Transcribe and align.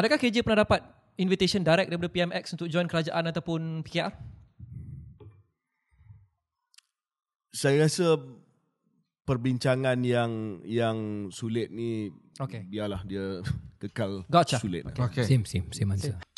Adakah 0.00 0.16
KJ 0.16 0.40
pernah 0.40 0.64
dapat 0.64 0.80
invitation 1.20 1.60
direct 1.60 1.92
daripada 1.92 2.08
PMX 2.08 2.56
untuk 2.56 2.72
join 2.72 2.88
kerajaan 2.88 3.28
ataupun 3.28 3.84
PKR? 3.84 4.16
Saya 7.52 7.84
rasa 7.84 8.16
perbincangan 9.28 10.00
yang 10.00 10.64
yang 10.64 11.28
sulit 11.28 11.68
ni 11.68 12.08
Okay. 12.40 12.64
biarlah 12.64 13.04
dia 13.04 13.44
kekal 13.84 14.24
Gotcha. 14.32 14.56
sulit. 14.56 14.88
Okay. 14.88 15.28
Same, 15.28 15.44
same, 15.44 15.68
same 15.68 15.92
answer. 15.92 16.16
Assalamualaikum, 16.16 16.29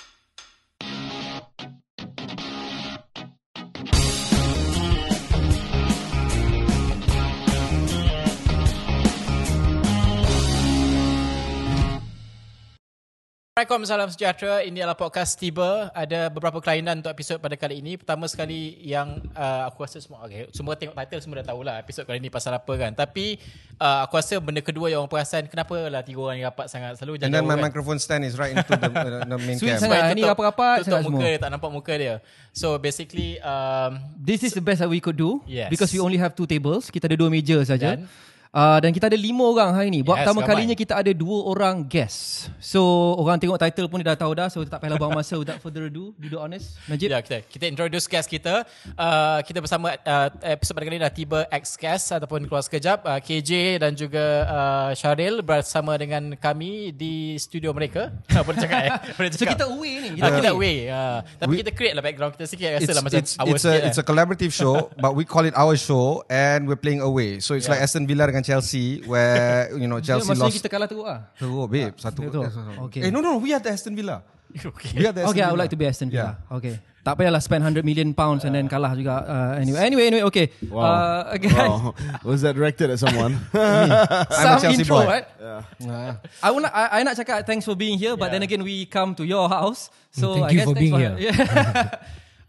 salam 13.63 14.11
sejahtera. 14.11 14.67
Ini 14.67 14.83
adalah 14.83 14.99
podcast 14.99 15.39
Tiba. 15.39 15.87
Ada 15.95 16.27
beberapa 16.27 16.59
kelainan 16.59 16.99
untuk 16.99 17.15
episod 17.15 17.39
pada 17.39 17.55
kali 17.55 17.79
ini. 17.79 17.95
Pertama 17.95 18.27
sekali 18.27 18.75
yang 18.83 19.23
uh, 19.39 19.71
aku 19.71 19.87
rasa 19.87 20.03
semua 20.03 20.27
okay, 20.27 20.51
semua 20.51 20.75
tengok 20.75 20.99
title 20.99 21.21
semua 21.23 21.37
dah 21.43 21.55
tahulah 21.55 21.75
episod 21.79 22.03
kali 22.03 22.19
ini 22.19 22.27
pasal 22.27 22.59
apa 22.59 22.73
kan. 22.75 22.91
Tapi 22.91 23.39
uh, 23.79 24.03
aku 24.03 24.19
rasa 24.19 24.43
benda 24.43 24.59
kedua 24.59 24.91
yang 24.91 25.07
orang 25.07 25.13
perasan 25.15 25.47
kenapa 25.47 25.79
lah 25.87 26.03
tiga 26.03 26.19
orang 26.19 26.43
ni 26.43 26.45
rapat 26.45 26.67
sangat 26.67 26.99
selalu 26.99 27.23
And 27.23 27.31
jaga 27.31 27.35
then 27.39 27.45
my 27.47 27.55
kan. 27.55 27.63
microphone 27.71 27.99
stand 28.03 28.27
is 28.27 28.35
right 28.35 28.51
into 28.51 28.67
the, 28.75 28.91
uh, 28.91 29.23
the 29.31 29.39
main 29.39 29.57
Sweet 29.63 29.79
cam. 29.79 29.87
sangat. 29.87 30.01
Sebab 30.11 30.17
ni 30.19 30.23
rapat-rapat 30.27 30.77
tutup 30.83 30.99
muka 30.99 31.07
semua. 31.07 31.23
dia, 31.23 31.39
tak 31.39 31.51
nampak 31.55 31.71
muka 31.71 31.93
dia. 31.95 32.15
So 32.51 32.75
basically 32.83 33.39
um, 33.47 34.03
This 34.19 34.43
is 34.43 34.53
the 34.53 34.65
best 34.65 34.83
that 34.83 34.91
we 34.91 34.99
could 34.99 35.17
do 35.17 35.39
Yes. 35.47 35.71
because 35.71 35.95
we 35.95 36.03
only 36.03 36.19
have 36.19 36.35
two 36.35 36.51
tables. 36.51 36.91
Kita 36.91 37.07
ada 37.07 37.15
dua 37.15 37.31
meja 37.31 37.63
saja. 37.63 37.95
Dan- 37.95 38.11
Uh, 38.53 38.77
dan 38.85 38.93
kita 38.93 39.09
ada 39.09 39.17
lima 39.17 39.49
orang 39.49 39.73
hari 39.73 39.89
ni. 39.89 40.05
Buat 40.05 40.13
Yes, 40.13 40.29
pertama 40.29 40.45
ramai. 40.45 40.51
kalinya 40.53 40.77
kita 40.77 40.93
ada 41.01 41.09
dua 41.17 41.49
orang 41.49 41.89
guest. 41.89 42.53
So 42.61 42.85
orang 43.17 43.41
tengok 43.41 43.57
title 43.57 43.89
pun 43.89 44.05
dia 44.05 44.13
dah 44.13 44.21
tahu 44.21 44.37
dah. 44.37 44.53
So 44.53 44.61
tak 44.69 44.77
payahlah 44.77 45.01
buang 45.01 45.17
masa 45.17 45.41
without 45.41 45.57
further 45.57 45.89
ado. 45.89 46.13
Be 46.21 46.29
honest. 46.37 46.77
Najib. 46.85 47.09
Ya, 47.09 47.25
kita 47.25 47.49
kita 47.49 47.65
introduce 47.65 48.05
guest 48.05 48.29
kita. 48.29 48.69
Uh, 48.93 49.41
kita 49.41 49.65
bersama 49.65 49.97
uh, 49.97 50.29
episod 50.45 50.77
pada 50.77 50.85
kali 50.85 51.01
ini 51.01 51.03
dah 51.03 51.09
tiba 51.09 51.49
X 51.49 51.81
guest 51.81 52.13
ataupun 52.13 52.45
keluar 52.45 52.61
sekejap 52.61 53.09
uh, 53.09 53.17
KJ 53.25 53.81
dan 53.81 53.97
juga 53.97 54.21
uh, 54.45 54.91
Syaril 54.93 55.41
bersama 55.41 55.97
dengan 55.97 56.37
kami 56.37 56.93
di 56.93 57.41
studio 57.41 57.73
mereka. 57.73 58.13
Boleh 58.45 58.61
cakap 58.61 58.81
eh? 58.85 58.91
Boleh 59.17 59.33
So 59.33 59.49
cakap. 59.49 59.57
kita 59.57 59.65
away 59.73 59.93
ni. 60.13 60.21
Ah, 60.21 60.29
kita 60.29 60.53
away. 60.53 60.93
Uh, 60.93 61.25
tapi 61.41 61.65
kita 61.65 61.73
create 61.73 61.97
lah 61.97 62.05
background 62.05 62.37
kita 62.37 62.45
sikit 62.45 62.69
rasa 62.77 62.85
It's, 62.85 62.93
lah 62.93 63.01
macam 63.01 63.17
it's, 63.17 63.33
our 63.41 63.49
it's, 63.49 63.65
a, 63.65 63.73
sikit 63.73 63.89
it's 63.89 63.97
a 63.97 64.05
collaborative 64.05 64.53
show, 64.53 64.93
but 65.01 65.17
we 65.17 65.25
call 65.25 65.49
it 65.49 65.57
our 65.57 65.73
show 65.73 66.21
and 66.29 66.69
we're 66.69 66.77
playing 66.77 67.01
away. 67.01 67.41
So 67.41 67.57
it's 67.57 67.65
Yeah. 67.65 67.81
like 67.81 67.89
Aston 67.89 68.05
Villa 68.05 68.29
dengan 68.29 68.42
Chelsea 68.43 69.01
where, 69.07 69.71
you 69.75 69.87
know, 69.87 69.99
Chelsea 69.99 70.35
lost. 70.35 70.55
kita 70.59 70.69
kalah 70.69 70.87
teruk 70.87 71.07
lah. 71.07 71.31
Oh, 71.43 71.67
babe, 71.67 71.95
satu. 71.97 72.27
Betul. 72.27 72.47
eh, 72.47 72.53
sorry. 72.53 72.77
Okay. 72.91 73.01
Eh, 73.07 73.11
no, 73.11 73.19
no, 73.19 73.39
we 73.39 73.51
are 73.51 73.63
the 73.63 73.71
Aston 73.71 73.95
Villa. 73.95 74.23
Okay. 74.53 74.93
We 75.01 75.09
are 75.09 75.17
the 75.17 75.25
Aston 75.25 75.33
Okay, 75.33 75.41
I 75.41 75.49
Villa. 75.49 75.53
would 75.57 75.63
like 75.65 75.73
to 75.73 75.81
be 75.81 75.87
Aston 75.89 76.11
Villa. 76.13 76.37
Okay. 76.53 76.77
Tak 77.03 77.19
payahlah 77.19 77.43
spend 77.43 77.67
100 77.67 77.83
million 77.83 78.15
pounds 78.15 78.47
and 78.47 78.55
then 78.55 78.71
kalah 78.71 78.95
juga. 78.95 79.27
Uh, 79.27 79.53
anyway, 79.59 79.81
anyway, 79.83 80.05
anyway, 80.07 80.23
okay. 80.31 80.55
Wow. 80.71 80.87
Uh, 80.87 81.35
guys, 81.43 81.51
wow. 81.59 81.91
Was 82.23 82.47
that 82.47 82.55
directed 82.55 82.95
at 82.95 83.03
someone? 83.03 83.43
I'm 83.59 83.91
a 83.91 84.27
some 84.31 84.61
Chelsea 84.63 84.87
intro, 84.87 85.03
boy. 85.03 85.11
right? 85.11 85.27
Ah. 85.43 86.15
I, 86.47 86.49
want, 86.55 86.71
I, 86.71 87.01
I 87.01 87.03
nak 87.03 87.19
cakap 87.19 87.43
thanks 87.43 87.67
for 87.67 87.75
being 87.75 87.99
here, 87.99 88.15
but 88.15 88.31
Yeah. 88.31 88.39
then 88.39 88.43
again 88.47 88.63
we 88.63 88.87
come 88.87 89.19
to 89.19 89.27
your 89.27 89.51
house. 89.51 89.91
So 90.15 90.39
Thank 90.39 90.47
I 90.47 90.51
you 90.55 90.59
guess 90.63 90.69
for 90.71 90.75
thanks 90.79 90.85
being 90.87 90.95
here. 90.95 91.15
Yeah. 91.19 91.35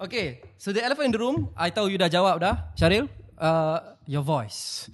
okay, 0.06 0.28
so 0.62 0.70
the 0.70 0.86
elephant 0.86 1.10
in 1.10 1.14
the 1.18 1.22
room, 1.26 1.50
I 1.58 1.74
tahu 1.74 1.90
you 1.90 1.98
dah 1.98 2.14
jawab 2.14 2.38
dah, 2.38 2.70
Syaril. 2.78 3.10
Uh, 3.34 3.80
your 4.06 4.22
voice. 4.22 4.86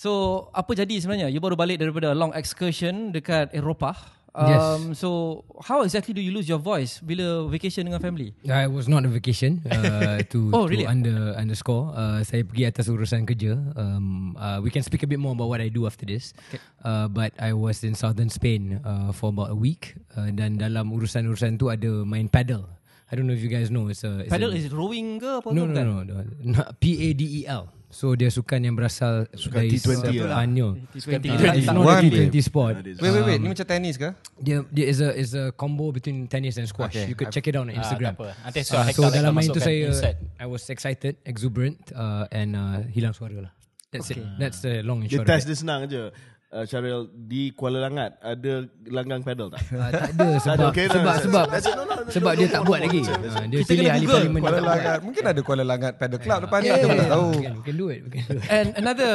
So 0.00 0.48
apa 0.56 0.72
jadi 0.72 0.96
sebenarnya? 0.96 1.28
You 1.28 1.44
baru 1.44 1.60
balik 1.60 1.76
daripada 1.76 2.16
long 2.16 2.32
excursion 2.32 3.12
dekat 3.12 3.52
Eropah. 3.52 4.00
Um, 4.32 4.96
So 4.96 5.42
how 5.60 5.84
exactly 5.84 6.16
do 6.16 6.24
you 6.24 6.32
lose 6.32 6.48
your 6.48 6.56
voice 6.62 7.04
bila 7.04 7.44
vacation 7.52 7.84
dengan 7.84 8.00
family? 8.00 8.32
I 8.48 8.64
was 8.64 8.88
not 8.88 9.04
on 9.04 9.12
vacation 9.12 9.60
uh, 9.68 10.24
to, 10.32 10.38
Oh, 10.56 10.64
to 10.64 10.72
really? 10.72 10.88
under 10.88 11.36
underscore. 11.36 11.92
Uh, 11.92 12.24
saya 12.24 12.48
pergi 12.48 12.64
atas 12.72 12.88
urusan 12.88 13.28
kerja. 13.28 13.60
Um, 13.76 14.32
uh, 14.40 14.64
we 14.64 14.72
can 14.72 14.80
speak 14.80 15.04
a 15.04 15.08
bit 15.10 15.20
more 15.20 15.36
about 15.36 15.52
what 15.52 15.60
I 15.60 15.68
do 15.68 15.84
after 15.84 16.08
this. 16.08 16.32
Okay. 16.48 16.62
Uh, 16.80 17.04
but 17.12 17.36
I 17.36 17.52
was 17.52 17.84
in 17.84 17.92
southern 17.92 18.32
Spain 18.32 18.80
uh, 18.80 19.12
for 19.12 19.28
about 19.28 19.52
a 19.52 19.58
week. 19.58 20.00
Uh, 20.16 20.32
dan 20.32 20.56
dalam 20.56 20.96
urusan-urusan 20.96 21.60
tu 21.60 21.68
ada 21.68 22.08
main 22.08 22.32
paddle. 22.32 22.64
I 23.12 23.18
don't 23.20 23.28
know 23.28 23.36
if 23.36 23.44
you 23.44 23.52
guys 23.52 23.68
know. 23.68 23.92
It's 23.92 24.06
a, 24.06 24.24
it's 24.24 24.32
Paddle 24.32 24.54
a, 24.54 24.56
is 24.56 24.70
it 24.70 24.72
rowing 24.72 25.20
ke 25.20 25.28
apa? 25.44 25.50
no, 25.52 25.68
no, 25.68 25.82
no, 25.82 25.96
no, 26.06 26.24
no. 26.40 26.62
P 26.80 27.10
A 27.10 27.12
D 27.12 27.44
E 27.44 27.50
L. 27.50 27.68
So 27.90 28.14
dia 28.14 28.30
sukan 28.30 28.62
yang 28.62 28.78
berasal 28.78 29.26
Sukan 29.34 29.66
dari 29.66 29.74
T20 29.74 30.22
lah. 30.22 30.38
Sepanyol. 30.40 30.72
T20. 30.94 31.26
Uh, 31.26 31.58
it's 31.58 31.66
not 31.66 31.82
One 31.82 31.98
a 31.98 32.06
T20 32.06 32.36
sport. 32.40 32.74
Wait, 32.86 33.02
wait, 33.02 33.24
wait. 33.26 33.38
Ni 33.42 33.50
macam 33.50 33.66
tenis 33.66 33.98
ke? 33.98 34.14
Dia 34.38 34.62
dia 34.70 34.86
is 34.86 35.02
a 35.02 35.10
is 35.10 35.34
a 35.34 35.50
combo 35.50 35.90
between 35.90 36.24
tennis 36.24 36.54
and 36.54 36.70
squash. 36.70 36.94
Okay. 36.94 37.10
You 37.10 37.18
could 37.18 37.34
check 37.34 37.44
it 37.44 37.58
out 37.58 37.66
on 37.66 37.74
Ah, 37.74 37.82
Instagram. 37.82 38.14
apa. 38.14 38.30
Nanti 38.46 38.62
Uh, 38.62 38.64
suara 38.64 38.90
so 38.94 39.02
dalam 39.10 39.34
main 39.34 39.50
tu 39.50 39.58
masukkan 39.58 39.66
saya 39.66 39.80
insert. 39.90 40.16
I 40.38 40.46
was 40.46 40.62
excited, 40.70 41.18
exuberant 41.26 41.82
uh, 41.90 42.30
and 42.30 42.54
uh, 42.54 42.86
hilang 42.88 43.10
suara 43.10 43.50
lah. 43.50 43.52
That's 43.90 44.06
Okay. 44.06 44.22
it. 44.22 44.38
That's 44.38 44.62
the 44.62 44.86
long 44.86 45.02
and 45.02 45.10
Dia 45.10 45.18
short. 45.18 45.26
test 45.26 45.44
of 45.44 45.50
it. 45.50 45.50
dia 45.50 45.58
senang 45.58 45.80
je. 45.84 46.02
Uh, 46.50 46.66
Syaril, 46.66 47.06
di 47.14 47.54
Kuala 47.54 47.78
Langat 47.78 48.18
ada 48.18 48.66
langgang 48.90 49.22
pedal 49.22 49.54
tak? 49.54 49.62
Uh, 49.70 49.86
tak 49.86 50.10
ada 50.18 50.28
sebab 50.42 50.66
okay, 50.74 50.90
no, 50.90 50.94
sebab 50.98 51.06
no, 51.06 51.22
sebab 51.22 51.44
that's 51.46 51.66
no, 51.70 51.72
no, 51.78 51.94
no, 51.94 52.10
sebab 52.10 52.32
no, 52.34 52.38
dia 52.42 52.46
no, 52.46 52.50
tak 52.50 52.60
no, 52.60 52.66
buat 52.66 52.78
no, 52.82 52.84
lagi. 52.90 53.00
no, 53.00 53.06
no, 53.06 53.28
Uh, 53.30 53.44
dia 53.46 53.58
Kita 53.62 53.70
pilih 53.70 53.86
ahli 53.86 54.06
parlimen 54.10 54.40
Kuala 54.42 54.58
dia. 54.58 54.66
Langat. 54.66 54.98
Mungkin 55.06 55.22
ada 55.30 55.40
Kuala 55.46 55.62
Langat 55.62 55.92
Paddle 55.94 56.18
Club 56.18 56.38
depan 56.42 56.58
ni. 56.58 56.66
Yeah, 56.66 56.74
Kita 56.74 56.82
yeah, 56.82 56.90
tak 56.90 56.98
yeah, 57.06 57.14
tahu. 57.14 57.28
we 57.30 57.38
can, 57.46 57.54
we 57.54 57.62
can 57.62 57.76
do 57.78 57.86
it. 57.86 58.00
We 58.02 58.10
can 58.10 58.22
do 58.26 58.34
it. 58.42 58.50
And 58.50 58.66
another 58.74 59.12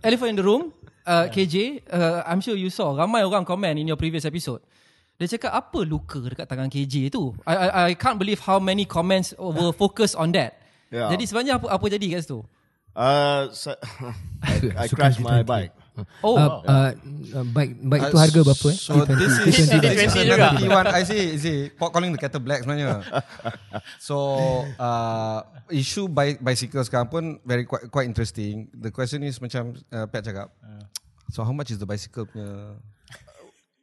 elephant 0.00 0.30
in 0.32 0.36
the 0.40 0.46
room, 0.48 0.62
uh, 1.04 1.28
KJ, 1.28 1.54
uh, 1.92 2.24
I'm 2.24 2.40
sure 2.40 2.56
you 2.56 2.72
saw 2.72 2.96
ramai 2.96 3.20
orang 3.20 3.44
comment 3.44 3.76
in 3.76 3.84
your 3.84 4.00
previous 4.00 4.24
episode. 4.24 4.64
Dia 5.20 5.28
cakap 5.28 5.52
apa 5.52 5.84
luka 5.84 6.24
dekat 6.24 6.48
tangan 6.48 6.72
KJ 6.72 7.12
tu? 7.12 7.36
I, 7.44 7.52
I, 7.52 7.66
I 7.68 7.92
can't 8.00 8.16
believe 8.16 8.40
how 8.40 8.56
many 8.56 8.88
comments 8.88 9.36
were 9.36 9.76
focused 9.76 10.16
on 10.16 10.32
that. 10.32 10.56
Yeah. 10.88 11.12
Jadi 11.12 11.28
sebenarnya 11.28 11.60
apa 11.60 11.68
apa 11.68 11.84
jadi 11.84 12.16
kat 12.16 12.24
situ? 12.24 12.40
Uh, 12.96 13.52
sa- 13.52 13.76
I, 14.48 14.72
I 14.72 14.86
crashed 14.88 15.20
my 15.20 15.44
T20. 15.44 15.52
bike. 15.52 15.72
Oh, 16.22 16.34
Uh, 16.34 16.62
uh, 16.62 16.90
uh, 17.34 17.46
baik 17.50 17.78
baik 17.80 18.00
itu 18.08 18.18
harga 18.18 18.40
berapa 18.42 18.66
eh? 18.70 18.76
So 18.78 18.92
this 19.02 19.34
is, 19.42 19.66
T20 19.66 19.82
this 19.82 19.98
is 19.98 20.14
juga. 20.14 20.34
another 20.38 20.50
T1. 20.58 20.84
I 20.88 21.02
see, 21.02 21.22
I 21.34 21.38
see. 21.38 21.58
Pot 21.70 21.90
calling 21.90 22.10
the 22.10 22.20
kettle 22.20 22.40
black 22.40 22.62
sebenarnya. 22.62 23.02
So 24.08 24.16
uh, 24.76 25.38
issue 25.68 26.06
bi- 26.08 26.38
bicycle 26.38 26.82
sekarang 26.82 27.08
pun 27.08 27.24
very 27.42 27.66
quite, 27.66 27.90
quite 27.90 28.06
interesting. 28.06 28.70
The 28.72 28.90
question 28.90 29.22
is 29.22 29.38
macam 29.38 29.74
uh, 29.90 30.06
Pat 30.06 30.24
cakap. 30.24 30.48
So 31.28 31.44
how 31.44 31.52
much 31.52 31.68
is 31.68 31.78
the 31.78 31.84
bicycle 31.84 32.24
punya? 32.24 32.78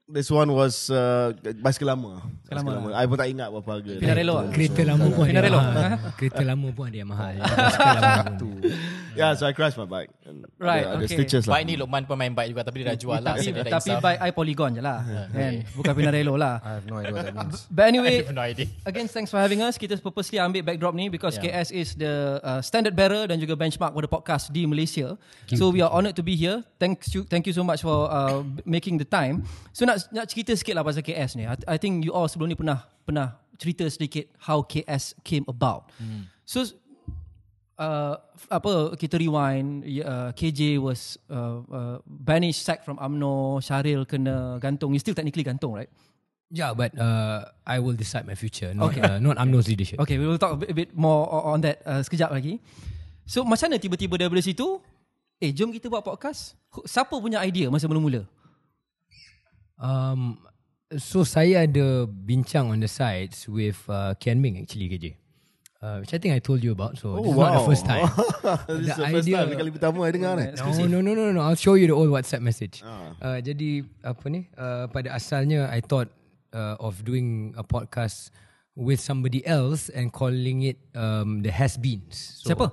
This 0.06 0.30
one 0.30 0.54
was 0.54 0.94
uh, 0.94 1.34
basikal 1.66 1.98
lama. 1.98 2.22
Basikal 2.46 2.78
lama. 2.78 2.94
I 2.94 3.10
pun 3.10 3.18
tak 3.18 3.26
ingat 3.26 3.50
berapa 3.50 3.70
harga. 3.74 3.94
Pinarello 3.98 4.34
ah? 4.38 4.46
Kereta 4.54 4.86
lama 4.86 5.06
pun 5.10 5.26
ada 5.26 5.32
Pinarello. 5.34 5.58
mahal. 5.58 5.92
Kereta 6.14 6.44
lama 6.46 6.68
pun 6.70 6.84
ada 6.86 6.98
yang 7.02 7.10
mahal. 7.10 7.34
Basikal 7.42 7.90
lama. 7.98 8.46
Yeah, 9.18 9.32
so 9.34 9.50
I 9.50 9.58
crashed 9.58 9.82
my 9.82 9.90
bike. 9.90 10.14
And 10.30 10.46
Right, 10.62 10.86
ada, 10.86 11.02
ada 11.02 11.06
okay. 11.10 11.18
stitches 11.18 11.50
lah. 11.50 11.58
Bike 11.58 11.66
ni 11.66 11.74
Lokman 11.74 12.06
pun 12.06 12.22
main 12.22 12.38
bike 12.38 12.54
juga 12.54 12.62
tapi 12.62 12.86
dia 12.86 12.94
dah 12.94 12.98
jual 13.02 13.18
lah. 13.18 13.34
tapi 13.34 13.48
so 13.48 13.50
dia 13.50 13.64
tapi 13.66 13.90
insaf. 13.90 14.04
by 14.06 14.14
I 14.22 14.30
Polygon 14.30 14.72
je 14.78 14.82
lah. 14.86 14.98
kan? 15.34 15.54
Bukan 15.74 15.94
Pinarello 15.98 16.34
lah. 16.38 16.56
I 16.68 16.72
have 16.78 16.86
no 16.86 16.96
idea 17.02 17.10
what 17.10 17.26
that 17.26 17.34
means. 17.34 17.60
But 17.74 17.82
I 17.82 17.88
anyway, 17.90 18.16
have 18.22 18.38
no 18.38 18.46
idea. 18.46 18.68
Again, 18.86 19.10
thanks 19.10 19.34
for 19.34 19.42
having 19.42 19.66
us. 19.66 19.74
Kita 19.74 19.98
purposely 19.98 20.38
ambil 20.38 20.62
backdrop 20.62 20.94
ni 20.94 21.10
because 21.10 21.34
Yeah. 21.42 21.66
KS 21.66 21.70
is 21.74 21.90
the 21.98 22.38
uh, 22.46 22.62
standard 22.62 22.94
bearer 22.94 23.26
dan 23.26 23.42
juga 23.42 23.58
benchmark 23.58 23.90
pada 23.90 24.06
podcast 24.06 24.54
di 24.54 24.70
Malaysia. 24.70 25.18
So 25.50 25.74
we 25.74 25.82
are 25.82 25.90
honoured 25.90 26.14
to 26.14 26.24
be 26.24 26.38
here. 26.38 26.62
Thank 26.78 27.02
you, 27.10 27.26
thank 27.26 27.50
you 27.50 27.56
so 27.58 27.66
much 27.66 27.82
for 27.82 28.06
uh, 28.08 28.46
making 28.64 29.02
the 29.02 29.08
time. 29.10 29.42
So 29.74 29.84
nak 29.84 29.95
nak 30.12 30.26
cerita 30.28 30.52
sikit 30.54 30.74
lah 30.76 30.84
pasal 30.84 31.02
KS 31.02 31.36
ni. 31.36 31.44
I, 31.46 31.56
I 31.66 31.78
think 31.80 32.04
you 32.04 32.12
all 32.12 32.28
sebelum 32.28 32.52
ni 32.52 32.58
pernah 32.58 32.84
pernah 33.04 33.40
cerita 33.56 33.88
sedikit 33.88 34.28
how 34.42 34.62
KS 34.62 35.16
came 35.24 35.48
about. 35.48 35.90
So 36.44 36.64
uh, 37.78 38.16
apa 38.52 38.96
kita 38.96 39.16
rewind 39.18 39.84
uh, 40.04 40.32
KJ 40.36 40.80
was 40.80 41.16
uh, 41.28 41.60
uh, 41.66 41.96
banished 42.06 42.64
sacked 42.64 42.84
from 42.84 43.00
AMNO 43.00 43.60
Syaril 43.60 44.04
kena 44.04 44.60
gantung 44.60 44.92
you 44.92 45.00
still 45.00 45.16
technically 45.16 45.44
gantung 45.44 45.76
right 45.76 45.90
Yeah, 46.54 46.78
but 46.78 46.94
uh, 46.94 47.50
I 47.66 47.82
will 47.82 47.98
decide 47.98 48.30
my 48.30 48.38
future. 48.38 48.70
Not, 48.70 48.94
Okay. 48.94 49.02
uh, 49.02 49.18
not 49.18 49.42
UMNO's 49.42 49.66
leadership. 49.66 49.98
Okay, 49.98 50.22
we 50.22 50.30
will 50.30 50.38
talk 50.38 50.54
a 50.54 50.60
bit, 50.62 50.70
a 50.70 50.76
bit 50.78 50.90
more 50.94 51.26
on 51.26 51.66
that 51.66 51.82
uh, 51.82 52.06
sekejap 52.06 52.30
lagi. 52.30 52.62
So, 53.26 53.42
macam 53.42 53.74
mana 53.74 53.82
tiba-tiba 53.82 54.14
daripada 54.14 54.46
situ, 54.46 54.78
eh, 55.42 55.50
jom 55.50 55.74
kita 55.74 55.90
buat 55.90 56.06
podcast. 56.06 56.54
Siapa 56.86 57.18
punya 57.18 57.42
idea 57.42 57.66
masa 57.74 57.90
mula-mula? 57.90 58.30
Um, 59.78 60.40
so 60.96 61.24
saya 61.28 61.68
ada 61.68 62.08
bincang 62.08 62.72
on 62.72 62.80
the 62.80 62.88
sides 62.88 63.48
with 63.50 63.78
uh, 63.90 64.16
Kian 64.20 64.40
Ming 64.40 64.60
actually 64.62 64.88
KJ. 64.90 65.16
Uh, 65.86 66.02
which 66.02 66.14
I 66.16 66.18
think 66.18 66.34
I 66.34 66.40
told 66.42 66.64
you 66.66 66.72
about. 66.74 66.98
So 66.98 67.20
this 67.22 67.30
is 67.30 67.38
not 67.38 67.62
the 67.62 67.66
first 67.68 67.86
time. 67.86 68.10
This 68.82 68.90
is 68.90 68.98
The 68.98 69.06
the 69.06 69.12
first 69.12 69.28
idea- 69.30 69.38
time. 69.46 69.54
Kali 69.60 69.72
pertama 69.76 69.98
I 70.08 70.12
dengar 70.16 70.34
ni. 70.40 70.50
No, 70.58 70.88
no, 70.90 70.98
no, 71.04 71.12
no, 71.14 71.24
no. 71.36 71.42
I'll 71.46 71.60
show 71.60 71.76
you 71.78 71.86
the 71.86 71.94
old 71.94 72.10
WhatsApp 72.10 72.42
message. 72.42 72.82
Uh, 73.22 73.38
jadi 73.44 73.86
apa 74.02 74.26
ni? 74.32 74.50
Uh, 74.58 74.90
pada 74.90 75.14
asalnya 75.14 75.70
I 75.70 75.86
thought 75.86 76.10
uh, 76.58 76.80
of 76.82 77.06
doing 77.06 77.54
a 77.54 77.62
podcast 77.62 78.34
with 78.74 78.98
somebody 78.98 79.46
else 79.46 79.92
and 79.94 80.10
calling 80.10 80.66
it 80.66 80.82
um, 80.98 81.46
the 81.46 81.52
Has 81.54 81.78
Beens. 81.78 82.42
So, 82.42 82.50
Siapa? 82.56 82.72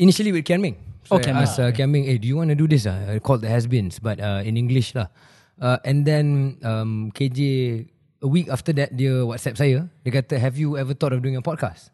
Initially 0.00 0.32
with 0.32 0.48
Kian 0.48 0.64
Ming. 0.64 0.80
So 1.04 1.16
Oh, 1.16 1.18
I 1.18 1.22
Kian 1.22 1.36
asked 1.36 1.60
uh, 1.60 1.68
Kian 1.76 1.90
Ming, 1.92 2.08
hey, 2.08 2.16
do 2.16 2.24
you 2.24 2.40
want 2.40 2.48
to 2.48 2.56
do 2.56 2.64
this? 2.64 2.86
Uh, 2.88 3.18
called 3.20 3.42
the 3.44 3.50
Has 3.52 3.66
Beens, 3.68 4.00
but 4.00 4.16
uh, 4.16 4.40
in 4.46 4.56
English 4.56 4.94
lah. 4.96 5.12
Uh, 5.60 5.78
and 5.84 6.08
then 6.08 6.56
um, 6.64 7.12
KJ 7.12 7.84
a 8.24 8.28
week 8.28 8.48
after 8.48 8.72
that 8.76 8.96
dia 8.96 9.24
WhatsApp 9.24 9.56
saya. 9.60 9.78
Dia 10.04 10.12
kata, 10.20 10.40
"Have 10.40 10.56
you 10.56 10.80
ever 10.80 10.96
thought 10.96 11.12
of 11.12 11.20
doing 11.20 11.36
a 11.36 11.44
podcast?" 11.44 11.92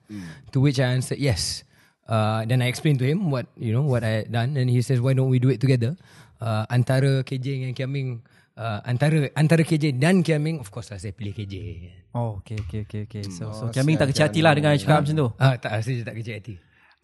To 0.54 0.62
which 0.62 0.78
I 0.78 0.94
answered 0.94 1.18
yes. 1.18 1.66
Uh, 2.06 2.46
then 2.46 2.62
I 2.62 2.70
explained 2.70 3.02
to 3.02 3.06
him 3.06 3.34
what 3.34 3.50
you 3.58 3.74
know 3.74 3.82
what 3.82 4.06
I 4.06 4.22
had 4.22 4.30
done, 4.30 4.54
and 4.54 4.70
he 4.70 4.78
says, 4.82 5.02
"Why 5.02 5.14
don't 5.18 5.30
we 5.30 5.42
do 5.42 5.50
it 5.50 5.58
together?" 5.58 5.98
Uh, 6.38 6.62
antara 6.70 7.26
KJ 7.26 7.66
dengan 7.66 7.74
Kiaming, 7.74 8.22
uh, 8.54 8.78
antara 8.86 9.26
antara 9.34 9.66
KJ 9.66 9.98
dan 9.98 10.22
Kiaming, 10.22 10.62
of 10.62 10.70
course 10.70 10.94
lah 10.94 11.02
saya 11.02 11.10
pilih 11.10 11.34
KJ. 11.34 11.54
Oh, 12.14 12.38
okay, 12.40 12.56
okay, 12.62 12.86
okay, 12.86 13.02
okay. 13.10 13.24
So, 13.26 13.50
so 13.50 13.66
Oh, 13.66 13.70
Kiaming 13.74 13.98
tak 13.98 14.14
kecil 14.14 14.30
hati 14.30 14.40
lah 14.46 14.54
dengan 14.54 14.78
cakap 14.78 15.02
macam 15.02 15.14
tu. 15.18 15.28
Ah, 15.42 15.58
tak 15.58 15.82
dia 15.82 16.06
tak 16.06 16.14
kerja 16.14 16.32
hati. 16.38 16.54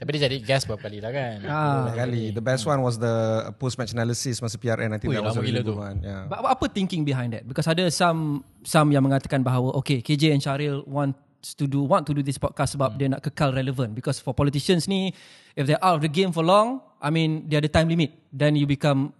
Tapi 0.02 0.18
dia 0.18 0.26
jadi 0.26 0.42
guest 0.42 0.66
beberapa 0.66 0.90
kali 0.90 0.98
lah 0.98 1.14
kan. 1.14 1.36
Ah. 1.46 1.94
Kali. 1.94 2.34
The 2.34 2.42
best 2.42 2.66
one 2.66 2.82
was 2.82 2.98
the 2.98 3.46
post 3.62 3.78
match 3.78 3.94
analysis 3.94 4.42
masa 4.42 4.58
PRN. 4.58 4.90
I 4.90 4.98
think 4.98 5.14
Ui, 5.14 5.14
that 5.14 5.22
was 5.22 5.38
a 5.38 5.42
really 5.46 5.62
gila 5.62 5.62
tu. 5.62 5.70
good 5.70 5.78
one. 5.78 5.96
Yeah. 6.02 6.26
But 6.26 6.42
apa 6.42 6.66
thinking 6.66 7.06
behind 7.06 7.38
that? 7.38 7.46
Because 7.46 7.70
ada 7.70 7.86
some 7.94 8.42
some 8.66 8.90
yang 8.90 9.06
mengatakan 9.06 9.46
bahawa 9.46 9.78
okay, 9.78 10.02
KJ 10.02 10.34
and 10.34 10.42
Syaril 10.42 10.82
want 10.90 11.14
to 11.42 11.70
do 11.70 11.86
want 11.86 12.02
to 12.06 12.14
do 12.14 12.22
this 12.22 12.34
podcast 12.34 12.74
sebab 12.78 12.98
dia 12.98 13.10
nak 13.10 13.22
kekal 13.22 13.50
relevant 13.50 13.94
because 13.98 14.22
for 14.22 14.30
politicians 14.30 14.86
ni 14.86 15.10
if 15.58 15.66
they're 15.66 15.82
out 15.82 15.98
of 15.98 16.02
the 16.02 16.10
game 16.10 16.30
for 16.30 16.46
long 16.46 16.78
I 17.02 17.10
mean 17.10 17.50
dia 17.50 17.58
ada 17.58 17.66
time 17.66 17.90
limit 17.90 18.14
then 18.30 18.54
you 18.54 18.62
become 18.62 19.10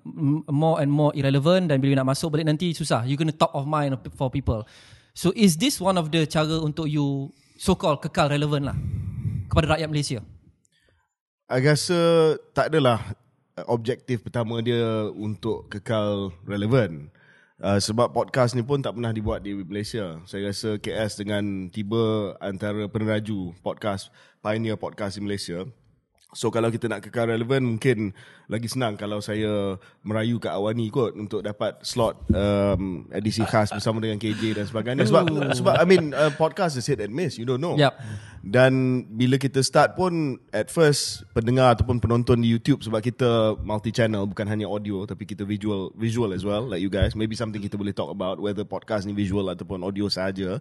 more 0.47 0.79
and 0.79 0.87
more 0.87 1.11
irrelevant 1.19 1.75
dan 1.75 1.83
bila 1.83 1.95
you 1.95 1.99
nak 1.99 2.15
masuk 2.15 2.39
balik 2.39 2.47
nanti 2.47 2.71
susah 2.79 3.03
you 3.03 3.19
gonna 3.19 3.35
top 3.35 3.51
of 3.59 3.67
mind 3.67 3.99
for 4.15 4.31
people 4.31 4.63
so 5.19 5.35
is 5.35 5.59
this 5.59 5.83
one 5.83 5.99
of 5.99 6.15
the 6.15 6.23
cara 6.31 6.63
untuk 6.63 6.87
you 6.87 7.35
so 7.59 7.75
called 7.75 7.99
kekal 7.99 8.31
relevant 8.31 8.71
lah 8.71 8.77
kepada 9.51 9.75
rakyat 9.77 9.89
Malaysia 9.91 10.23
I 11.53 11.61
rasa 11.61 12.33
tak 12.57 12.73
adalah 12.73 13.13
uh, 13.61 13.67
objektif 13.69 14.25
pertama 14.25 14.65
dia 14.65 15.13
untuk 15.13 15.69
kekal 15.69 16.33
relevan. 16.49 17.13
Uh, 17.61 17.77
sebab 17.77 18.09
podcast 18.09 18.57
ni 18.57 18.65
pun 18.65 18.81
tak 18.81 18.97
pernah 18.97 19.13
dibuat 19.13 19.45
di 19.45 19.53
Malaysia. 19.61 20.17
Saya 20.25 20.49
rasa 20.49 20.81
KS 20.81 21.21
dengan 21.21 21.69
tiba 21.69 22.33
antara 22.41 22.89
peneraju 22.89 23.53
podcast, 23.61 24.09
pioneer 24.41 24.81
podcast 24.81 25.21
di 25.21 25.29
Malaysia. 25.29 25.69
So 26.33 26.49
kalau 26.49 26.73
kita 26.73 26.89
nak 26.89 27.05
kekal 27.05 27.29
relevan 27.29 27.77
mungkin 27.77 28.17
lagi 28.49 28.65
senang 28.65 28.97
kalau 28.97 29.21
saya 29.21 29.77
merayu 30.01 30.41
kat 30.41 30.57
Awani 30.57 30.89
kot 30.89 31.13
untuk 31.13 31.45
dapat 31.45 31.77
slot 31.85 32.25
um, 32.33 33.05
edisi 33.13 33.45
khas 33.45 33.69
bersama 33.69 34.01
dengan 34.01 34.17
KJ 34.17 34.57
dan 34.57 34.65
sebagainya 34.65 35.05
sebab 35.05 35.29
sebab 35.53 35.75
I 35.77 35.85
mean 35.85 36.17
uh, 36.17 36.33
podcast 36.33 36.81
is 36.81 36.89
hit 36.89 37.05
and 37.05 37.13
miss 37.13 37.37
you 37.37 37.45
don't 37.45 37.61
know. 37.61 37.77
Yup. 37.77 37.93
Dan 38.41 39.05
bila 39.13 39.37
kita 39.37 39.61
start 39.61 39.93
pun 39.93 40.41
at 40.57 40.73
first 40.73 41.29
pendengar 41.37 41.77
ataupun 41.77 42.01
penonton 42.01 42.41
di 42.41 42.49
YouTube 42.49 42.81
sebab 42.81 43.05
kita 43.05 43.61
multi 43.61 43.93
channel 43.93 44.25
bukan 44.25 44.49
hanya 44.49 44.65
audio 44.73 45.05
tapi 45.05 45.29
kita 45.29 45.45
visual 45.45 45.93
visual 46.01 46.33
as 46.33 46.49
well 46.49 46.65
like 46.65 46.81
you 46.81 46.89
guys 46.89 47.13
maybe 47.13 47.37
something 47.37 47.61
kita 47.61 47.77
boleh 47.77 47.93
talk 47.93 48.09
about 48.09 48.41
whether 48.41 48.65
podcast 48.65 49.05
ni 49.05 49.13
visual 49.13 49.53
ataupun 49.53 49.85
audio 49.85 50.09
saja. 50.09 50.57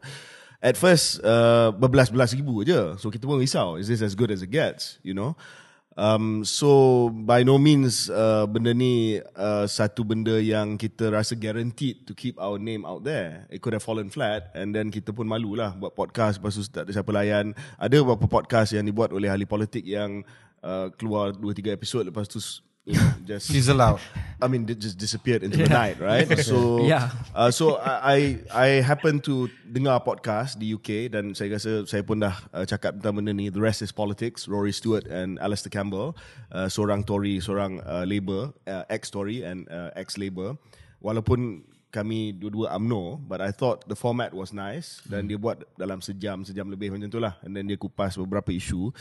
At 0.62 0.78
first 0.78 1.26
uh, 1.26 1.74
berbelas-belas 1.74 2.38
ribu 2.38 2.62
je. 2.62 2.94
So 3.02 3.10
kita 3.10 3.26
pun 3.26 3.42
risau 3.42 3.82
is 3.82 3.90
this 3.90 4.06
as 4.06 4.14
good 4.14 4.30
as 4.30 4.46
it 4.46 4.54
gets, 4.54 5.02
you 5.02 5.18
know? 5.18 5.34
Um, 6.00 6.48
so 6.48 7.12
by 7.12 7.44
no 7.44 7.60
means 7.60 8.08
uh, 8.08 8.48
benda 8.48 8.72
ni 8.72 9.20
uh, 9.36 9.68
satu 9.68 10.08
benda 10.08 10.40
yang 10.40 10.80
kita 10.80 11.12
rasa 11.12 11.36
guaranteed 11.36 12.08
to 12.08 12.16
keep 12.16 12.40
our 12.40 12.56
name 12.56 12.88
out 12.88 13.04
there. 13.04 13.44
It 13.52 13.60
could 13.60 13.76
have 13.76 13.84
fallen 13.84 14.08
flat 14.08 14.56
and 14.56 14.72
then 14.72 14.88
kita 14.88 15.12
pun 15.12 15.28
malu 15.28 15.60
lah 15.60 15.76
buat 15.76 15.92
podcast 15.92 16.40
lepas 16.40 16.56
tu 16.56 16.64
tak 16.72 16.88
ada 16.88 16.96
siapa 16.96 17.12
layan. 17.12 17.52
Ada 17.76 18.00
beberapa 18.00 18.24
podcast 18.24 18.72
yang 18.72 18.88
dibuat 18.88 19.12
oleh 19.12 19.28
ahli 19.28 19.44
politik 19.44 19.84
yang 19.84 20.24
uh, 20.64 20.88
keluar 20.96 21.36
2-3 21.36 21.76
episod 21.76 22.08
lepas 22.08 22.24
tu 22.32 22.40
you 22.88 22.96
know, 22.96 23.12
just 23.30 23.52
Fizzle 23.52 23.82
out. 23.82 24.00
I 24.42 24.48
mean, 24.48 24.66
it 24.70 24.80
just 24.80 24.98
disappeared 24.98 25.44
into 25.44 25.58
the 25.58 25.70
night, 25.70 26.00
right? 26.00 26.26
So, 26.48 26.88
Yeah. 26.88 27.12
Uh, 27.32 27.48
so 27.48 27.80
I 27.80 27.96
I 28.04 28.20
I 28.52 28.68
happen 28.84 29.24
to 29.24 29.48
dengar 29.64 30.04
podcast 30.04 30.60
di 30.60 30.76
UK 30.76 31.16
dan 31.16 31.32
saya 31.32 31.56
rasa 31.56 31.88
saya 31.88 32.04
pun 32.04 32.20
dah 32.20 32.36
uh, 32.52 32.68
cakap 32.68 33.00
tentang 33.00 33.24
benda 33.24 33.32
ni. 33.32 33.48
The 33.48 33.64
rest 33.64 33.80
is 33.80 33.96
politics. 33.96 34.52
Rory 34.52 34.76
Stewart 34.76 35.08
and 35.08 35.40
Alistair 35.40 35.72
Campbell, 35.72 36.12
uh, 36.52 36.68
seorang 36.68 37.08
Tory, 37.08 37.40
seorang 37.40 37.80
uh, 37.88 38.04
Labour, 38.04 38.52
uh, 38.68 38.84
ex 38.92 39.08
Tory 39.08 39.48
and 39.48 39.64
uh, 39.72 39.96
ex 39.96 40.20
Labour. 40.20 40.60
Walaupun 41.00 41.64
kami 41.96 42.36
dua-dua 42.36 42.76
UMNO, 42.76 43.24
but 43.24 43.40
I 43.40 43.56
thought 43.56 43.88
the 43.88 43.96
format 43.96 44.36
was 44.36 44.52
nice 44.52 45.00
dan 45.08 45.32
dia 45.32 45.40
buat 45.40 45.64
dalam 45.80 46.04
sejam, 46.04 46.44
sejam 46.44 46.68
lebih 46.68 46.92
macam 46.92 47.08
tu 47.08 47.24
lah. 47.24 47.40
And 47.48 47.56
then 47.56 47.64
dia 47.64 47.80
kupas 47.80 48.20
beberapa 48.20 48.52
isu. 48.52 48.92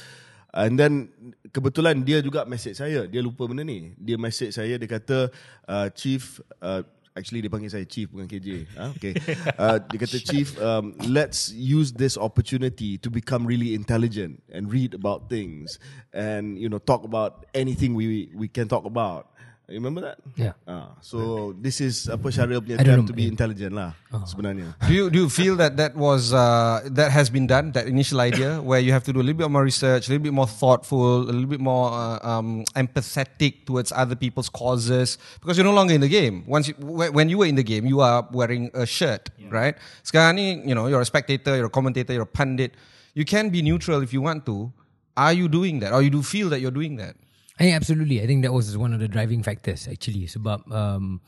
And 0.55 0.79
then 0.79 1.11
kebetulan 1.51 2.07
dia 2.07 2.23
juga 2.23 2.47
message 2.47 2.79
saya. 2.79 3.11
Dia 3.11 3.23
lupa 3.23 3.47
benda 3.51 3.67
ni. 3.67 3.95
Dia 3.99 4.15
message 4.19 4.55
saya 4.55 4.79
dia 4.79 4.87
kata 4.87 5.35
uh, 5.67 5.91
chief 5.95 6.39
uh, 6.63 6.87
actually 7.21 7.45
dia 7.45 7.53
panggil 7.53 7.69
saya 7.69 7.85
chief 7.85 8.09
bukan 8.09 8.25
KJ. 8.25 8.49
Ha? 8.81 8.85
Okay. 8.97 9.15
Uh, 9.61 9.77
dia 9.93 9.99
kata 10.01 10.19
chief 10.25 10.57
um, 10.63 10.97
let's 11.05 11.53
use 11.53 11.93
this 11.93 12.17
opportunity 12.17 12.97
to 12.97 13.13
become 13.13 13.45
really 13.45 13.77
intelligent 13.77 14.41
and 14.49 14.73
read 14.73 14.97
about 14.97 15.29
things 15.29 15.77
and 16.17 16.57
you 16.57 16.65
know 16.65 16.81
talk 16.81 17.05
about 17.05 17.45
anything 17.53 17.93
we 17.93 18.33
we 18.33 18.49
can 18.49 18.65
talk 18.65 18.89
about. 18.89 19.30
You 19.71 19.79
remember 19.79 20.03
that? 20.03 20.19
Yeah. 20.35 20.59
Ah, 20.67 20.99
so 21.01 21.55
this 21.55 21.79
is 21.81 22.11
apa 22.11 22.35
Syaril 22.35 22.59
punya 22.59 22.75
I 22.75 22.83
don't 22.83 23.07
attempt 23.07 23.15
to 23.15 23.17
be 23.17 23.31
intelligent 23.31 23.71
lah 23.71 23.95
sebenarnya. 24.27 24.75
Do 24.83 24.91
you 24.91 25.07
do 25.15 25.23
you 25.25 25.31
feel 25.31 25.55
that 25.63 25.79
that 25.79 25.95
was 25.95 26.35
uh, 26.35 26.83
that 26.91 27.15
has 27.15 27.31
been 27.31 27.47
done 27.47 27.71
that 27.79 27.87
initial 27.87 28.19
idea 28.19 28.59
where 28.67 28.83
you 28.83 28.91
have 28.91 29.07
to 29.07 29.15
do 29.15 29.23
a 29.23 29.25
little 29.25 29.39
bit 29.39 29.47
more 29.47 29.63
research, 29.63 30.11
a 30.11 30.15
little 30.15 30.27
bit 30.27 30.35
more 30.35 30.51
thoughtful, 30.51 31.23
a 31.23 31.31
little 31.31 31.47
bit 31.47 31.63
more 31.63 31.95
uh, 31.95 32.19
um, 32.27 32.67
empathetic 32.75 33.63
towards 33.65 33.95
other 33.95 34.19
people's 34.19 34.51
causes 34.51 35.23
because 35.39 35.55
you're 35.55 35.69
no 35.69 35.77
longer 35.77 35.95
in 35.95 36.03
the 36.03 36.11
game. 36.11 36.43
Once 36.51 36.67
you, 36.67 36.75
when 36.83 37.15
when 37.15 37.27
you 37.31 37.39
were 37.39 37.47
in 37.47 37.55
the 37.55 37.67
game, 37.67 37.87
you 37.87 38.03
are 38.03 38.27
wearing 38.35 38.75
a 38.75 38.83
shirt, 38.83 39.31
right? 39.55 39.79
Sekarang 40.03 40.35
ni, 40.35 40.67
you 40.67 40.75
know, 40.75 40.91
you're 40.91 41.01
a 41.01 41.09
spectator, 41.09 41.55
you're 41.55 41.71
a 41.71 41.73
commentator, 41.73 42.11
you're 42.11 42.27
a 42.27 42.35
pundit. 42.35 42.75
You 43.15 43.23
can 43.23 43.55
be 43.55 43.63
neutral 43.63 44.03
if 44.03 44.11
you 44.11 44.19
want 44.19 44.47
to. 44.51 44.75
Are 45.15 45.35
you 45.35 45.47
doing 45.47 45.79
that, 45.81 45.95
or 45.95 46.03
you 46.03 46.11
do 46.11 46.23
feel 46.23 46.49
that 46.51 46.59
you're 46.59 46.75
doing 46.75 46.97
that? 46.99 47.15
I 47.61 47.69
think 47.69 47.77
absolutely. 47.77 48.25
I 48.25 48.27
think 48.27 48.41
that 48.49 48.57
was 48.57 48.73
one 48.73 48.97
of 48.97 49.05
the 49.05 49.09
driving 49.09 49.45
factors 49.45 49.85
actually. 49.85 50.25
Sebab 50.25 50.65
um, 50.73 51.21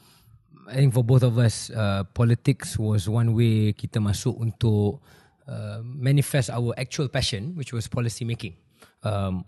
I 0.65 0.81
think 0.81 0.97
for 0.97 1.05
both 1.05 1.21
of 1.21 1.37
us, 1.37 1.69
uh, 1.69 2.09
politics 2.17 2.81
was 2.81 3.05
one 3.05 3.37
way 3.37 3.77
kita 3.77 4.01
masuk 4.01 4.41
untuk 4.41 5.05
uh, 5.45 5.85
manifest 5.85 6.49
our 6.49 6.73
actual 6.81 7.13
passion, 7.13 7.53
which 7.53 7.77
was 7.77 7.85
policy 7.85 8.25
making. 8.25 8.57
Um, 9.05 9.45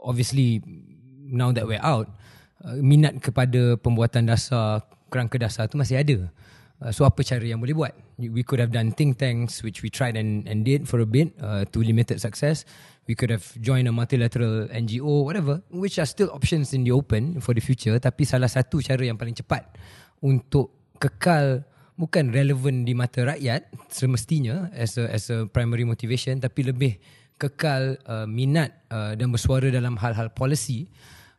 obviously, 0.00 0.64
now 1.28 1.52
that 1.52 1.68
we're 1.68 1.84
out, 1.84 2.08
uh, 2.64 2.80
minat 2.80 3.20
kepada 3.20 3.76
pembuatan 3.76 4.24
dasar, 4.24 4.80
kerangka 5.12 5.36
dasar 5.36 5.68
tu 5.68 5.76
masih 5.76 6.00
ada. 6.00 6.32
Uh, 6.80 6.88
so 6.88 7.04
apa 7.04 7.20
cara 7.20 7.44
yang 7.44 7.60
boleh 7.60 7.76
buat? 7.76 7.92
We 8.16 8.40
could 8.40 8.64
have 8.64 8.72
done 8.72 8.96
think 8.96 9.20
tanks, 9.20 9.60
which 9.60 9.84
we 9.84 9.92
tried 9.92 10.16
and, 10.16 10.48
and 10.48 10.64
did 10.64 10.88
for 10.88 11.04
a 11.04 11.08
bit 11.08 11.36
uh, 11.36 11.68
to 11.68 11.84
limited 11.84 12.16
success. 12.16 12.64
We 13.04 13.12
could 13.12 13.28
have 13.28 13.44
joined 13.60 13.84
a 13.84 13.92
multilateral 13.92 14.68
NGO, 14.72 15.28
whatever, 15.28 15.60
which 15.68 16.00
are 16.00 16.08
still 16.08 16.32
options 16.32 16.72
in 16.72 16.88
the 16.88 16.92
open 16.96 17.40
for 17.44 17.52
the 17.52 17.60
future. 17.60 18.00
Tapi 18.00 18.24
salah 18.24 18.48
satu 18.48 18.80
cara 18.80 19.04
yang 19.04 19.20
paling 19.20 19.36
cepat 19.36 19.76
untuk 20.24 20.96
kekal 20.96 21.68
bukan 22.00 22.32
relevan 22.32 22.88
di 22.88 22.96
mata 22.96 23.22
rakyat 23.22 23.68
semestinya 23.92 24.72
as 24.72 24.96
a 24.96 25.04
as 25.12 25.28
a 25.28 25.44
primary 25.52 25.84
motivation, 25.84 26.40
tapi 26.40 26.64
lebih 26.64 26.96
kekal 27.36 28.00
uh, 28.08 28.24
minat 28.24 28.72
uh, 28.88 29.12
dan 29.12 29.28
bersuara 29.28 29.68
dalam 29.68 29.98
hal-hal 29.98 30.30
policy 30.32 30.88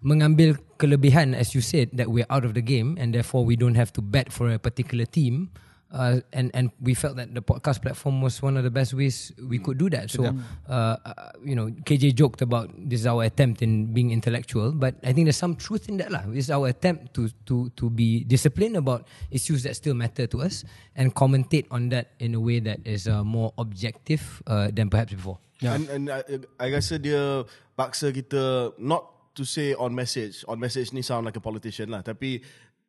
mengambil 0.05 0.53
kelebihan 0.77 1.33
as 1.33 1.55
you 1.57 1.63
said 1.65 1.89
that 1.95 2.05
we're 2.11 2.29
out 2.29 2.45
of 2.45 2.53
the 2.53 2.61
game 2.61 2.93
and 3.01 3.15
therefore 3.15 3.41
we 3.41 3.57
don't 3.57 3.79
have 3.79 3.89
to 3.89 4.05
bet 4.05 4.29
for 4.29 4.51
a 4.53 4.59
particular 4.59 5.07
team 5.07 5.49
uh, 5.91 6.19
and 6.33 6.51
and 6.53 6.71
we 6.81 6.93
felt 6.93 7.15
that 7.15 7.33
the 7.33 7.41
podcast 7.41 7.81
platform 7.81 8.21
was 8.21 8.41
one 8.41 8.57
of 8.57 8.63
the 8.63 8.71
best 8.71 8.93
ways 8.93 9.31
we 9.49 9.59
could 9.59 9.77
do 9.77 9.89
that 9.89 10.09
so 10.09 10.25
uh, 10.69 10.97
uh, 11.05 11.31
you 11.43 11.55
know 11.55 11.67
KJ 11.85 12.15
joked 12.15 12.41
about 12.41 12.69
this 12.77 13.01
is 13.01 13.07
our 13.07 13.23
attempt 13.23 13.61
in 13.61 13.93
being 13.93 14.11
intellectual 14.11 14.71
but 14.71 14.95
I 15.03 15.13
think 15.13 15.25
there's 15.25 15.37
some 15.37 15.55
truth 15.55 15.89
in 15.89 15.97
that 15.97 16.11
lah 16.11 16.23
it's 16.33 16.49
our 16.49 16.67
attempt 16.67 17.13
to 17.15 17.29
to 17.45 17.69
to 17.75 17.89
be 17.89 18.23
disciplined 18.23 18.75
about 18.77 19.07
issues 19.31 19.63
that 19.63 19.75
still 19.75 19.93
matter 19.93 20.27
to 20.27 20.41
us 20.41 20.65
and 20.95 21.13
commentate 21.13 21.67
on 21.71 21.89
that 21.89 22.11
in 22.19 22.33
a 22.35 22.39
way 22.39 22.59
that 22.59 22.79
is 22.85 23.07
uh, 23.07 23.23
more 23.23 23.53
objective 23.57 24.41
uh, 24.47 24.69
than 24.73 24.89
perhaps 24.89 25.13
before 25.13 25.39
Yeah. 25.63 25.75
And, 25.75 25.87
and 25.87 26.03
I, 26.11 26.21
I 26.59 26.67
rasa 26.71 26.99
dia 26.99 27.47
paksa 27.79 28.11
kita 28.11 28.75
not 28.79 29.35
to 29.35 29.43
say 29.47 29.71
on 29.75 29.95
message. 29.95 30.43
On 30.47 30.59
message 30.59 30.91
ni 30.91 31.03
sound 31.03 31.27
like 31.27 31.37
a 31.39 31.43
politician 31.43 31.91
lah. 31.91 32.03
Tapi 32.03 32.43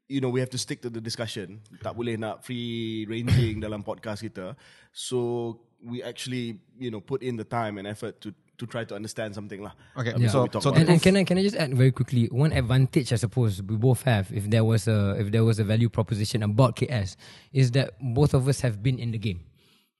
you 0.09 0.21
know 0.21 0.29
we 0.31 0.41
have 0.41 0.51
to 0.51 0.59
stick 0.59 0.83
to 0.83 0.91
the 0.91 1.01
discussion. 1.01 1.61
Tak 1.83 1.95
boleh 1.97 2.19
nak 2.19 2.43
free 2.47 3.07
ranging 3.11 3.59
dalam 3.65 3.83
podcast 3.83 4.23
kita. 4.23 4.55
So 4.93 5.61
we 5.83 6.03
actually 6.03 6.59
you 6.79 6.91
know 6.91 7.01
put 7.01 7.23
in 7.23 7.37
the 7.37 7.45
time 7.47 7.79
and 7.79 7.87
effort 7.87 8.21
to 8.23 8.33
to 8.57 8.65
try 8.65 8.89
to 8.89 8.97
understand 8.97 9.37
something 9.37 9.61
lah. 9.61 9.77
Okay, 10.01 10.17
Uh, 10.17 10.25
so- 10.25 10.25
before 10.25 10.43
we 10.43 10.49
talk 10.49 10.63
so 10.65 10.73
And, 10.73 10.89
and 10.89 10.97
can 11.03 11.13
I 11.21 11.29
can 11.29 11.37
I 11.37 11.45
just 11.45 11.61
add 11.61 11.77
very 11.77 11.93
quickly 11.93 12.25
one 12.33 12.57
advantage 12.57 13.13
I 13.13 13.21
suppose 13.21 13.61
we 13.61 13.77
both 13.77 14.01
have 14.09 14.33
if 14.33 14.49
there 14.49 14.65
was 14.65 14.89
a 14.89 15.13
if 15.21 15.29
there 15.29 15.45
was 15.45 15.61
a 15.61 15.67
value 15.69 15.93
proposition 15.93 16.41
about 16.41 16.81
KS 16.81 17.21
is 17.53 17.77
that 17.77 17.93
both 18.01 18.33
of 18.33 18.49
us 18.49 18.65
have 18.65 18.81
been 18.81 18.97
in 18.97 19.13
the 19.13 19.21
game, 19.21 19.45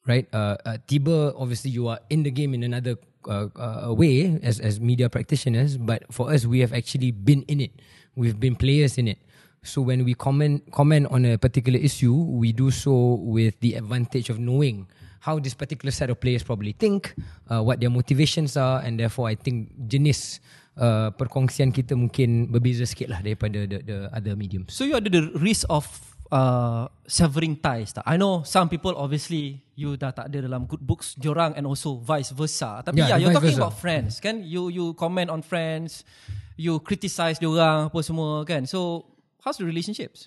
right? 0.09 0.25
Uh, 0.33 0.57
uh, 0.65 0.81
Tiba 0.89 1.37
obviously 1.37 1.69
you 1.75 1.93
are 1.93 2.01
in 2.09 2.25
the 2.25 2.33
game 2.33 2.57
in 2.57 2.65
another 2.65 2.97
uh, 3.29 3.53
uh, 3.61 3.93
way 3.93 4.41
as 4.41 4.57
as 4.63 4.81
media 4.81 5.13
practitioners, 5.13 5.77
but 5.77 6.09
for 6.09 6.33
us 6.33 6.49
we 6.49 6.65
have 6.65 6.73
actually 6.73 7.13
been 7.13 7.45
in 7.53 7.61
it. 7.61 7.77
We've 8.17 8.41
been 8.41 8.57
players 8.57 8.97
in 8.97 9.13
it. 9.13 9.21
So 9.67 9.83
when 9.83 10.07
we 10.07 10.15
comment 10.15 10.63
comment 10.71 11.11
on 11.11 11.27
a 11.27 11.35
particular 11.37 11.77
issue, 11.77 12.15
we 12.15 12.55
do 12.55 12.71
so 12.71 13.19
with 13.21 13.59
the 13.61 13.75
advantage 13.75 14.31
of 14.31 14.39
knowing 14.39 14.87
how 15.21 15.43
this 15.43 15.59
particular 15.59 15.91
set 15.91 16.07
of 16.07 16.23
players 16.23 16.47
probably 16.47 16.71
think, 16.71 17.11
uh, 17.51 17.59
what 17.59 17.83
their 17.83 17.91
motivations 17.91 18.55
are, 18.55 18.79
and 18.87 18.95
therefore 18.95 19.27
I 19.27 19.35
think 19.35 19.75
jenis 19.91 20.39
uh, 20.79 21.11
perkongsian 21.19 21.75
kita 21.75 21.99
mungkin 21.99 22.47
berbeza 22.47 22.87
sikit 22.87 23.11
lah 23.11 23.21
daripada 23.21 23.67
the, 23.67 23.83
the 23.83 23.99
other 24.15 24.39
mediums. 24.39 24.71
So 24.71 24.87
you 24.87 24.95
ada 24.95 25.11
the 25.11 25.35
risk 25.35 25.67
of 25.67 25.83
uh, 26.31 26.87
severing 27.11 27.59
ties 27.59 27.91
tak? 27.91 28.07
I 28.07 28.15
know 28.15 28.47
some 28.47 28.71
people 28.71 28.95
obviously 28.95 29.67
you 29.75 29.99
dah 29.99 30.15
tak 30.15 30.31
ada 30.31 30.47
dalam 30.47 30.71
good 30.71 30.83
books 30.87 31.19
diorang 31.19 31.59
and 31.59 31.67
also 31.67 31.99
vice 31.99 32.31
versa. 32.31 32.87
Tapi 32.87 33.03
yeah, 33.03 33.19
Yeah, 33.19 33.27
you're 33.27 33.35
talking 33.35 33.51
versa. 33.51 33.67
about 33.67 33.75
friends 33.75 34.23
kan? 34.23 34.47
You 34.47 34.71
you 34.71 34.95
comment 34.95 35.27
on 35.27 35.43
friends, 35.43 36.07
you 36.55 36.79
criticize 36.87 37.43
diorang 37.43 37.91
apa 37.91 37.99
semua 38.07 38.47
kan? 38.47 38.63
So 38.63 39.11
how's 39.47 39.63
the 39.63 39.65
relationships? 39.65 40.27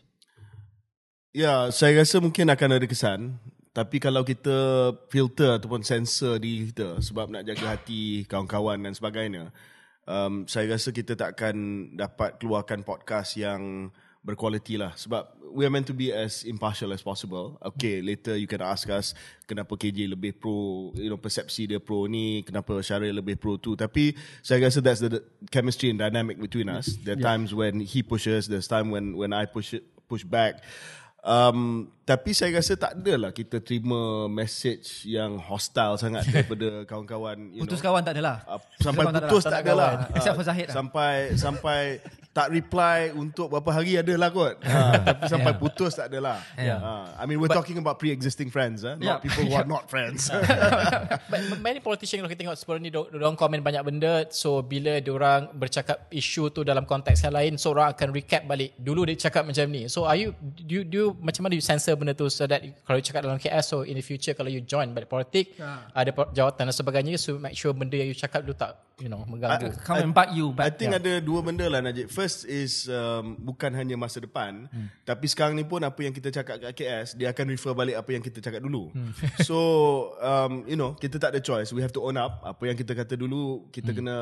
Ya, 1.36 1.68
saya 1.76 2.00
rasa 2.00 2.24
mungkin 2.24 2.48
akan 2.48 2.80
ada 2.80 2.88
kesan. 2.88 3.36
Tapi 3.76 4.00
kalau 4.00 4.24
kita 4.26 4.92
filter 5.12 5.60
ataupun 5.60 5.86
sensor 5.86 6.42
diri 6.42 6.72
kita 6.72 7.04
sebab 7.04 7.30
nak 7.30 7.46
jaga 7.46 7.78
hati 7.78 8.26
kawan-kawan 8.26 8.82
dan 8.82 8.98
sebagainya, 8.98 9.54
um, 10.10 10.50
saya 10.50 10.74
rasa 10.74 10.90
kita 10.90 11.14
tak 11.14 11.38
akan 11.38 11.56
dapat 11.94 12.42
keluarkan 12.42 12.82
podcast 12.82 13.38
yang 13.38 13.94
berkualiti 14.20 14.76
lah. 14.76 14.92
Sebab 14.94 15.40
we 15.50 15.66
are 15.66 15.72
meant 15.74 15.88
to 15.88 15.96
be 15.96 16.12
as 16.12 16.44
impartial 16.44 16.92
as 16.92 17.02
possible. 17.02 17.58
Okay, 17.64 18.04
later 18.04 18.36
you 18.36 18.46
can 18.46 18.62
ask 18.62 18.86
us 18.90 19.16
kenapa 19.48 19.74
KJ 19.74 20.12
lebih 20.14 20.38
pro, 20.38 20.90
you 20.94 21.10
know, 21.10 21.18
persepsi 21.18 21.66
dia 21.66 21.80
pro 21.80 22.06
ni, 22.06 22.44
kenapa 22.44 22.78
Syaril 22.84 23.16
lebih 23.18 23.40
pro 23.40 23.58
tu. 23.58 23.74
Tapi 23.74 24.14
saya 24.44 24.62
rasa 24.68 24.80
that's 24.84 25.02
the, 25.02 25.10
the 25.10 25.22
chemistry 25.50 25.90
and 25.90 25.98
dynamic 25.98 26.38
between 26.38 26.70
us. 26.70 27.00
There 27.02 27.18
are 27.18 27.22
times 27.22 27.56
when 27.56 27.80
he 27.82 28.04
pushes, 28.04 28.46
there's 28.46 28.68
time 28.68 28.92
when 28.92 29.16
when 29.18 29.32
I 29.34 29.48
push 29.48 29.74
push 30.06 30.22
back. 30.22 30.62
Um, 31.20 31.92
tapi 32.08 32.32
saya 32.32 32.56
rasa 32.56 32.80
tak 32.80 33.04
adalah 33.04 33.36
kita 33.36 33.60
terima 33.60 34.32
message 34.32 35.04
yang 35.04 35.36
hostile 35.36 36.00
sangat 36.00 36.24
daripada 36.32 36.88
kawan-kawan. 36.88 37.52
you 37.52 37.60
Putus 37.68 37.84
know. 37.84 37.92
kawan 37.92 38.08
tak 38.08 38.16
adalah. 38.16 38.40
Uh, 38.48 38.56
sampai 38.80 39.04
kawan 39.04 39.14
tak 39.20 39.24
putus 39.28 39.44
adalah. 39.44 39.52
tak 39.52 39.52
Tak 39.52 39.60
ada 39.60 39.68
nak 39.68 39.76
lah. 39.76 39.92
kawan. 39.92 40.16
Except 40.16 40.36
for 40.40 40.46
Zahid 40.48 40.68
lah. 40.72 40.76
Sampai 40.80 41.14
sampai 41.36 41.80
tak 42.30 42.54
reply 42.54 43.10
untuk 43.12 43.50
berapa 43.50 43.68
hari 43.74 43.98
ada 43.98 44.14
lah 44.14 44.30
kot. 44.30 44.62
Ha, 44.62 44.80
tapi 45.12 45.22
sampai 45.28 45.54
putus 45.58 45.98
tak 45.98 46.14
ada 46.14 46.20
lah. 46.22 46.38
Ha, 46.56 47.18
I 47.20 47.24
mean 47.26 47.42
we're 47.42 47.50
talking 47.50 47.76
about 47.76 47.98
pre-existing 47.98 48.48
friends, 48.48 48.86
eh? 48.86 48.96
Yeah. 49.02 49.18
not 49.18 49.26
people 49.26 49.44
who 49.44 49.56
are 49.58 49.66
not 49.66 49.90
friends. 49.94 50.30
But 51.30 51.60
many 51.60 51.82
politician 51.82 52.22
kalau 52.22 52.30
kita 52.30 52.46
tengok 52.46 52.58
sebelum 52.58 52.80
ni 52.80 52.90
orang 52.94 53.36
komen 53.36 53.60
banyak 53.60 53.82
benda 53.82 54.30
so 54.30 54.62
bila 54.62 55.02
orang 55.02 55.50
bercakap 55.54 56.06
isu 56.10 56.54
tu 56.54 56.62
dalam 56.62 56.86
konteks 56.86 57.26
yang 57.26 57.34
lain 57.34 57.54
so 57.58 57.74
orang 57.74 57.92
akan 57.92 58.14
recap 58.14 58.46
balik 58.46 58.78
dulu 58.78 59.10
dia 59.10 59.18
cakap 59.20 59.44
macam 59.44 59.66
ni 59.68 59.90
so 59.90 60.06
are 60.06 60.16
you 60.16 60.30
do 60.40 60.82
you, 60.82 60.84
do 60.86 60.96
you 60.96 61.08
macam 61.20 61.46
mana 61.46 61.58
you 61.58 61.64
censor 61.64 61.98
benda 61.98 62.14
tu 62.14 62.30
so 62.30 62.46
that 62.46 62.62
kalau 62.86 62.98
you 62.98 63.06
cakap 63.06 63.26
dalam 63.26 63.38
KS 63.38 63.66
so 63.66 63.78
in 63.82 63.98
the 63.98 64.06
future 64.06 64.34
kalau 64.34 64.48
you 64.48 64.62
join 64.62 64.94
balik 64.94 65.10
politik 65.10 65.58
ada 65.92 66.10
po- 66.14 66.30
jawatan 66.30 66.70
dan 66.70 66.76
sebagainya 66.76 67.18
so 67.18 67.38
make 67.38 67.58
sure 67.58 67.74
benda 67.74 67.98
yang 67.98 68.10
you 68.10 68.18
cakap 68.18 68.46
tu 68.46 68.54
tak 68.54 68.78
you 69.00 69.08
know 69.08 69.24
mengganggu 69.26 69.72
Come 69.82 70.04
and 70.04 70.12
bite 70.12 70.36
you 70.36 70.52
I 70.54 70.68
back. 70.68 70.78
think 70.78 70.92
ada 70.92 71.24
dua 71.24 71.40
benda 71.40 71.66
lah 71.66 71.80
Najib. 71.80 72.12
First 72.20 72.44
is 72.52 72.92
um, 72.92 73.40
bukan 73.40 73.72
hanya 73.80 73.96
masa 73.96 74.20
depan, 74.20 74.68
hmm. 74.68 75.08
tapi 75.08 75.24
sekarang 75.32 75.56
ni 75.56 75.64
pun 75.64 75.80
apa 75.80 76.04
yang 76.04 76.12
kita 76.12 76.28
cakap 76.28 76.60
kat 76.60 76.76
KS, 76.76 77.16
dia 77.16 77.32
akan 77.32 77.56
refer 77.56 77.72
balik 77.72 77.96
apa 77.96 78.12
yang 78.12 78.20
kita 78.20 78.44
cakap 78.44 78.60
dulu. 78.60 78.92
Hmm. 78.92 79.16
so, 79.48 79.56
um, 80.20 80.68
you 80.68 80.76
know, 80.76 81.00
kita 81.00 81.16
tak 81.16 81.32
ada 81.32 81.40
choice. 81.40 81.72
We 81.72 81.80
have 81.80 81.96
to 81.96 82.04
own 82.04 82.20
up. 82.20 82.44
Apa 82.44 82.68
yang 82.68 82.76
kita 82.76 82.92
kata 82.92 83.16
dulu, 83.16 83.72
kita 83.72 83.96
hmm. 83.96 83.98
kena 84.04 84.16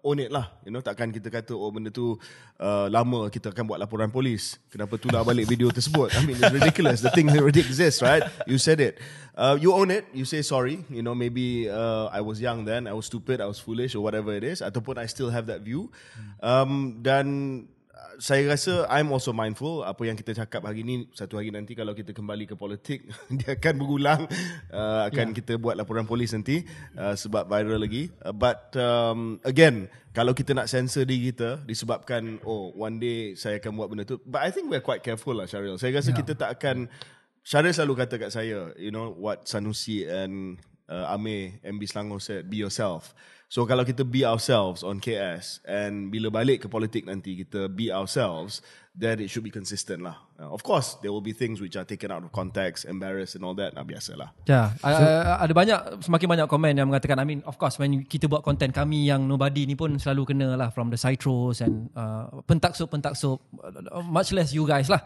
own 0.00 0.24
it 0.24 0.32
lah. 0.32 0.48
You 0.64 0.72
know, 0.72 0.80
takkan 0.80 1.12
kita 1.12 1.28
kata, 1.28 1.52
oh 1.52 1.68
benda 1.68 1.92
tu 1.92 2.16
uh, 2.56 2.88
lama, 2.88 3.28
kita 3.28 3.52
akan 3.52 3.68
buat 3.68 3.76
laporan 3.76 4.08
polis. 4.08 4.56
Kenapa 4.72 4.96
tular 4.96 5.20
balik 5.20 5.44
video 5.44 5.68
tersebut? 5.68 6.08
I 6.16 6.24
mean, 6.24 6.40
it's 6.40 6.56
ridiculous. 6.56 7.04
The 7.04 7.12
thing 7.12 7.28
already 7.36 7.60
exists, 7.60 8.00
right? 8.00 8.24
You 8.48 8.56
said 8.56 8.80
it. 8.80 8.96
Uh, 9.32 9.56
you 9.60 9.72
own 9.72 9.88
it. 9.92 10.04
You 10.12 10.24
say 10.24 10.44
sorry. 10.44 10.84
You 10.92 11.00
know, 11.00 11.12
maybe 11.12 11.68
uh, 11.68 12.08
I 12.12 12.20
was 12.20 12.40
young 12.40 12.64
then, 12.64 12.84
I 12.88 12.92
was 12.92 13.12
stupid, 13.12 13.40
I 13.40 13.48
was 13.48 13.60
foolish 13.60 13.92
or 13.92 14.00
whatever 14.00 14.32
it 14.32 14.44
is. 14.44 14.60
Ataupun 14.60 15.00
I 15.00 15.04
still 15.08 15.32
have 15.32 15.48
that 15.48 15.64
view. 15.64 15.88
Um, 16.40 17.00
dan 17.00 17.41
saya 18.18 18.44
rasa 18.48 18.84
I'm 18.90 19.12
also 19.12 19.32
mindful. 19.32 19.86
Apa 19.86 20.04
yang 20.08 20.16
kita 20.18 20.36
cakap 20.36 20.64
hari 20.66 20.84
ni 20.84 21.08
satu 21.14 21.40
hari 21.40 21.54
nanti 21.54 21.72
kalau 21.72 21.96
kita 21.96 22.12
kembali 22.12 22.44
ke 22.48 22.54
politik 22.58 23.06
dia 23.38 23.56
akan 23.56 23.74
berulang 23.78 24.22
uh, 24.72 25.08
akan 25.08 25.32
yeah. 25.32 25.36
kita 25.36 25.56
buat 25.56 25.78
laporan 25.78 26.04
polis 26.04 26.34
nanti 26.36 26.64
uh, 26.98 27.16
sebab 27.16 27.48
viral 27.48 27.80
lagi. 27.80 28.12
Uh, 28.20 28.34
but 28.34 28.74
um, 28.76 29.40
again 29.46 29.88
kalau 30.12 30.36
kita 30.36 30.52
nak 30.52 30.68
censor 30.68 31.08
diri 31.08 31.32
kita 31.32 31.64
disebabkan 31.64 32.36
oh 32.44 32.74
one 32.76 33.00
day 33.00 33.32
saya 33.38 33.56
akan 33.62 33.72
buat 33.74 33.88
benda 33.88 34.04
tu. 34.04 34.20
But 34.22 34.44
I 34.44 34.50
think 34.52 34.68
we're 34.68 34.84
quite 34.84 35.00
careful 35.00 35.36
lah 35.36 35.48
Syaril. 35.48 35.80
Saya 35.80 35.96
rasa 35.96 36.12
yeah. 36.12 36.18
kita 36.20 36.32
tak 36.36 36.50
akan 36.60 36.90
Syaril 37.42 37.74
selalu 37.74 38.06
kata 38.06 38.14
kat 38.22 38.30
saya 38.30 38.70
you 38.76 38.92
know 38.94 39.10
what 39.16 39.48
Sanusi 39.48 40.06
and 40.06 40.60
uh, 40.86 41.10
Amir 41.10 41.58
MB 41.64 41.82
Selangor 41.88 42.20
said 42.22 42.46
be 42.46 42.60
yourself 42.60 43.16
So 43.52 43.68
kalau 43.68 43.84
kita 43.84 44.00
be 44.00 44.24
ourselves 44.24 44.80
on 44.80 44.96
KS 44.96 45.60
and 45.68 46.08
bila 46.08 46.32
balik 46.32 46.64
ke 46.64 46.72
politik 46.72 47.04
nanti 47.04 47.36
kita 47.44 47.68
be 47.68 47.92
ourselves, 47.92 48.64
then 48.92 49.24
it 49.24 49.32
should 49.32 49.40
be 49.40 49.48
consistent 49.48 50.04
lah. 50.04 50.20
Uh, 50.36 50.52
of 50.52 50.60
course, 50.60 51.00
there 51.00 51.08
will 51.08 51.24
be 51.24 51.32
things 51.32 51.64
which 51.64 51.80
are 51.80 51.84
taken 51.84 52.12
out 52.12 52.20
of 52.20 52.28
context, 52.28 52.84
embarrassed 52.84 53.32
and 53.32 53.44
all 53.44 53.56
that. 53.56 53.72
Nah, 53.72 53.88
biasalah. 53.88 54.36
Ya, 54.44 54.68
so, 54.76 55.00
ada 55.40 55.52
banyak 55.56 55.78
semakin 56.04 56.28
banyak 56.28 56.46
komen 56.46 56.76
yang 56.76 56.88
mengatakan 56.92 57.16
I 57.16 57.24
mean 57.24 57.40
of 57.48 57.56
course 57.56 57.80
when 57.80 58.04
kita 58.04 58.28
buat 58.28 58.44
konten 58.44 58.68
kami 58.68 59.08
yang 59.08 59.24
nobody 59.24 59.64
ni 59.64 59.72
pun 59.72 59.96
selalu 59.96 60.36
kena 60.36 60.60
lah 60.60 60.68
from 60.68 60.92
the 60.92 61.00
Citros 61.00 61.64
and 61.64 61.88
uh, 61.96 62.28
pentaksub 62.44 62.92
pentaksub 62.92 63.40
uh, 63.64 64.04
much 64.04 64.28
less 64.36 64.52
you 64.52 64.68
guys 64.68 64.92
lah. 64.92 65.00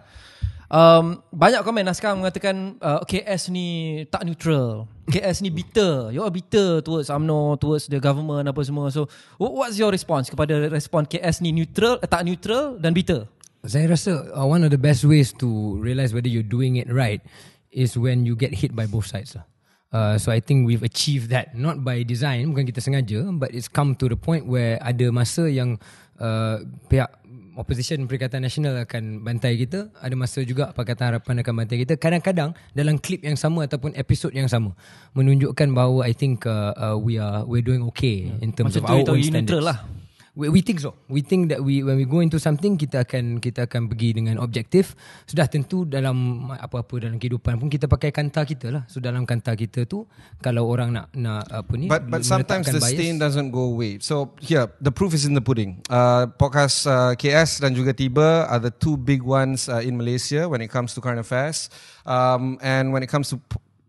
Um, 0.66 1.22
banyak 1.30 1.62
komen 1.62 1.86
lah 1.86 1.94
sekarang 1.94 2.26
mengatakan 2.26 2.82
uh, 2.82 2.98
KS 3.06 3.54
ni 3.54 4.02
tak 4.10 4.26
neutral. 4.26 4.90
KS 5.06 5.46
ni 5.46 5.54
bitter. 5.54 6.10
You 6.10 6.26
are 6.26 6.34
bitter 6.34 6.82
towards 6.82 7.06
UMNO, 7.06 7.62
towards 7.62 7.86
the 7.86 8.02
government 8.02 8.50
apa 8.50 8.58
semua. 8.66 8.90
So 8.90 9.06
what- 9.38 9.54
what's 9.54 9.78
your 9.78 9.94
response 9.94 10.26
kepada 10.26 10.66
respon 10.66 11.06
KS 11.06 11.38
ni 11.38 11.54
neutral, 11.54 12.02
eh, 12.02 12.10
tak 12.10 12.26
neutral 12.26 12.82
dan 12.82 12.90
bitter? 12.90 13.30
Saya 13.66 13.90
rasa 13.90 14.30
uh, 14.32 14.46
one 14.46 14.62
of 14.62 14.70
the 14.70 14.80
best 14.80 15.02
ways 15.04 15.34
to 15.42 15.76
realize 15.82 16.14
whether 16.14 16.30
you're 16.30 16.46
doing 16.46 16.78
it 16.78 16.86
right 16.90 17.20
is 17.74 17.98
when 17.98 18.24
you 18.24 18.38
get 18.38 18.54
hit 18.54 18.72
by 18.72 18.86
both 18.86 19.06
sides 19.06 19.34
lah. 19.36 19.44
Uh, 19.94 20.14
so 20.18 20.34
I 20.34 20.42
think 20.42 20.66
we've 20.66 20.82
achieved 20.82 21.30
that 21.30 21.54
not 21.54 21.80
by 21.86 22.02
design, 22.02 22.50
bukan 22.52 22.66
kita 22.68 22.82
sengaja, 22.82 23.26
but 23.38 23.54
it's 23.54 23.70
come 23.70 23.94
to 23.96 24.10
the 24.10 24.18
point 24.18 24.44
where 24.44 24.76
ada 24.82 25.08
masa 25.14 25.46
yang 25.46 25.78
uh, 26.18 26.60
pihak 26.90 27.08
opposition 27.56 28.04
Perikatan 28.04 28.44
Nasional 28.44 28.84
akan 28.84 29.24
bantai 29.24 29.56
kita, 29.56 29.88
ada 29.96 30.12
masa 30.12 30.44
juga 30.44 30.74
Pakatan 30.76 31.16
Harapan 31.16 31.40
akan 31.40 31.54
bantai 31.64 31.86
kita. 31.86 31.96
Kadang-kadang 31.96 32.52
dalam 32.76 33.00
klip 33.00 33.24
yang 33.24 33.38
sama 33.40 33.64
ataupun 33.64 33.96
episod 33.96 34.28
yang 34.36 34.46
sama 34.50 34.76
menunjukkan 35.16 35.72
bahawa 35.72 36.04
I 36.04 36.12
think 36.12 36.44
uh, 36.44 36.76
uh, 36.76 36.96
we 37.00 37.16
are 37.16 37.48
we're 37.48 37.64
doing 37.64 37.80
okay 37.94 38.28
in 38.44 38.52
terms 38.52 38.76
Macam 38.76 38.84
of 38.84 38.90
our 38.92 39.16
own 39.16 39.22
standards. 39.24 39.48
neutral 39.48 39.64
lah. 39.64 39.78
We, 40.36 40.52
we 40.52 40.60
think 40.60 40.84
so. 40.84 40.92
We 41.08 41.24
think 41.24 41.48
that 41.48 41.64
we 41.64 41.80
when 41.80 41.96
we 41.96 42.04
go 42.04 42.20
into 42.20 42.36
something 42.36 42.76
kita 42.76 43.08
akan 43.08 43.40
kita 43.40 43.64
akan 43.64 43.88
pergi 43.88 44.20
dengan 44.20 44.36
objektif. 44.36 44.92
Sudah 45.24 45.48
tentu 45.48 45.88
dalam 45.88 46.46
apa-apa 46.52 47.08
dalam 47.08 47.16
kehidupan 47.16 47.56
pun 47.56 47.72
kita 47.72 47.88
pakai 47.88 48.12
kanta 48.12 48.44
kita 48.44 48.68
lah. 48.68 48.82
So 48.84 49.00
dalam 49.00 49.24
kanta 49.24 49.56
kita 49.56 49.88
tu 49.88 50.04
kalau 50.44 50.68
orang 50.68 50.92
nak 50.92 51.08
nak 51.16 51.48
apa 51.48 51.72
ni 51.80 51.88
But 51.88 52.12
but 52.12 52.20
sometimes 52.28 52.68
the 52.68 52.84
bias, 52.84 53.00
stain 53.00 53.16
doesn't 53.16 53.48
go 53.48 53.72
away. 53.72 53.96
So 54.04 54.36
here, 54.44 54.68
the 54.76 54.92
proof 54.92 55.16
is 55.16 55.24
in 55.24 55.32
the 55.32 55.40
pudding. 55.40 55.80
Uh, 55.88 56.28
podcast 56.28 56.84
uh, 56.84 57.16
KS 57.16 57.64
dan 57.64 57.72
juga 57.72 57.96
Tiba 57.96 58.44
are 58.52 58.60
the 58.60 58.70
two 58.76 59.00
big 59.00 59.24
ones 59.24 59.72
uh, 59.72 59.80
in 59.80 59.96
Malaysia 59.96 60.44
when 60.52 60.60
it 60.60 60.68
comes 60.68 60.92
to 60.92 61.00
current 61.00 61.24
affairs. 61.24 61.72
Um, 62.04 62.60
and 62.60 62.92
when 62.92 63.00
it 63.00 63.08
comes 63.08 63.32
to 63.32 63.40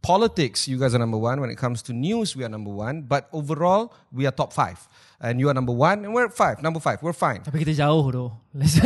politics, 0.01 0.67
you 0.67 0.77
guys 0.79 0.93
are 0.95 0.99
number 0.99 1.17
one. 1.17 1.41
When 1.41 1.49
it 1.49 1.57
comes 1.57 1.81
to 1.83 1.93
news, 1.93 2.35
we 2.35 2.43
are 2.43 2.49
number 2.49 2.71
one. 2.71 3.01
But 3.03 3.27
overall, 3.33 3.93
we 4.11 4.25
are 4.25 4.31
top 4.31 4.53
five. 4.53 4.87
And 5.19 5.39
you 5.39 5.49
are 5.49 5.53
number 5.53 5.73
one, 5.73 6.05
and 6.05 6.13
we're 6.13 6.29
five. 6.29 6.61
Number 6.61 6.79
five, 6.79 7.01
we're 7.01 7.09
fine. 7.17 7.41
Tapi 7.41 7.65
kita 7.65 7.73
jauh 7.73 8.05
tu. 8.13 8.29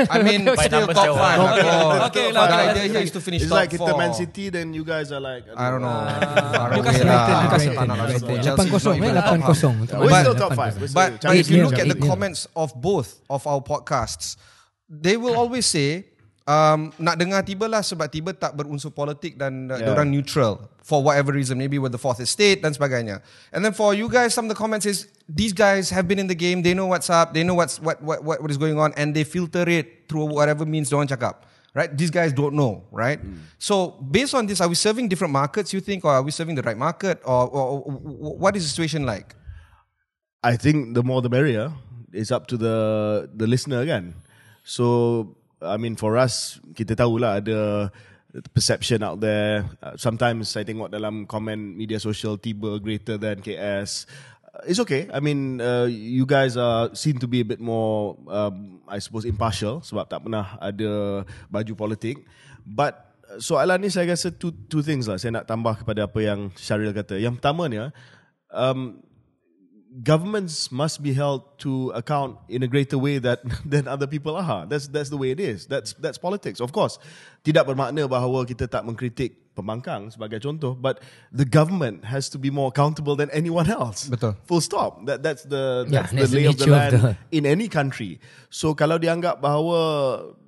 I 0.08 0.24
mean, 0.24 0.48
By 0.56 0.72
still 0.72 0.88
numbers 0.88 0.96
top 0.96 1.08
jauh. 1.12 1.20
five. 1.20 1.38
Okay, 1.44 1.68
lah. 1.68 2.08
okay 2.08 2.28
the 2.32 2.40
lah, 2.40 2.48
idea 2.48 2.72
okay. 2.72 2.88
here 2.88 3.04
is 3.04 3.12
to 3.12 3.20
finish 3.20 3.44
It's 3.44 3.52
top 3.52 3.60
like 3.60 3.70
kita 3.76 3.84
four. 3.84 4.00
Man 4.00 4.16
City, 4.16 4.48
then 4.48 4.72
you 4.72 4.88
guys 4.88 5.12
are 5.12 5.20
like 5.20 5.44
I 5.52 5.68
don't 5.68 5.84
know. 5.84 5.92
Far 5.92 6.72
Newcastle 6.72 7.04
lah. 7.04 7.20
United, 7.20 7.36
Newcastle 7.44 7.74
Tak 7.76 7.84
nak 7.84 7.96
United. 8.00 8.20
sebut. 8.24 8.38
Chelsea 8.48 8.70
is 8.72 8.80
8-0 8.80 8.88
not 8.88 8.96
eh 8.96 8.96
even 8.96 9.12
top 9.20 9.40
half. 9.44 9.60
8-0. 9.60 9.92
Yeah, 9.92 10.00
we're 10.00 10.08
But- 10.08 10.24
still 10.24 10.40
top 10.40 10.52
five. 10.56 10.74
We're 10.80 10.88
still 10.88 10.96
But, 11.04 11.10
but 11.20 11.36
if 11.36 11.46
you 11.52 11.56
League 11.60 11.66
look 11.68 11.76
at 11.84 11.88
the 11.92 12.00
Yeah. 12.00 12.08
comments 12.08 12.40
of 12.56 12.72
both 12.80 13.10
of 13.28 13.44
our 13.44 13.60
podcasts, 13.60 14.40
they 14.88 15.20
will 15.20 15.36
always 15.36 15.68
say, 15.68 16.11
um, 16.52 16.92
nak 17.00 17.16
dengar 17.16 17.40
tiba 17.48 17.64
lah 17.72 17.80
sebab 17.80 18.12
tiba 18.12 18.36
tak 18.36 18.52
berunsur 18.60 18.92
politik 18.92 19.40
dan 19.40 19.72
uh, 19.72 19.80
Yeah. 19.80 19.96
orang 19.96 20.12
neutral 20.12 20.68
for 20.84 21.00
whatever 21.00 21.32
reason, 21.32 21.56
maybe 21.56 21.80
with 21.80 21.96
the 21.96 22.02
fourth 22.02 22.20
estate 22.20 22.60
dan 22.60 22.76
sebagainya. 22.76 23.24
And 23.56 23.64
then 23.64 23.72
for 23.72 23.96
you 23.96 24.12
guys, 24.12 24.36
some 24.36 24.50
of 24.50 24.52
the 24.52 24.60
comments 24.60 24.84
is 24.84 25.08
these 25.32 25.56
guys 25.56 25.88
have 25.96 26.12
been 26.12 26.20
in 26.20 26.28
the 26.28 26.36
game, 26.36 26.60
they 26.60 26.76
know 26.76 26.92
what's 26.92 27.08
up, 27.08 27.32
they 27.32 27.48
know 27.48 27.56
what's 27.56 27.80
what 27.80 28.04
what 28.04 28.20
what, 28.28 28.38
what 28.44 28.52
is 28.52 28.60
going 28.60 28.76
on, 28.76 28.92
and 29.00 29.16
they 29.16 29.24
filter 29.24 29.64
it 29.64 30.12
through 30.12 30.28
whatever 30.28 30.68
means 30.68 30.92
don't 30.92 31.08
cakap. 31.08 31.48
Right? 31.72 31.88
These 31.88 32.12
guys 32.12 32.36
don't 32.36 32.52
know, 32.52 32.84
right? 32.92 33.16
So 33.56 33.96
based 34.04 34.36
on 34.36 34.44
this, 34.44 34.60
are 34.60 34.68
we 34.68 34.76
serving 34.76 35.08
different 35.08 35.32
markets? 35.32 35.72
You 35.72 35.80
think, 35.80 36.04
or 36.04 36.12
are 36.12 36.20
we 36.20 36.28
serving 36.36 36.60
the 36.60 36.66
right 36.68 36.76
market, 36.76 37.24
or, 37.24 37.48
or, 37.48 37.64
or 37.80 38.36
what 38.36 38.60
is 38.60 38.68
the 38.68 38.72
situation 38.76 39.08
like? 39.08 39.40
I 40.44 40.60
think 40.60 41.00
the 41.00 41.04
more 41.06 41.24
the 41.24 41.32
merrier. 41.32 41.72
It's 42.12 42.28
up 42.28 42.52
to 42.52 42.60
the 42.60 42.76
the 43.32 43.48
listener 43.48 43.80
again. 43.80 44.20
So 44.68 45.32
I 45.62 45.78
mean 45.78 45.94
for 45.96 46.18
us 46.18 46.58
kita 46.74 46.98
tahulah 46.98 47.40
ada 47.40 47.90
perception 48.54 49.04
out 49.04 49.20
there. 49.20 49.68
Uh, 49.84 49.96
sometimes 50.00 50.56
I 50.56 50.64
tengok 50.64 50.92
dalam 50.92 51.28
komen 51.28 51.76
media 51.76 52.00
social 52.00 52.40
tiba 52.40 52.80
greater 52.80 53.20
than 53.20 53.44
KS. 53.44 54.08
Uh, 54.48 54.64
it's 54.68 54.80
okay. 54.80 55.12
I 55.12 55.20
mean, 55.20 55.60
uh, 55.60 55.88
you 55.92 56.24
guys 56.24 56.56
are 56.56 56.92
seem 56.96 57.20
to 57.20 57.28
be 57.28 57.44
a 57.44 57.48
bit 57.48 57.60
more, 57.60 58.16
um, 58.32 58.80
I 58.88 59.04
suppose, 59.04 59.28
impartial 59.28 59.84
sebab 59.84 60.08
tak 60.08 60.24
pernah 60.24 60.56
ada 60.64 61.24
baju 61.52 61.74
politik. 61.76 62.24
But 62.64 62.96
uh, 63.28 63.40
soalan 63.44 63.84
ni 63.84 63.90
saya 63.92 64.08
rasa 64.08 64.32
two 64.32 64.56
two 64.72 64.84
things 64.84 65.12
lah. 65.12 65.20
Saya 65.20 65.44
nak 65.44 65.48
tambah 65.48 65.84
kepada 65.84 66.08
apa 66.08 66.20
yang 66.24 66.56
Syaril 66.56 66.96
kata. 66.96 67.20
Yang 67.20 67.44
pertamanya, 67.44 67.92
um, 68.52 69.04
governments 69.92 70.72
must 70.72 71.04
be 71.04 71.12
held 71.12 71.44
to 71.60 71.92
account 71.92 72.40
in 72.48 72.64
a 72.64 72.68
greater 72.68 72.98
way 72.98 73.20
that 73.20 73.44
than 73.68 73.88
other 73.88 74.08
people 74.08 74.40
are. 74.40 74.66
That's 74.66 74.88
that's 74.88 75.12
the 75.12 75.20
way 75.20 75.32
it 75.36 75.40
is. 75.40 75.68
That's 75.68 75.92
that's 76.00 76.18
politics. 76.18 76.64
Of 76.64 76.72
course, 76.72 76.96
tidak 77.44 77.68
bermakna 77.68 78.08
bahawa 78.08 78.48
kita 78.48 78.72
tak 78.72 78.88
mengkritik 78.88 79.52
pembangkang 79.52 80.08
sebagai 80.08 80.40
contoh, 80.40 80.72
but 80.80 81.04
the 81.36 81.44
government 81.44 82.08
has 82.08 82.32
to 82.32 82.40
be 82.40 82.48
more 82.48 82.72
accountable 82.72 83.20
than 83.20 83.28
anyone 83.36 83.68
else. 83.68 84.08
Betul. 84.08 84.40
Full 84.48 84.64
stop. 84.64 85.04
That 85.04 85.20
that's 85.20 85.44
the 85.44 85.84
Yeah, 85.92 86.08
that's 86.08 86.16
that's 86.16 86.32
the 86.32 86.40
lay 86.40 86.48
of 86.48 86.56
the 86.56 86.72
of 86.72 86.72
land 86.72 86.94
the- 86.96 87.16
in 87.36 87.44
any 87.44 87.68
country. 87.68 88.24
So 88.48 88.72
kalau 88.72 88.96
dianggap 88.96 89.44
bahawa 89.44 89.80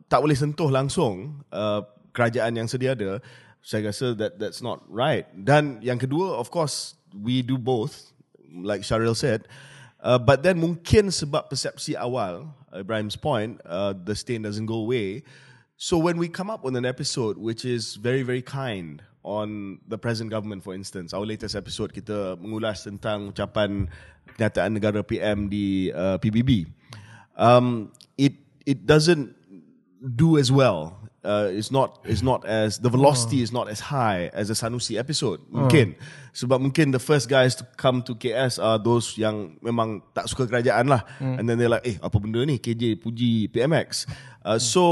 tak 0.08 0.24
boleh 0.24 0.40
sentuh 0.40 0.72
langsung 0.72 1.44
uh, 1.52 1.84
kerajaan 2.16 2.56
yang 2.56 2.72
sedia 2.72 2.96
ada, 2.96 3.20
saya 3.60 3.92
rasa 3.92 4.16
that 4.16 4.40
that's 4.40 4.64
not 4.64 4.80
right. 4.88 5.28
Dan 5.36 5.84
yang 5.84 6.00
kedua, 6.00 6.40
of 6.40 6.48
course, 6.48 6.96
we 7.12 7.44
do 7.44 7.60
both, 7.60 8.13
like 8.54 8.82
Sharil 8.82 9.16
said. 9.16 9.48
Uh, 10.04 10.20
but 10.20 10.44
then 10.44 10.60
mungkin 10.60 11.08
sebab 11.10 11.48
persepsi 11.48 11.96
awal, 11.96 12.52
Ibrahim's 12.76 13.16
point, 13.16 13.60
uh, 13.64 13.96
the 13.96 14.16
stain 14.16 14.44
doesn't 14.44 14.68
go 14.68 14.84
away. 14.84 15.24
So 15.80 15.98
when 15.98 16.20
we 16.20 16.28
come 16.28 16.52
up 16.52 16.64
with 16.64 16.76
an 16.76 16.86
episode 16.86 17.40
which 17.40 17.66
is 17.66 17.96
very 17.96 18.24
very 18.24 18.42
kind 18.42 19.02
on 19.24 19.80
the 19.88 19.98
present 19.98 20.30
government, 20.30 20.64
for 20.64 20.76
instance, 20.76 21.16
our 21.16 21.24
latest 21.26 21.56
episode 21.56 21.96
kita 21.96 22.36
mengulas 22.40 22.84
tentang 22.84 23.32
ucapan 23.32 23.88
kenyataan 24.36 24.76
negara 24.76 25.00
PM 25.04 25.48
di 25.48 25.92
uh, 25.92 26.20
PBB, 26.20 26.68
um, 27.40 27.92
it 28.20 28.36
it 28.68 28.84
doesn't 28.84 29.32
do 30.04 30.36
as 30.36 30.52
well. 30.52 31.03
Uh, 31.24 31.48
it's 31.56 31.72
not 31.72 32.04
it's 32.04 32.20
not 32.20 32.44
as 32.44 32.84
the 32.84 32.92
velocity 32.92 33.40
is 33.40 33.56
not 33.56 33.72
as 33.72 33.80
high 33.80 34.28
as 34.36 34.52
the 34.52 34.58
Sanusi 34.60 35.00
episode. 35.00 35.40
Mungkin 35.48 35.96
sebab 36.36 36.60
mungkin 36.60 36.92
the 36.92 37.00
first 37.00 37.32
guys 37.32 37.56
to 37.56 37.64
come 37.80 38.04
to 38.04 38.12
KS 38.12 38.60
are 38.60 38.76
those 38.76 39.16
yang 39.16 39.56
memang 39.64 40.04
tak 40.12 40.28
suka 40.28 40.52
kerajaan 40.52 40.92
lah, 40.92 41.08
and 41.24 41.48
then 41.48 41.56
they're 41.56 41.72
like, 41.72 41.88
eh 41.88 41.96
apa 42.04 42.20
benda 42.20 42.44
ni 42.44 42.60
KJ 42.60 43.00
puji 43.00 43.48
PMX. 43.56 44.04
Uh, 44.44 44.60
so 44.60 44.84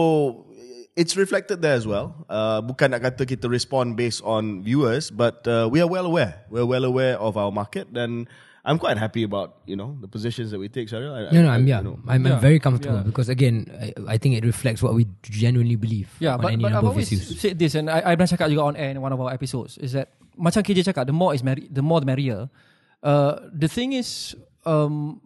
it's 0.95 1.19
reflected 1.19 1.59
there 1.59 1.75
as 1.75 1.83
well. 1.83 2.15
Uh, 2.31 2.63
bukan 2.63 2.95
nak 2.95 3.11
kata 3.11 3.27
kita 3.27 3.51
respond 3.51 3.99
based 3.99 4.23
on 4.23 4.63
viewers, 4.63 5.11
but 5.11 5.43
uh, 5.51 5.67
we 5.67 5.83
are 5.83 5.89
well 5.91 6.07
aware. 6.07 6.47
We're 6.47 6.63
well 6.63 6.87
aware 6.87 7.19
of 7.19 7.35
our 7.35 7.51
market 7.51 7.91
and. 7.91 8.31
I'm 8.63 8.77
quite 8.77 8.97
happy 8.97 9.23
about 9.25 9.57
you 9.65 9.73
know 9.75 9.97
the 10.01 10.07
positions 10.07 10.51
that 10.53 10.59
we 10.61 10.69
take, 10.69 10.85
Sharil. 10.87 11.09
I- 11.09 11.33
No, 11.33 11.41
no, 11.41 11.49
I- 11.49 11.55
I'm 11.57 11.65
yeah, 11.65 11.81
you 11.81 11.89
know. 11.89 11.97
I'm, 12.07 12.21
I'm 12.27 12.37
very 12.39 12.59
comfortable 12.61 13.01
yeah. 13.01 13.09
because 13.09 13.25
again, 13.29 13.65
I, 13.73 14.15
I 14.15 14.17
think 14.21 14.37
it 14.37 14.45
reflects 14.45 14.83
what 14.85 14.93
we 14.93 15.09
genuinely 15.25 15.75
believe 15.75 16.13
Yeah, 16.21 16.37
on 16.37 16.41
but, 16.45 16.53
any 16.53 16.61
but 16.61 16.73
I've 16.73 16.85
always 16.85 17.09
issues. 17.11 17.41
said 17.41 17.57
this 17.57 17.73
and 17.73 17.89
I, 17.89 18.13
I 18.13 18.15
pernah 18.15 18.29
cakap 18.29 18.53
juga 18.53 18.69
on 18.69 18.75
air 18.77 18.93
in 18.93 19.01
one 19.01 19.09
of 19.09 19.17
our 19.17 19.33
episodes 19.33 19.81
is 19.81 19.97
that 19.97 20.13
macam 20.37 20.61
KJ 20.61 20.85
cakap 20.93 21.09
the 21.09 21.15
more 21.17 21.33
is 21.33 21.41
merry, 21.41 21.65
the 21.73 21.81
more 21.81 21.97
the 21.99 22.05
merrier. 22.05 22.53
Uh, 23.01 23.49
the 23.49 23.65
thing 23.67 23.97
is 23.97 24.37
um, 24.69 25.17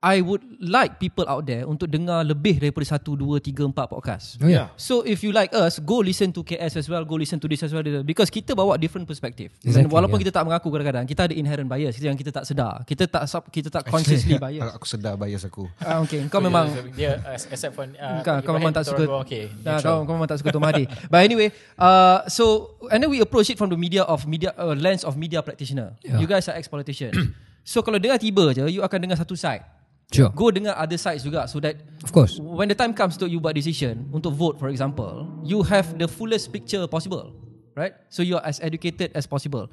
I 0.00 0.24
would 0.24 0.40
like 0.64 0.96
people 0.96 1.28
out 1.28 1.44
there 1.44 1.68
untuk 1.68 1.92
dengar 1.92 2.24
lebih 2.24 2.56
daripada 2.56 2.96
satu, 2.96 3.20
dua, 3.20 3.36
tiga, 3.36 3.68
empat 3.68 3.84
podcast. 3.84 4.40
Oh 4.40 4.48
yeah. 4.48 4.72
So 4.80 5.04
if 5.04 5.20
you 5.20 5.28
like 5.28 5.52
us, 5.52 5.76
go 5.76 6.00
listen 6.00 6.32
to 6.32 6.40
KS 6.40 6.80
as 6.80 6.88
well, 6.88 7.04
go 7.04 7.20
listen 7.20 7.36
to 7.36 7.44
this 7.44 7.60
as 7.60 7.68
well 7.68 7.84
because 8.00 8.32
kita 8.32 8.56
bawa 8.56 8.80
different 8.80 9.04
perspective. 9.04 9.52
Dan 9.60 9.84
Exactly, 9.84 9.92
walaupun 9.92 10.16
yeah. 10.16 10.24
kita 10.24 10.40
tak 10.40 10.44
mengaku 10.48 10.72
kadang-kadang, 10.72 11.04
kita 11.04 11.28
ada 11.28 11.34
inherent 11.36 11.68
bias 11.68 12.00
yang 12.00 12.16
kita 12.16 12.32
tak 12.32 12.48
sedar. 12.48 12.80
Kita 12.88 13.04
tak 13.04 13.28
sub- 13.28 13.52
kita 13.52 13.68
tak 13.68 13.92
consciously 13.92 14.40
bias. 14.48 14.72
Aku 14.72 14.88
sedar 14.88 15.20
bias 15.20 15.44
aku. 15.44 15.68
Ah, 15.84 16.00
okay, 16.00 16.24
kau 16.32 16.40
memang 16.40 16.72
dia 16.96 17.20
uh, 17.20 17.36
except 17.36 17.76
for 17.76 17.84
uh, 17.84 18.24
kau, 18.24 18.40
kau 18.40 18.52
memang 18.56 18.72
tak 18.72 18.88
suka 18.88 19.04
okay, 19.20 19.52
nah, 19.60 19.84
kau, 19.84 20.08
kau 20.08 20.16
memang 20.16 20.28
tak 20.28 20.40
suka 20.40 20.48
Tom 20.52 20.64
Hardy 20.64 20.88
But 21.12 21.28
anyway 21.28 21.52
uh, 21.76 22.24
So 22.30 22.76
And 22.88 23.02
then 23.04 23.10
we 23.12 23.20
approach 23.20 23.50
it 23.52 23.58
From 23.60 23.68
the 23.68 23.76
media 23.76 24.06
of 24.06 24.24
media 24.24 24.56
uh, 24.56 24.72
Lens 24.72 25.04
of 25.04 25.16
media 25.20 25.44
practitioner 25.44 25.92
Yeah. 26.00 26.20
You 26.20 26.26
guys 26.28 26.48
are 26.48 26.56
ex-politician 26.56 27.12
So 27.70 27.84
kalau 27.84 28.00
dengar 28.00 28.16
tiba 28.20 28.52
je 28.56 28.64
You 28.68 28.80
akan 28.84 28.98
dengar 29.04 29.18
satu 29.20 29.36
side 29.36 29.79
Sure. 30.10 30.30
Go 30.34 30.50
dengar 30.50 30.74
other 30.74 30.98
sides 30.98 31.22
juga 31.22 31.46
So 31.46 31.62
that 31.62 31.78
Of 32.02 32.10
course. 32.10 32.42
When 32.42 32.66
the 32.66 32.74
time 32.74 32.90
comes 32.90 33.14
to 33.22 33.30
you 33.30 33.38
buat 33.38 33.54
decision 33.54 34.10
Untuk 34.10 34.34
vote 34.34 34.58
for 34.58 34.66
example 34.66 35.30
You 35.46 35.62
have 35.62 35.94
the 36.02 36.10
fullest 36.10 36.50
picture 36.50 36.82
possible 36.90 37.30
Right 37.78 37.94
So 38.10 38.26
you 38.26 38.34
are 38.34 38.42
as 38.42 38.58
educated 38.58 39.14
as 39.14 39.30
possible 39.30 39.70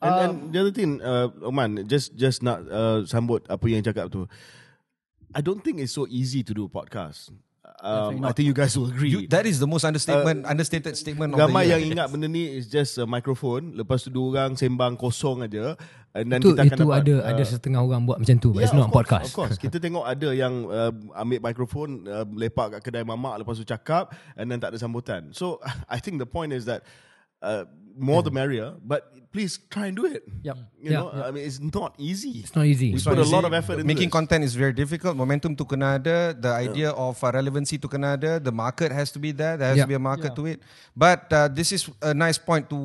And, 0.00 0.12
and 0.12 0.52
the 0.52 0.60
other 0.60 0.74
thing, 0.76 1.00
uh, 1.00 1.32
Oman, 1.40 1.88
just 1.88 2.12
just 2.20 2.44
nak 2.44 2.60
uh, 2.68 3.08
sambut 3.08 3.48
apa 3.48 3.64
yang 3.64 3.80
cakap 3.80 4.12
tu. 4.12 4.28
I 5.32 5.40
don't 5.40 5.64
think 5.64 5.80
it's 5.80 5.96
so 5.96 6.04
easy 6.08 6.44
to 6.44 6.52
do 6.52 6.68
a 6.68 6.70
podcast. 6.70 7.32
Um, 7.82 8.24
I 8.24 8.32
think 8.32 8.46
you 8.46 8.56
guys 8.56 8.76
will 8.76 8.88
agree. 8.88 9.10
You, 9.10 9.20
that 9.28 9.44
is 9.44 9.60
the 9.60 9.66
most 9.68 9.84
understatement, 9.84 10.46
understated 10.46 10.96
statement 10.96 11.34
of 11.34 11.40
the 11.40 11.44
Ramai 11.44 11.68
year. 11.68 11.76
yang 11.76 11.92
ingat 11.92 12.08
benda 12.08 12.28
ni 12.28 12.56
is 12.56 12.68
just 12.68 12.96
a 12.96 13.04
microphone. 13.04 13.76
Lepas 13.76 14.06
tu 14.06 14.08
dua 14.12 14.32
orang 14.32 14.56
sembang 14.56 14.96
kosong 14.96 15.44
aja. 15.44 15.76
And 16.16 16.32
then 16.32 16.40
Itu 16.40 16.56
kita 16.56 16.64
akan 16.64 16.72
itu 16.72 16.84
dapat, 16.88 16.96
ada 17.04 17.14
uh, 17.20 17.28
ada 17.28 17.42
setengah 17.44 17.80
orang 17.84 18.08
buat 18.08 18.16
macam 18.16 18.36
tu, 18.40 18.56
but 18.56 18.64
it's 18.64 18.72
Yeah, 18.72 18.80
not 18.80 18.88
course, 18.88 18.96
podcast. 19.04 19.28
Of 19.28 19.36
course. 19.36 19.56
Kita 19.60 19.76
tengok 19.76 20.04
ada 20.08 20.28
yang 20.32 20.64
uh, 20.64 20.92
ambil 21.12 21.44
mikrofon, 21.44 22.08
uh, 22.08 22.24
lepak 22.24 22.72
kat 22.72 22.80
kedai 22.82 23.04
mamak 23.04 23.36
lepas 23.36 23.60
tu 23.60 23.68
cakap 23.68 24.16
and 24.34 24.48
then 24.48 24.56
tak 24.56 24.72
ada 24.72 24.80
sambutan. 24.80 25.36
So 25.36 25.60
I 25.92 26.00
think 26.00 26.16
the 26.16 26.26
point 26.26 26.56
is 26.56 26.64
that 26.64 26.88
uh, 27.44 27.68
more 27.92 28.24
the 28.24 28.32
merrier, 28.32 28.72
but 28.80 29.12
please 29.28 29.60
try 29.68 29.92
and 29.92 29.96
do 29.96 30.08
it. 30.08 30.24
Yep. 30.40 30.56
You 30.80 30.88
Yeah, 30.88 31.00
know, 31.04 31.12
I 31.12 31.28
mean 31.28 31.44
it's 31.44 31.60
not 31.60 31.92
easy. 32.00 32.40
It's 32.40 32.56
not 32.56 32.64
easy. 32.64 32.92
We 32.92 33.00
put 33.00 33.20
a 33.20 33.28
lot 33.28 33.44
of 33.44 33.52
effort 33.52 33.76
into 33.76 33.84
Making 33.84 34.08
this. 34.08 34.16
content 34.16 34.40
is 34.44 34.56
very 34.56 34.72
difficult. 34.72 35.12
Momentum 35.12 35.52
tu 35.52 35.68
kena 35.68 36.00
ada. 36.00 36.32
The 36.32 36.52
idea 36.56 36.96
of 36.96 37.20
uh, 37.20 37.28
relevancy 37.28 37.76
tu 37.76 37.88
kena 37.88 38.16
ada. 38.16 38.40
The 38.40 38.52
market 38.52 38.88
has 38.92 39.12
to 39.12 39.20
be 39.20 39.36
there. 39.36 39.60
There 39.60 39.68
has 39.68 39.76
Yeah. 39.76 39.84
to 39.84 39.92
be 39.92 39.96
a 39.96 40.00
market 40.00 40.32
to 40.32 40.48
it. 40.48 40.64
But 40.96 41.28
uh, 41.28 41.48
this 41.52 41.72
is 41.72 41.84
a 42.00 42.16
nice 42.16 42.40
point 42.40 42.72
to 42.72 42.76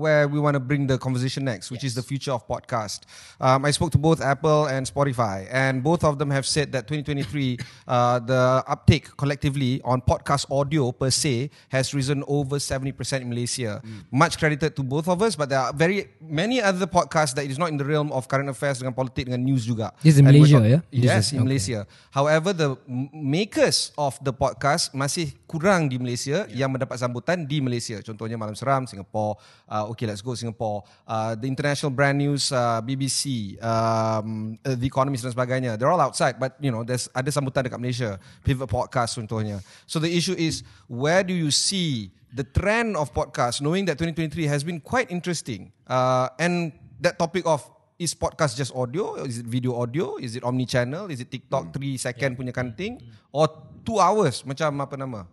where 0.00 0.24
we 0.26 0.40
want 0.40 0.56
to 0.56 0.62
bring 0.64 0.88
the 0.88 0.96
conversation 0.96 1.44
next, 1.44 1.68
which 1.70 1.84
is 1.84 1.92
the 1.94 2.00
future 2.02 2.32
of 2.32 2.48
podcast. 2.48 3.04
Um, 3.36 3.68
I 3.68 3.70
spoke 3.70 3.92
to 3.92 4.00
both 4.00 4.24
Apple 4.24 4.64
and 4.66 4.88
Spotify, 4.88 5.44
and 5.52 5.84
both 5.84 6.00
of 6.02 6.16
them 6.16 6.32
have 6.32 6.48
said 6.48 6.72
that 6.72 6.88
2023, 6.88 7.60
uh, 7.86 8.18
the 8.24 8.64
uptake 8.64 9.12
collectively 9.16 9.80
on 9.84 10.00
podcast 10.00 10.48
audio 10.48 10.88
per 10.90 11.10
se 11.12 11.50
has 11.68 11.92
risen 11.92 12.24
over 12.26 12.56
70% 12.56 12.96
in 13.20 13.28
Malaysia. 13.28 13.82
Much 14.10 14.40
credited 14.40 14.72
to 14.74 14.82
both 14.82 15.04
of 15.06 15.20
us, 15.20 15.36
but 15.36 15.52
there 15.52 15.60
are 15.60 15.72
very 15.76 16.08
many 16.18 16.64
other 16.64 16.88
podcasts 16.88 17.36
that 17.36 17.44
is 17.44 17.60
not 17.60 17.68
in 17.68 17.76
the 17.76 17.84
realm 17.84 18.08
of 18.16 18.24
current 18.26 18.48
affairs 18.48 18.80
dengan 18.80 18.96
politik 18.96 19.28
dengan 19.28 19.44
news 19.44 19.68
juga. 19.68 19.92
This 20.00 20.16
is 20.16 20.24
in 20.24 20.26
And 20.26 20.32
Malaysia, 20.32 20.56
talk- 20.56 20.72
yeah? 20.72 20.82
Yes, 20.88 21.28
is- 21.28 21.32
in 21.36 21.44
okay. 21.44 21.46
Malaysia. 21.52 21.80
However, 22.08 22.56
the 22.56 22.80
makers 23.12 23.90
of 23.98 24.14
the 24.22 24.30
podcast 24.32 24.94
masih 24.94 25.34
kurang 25.44 25.90
di 25.90 25.98
Malaysia 25.98 26.46
yang 26.48 26.70
mendapat 26.70 26.96
sambutan 26.96 27.42
di 27.44 27.58
Malaysia. 27.60 27.98
Contohnya 28.00 28.38
Malam 28.38 28.54
Seram, 28.54 28.86
Singapore. 28.86 29.34
Uh, 29.66 29.89
okay, 29.90 30.06
let's 30.06 30.22
go 30.22 30.34
Singapore. 30.34 30.86
Uh, 31.06 31.34
the 31.34 31.46
international 31.46 31.90
brand 31.90 32.18
news, 32.18 32.52
uh, 32.52 32.80
BBC, 32.80 33.58
um, 33.62 34.58
uh, 34.64 34.74
The 34.78 34.86
Economist 34.86 35.26
dan 35.26 35.34
sebagainya. 35.34 35.74
They're 35.76 35.90
all 35.90 36.00
outside, 36.00 36.38
but 36.38 36.54
you 36.62 36.70
know, 36.70 36.86
there's 36.86 37.10
ada 37.10 37.28
sambutan 37.34 37.66
dekat 37.66 37.80
Malaysia. 37.82 38.16
Pivot 38.46 38.70
Podcast 38.70 39.18
contohnya. 39.18 39.58
So 39.90 39.98
the 39.98 40.08
issue 40.08 40.38
is, 40.38 40.62
where 40.86 41.26
do 41.26 41.34
you 41.34 41.50
see 41.50 42.14
the 42.30 42.46
trend 42.46 42.94
of 42.94 43.10
podcast, 43.10 43.58
knowing 43.58 43.84
that 43.90 43.98
2023 43.98 44.46
has 44.46 44.62
been 44.62 44.78
quite 44.78 45.10
interesting, 45.10 45.74
uh, 45.90 46.30
and 46.38 46.70
that 47.02 47.18
topic 47.18 47.42
of 47.44 47.66
is 47.98 48.14
podcast 48.14 48.54
just 48.56 48.72
audio? 48.72 49.18
Is 49.26 49.42
it 49.42 49.46
video 49.50 49.76
audio? 49.76 50.16
Is 50.16 50.38
it 50.38 50.46
omni 50.46 50.64
channel? 50.64 51.10
Is 51.10 51.20
it 51.20 51.28
TikTok 51.28 51.74
3 51.74 52.00
second 52.00 52.38
punya 52.38 52.54
kind 52.54 52.72
of 52.72 52.78
thing? 52.78 53.02
Or 53.28 53.50
2 53.84 54.00
hours 54.00 54.40
macam 54.46 54.72
apa 54.80 54.96
nama? 54.96 55.28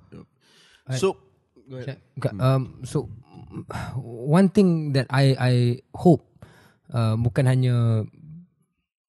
So 0.97 1.27
Okay. 1.67 1.99
Okay, 2.15 2.31
Um, 2.39 2.79
so 2.87 3.11
one 4.01 4.49
thing 4.49 4.93
that 4.93 5.07
I 5.09 5.35
I 5.37 5.53
hope 5.95 6.25
uh, 6.91 7.15
bukan 7.15 7.45
hanya 7.47 8.05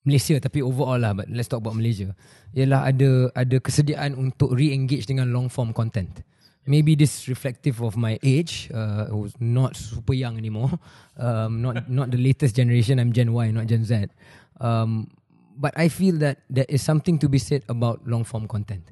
Malaysia 0.07 0.41
tapi 0.41 0.65
overall 0.65 0.97
lah 0.97 1.13
but 1.13 1.29
let's 1.29 1.51
talk 1.51 1.61
about 1.61 1.77
Malaysia 1.77 2.17
ialah 2.57 2.89
ada 2.89 3.29
ada 3.37 3.57
kesediaan 3.61 4.17
untuk 4.17 4.57
re-engage 4.57 5.05
dengan 5.05 5.29
long 5.29 5.53
form 5.53 5.77
content. 5.77 6.25
Maybe 6.69 6.93
this 6.93 7.33
reflective 7.33 7.81
of 7.81 7.97
my 7.97 8.21
age, 8.21 8.69
uh, 8.77 9.09
who's 9.09 9.33
not 9.41 9.73
super 9.73 10.13
young 10.13 10.37
anymore, 10.37 10.77
um, 11.17 11.65
not 11.65 11.89
not 11.89 12.13
the 12.13 12.21
latest 12.21 12.53
generation. 12.53 13.01
I'm 13.01 13.17
Gen 13.17 13.33
Y, 13.33 13.49
not 13.57 13.73
Gen 13.73 13.89
Z. 13.89 14.13
Um, 14.61 15.09
but 15.57 15.73
I 15.81 15.89
feel 15.89 16.21
that 16.21 16.45
there 16.53 16.69
is 16.69 16.85
something 16.85 17.17
to 17.25 17.29
be 17.29 17.41
said 17.41 17.65
about 17.73 18.05
long 18.05 18.23
form 18.25 18.45
content. 18.45 18.85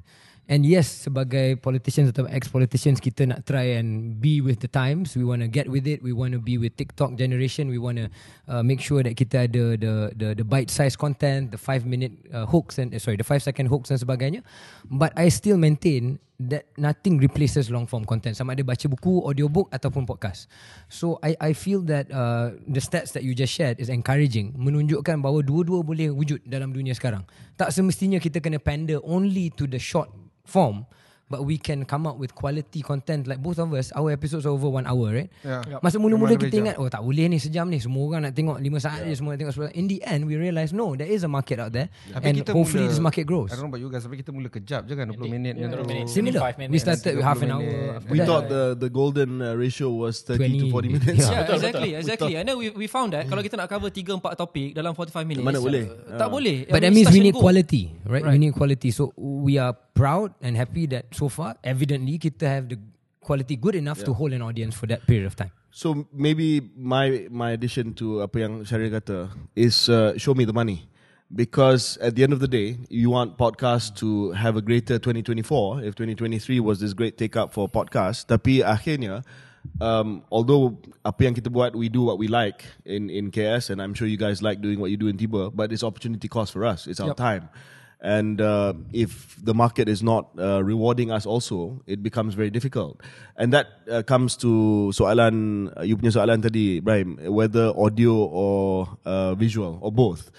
And 0.47 0.63
yes, 0.63 0.87
sebagai 0.87 1.59
politicians 1.59 2.15
atau 2.15 2.23
ex-politicians, 2.31 3.03
kita 3.03 3.27
nak 3.27 3.43
try 3.43 3.75
and 3.75 4.15
be 4.15 4.39
with 4.39 4.63
the 4.63 4.71
times. 4.71 5.11
We 5.19 5.27
want 5.27 5.43
to 5.43 5.51
get 5.51 5.67
with 5.67 5.83
it. 5.83 5.99
We 5.99 6.15
want 6.15 6.31
to 6.31 6.41
be 6.41 6.55
with 6.55 6.79
TikTok 6.79 7.19
generation. 7.19 7.67
We 7.67 7.75
want 7.75 7.99
to 7.99 8.07
uh, 8.47 8.63
make 8.63 8.79
sure 8.79 9.03
that 9.03 9.19
kita 9.19 9.51
ada 9.51 9.75
the 9.75 10.15
the 10.15 10.27
the 10.39 10.45
bite-sized 10.47 10.95
content, 10.95 11.51
the 11.51 11.59
five 11.59 11.83
minute 11.83 12.15
uh, 12.31 12.47
hooks 12.47 12.79
and 12.79 12.95
uh, 12.95 12.99
sorry, 13.03 13.19
the 13.19 13.27
five 13.27 13.43
second 13.43 13.67
hooks 13.67 13.91
dan 13.91 13.99
sebagainya. 13.99 14.39
But 14.87 15.11
I 15.19 15.27
still 15.27 15.59
maintain 15.59 16.23
that 16.39 16.69
nothing 16.79 17.19
replaces 17.19 17.67
long 17.67 17.89
form 17.89 18.05
content 18.05 18.37
sama 18.37 18.53
ada 18.53 18.61
baca 18.61 18.85
buku 18.85 19.25
audiobook 19.25 19.73
ataupun 19.73 20.05
podcast 20.05 20.45
so 20.85 21.17
i 21.25 21.33
i 21.41 21.49
feel 21.49 21.81
that 21.81 22.05
uh, 22.13 22.53
the 22.69 22.77
stats 22.77 23.09
that 23.09 23.25
you 23.25 23.33
just 23.33 23.49
shared 23.49 23.81
is 23.81 23.89
encouraging 23.89 24.53
menunjukkan 24.53 25.17
bahawa 25.17 25.41
dua-dua 25.41 25.81
boleh 25.81 26.13
wujud 26.13 26.37
dalam 26.45 26.69
dunia 26.69 26.93
sekarang 26.93 27.25
tak 27.57 27.73
semestinya 27.73 28.21
kita 28.21 28.37
kena 28.37 28.61
pander 28.61 29.01
only 29.01 29.49
to 29.49 29.65
the 29.65 29.81
short 29.81 30.13
form 30.47 30.85
but 31.27 31.43
we 31.43 31.55
can 31.55 31.83
come 31.83 32.07
up 32.07 32.15
with 32.15 32.31
quality 32.31 32.79
content 32.79 33.27
like 33.27 33.39
both 33.39 33.59
of 33.59 33.67
us 33.71 33.91
our 33.93 34.09
episodes 34.09 34.47
are 34.47 34.51
over 34.51 34.67
one 34.67 34.87
hour 34.87 35.11
right 35.11 35.29
Yeah. 35.43 35.79
masa 35.79 35.99
mula-mula 35.99 36.33
Memang 36.33 36.43
kita 36.43 36.55
ingat 36.57 36.75
oh 36.79 36.87
tak 36.87 37.03
boleh 37.03 37.27
ni 37.27 37.37
sejam 37.37 37.67
ni 37.67 37.79
semua 37.79 38.03
orang 38.07 38.21
nak 38.27 38.33
tengok 38.33 38.57
5 38.57 38.67
saat 38.79 39.03
je 39.03 39.13
semua 39.13 39.35
nak 39.35 39.39
tengok 39.41 39.71
in 39.71 39.85
the 39.85 39.99
end 40.01 40.23
we 40.23 40.35
realise 40.35 40.71
no 40.71 40.95
there 40.95 41.07
is 41.07 41.23
a 41.23 41.29
market 41.29 41.59
out 41.59 41.71
there 41.71 41.87
Tapi 42.09 42.23
and 42.23 42.33
kita 42.39 42.51
hopefully 42.51 42.87
mula- 42.87 42.93
this 42.93 43.03
market 43.03 43.23
grows 43.23 43.51
I 43.51 43.55
don't 43.55 43.67
know 43.67 43.71
about 43.71 43.83
you 43.83 43.89
guys 43.89 44.03
Tapi 44.03 44.17
kita 44.17 44.31
mula 44.31 44.47
kejap 44.47 44.87
je 44.87 44.93
kan 44.93 45.07
20 45.07 45.19
minit 45.27 45.53
Yeah, 45.55 45.67
kan 45.67 45.83
20 45.83 45.91
minit. 45.91 46.05
Similar. 46.07 46.39
25 46.55 46.61
minutes. 46.61 46.73
We 46.73 46.79
started 46.79 47.11
with 47.15 47.25
half 47.25 47.39
an 47.41 47.49
30 47.49 47.55
hour. 47.55 47.67
We 48.07 48.17
that, 48.17 48.27
thought 48.27 48.45
the 48.47 48.63
the 48.77 48.89
golden 48.89 49.29
uh, 49.39 49.51
ratio 49.53 49.89
was 49.91 50.21
30 50.23 50.37
to 50.61 50.65
40 50.71 50.95
minutes. 50.95 51.17
Yeah. 51.17 51.27
Yeah, 51.27 51.41
Betul, 51.43 51.55
exactly, 51.57 51.89
betul. 51.89 52.01
exactly. 52.01 52.33
And 52.37 52.45
then 52.45 52.55
we 52.55 52.67
we 52.71 52.85
found 52.87 53.11
that 53.11 53.25
kalau 53.25 53.41
kita 53.41 53.55
nak 53.55 53.67
cover 53.67 53.89
3 53.89 54.05
4 54.21 54.37
topik 54.37 54.69
dalam 54.71 54.93
45 54.93 55.25
minutes. 55.25 55.43
Mana 55.43 55.59
boleh? 55.59 55.83
uh, 55.89 56.15
Tak 56.15 56.27
Ah. 56.27 56.31
boleh. 56.31 56.57
But 56.67 56.79
that 56.81 56.91
mean, 56.93 57.03
means 57.03 57.11
we 57.11 57.21
need 57.21 57.35
quality, 57.35 57.83
right? 58.05 58.23
We 58.23 58.39
need 58.39 58.53
quality. 58.53 58.89
So 58.91 59.11
we 59.17 59.57
are 59.57 59.73
proud 59.97 60.31
and 60.39 60.53
happy 60.53 60.85
that 60.93 61.09
so 61.17 61.25
far, 61.29 61.57
evidently, 61.65 62.21
kita 62.21 62.45
have 62.45 62.69
the 62.69 62.77
quality 63.19 63.57
good 63.57 63.75
enough 63.75 64.05
to 64.05 64.13
hold 64.13 64.31
an 64.31 64.41
audience 64.45 64.77
for 64.77 64.85
that 64.87 65.03
period 65.09 65.25
of 65.25 65.35
time. 65.35 65.49
So 65.73 66.07
maybe 66.13 66.61
my 66.77 67.27
my 67.29 67.51
addition 67.57 67.93
to 68.01 68.21
apa 68.25 68.45
yang 68.45 68.65
Syaril 68.65 68.93
kata 68.93 69.33
is 69.57 69.89
uh, 69.89 70.13
show 70.17 70.33
me 70.37 70.45
the 70.45 70.53
money. 70.53 70.85
Because 71.27 71.99
at 71.99 72.15
the 72.15 72.23
end 72.23 72.31
of 72.31 72.39
the 72.39 72.47
day, 72.47 72.79
you 72.87 73.11
want 73.11 73.35
podcasts 73.35 73.91
to 73.99 74.31
have 74.31 74.55
a 74.55 74.63
greater 74.63 74.95
2024. 74.95 75.83
If 75.83 75.99
2023 75.99 76.63
was 76.63 76.79
this 76.79 76.95
great 76.95 77.19
take 77.19 77.35
up 77.35 77.51
for 77.51 77.67
podcasts, 77.67 78.23
tapi 78.23 78.63
akhirnya, 78.63 79.27
um, 79.83 80.23
although 80.31 80.79
apa 81.03 81.27
yang 81.27 81.35
kita 81.35 81.51
buat, 81.51 81.75
we 81.75 81.91
do 81.91 81.99
what 82.07 82.15
we 82.15 82.31
like 82.31 82.63
in 82.87 83.11
in 83.11 83.27
KS, 83.27 83.75
and 83.75 83.83
I'm 83.83 83.91
sure 83.91 84.07
you 84.07 84.15
guys 84.15 84.39
like 84.39 84.63
doing 84.63 84.79
what 84.79 84.87
you 84.87 84.95
do 84.95 85.11
in 85.11 85.19
Tiba, 85.19 85.51
but 85.51 85.75
it's 85.75 85.83
opportunity 85.83 86.31
cost 86.31 86.55
for 86.55 86.63
us. 86.63 86.87
It's 86.87 87.03
our 87.03 87.11
Yep. 87.11 87.19
time. 87.19 87.43
And 87.99 88.39
uh, 88.39 88.73
if 88.93 89.35
the 89.43 89.53
market 89.53 89.89
is 89.89 90.03
not 90.03 90.29
uh, 90.37 90.63
rewarding 90.63 91.11
us 91.11 91.25
also, 91.25 91.81
it 91.87 92.03
becomes 92.03 92.35
very 92.35 92.49
difficult. 92.51 93.01
And 93.37 93.51
that 93.53 93.67
uh, 93.89 94.03
comes 94.03 94.37
to 94.37 94.91
soalan, 94.93 95.73
uh, 95.77 95.81
you 95.81 95.97
punya 95.97 96.13
soalan 96.13 96.43
tadi, 96.43 96.77
Ibrahim, 96.77 97.17
whether 97.33 97.73
audio 97.73 98.13
or 98.13 98.97
uh, 99.03 99.33
visual 99.33 99.79
or 99.81 99.91
both. 99.91 100.29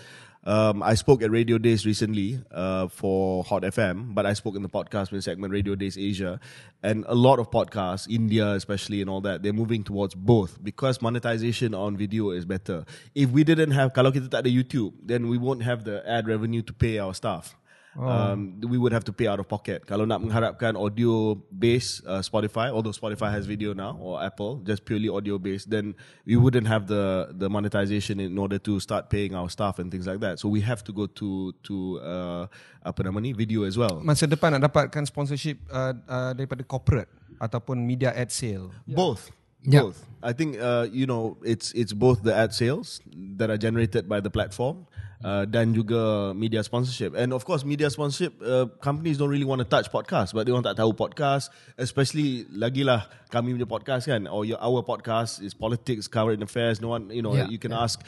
Um, 0.48 0.82
I 0.82 0.94
spoke 0.94 1.20
at 1.20 1.30
Radio 1.30 1.58
Days 1.58 1.84
recently 1.84 2.40
uh, 2.50 2.88
for 2.88 3.44
Hot 3.44 3.64
FM, 3.64 4.14
but 4.14 4.24
I 4.24 4.32
spoke 4.32 4.56
in 4.56 4.62
the 4.62 4.68
podcast 4.70 5.12
segment 5.22 5.52
Radio 5.52 5.74
Days 5.74 5.98
Asia, 5.98 6.40
and 6.82 7.04
a 7.06 7.14
lot 7.14 7.38
of 7.38 7.50
podcasts, 7.50 8.08
India 8.08 8.52
especially, 8.52 9.02
and 9.02 9.10
all 9.10 9.20
that, 9.20 9.42
they're 9.42 9.52
moving 9.52 9.84
towards 9.84 10.14
both 10.14 10.64
because 10.64 11.02
monetization 11.02 11.74
on 11.74 11.98
video 11.98 12.30
is 12.30 12.46
better. 12.46 12.86
If 13.14 13.28
we 13.28 13.44
didn't 13.44 13.72
have, 13.72 13.92
kalau 13.92 14.08
kita 14.08 14.32
tak 14.32 14.48
ada 14.48 14.48
YouTube, 14.48 14.96
then 15.04 15.28
we 15.28 15.36
won't 15.36 15.68
have 15.68 15.84
the 15.84 16.00
ad 16.08 16.24
revenue 16.24 16.64
to 16.64 16.72
pay 16.72 16.96
our 16.96 17.12
staff. 17.12 17.57
Um, 17.98 18.60
we 18.62 18.78
would 18.78 18.92
have 18.92 19.02
to 19.04 19.12
pay 19.12 19.26
out 19.26 19.42
of 19.42 19.50
pocket. 19.50 19.82
Kalau 19.82 20.06
nak 20.06 20.22
mengharapkan 20.22 20.78
audio 20.78 21.34
based 21.50 22.06
uh, 22.06 22.22
Spotify, 22.22 22.70
although 22.70 22.94
Spotify 22.94 23.34
has 23.34 23.42
video 23.42 23.74
now 23.74 23.98
or 23.98 24.22
Apple, 24.22 24.62
just 24.62 24.86
purely 24.86 25.10
audio 25.10 25.34
based, 25.38 25.66
then 25.66 25.98
we 26.22 26.38
wouldn't 26.38 26.70
have 26.70 26.86
the 26.86 27.34
the 27.34 27.50
monetization 27.50 28.22
in 28.22 28.38
order 28.38 28.58
to 28.62 28.78
start 28.78 29.10
paying 29.10 29.34
our 29.34 29.50
staff 29.50 29.82
and 29.82 29.90
things 29.90 30.06
like 30.06 30.22
that. 30.22 30.38
So 30.38 30.46
we 30.46 30.62
have 30.62 30.86
to 30.86 30.92
go 30.94 31.10
to 31.18 31.50
to 31.66 31.74
uh, 31.98 32.44
apa 32.86 33.02
nama 33.02 33.18
ni 33.18 33.34
video 33.34 33.66
as 33.66 33.74
well. 33.74 33.98
Masa 34.06 34.30
depan 34.30 34.54
nak 34.54 34.70
dapatkan 34.70 35.02
sponsorship 35.02 35.58
uh, 35.68 35.92
uh, 36.06 36.30
Daripada 36.38 36.62
corporate 36.62 37.10
Ataupun 37.42 37.82
media 37.82 38.14
ad 38.14 38.30
sale 38.30 38.70
Both. 38.86 39.30
Yeah. 39.66 39.90
Both. 39.90 40.06
I 40.22 40.32
think 40.32 40.58
uh, 40.58 40.86
you 40.90 41.06
know 41.06 41.38
it's 41.42 41.74
it's 41.74 41.90
both 41.90 42.22
the 42.22 42.34
ad 42.34 42.54
sales 42.54 43.02
that 43.38 43.50
are 43.50 43.58
generated 43.58 44.06
by 44.06 44.22
the 44.22 44.30
platform 44.30 44.86
uh, 45.24 45.42
dan 45.46 45.74
juga 45.74 46.30
media 46.34 46.62
sponsorship. 46.62 47.14
And 47.18 47.34
of 47.34 47.42
course 47.42 47.64
media 47.66 47.90
sponsorship 47.90 48.38
uh, 48.42 48.66
companies 48.78 49.18
don't 49.18 49.30
really 49.30 49.46
want 49.46 49.58
to 49.58 49.68
touch 49.68 49.90
podcast 49.90 50.34
but 50.34 50.46
they 50.46 50.52
orang 50.54 50.66
tak 50.66 50.78
tahu 50.78 50.94
podcast 50.94 51.50
especially 51.78 52.46
lagilah 52.54 53.06
kami 53.30 53.54
punya 53.54 53.66
podcast 53.66 54.06
kan 54.06 54.26
or 54.30 54.44
your, 54.46 54.58
our 54.62 54.82
podcast 54.82 55.42
is 55.42 55.52
politics 55.54 56.06
current 56.06 56.42
affairs 56.42 56.78
no 56.78 56.94
one 56.94 57.10
you 57.10 57.22
know 57.22 57.34
Yeah, 57.34 57.50
you 57.50 57.58
can 57.58 57.74
ask 57.74 58.00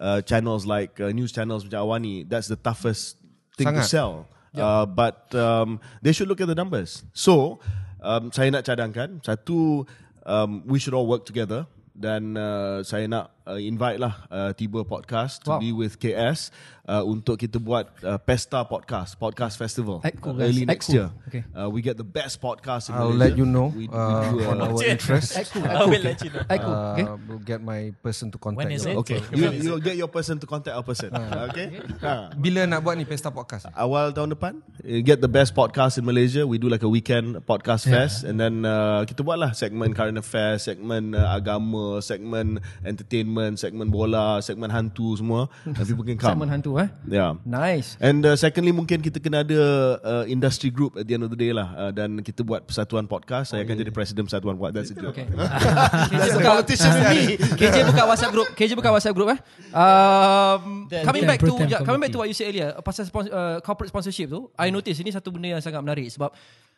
uh, 0.00 0.20
channels 0.22 0.64
like 0.68 0.96
uh, 1.00 1.10
news 1.12 1.32
channels 1.32 1.64
macam 1.64 1.84
Awani 1.84 2.24
that's 2.28 2.48
the 2.48 2.56
toughest 2.58 3.16
thing 3.58 3.68
to 3.72 3.82
Sangat. 3.82 3.90
sell. 3.90 4.12
Uh, 4.58 4.82
but 4.86 5.30
um, 5.38 5.78
they 6.02 6.10
should 6.10 6.26
look 6.26 6.42
at 6.42 6.50
the 6.50 6.54
numbers. 6.58 7.06
So 7.14 7.62
um, 8.02 8.34
saya 8.34 8.50
nak 8.50 8.66
cadangkan 8.66 9.22
satu 9.22 9.86
um, 10.26 10.66
we 10.66 10.82
should 10.82 10.98
all 10.98 11.06
work 11.06 11.22
together 11.22 11.70
dan 11.94 12.34
uh, 12.34 12.82
saya 12.82 13.06
nak 13.06 13.37
uh, 13.48 13.56
invite 13.56 13.96
lah 13.96 14.28
uh, 14.28 14.52
Tiba 14.52 14.84
Podcast 14.84 15.40
to 15.42 15.56
Wow. 15.56 15.60
be 15.64 15.72
with 15.72 15.96
KS 15.96 16.52
uh, 16.84 17.00
untuk 17.02 17.40
kita 17.40 17.56
buat 17.56 17.88
uh, 18.04 18.20
Pesta 18.20 18.60
Podcast 18.62 19.16
Podcast 19.16 19.56
Festival 19.56 20.04
cool, 20.20 20.36
uh, 20.36 20.44
early 20.44 20.68
next 20.68 20.92
cool. 20.92 21.00
year. 21.00 21.08
Okay. 21.26 21.42
Uh, 21.56 21.72
we 21.72 21.80
get 21.80 21.96
the 21.96 22.04
best 22.04 22.36
podcast 22.38 22.92
in 22.92 22.94
I'll 22.94 23.08
Malaysia. 23.08 23.24
let 23.24 23.32
you 23.34 23.46
know 23.48 23.72
We, 23.72 23.88
we 23.88 23.96
uh, 23.96 24.28
do, 24.28 24.36
On 24.44 24.60
uh, 24.60 24.68
our 24.68 24.84
interest 24.84 25.32
I 25.56 25.84
will 25.84 26.04
let 26.04 26.20
you 26.20 26.28
know. 26.28 26.44
I 26.44 26.56
cool. 26.60 26.76
Okay. 26.92 27.04
uh, 27.08 27.16
We'll 27.24 27.40
get 27.40 27.64
my 27.64 27.92
person 28.00 28.28
to 28.30 28.38
contact 28.38 28.68
When 28.68 28.76
is 28.76 28.84
you. 28.84 28.92
it? 28.92 29.00
Okay, 29.00 29.20
you, 29.32 29.48
you'll 29.64 29.80
get 29.82 29.96
your 29.96 30.08
person 30.08 30.36
to 30.36 30.46
contact 30.46 30.76
our 30.76 30.84
person. 30.84 31.08
okay. 31.48 31.80
Ha. 32.04 32.36
Bila 32.36 32.68
nak 32.68 32.84
buat 32.84 32.94
ni 32.94 33.08
Pesta 33.08 33.32
podcast 33.32 33.72
awal 33.72 34.12
tahun 34.12 34.36
depan 34.36 34.52
uh, 34.60 35.00
get 35.00 35.24
the 35.24 35.30
best 35.30 35.56
podcast 35.56 35.96
in 35.96 36.04
Malaysia 36.04 36.44
we 36.44 36.60
do 36.60 36.68
like 36.68 36.84
a 36.84 36.90
weekend 36.90 37.40
podcast 37.48 37.88
fest 37.88 38.28
and 38.28 38.36
then 38.36 38.62
uh, 38.62 39.04
kita 39.04 39.24
buat 39.24 39.40
lah 39.40 39.56
segmen 39.56 39.96
current 39.96 40.16
affairs 40.16 40.68
segmen 40.68 41.16
uh, 41.16 41.32
agama 41.32 42.00
segmen 42.00 42.60
entertainment 42.82 43.37
segmen 43.54 43.92
bola 43.92 44.40
segmen 44.40 44.72
hantu 44.72 45.12
semua 45.20 45.46
and 45.68 45.84
people 45.84 46.06
can 46.06 46.16
come 46.16 46.32
Simon 46.32 46.48
hantu 46.48 46.80
eh. 46.80 46.88
yeah 47.04 47.36
Nice. 47.44 48.00
And 48.00 48.24
uh, 48.24 48.34
secondly 48.34 48.72
mungkin 48.72 49.04
kita 49.04 49.20
kena 49.20 49.44
ada 49.44 49.60
uh, 50.00 50.24
industry 50.24 50.72
group 50.72 50.96
at 50.96 51.04
the 51.04 51.14
end 51.18 51.24
of 51.26 51.30
the 51.30 51.36
day 51.36 51.52
lah 51.52 51.68
uh, 51.76 51.92
dan 51.92 52.24
kita 52.24 52.40
buat 52.40 52.64
persatuan 52.64 53.04
podcast 53.04 53.52
saya 53.52 53.62
akan 53.68 53.76
jadi 53.76 53.90
presiden 53.92 54.24
persatuan 54.24 54.56
podcast 54.56 54.88
that's 54.88 54.92
a 54.94 54.96
joke 54.96 55.16
Okay. 55.18 55.24
That's 56.12 56.36
the 56.36 56.44
buka, 56.44 56.50
politician 56.60 56.92
ni. 57.10 57.40
KJ 57.40 57.76
buka 57.90 58.02
WhatsApp 58.04 58.32
group. 58.34 58.48
KJ 58.54 58.70
buka 58.76 58.90
WhatsApp 58.92 59.16
group 59.16 59.28
eh. 59.32 59.40
Um, 59.72 60.86
Dan- 60.86 61.04
coming 61.08 61.24
back 61.24 61.40
to 61.40 61.52
yeah, 61.64 61.80
coming 61.82 62.00
back 62.02 62.12
to 62.12 62.18
what 62.20 62.28
you 62.28 62.36
said 62.36 62.52
earlier 62.52 62.76
pasal 62.84 63.08
sponsor, 63.08 63.32
uh, 63.32 63.58
corporate 63.64 63.88
sponsorship 63.90 64.28
tu, 64.28 64.52
I 64.54 64.68
notice 64.68 65.00
ini 65.00 65.10
satu 65.10 65.32
benda 65.32 65.56
yang 65.56 65.62
sangat 65.64 65.80
menarik 65.80 66.06
sebab 66.12 66.30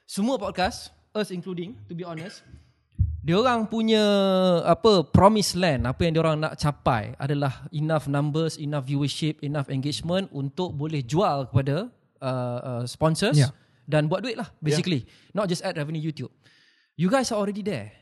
semua 0.07 0.39
podcast, 0.39 0.91
us 1.15 1.31
including, 1.31 1.75
to 1.87 1.95
be 1.95 2.03
honest, 2.07 2.43
dia 3.21 3.37
orang 3.37 3.69
punya 3.69 4.01
apa 4.65 5.05
promise 5.05 5.53
land 5.53 5.85
apa 5.85 6.01
yang 6.03 6.13
dia 6.17 6.23
orang 6.25 6.41
nak 6.41 6.57
capai 6.57 7.13
adalah 7.17 7.69
enough 7.71 8.09
numbers, 8.09 8.57
enough 8.57 8.89
viewership, 8.89 9.37
enough 9.41 9.69
engagement 9.69 10.25
untuk 10.33 10.73
boleh 10.73 11.05
jual 11.05 11.45
kepada 11.49 11.93
uh, 12.25 12.59
uh, 12.61 12.83
sponsors 12.89 13.37
Yeah. 13.37 13.53
dan 13.85 14.09
buat 14.09 14.25
duit 14.25 14.41
lah 14.41 14.49
basically. 14.59 15.05
Not 15.33 15.47
just 15.47 15.61
ad 15.61 15.77
revenue 15.77 16.01
YouTube. 16.01 16.33
You 16.97 17.09
guys 17.09 17.29
are 17.29 17.37
already 17.37 17.61
there. 17.61 17.93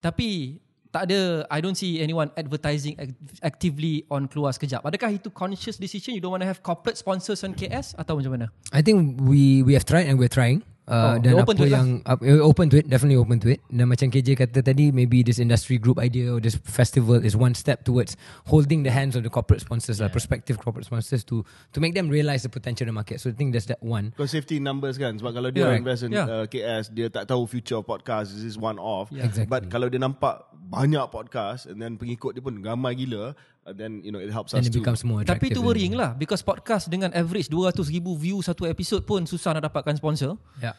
Tapi 0.00 0.60
tak 0.88 1.08
ada 1.08 1.44
I 1.48 1.60
don't 1.60 1.76
see 1.76 2.00
anyone 2.00 2.28
advertising 2.32 2.96
act- 2.96 3.16
actively 3.40 4.04
on 4.08 4.28
keluar 4.28 4.52
sekejap. 4.52 4.84
Adakah 4.84 5.12
itu 5.12 5.28
conscious 5.28 5.76
decision 5.76 6.12
you 6.12 6.20
don't 6.20 6.32
want 6.32 6.44
to 6.44 6.48
have 6.48 6.60
corporate 6.60 6.96
sponsors 6.96 7.40
on 7.44 7.52
KS 7.52 7.96
atau 7.96 8.16
macam 8.16 8.36
mana? 8.36 8.46
I 8.72 8.80
think 8.80 9.20
we 9.20 9.60
we 9.64 9.72
have 9.72 9.84
tried 9.84 10.08
and 10.08 10.16
we're 10.16 10.32
trying. 10.32 10.64
Uh, 10.82 11.14
Oh, 11.14 11.14
dan 11.14 11.38
apa 11.38 11.54
to 11.54 11.62
it 11.62 11.70
lah. 11.70 11.78
yang 11.78 11.88
uh, 12.02 12.18
we're 12.18 12.42
open 12.42 12.66
to 12.66 12.74
it, 12.74 12.90
definitely 12.90 13.14
open 13.14 13.38
to 13.38 13.54
it. 13.54 13.62
Dan 13.70 13.86
macam 13.86 14.10
KJ 14.10 14.34
kata 14.34 14.66
tadi, 14.66 14.90
maybe 14.90 15.22
this 15.22 15.38
industry 15.38 15.78
group 15.78 15.94
idea 15.96 16.34
or 16.34 16.42
this 16.42 16.58
festival 16.58 17.22
is 17.22 17.38
one 17.38 17.54
step 17.54 17.86
towards 17.86 18.18
holding 18.50 18.82
the 18.82 18.90
hands 18.90 19.14
of 19.14 19.22
the 19.22 19.30
corporate 19.30 19.62
sponsors, 19.62 20.02
lah, 20.02 20.10
prospective 20.10 20.58
corporate 20.58 20.82
sponsors 20.82 21.22
to 21.22 21.46
to 21.70 21.78
make 21.78 21.94
them 21.94 22.10
realize 22.10 22.42
the 22.42 22.50
potential 22.50 22.82
in 22.82 22.90
the 22.90 22.98
market. 22.98 23.22
So 23.22 23.30
I 23.30 23.34
think 23.34 23.54
there's 23.54 23.70
that 23.70 23.78
one. 23.78 24.10
Because 24.10 24.34
safety 24.34 24.58
numbers 24.58 24.98
kan 24.98 25.14
Sebab 25.16 25.32
kalau 25.32 25.48
dia 25.48 25.70
Yeah. 25.70 25.78
invest 25.78 26.02
in 26.02 26.10
Yeah. 26.10 26.26
uh, 26.26 26.44
KS 26.44 26.90
Dia 26.90 27.06
tak 27.08 27.30
tahu 27.30 27.46
future 27.46 27.78
of 27.78 27.86
podcast 27.86 28.34
This 28.34 28.42
is 28.42 28.58
one 28.58 28.76
off 28.76 29.06
Yeah. 29.14 29.22
Exactly. 29.22 29.46
But 29.48 29.70
kalau 29.70 29.86
dia 29.86 30.02
nampak 30.02 30.42
Banyak 30.66 31.08
podcast 31.08 31.70
And 31.70 31.78
then 31.78 31.94
pengikut 31.94 32.34
dia 32.34 32.42
pun 32.42 32.58
Ramai 32.58 32.98
gila 32.98 33.38
uh, 33.62 33.72
Then 33.72 34.02
you 34.02 34.10
know 34.10 34.18
it 34.18 34.30
helps 34.30 34.52
And 34.52 34.60
us 34.60 34.68
it 34.68 34.72
too 34.72 34.80
becomes 34.80 35.02
more 35.02 35.22
attractive. 35.22 35.50
Tapi 35.50 35.54
itu 35.54 35.60
worrying 35.60 35.94
lah 35.94 36.12
because 36.12 36.40
podcast 36.40 36.86
dengan 36.86 37.10
average 37.12 37.46
200 37.46 37.78
ribu 37.88 38.14
view 38.14 38.38
satu 38.40 38.66
episod 38.66 39.02
pun 39.02 39.22
susah 39.22 39.54
nak 39.54 39.70
dapatkan 39.70 39.96
sponsor. 39.96 40.34
Yeah. 40.58 40.74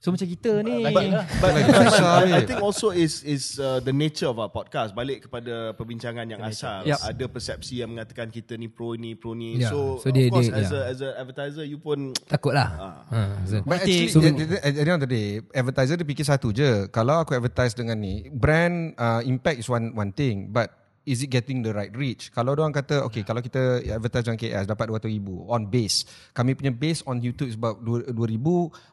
So 0.00 0.08
macam 0.08 0.24
kita 0.24 0.64
ni 0.64 0.80
lah. 0.80 0.96
But 1.44 1.52
Lagi 1.52 1.72
susah, 1.76 2.24
I, 2.24 2.40
think 2.48 2.64
also 2.64 2.88
is 2.88 3.20
is 3.20 3.60
uh, 3.60 3.84
the 3.84 3.92
nature 3.92 4.32
of 4.32 4.40
our 4.40 4.48
podcast 4.48 4.96
balik 4.96 5.28
kepada 5.28 5.76
perbincangan 5.76 6.24
yang 6.24 6.40
asal 6.40 6.88
Yep. 6.88 7.04
ada 7.04 7.24
persepsi 7.28 7.84
yang 7.84 7.92
mengatakan 7.92 8.32
kita 8.32 8.56
ni 8.56 8.72
pro 8.72 8.96
ni 8.96 9.12
pro 9.12 9.36
ni 9.36 9.60
Yeah. 9.60 9.68
so, 9.68 10.00
So 10.00 10.08
of 10.08 10.16
dia- 10.16 10.32
course 10.32 10.48
dia- 10.48 10.56
as 10.56 10.72
yeah. 10.72 10.80
a 10.80 10.88
as 10.88 10.98
a 11.04 11.10
advertiser 11.20 11.68
you 11.68 11.76
pun 11.76 12.16
Takut 12.24 12.56
lah. 12.56 12.96
Uh, 13.12 13.44
so. 13.44 13.60
But 13.60 13.84
actually 13.84 14.08
So- 14.08 14.24
at, 14.24 14.40
at, 14.40 14.72
at 14.72 14.72
the 14.72 14.88
end 14.88 14.96
of 14.96 15.04
the 15.04 15.12
day 15.12 15.28
Advertiser 15.52 16.00
dia 16.00 16.08
fikir 16.08 16.24
satu 16.24 16.48
je 16.48 16.88
Kalau 16.88 17.20
aku 17.20 17.36
advertise 17.36 17.76
dengan 17.76 18.00
ni 18.00 18.24
Brand 18.32 18.96
uh, 18.96 19.20
impact 19.20 19.60
is 19.60 19.68
one 19.68 19.92
one 19.92 20.16
thing 20.16 20.48
But 20.48 20.79
is 21.10 21.26
it 21.26 21.34
getting 21.34 21.66
the 21.66 21.74
right 21.74 21.90
reach? 21.90 22.30
Kalau 22.30 22.54
orang 22.54 22.70
kata, 22.70 23.02
okay, 23.02 23.26
kalau 23.26 23.42
kita 23.42 23.82
advertise 23.90 24.30
on 24.30 24.38
KS 24.38 24.70
dapat 24.70 24.86
200,000 24.86 25.18
on 25.50 25.66
base. 25.66 26.06
Kami 26.30 26.54
punya 26.54 26.70
base 26.70 27.02
on 27.02 27.18
YouTube 27.18 27.50
is 27.50 27.58
about 27.58 27.82
2,000, 27.82 28.14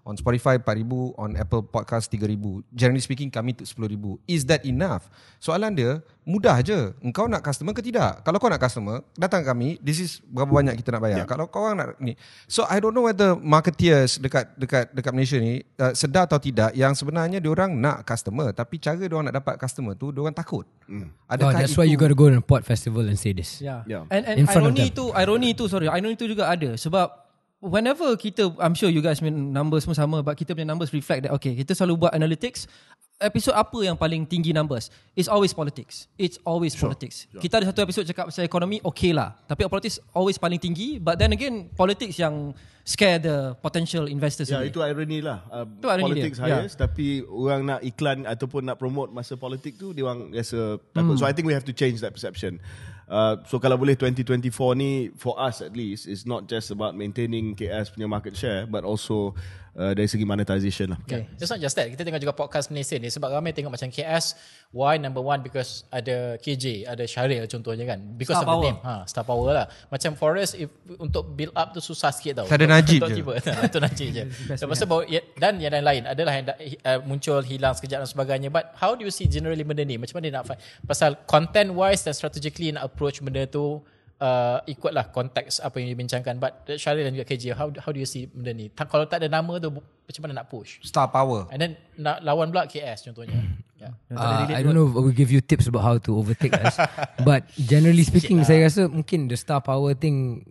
on 0.01 0.17
Spotify 0.17 0.57
4,000, 0.57 1.13
on 1.13 1.37
Apple 1.37 1.61
Podcast 1.61 2.09
3,000. 2.09 2.65
Generally 2.73 3.05
speaking, 3.05 3.29
kami 3.29 3.53
tu 3.53 3.61
10,000. 3.69 4.17
Is 4.25 4.49
that 4.49 4.65
enough? 4.65 5.05
Soalan 5.37 5.77
dia, 5.77 6.01
mudah 6.27 6.59
je. 6.59 6.91
Engkau 6.99 7.29
nak 7.31 7.39
customer 7.39 7.71
ke 7.71 7.79
tidak? 7.79 8.19
Kalau 8.27 8.35
kau 8.41 8.51
nak 8.51 8.59
customer, 8.59 8.99
datang 9.15 9.47
kami, 9.47 9.79
this 9.79 10.03
is 10.03 10.19
berapa 10.27 10.51
banyak 10.51 10.75
kita 10.75 10.91
nak 10.97 11.01
bayar. 11.07 11.23
Yeah. 11.23 11.29
Kalau 11.29 11.47
kau 11.47 11.63
orang 11.63 11.77
nak 11.79 11.87
ni. 12.03 12.19
So 12.51 12.67
I 12.67 12.83
don't 12.83 12.91
know 12.91 13.07
whether 13.07 13.39
marketeers 13.39 14.19
dekat 14.19 14.51
dekat 14.59 14.91
dekat 14.91 15.11
Malaysia 15.15 15.39
ni 15.39 15.63
uh, 15.79 15.95
sedar 15.95 16.27
atau 16.27 16.35
tidak 16.35 16.75
yang 16.75 16.91
sebenarnya 16.91 17.39
dia 17.39 17.47
orang 17.47 17.79
nak 17.79 18.03
customer 18.03 18.51
tapi 18.51 18.75
cara 18.83 18.99
dia 18.99 19.15
orang 19.15 19.31
nak 19.31 19.39
dapat 19.39 19.55
customer 19.55 19.95
tu 19.95 20.11
dia 20.11 20.19
orang 20.19 20.35
takut. 20.35 20.67
Mm. 20.91 21.07
Oh, 21.07 21.51
that's 21.55 21.75
why 21.79 21.87
you 21.87 21.99
got 22.07 22.15
to 22.15 22.17
go 22.17 22.31
to 22.31 22.39
a 22.39 22.41
port 22.41 22.63
festival 22.63 23.03
and 23.03 23.19
say 23.19 23.35
this. 23.35 23.59
Yeah. 23.59 23.83
Yeah. 23.83 24.07
And 24.07 24.23
and 24.23 24.39
In 24.39 24.47
front 24.47 24.63
of 24.63 24.71
irony 24.71 24.87
them. 24.87 24.95
tu, 24.95 25.05
irony 25.11 25.51
tu 25.51 25.67
sorry, 25.67 25.91
irony 25.91 26.15
tu 26.15 26.23
juga 26.31 26.47
ada 26.47 26.79
sebab 26.79 27.26
whenever 27.59 28.13
kita 28.17 28.53
I'm 28.61 28.77
sure 28.77 28.89
you 28.89 29.01
guys 29.01 29.17
punya 29.17 29.33
numbers 29.33 29.85
semua 29.85 29.97
sama 29.97 30.21
but 30.21 30.37
kita 30.37 30.53
punya 30.53 30.69
numbers 30.69 30.93
reflect 30.93 31.25
that 31.25 31.33
okay, 31.33 31.57
kita 31.57 31.73
selalu 31.73 32.07
buat 32.07 32.13
analytics 32.13 32.69
episod 33.17 33.53
apa 33.57 33.77
yang 33.81 33.97
paling 33.97 34.29
tinggi 34.29 34.53
numbers? 34.53 34.93
It's 35.17 35.25
always 35.25 35.51
politics. 35.53 36.05
It's 36.21 36.37
always 36.45 36.77
sure. 36.77 36.89
politics. 36.89 37.25
Sure. 37.29 37.41
Kita 37.41 37.61
ada 37.61 37.65
satu 37.69 37.81
episod 37.81 38.05
cakap 38.05 38.29
pasal 38.29 38.45
ekonomi, 38.45 38.77
okay 38.85 39.09
lah. 39.09 39.33
Tapi 39.49 39.65
politics 39.65 39.97
always 40.13 40.37
paling 40.37 40.61
tinggi. 40.61 41.01
But 41.01 41.17
then 41.17 41.33
again, 41.33 41.73
politics 41.73 42.21
yang 42.21 42.53
scare 42.85 43.19
the 43.19 43.57
potential 43.59 44.05
investors. 44.07 44.47
Ya, 44.47 44.61
sendiri. 44.61 44.71
itu 44.71 44.79
irony 44.85 45.19
lah. 45.25 45.43
Uh, 45.49 45.65
Itu 45.65 45.87
irony 45.89 46.03
politics 46.13 46.37
dia. 46.39 46.61
highest, 46.61 46.77
tapi 46.77 47.25
orang 47.25 47.61
nak 47.65 47.79
iklan 47.81 48.23
ataupun 48.23 48.61
nak 48.69 48.77
promote 48.77 49.09
masa 49.11 49.33
politik 49.35 49.75
tu, 49.81 49.91
dia 49.91 50.05
orang 50.05 50.31
rasa 50.31 50.77
takut. 50.93 51.17
So 51.17 51.25
I 51.25 51.33
think 51.33 51.49
we 51.49 51.57
have 51.57 51.67
to 51.67 51.75
change 51.75 51.99
that 52.05 52.13
perception. 52.13 52.61
Uh, 53.07 53.39
so 53.47 53.55
kalau 53.55 53.79
boleh 53.79 53.95
2024 53.95 54.51
ni, 54.75 55.07
for 55.15 55.39
us 55.39 55.63
at 55.63 55.71
least, 55.71 56.11
is 56.11 56.27
not 56.27 56.43
just 56.51 56.75
about 56.75 56.91
maintaining 56.91 57.55
KS 57.55 57.95
punya 57.95 58.03
market 58.03 58.35
share, 58.35 58.67
but 58.67 58.83
also 58.83 59.31
uh, 59.77 59.93
dari 59.93 60.05
segi 60.05 60.25
monetization 60.25 60.91
lah. 60.91 60.99
Okay. 61.01 61.29
It's 61.37 61.47
not 61.47 61.57
just 61.57 61.73
that. 61.73 61.87
Kita 61.87 62.01
tengok 62.01 62.19
juga 62.19 62.33
podcast 62.33 62.67
Malaysia 62.67 62.97
ni 62.97 63.07
sebab 63.07 63.29
ramai 63.29 63.53
tengok 63.53 63.69
macam 63.69 63.87
KS. 63.87 64.33
Why 64.69 64.97
number 64.97 65.21
one? 65.21 65.39
Because 65.39 65.85
ada 65.87 66.35
KJ, 66.35 66.83
ada 66.83 67.05
Syaril 67.05 67.45
contohnya 67.45 67.85
kan. 67.85 68.01
Because 68.13 68.35
Star 68.35 68.43
of 68.43 68.49
the 68.49 68.53
power. 68.53 68.65
name. 68.65 68.77
Ha, 68.81 68.93
star 69.05 69.23
power 69.23 69.49
lah. 69.53 69.65
Macam 69.87 70.11
Forest 70.13 70.57
if, 70.57 70.67
untuk 70.97 71.31
build 71.31 71.53
up 71.53 71.71
tu 71.71 71.79
susah 71.79 72.09
sikit 72.09 72.43
tau. 72.43 72.45
Tak 72.45 72.57
ada 72.57 72.65
Untuk- 72.65 72.75
Najib 72.75 72.99
untuk 72.99 73.09
je. 73.09 73.15
tiba. 73.15 73.31
Itu 73.69 73.77
Najib 73.79 74.07
je. 74.11 74.23
Lepas 74.51 74.75
tu 74.75 74.85
bawa, 74.85 75.01
ya- 75.05 75.23
dan 75.37 75.61
yang 75.61 75.71
lain-lain 75.71 76.03
adalah 76.09 76.33
yang 76.33 76.45
da- 76.45 76.59
uh, 76.59 76.99
muncul 77.05 77.39
hilang 77.39 77.71
sekejap 77.71 78.03
dan 78.03 78.09
sebagainya. 78.09 78.49
But 78.49 78.73
how 78.75 78.97
do 78.97 79.05
you 79.05 79.13
see 79.13 79.29
generally 79.29 79.63
benda 79.63 79.85
ni? 79.85 79.95
Macam 79.95 80.19
mana 80.19 80.41
nak 80.41 80.49
find? 80.49 80.59
Pasal 80.83 81.15
content 81.23 81.71
wise 81.71 82.01
dan 82.01 82.11
strategically 82.11 82.73
nak 82.73 82.89
approach 82.89 83.21
benda 83.21 83.45
tu 83.45 83.79
uh, 84.21 84.61
ikutlah 84.65 85.09
konteks 85.13 85.61
apa 85.61 85.77
yang 85.81 85.93
dibincangkan. 85.93 86.37
But 86.41 86.65
Syaril 86.77 87.05
dan 87.07 87.13
juga 87.13 87.25
KJ, 87.29 87.53
how, 87.53 87.69
how 87.81 87.91
do 87.93 87.99
you 88.01 88.09
see 88.09 88.25
benda 88.27 88.53
ni? 88.53 88.69
Ta- 88.69 88.89
Kalau 88.89 89.05
tak 89.05 89.23
ada 89.23 89.29
nama 89.29 89.57
tu, 89.61 89.69
macam 89.73 90.21
mana 90.25 90.43
nak 90.43 90.47
push? 90.49 90.81
Star 90.83 91.09
power. 91.09 91.45
And 91.53 91.59
then 91.61 91.71
nak 91.97 92.21
lawan 92.25 92.49
pula 92.49 92.65
KS 92.65 93.07
contohnya. 93.09 93.37
Yeah. 93.77 93.93
Uh, 94.09 94.49
I 94.49 94.65
don't 94.65 94.73
know 94.73 94.89
if 94.89 94.97
we 94.97 95.13
give 95.13 95.29
you 95.29 95.37
tips 95.37 95.69
about 95.69 95.85
how 95.85 96.01
to 96.01 96.11
overtake 96.17 96.57
us. 96.57 96.81
But 97.27 97.45
generally 97.53 98.01
speaking, 98.01 98.41
saya 98.41 98.65
rasa 98.65 98.89
mungkin 98.89 99.29
the 99.29 99.37
star 99.37 99.61
power 99.61 99.93
thing 99.93 100.41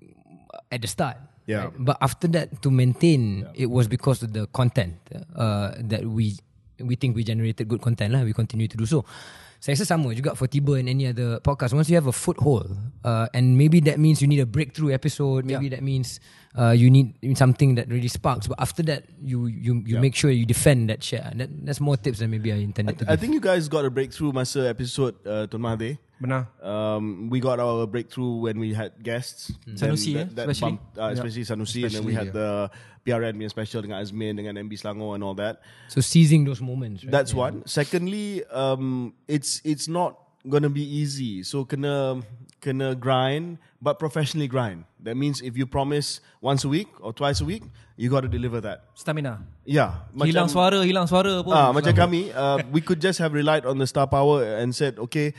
at 0.71 0.79
the 0.79 0.87
start. 0.87 1.19
Yeah. 1.47 1.75
But 1.75 1.99
after 1.99 2.31
that, 2.39 2.63
to 2.63 2.71
maintain, 2.71 3.47
it 3.55 3.67
was 3.71 3.91
because 3.91 4.23
of 4.23 4.31
the 4.35 4.47
content 4.55 4.99
uh, 5.35 5.75
that 5.91 6.07
we 6.07 6.39
we 6.79 6.95
think 6.95 7.15
we 7.19 7.23
generated 7.27 7.67
good 7.67 7.83
content 7.83 8.15
lah. 8.15 8.23
We 8.23 8.35
continue 8.35 8.71
to 8.71 8.79
do 8.79 8.87
so. 8.87 9.03
Saya 9.61 9.75
rasa 9.75 9.87
sama 9.97 10.13
juga 10.13 10.37
for 10.37 10.47
Tiba 10.47 10.77
and 10.79 10.89
any 10.89 11.09
other 11.09 11.41
podcast. 11.41 11.73
Once 11.73 11.89
you 11.89 11.97
have 11.97 12.07
a 12.07 12.15
foothold, 12.15 12.77
uh, 13.03 13.27
and 13.33 13.57
maybe 13.57 13.81
that 13.85 13.99
means 13.99 14.21
you 14.21 14.29
need 14.29 14.41
a 14.41 14.49
breakthrough 14.49 14.93
episode. 14.93 15.45
Maybe 15.49 15.69
that 15.73 15.83
means 15.83 16.21
uh, 16.57 16.71
you 16.71 16.91
need 16.91 17.15
something 17.37 17.75
that 17.77 17.89
really 17.89 18.09
sparks. 18.09 18.47
But 18.47 18.59
after 18.61 18.83
that, 18.85 19.05
you 19.21 19.47
you 19.47 19.83
you 19.85 20.01
make 20.01 20.15
sure 20.17 20.31
you 20.31 20.47
defend 20.47 20.89
that 20.89 21.05
share. 21.05 21.31
That, 21.37 21.53
that's 21.67 21.81
more 21.81 21.97
tips 21.97 22.19
than 22.21 22.31
maybe 22.31 22.53
I 22.53 22.57
intended 22.57 22.99
to 23.01 23.05
I 23.05 23.13
give. 23.13 23.21
think 23.21 23.35
you 23.35 23.41
guys 23.41 23.69
got 23.69 23.85
a 23.85 23.91
breakthrough 23.91 24.33
masa 24.33 24.69
episode 24.69 25.15
uh, 25.27 25.47
Tun 25.47 25.61
Mahathir. 25.61 25.99
Benar. 26.17 26.49
Um, 26.65 27.29
we 27.29 27.41
got 27.41 27.61
our 27.61 27.87
breakthrough 27.87 28.41
when 28.41 28.59
we 28.59 28.73
had 28.73 28.97
guests. 29.05 29.53
Then 29.67 29.77
Sanusi, 29.77 30.17
eh, 30.17 30.25
especially. 30.25 30.81
bumped, 30.81 30.97
uh, 30.97 31.13
especially 31.13 31.45
Sanusi, 31.45 31.85
and 31.85 31.93
then 31.93 32.05
we 32.09 32.15
had 32.15 32.33
the 32.33 32.71
PRN 33.05 33.37
being 33.37 33.53
special 33.53 33.85
dengan 33.85 34.01
Azmin, 34.01 34.41
dengan 34.41 34.57
MB 34.57 34.73
Selangor 34.81 35.15
and 35.15 35.23
all 35.23 35.37
that. 35.37 35.61
So 35.93 36.01
seizing 36.01 36.49
those 36.49 36.65
moments. 36.65 37.05
Right? 37.05 37.13
That's 37.13 37.37
one. 37.37 37.69
Secondly, 37.69 38.49
um, 38.49 39.13
it's 39.29 39.61
it's 39.61 39.93
not 39.93 40.17
gonna 40.49 40.73
be 40.73 40.83
easy. 40.83 41.45
So 41.45 41.69
kena 41.69 42.25
kena 42.67 42.99
grind, 42.99 43.63
but 43.79 44.03
professionally 44.03 44.51
grind. 44.51 44.83
That 45.07 45.15
means 45.15 45.39
if 45.39 45.55
you 45.55 45.71
promise 45.71 46.19
once 46.43 46.67
a 46.67 46.69
week 46.69 46.91
or 46.99 47.15
twice 47.15 47.39
a 47.39 47.47
week, 47.47 47.63
you 47.95 48.11
got 48.11 48.27
to 48.27 48.29
deliver 48.29 48.61
that. 48.61 48.91
Stamina. 48.99 49.47
Yeah, 49.63 50.03
hilang 50.19 50.51
suara, 50.51 50.83
hilang 50.83 51.07
suara 51.07 51.47
pun. 51.47 51.55
Ah, 51.55 51.71
macam 51.71 51.95
kami, 51.95 52.35
uh, 52.35 52.67
we 52.75 52.83
could 52.83 52.99
just 52.99 53.23
have 53.23 53.31
relied 53.31 53.63
on 53.63 53.79
the 53.79 53.87
star 53.87 54.11
power 54.11 54.43
and 54.43 54.75
said, 54.75 54.99
okay, 54.99 55.31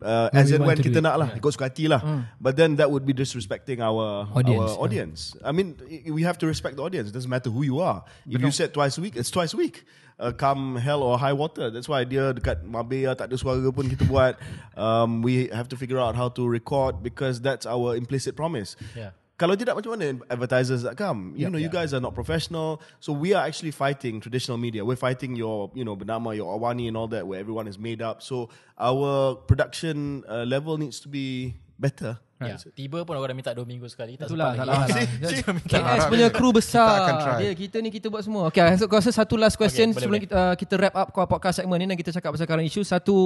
uh, 0.00 0.32
as 0.32 0.50
and 0.50 0.64
when 0.64 0.80
kita 0.80 0.98
it. 0.98 1.04
nak 1.04 1.16
lah, 1.20 1.28
ikut 1.36 1.52
suka 1.52 1.68
hati 1.68 1.84
lah. 1.92 2.00
But 2.40 2.56
then 2.56 2.80
that 2.80 2.88
would 2.88 3.04
be 3.04 3.12
disrespecting 3.12 3.84
our 3.84 4.24
Audience, 4.32 4.72
our 4.72 4.80
audience. 4.80 5.18
I 5.44 5.52
mean, 5.52 5.76
we 6.08 6.24
have 6.24 6.40
to 6.40 6.48
respect 6.48 6.80
the 6.80 6.82
audience. 6.82 7.12
It 7.12 7.14
doesn't 7.14 7.30
matter 7.30 7.52
who 7.52 7.60
you 7.60 7.84
are. 7.84 8.00
If 8.24 8.40
you 8.40 8.50
said 8.50 8.72
twice 8.72 8.96
a 8.96 9.04
week, 9.04 9.20
it's 9.20 9.30
twice 9.30 9.52
a 9.52 9.60
week. 9.60 9.84
Uh, 10.20 10.36
come 10.36 10.76
hell 10.76 11.00
or 11.00 11.16
high 11.16 11.32
water. 11.32 11.72
That's 11.72 11.88
why 11.88 12.04
dia 12.04 12.36
dekat 12.36 12.60
Mabea 12.60 13.16
tak 13.16 13.32
ada 13.32 13.40
suara 13.40 13.64
pun 13.72 13.88
kita 13.88 14.04
buat. 14.04 14.36
Um, 14.76 15.24
we 15.24 15.48
have 15.48 15.72
to 15.72 15.80
figure 15.80 15.96
out 15.96 16.12
how 16.12 16.28
to 16.36 16.44
record 16.44 17.00
because 17.00 17.40
that's 17.40 17.64
our 17.64 17.96
implicit 17.96 18.36
promise. 18.36 18.76
Yeah. 18.92 19.16
Kalau 19.40 19.56
tidak 19.56 19.72
macam 19.72 19.96
mana 19.96 20.20
advertisers 20.28 20.84
that 20.84 21.00
come? 21.00 21.32
You 21.32 21.48
know, 21.48 21.56
you 21.56 21.72
guys 21.72 21.96
are 21.96 22.04
not 22.04 22.12
professional. 22.12 22.84
So 23.00 23.16
we 23.16 23.32
are 23.32 23.40
actually 23.40 23.72
fighting 23.72 24.20
traditional 24.20 24.60
media. 24.60 24.84
We're 24.84 25.00
fighting 25.00 25.32
your, 25.32 25.72
you 25.72 25.80
know, 25.80 25.96
Bernama, 25.96 26.36
your 26.36 26.52
Awani 26.52 26.92
and 26.92 26.96
all 27.00 27.08
that 27.08 27.24
where 27.24 27.40
everyone 27.40 27.64
is 27.64 27.80
made 27.80 28.04
up. 28.04 28.20
So 28.20 28.52
our 28.76 29.40
production 29.48 30.28
uh, 30.28 30.44
level 30.44 30.76
needs 30.76 31.00
to 31.00 31.08
be 31.08 31.56
better. 31.80 32.20
Ya, 32.42 32.56
tiba 32.70 33.04
pun 33.04 33.12
orang 33.12 33.28
dah 33.28 33.36
minta 33.36 33.52
2 33.52 33.62
minggu 33.62 33.84
sekali. 33.86 34.16
Tak 34.16 34.26
Itulah 34.26 34.56
sempat 34.56 34.64
lagi. 34.64 34.92
salah. 34.96 35.52
minta 35.60 35.76
KS 35.76 36.04
punya 36.08 36.28
kru 36.30 36.48
besar. 36.50 36.88
Kita 36.88 37.02
akan 37.02 37.14
try. 37.18 37.36
Dia 37.36 37.50
kita 37.54 37.76
ni 37.78 37.88
kita 37.90 38.06
buat 38.08 38.22
semua. 38.22 38.42
Okay, 38.46 38.64
so 38.74 38.86
rasa 38.86 39.10
satu 39.10 39.34
last 39.34 39.54
question 39.54 39.88
Okay, 39.88 40.00
boleh, 40.00 40.02
sebelum 40.02 40.16
boleh. 40.16 40.24
kita 40.26 40.40
uh, 40.42 40.54
kita 40.54 40.74
wrap 40.74 40.94
up 40.94 41.08
kau 41.10 41.26
podcast 41.26 41.60
segmen 41.60 41.76
ni 41.76 41.86
dan 41.86 41.94
kita 41.94 42.10
cakap 42.10 42.32
pasal 42.32 42.46
current 42.46 42.64
issue. 42.64 42.80
Satu 42.82 43.16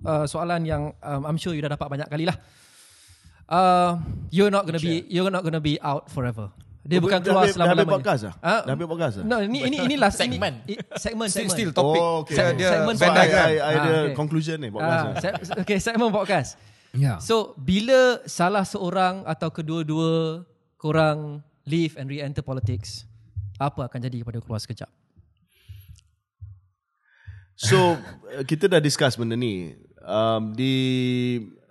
uh, 0.00 0.22
soalan 0.24 0.62
yang 0.62 0.82
um, 0.96 1.22
I'm 1.24 1.34
sure 1.34 1.50
you 1.50 1.60
dah 1.60 1.70
dapat 1.70 1.88
banyak 1.88 2.06
kali 2.06 2.24
lah. 2.24 2.38
Uh, 3.44 4.00
you're 4.30 4.48
not 4.48 4.64
gonna 4.64 4.78
be 4.78 5.04
you're 5.06 5.28
not 5.28 5.42
gonna 5.42 5.60
be 5.60 5.76
out 5.78 6.08
forever. 6.08 6.48
Dia 6.80 6.96
Oh, 6.96 7.02
bukan 7.02 7.16
dah 7.16 7.24
keluar 7.24 7.42
habis- 7.42 7.56
dah 7.56 7.56
selama-lamanya. 7.58 7.84
habis 7.86 7.96
podcast 7.98 8.22
ah? 8.22 8.34
Ah, 8.38 8.60
Dah 8.62 8.72
habis 8.72 8.86
podcast 8.86 9.14
ah? 9.16 9.24
No, 9.24 9.36
ini 9.40 9.58
ini 9.64 9.76
ini 9.82 9.94
last 9.96 10.16
Segmen. 10.16 10.52
Ini, 10.62 10.74
i- 10.74 10.80
segmen 10.94 11.26
Still, 11.26 11.48
segmen. 11.48 11.56
still 11.56 11.70
topic. 11.72 11.96
Oh, 11.98 12.14
okay. 12.20 12.36
Dia 12.54 12.68
Segment 12.70 12.96
So 12.96 13.02
Venn 13.02 13.14
I. 13.14 13.24
I, 13.24 13.24
I 13.24 13.48
ada 13.50 13.56
Ah, 13.64 13.80
okay. 13.80 14.12
conclusion 14.14 14.56
ni 14.60 14.68
podcast. 14.68 15.00
Ah, 15.00 15.12
se- 15.16 15.56
okay, 15.58 15.76
segmen 15.80 16.08
podcast. 16.08 16.60
Yeah. 16.94 17.18
So 17.18 17.58
bila 17.58 18.22
salah 18.24 18.62
seorang 18.62 19.26
atau 19.26 19.50
kedua-dua 19.50 20.46
korang 20.78 21.42
leave 21.66 21.98
and 21.98 22.06
re-enter 22.06 22.40
politics, 22.46 23.02
apa 23.58 23.90
akan 23.90 23.98
jadi 23.98 24.22
kepada 24.22 24.38
keluar 24.38 24.62
sekejap? 24.62 24.88
So 27.58 27.98
uh, 27.98 28.46
kita 28.50 28.70
dah 28.70 28.78
discuss 28.78 29.18
benda 29.18 29.34
ni. 29.34 29.74
Um, 30.04 30.52
di 30.54 30.74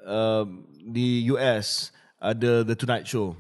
um, 0.04 0.68
di 0.84 1.30
US 1.32 1.94
ada 2.20 2.68
The 2.68 2.76
Tonight 2.76 3.08
Show. 3.08 3.40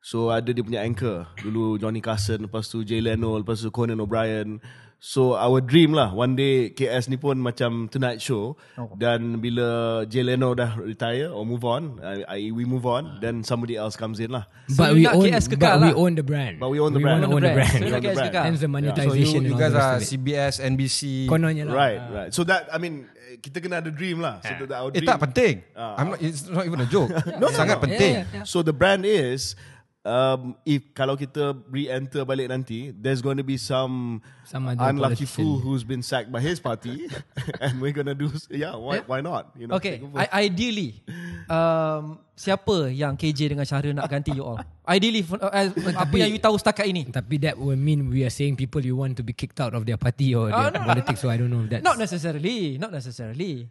So 0.00 0.32
ada 0.32 0.48
dia 0.48 0.64
punya 0.64 0.80
anchor. 0.80 1.28
Dulu 1.44 1.76
Johnny 1.76 2.00
Carson, 2.00 2.48
lepas 2.48 2.64
tu 2.72 2.80
Jay 2.80 3.04
Leno, 3.04 3.36
lepas 3.36 3.60
tu 3.60 3.68
Conan 3.68 4.00
O'Brien. 4.00 4.56
So 5.00 5.32
our 5.32 5.64
dream 5.64 5.96
lah 5.96 6.12
one 6.12 6.36
day 6.36 6.68
KS 6.70 7.08
ni 7.08 7.16
pun 7.16 7.40
macam 7.40 7.88
Tonight 7.88 8.20
Show 8.20 8.52
Oh. 8.76 8.92
dan 9.00 9.40
bila 9.40 10.04
Jay 10.04 10.20
Leno 10.20 10.52
dah 10.52 10.76
retire 10.76 11.32
or 11.32 11.48
move 11.48 11.64
on, 11.64 11.96
I, 12.04 12.20
I, 12.28 12.38
we 12.52 12.68
move 12.68 12.84
on, 12.84 13.16
then 13.24 13.40
somebody 13.40 13.80
else 13.80 13.96
comes 13.96 14.20
in 14.20 14.28
lah. 14.28 14.44
So 14.68 14.84
but 14.84 14.92
you 14.92 15.08
we 15.08 15.08
own, 15.08 15.24
KS 15.32 15.48
kekal 15.48 15.80
but 15.80 15.80
we 15.80 15.90
lah. 15.92 15.96
own 15.96 16.12
the 16.14 16.24
brand. 16.24 16.60
But 16.60 16.68
we 16.68 16.78
own 16.78 16.92
the 16.92 17.00
we 17.00 17.08
brand. 17.08 17.24
wanna 17.24 17.32
own 17.32 17.40
the 17.40 17.56
brand. 17.56 17.80
So 17.80 17.88
you 17.88 17.96
KS 17.96 18.20
kekal. 18.28 18.42
Hence 18.44 18.60
the 18.60 18.68
So 18.68 18.76
monetization. 18.76 19.40
you, 19.40 19.48
you 19.48 19.56
and 19.56 19.64
all 19.64 19.72
guys 19.72 19.74
are. 19.74 20.04
CBS, 20.04 20.54
NBC. 20.60 21.00
Kononnya 21.32 21.64
lah. 21.64 21.72
Right, 21.72 22.00
right. 22.12 22.30
So 22.30 22.44
that 22.44 22.68
I 22.68 22.76
mean 22.76 23.08
kita 23.40 23.56
kena 23.64 23.80
ada 23.80 23.88
dream 23.88 24.20
lah. 24.20 24.44
So 24.44 24.52
that 24.68 24.76
our 24.84 24.92
Eh 24.92 25.00
dream. 25.00 25.08
tak 25.08 25.20
penting. 25.24 25.54
Ah. 25.72 25.96
I'm 25.96 26.12
not, 26.12 26.20
it's 26.20 26.44
not 26.44 26.68
even 26.68 26.76
a 26.76 26.88
joke. 26.88 27.08
Sangat 27.56 27.80
penting. 27.80 28.20
Yeah, 28.20 28.28
yeah, 28.28 28.36
yeah. 28.40 28.44
So 28.44 28.60
the 28.60 28.76
brand 28.76 29.08
is 29.08 29.56
um, 30.02 30.56
if 30.64 30.92
kalau 30.92 31.12
kita 31.14 31.52
re-enter 31.68 32.24
balik 32.24 32.48
nanti, 32.48 32.92
there's 32.92 33.20
going 33.20 33.36
to 33.36 33.44
be 33.44 33.56
some, 33.56 34.20
Some 34.48 34.66
unlucky 34.66 35.24
politician. 35.24 35.28
fool 35.28 35.58
who's 35.58 35.84
been 35.84 36.00
sacked 36.00 36.32
by 36.32 36.40
his 36.40 36.58
party, 36.58 37.06
and 37.62 37.80
we're 37.80 37.92
gonna 37.92 38.16
do 38.16 38.32
yeah. 38.48 38.74
Why, 38.74 39.00
Yeah. 39.00 39.06
why 39.06 39.20
not? 39.20 39.52
You 39.54 39.68
know, 39.68 39.76
Okay. 39.76 40.00
I, 40.16 40.48
ideally, 40.48 41.04
um, 41.46 42.18
siapa 42.34 42.88
yang 42.90 43.14
KJ 43.14 43.52
dengan 43.52 43.68
Syahril 43.68 43.92
nak 43.92 44.08
ganti 44.08 44.32
you 44.32 44.42
all? 44.42 44.58
Ideally, 44.88 45.22
for- 45.22 45.38
uh, 45.38 45.52
uh, 45.52 45.94
apa 45.94 46.14
yang 46.16 46.32
you 46.32 46.40
tahu 46.40 46.56
setakat 46.56 46.88
ini? 46.88 47.06
Tapi 47.06 47.38
that 47.46 47.54
will 47.54 47.78
mean 47.78 48.10
we 48.10 48.24
are 48.26 48.32
saying 48.32 48.56
people 48.56 48.80
you 48.80 48.96
want 48.96 49.14
to 49.14 49.22
be 49.22 49.30
kicked 49.30 49.60
out 49.60 49.76
of 49.76 49.86
their 49.86 50.00
party 50.00 50.34
or 50.34 50.50
Ah, 50.50 50.72
their 50.72 50.82
no, 50.82 50.88
politics. 50.88 51.20
So 51.22 51.28
I 51.30 51.36
don't 51.38 51.52
know 51.52 51.62
if 51.62 51.70
that's. 51.70 51.84
Not 51.84 52.00
necessarily, 52.00 52.74
not 52.80 52.90
necessarily. 52.90 53.68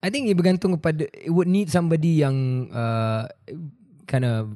I 0.00 0.08
think 0.08 0.30
it 0.30 0.36
bergantung 0.38 0.78
kepada 0.78 1.08
it 1.10 1.32
would 1.34 1.50
need 1.50 1.66
somebody 1.66 2.22
yang 2.22 2.68
uh, 2.70 3.26
kind 4.06 4.22
of 4.22 4.54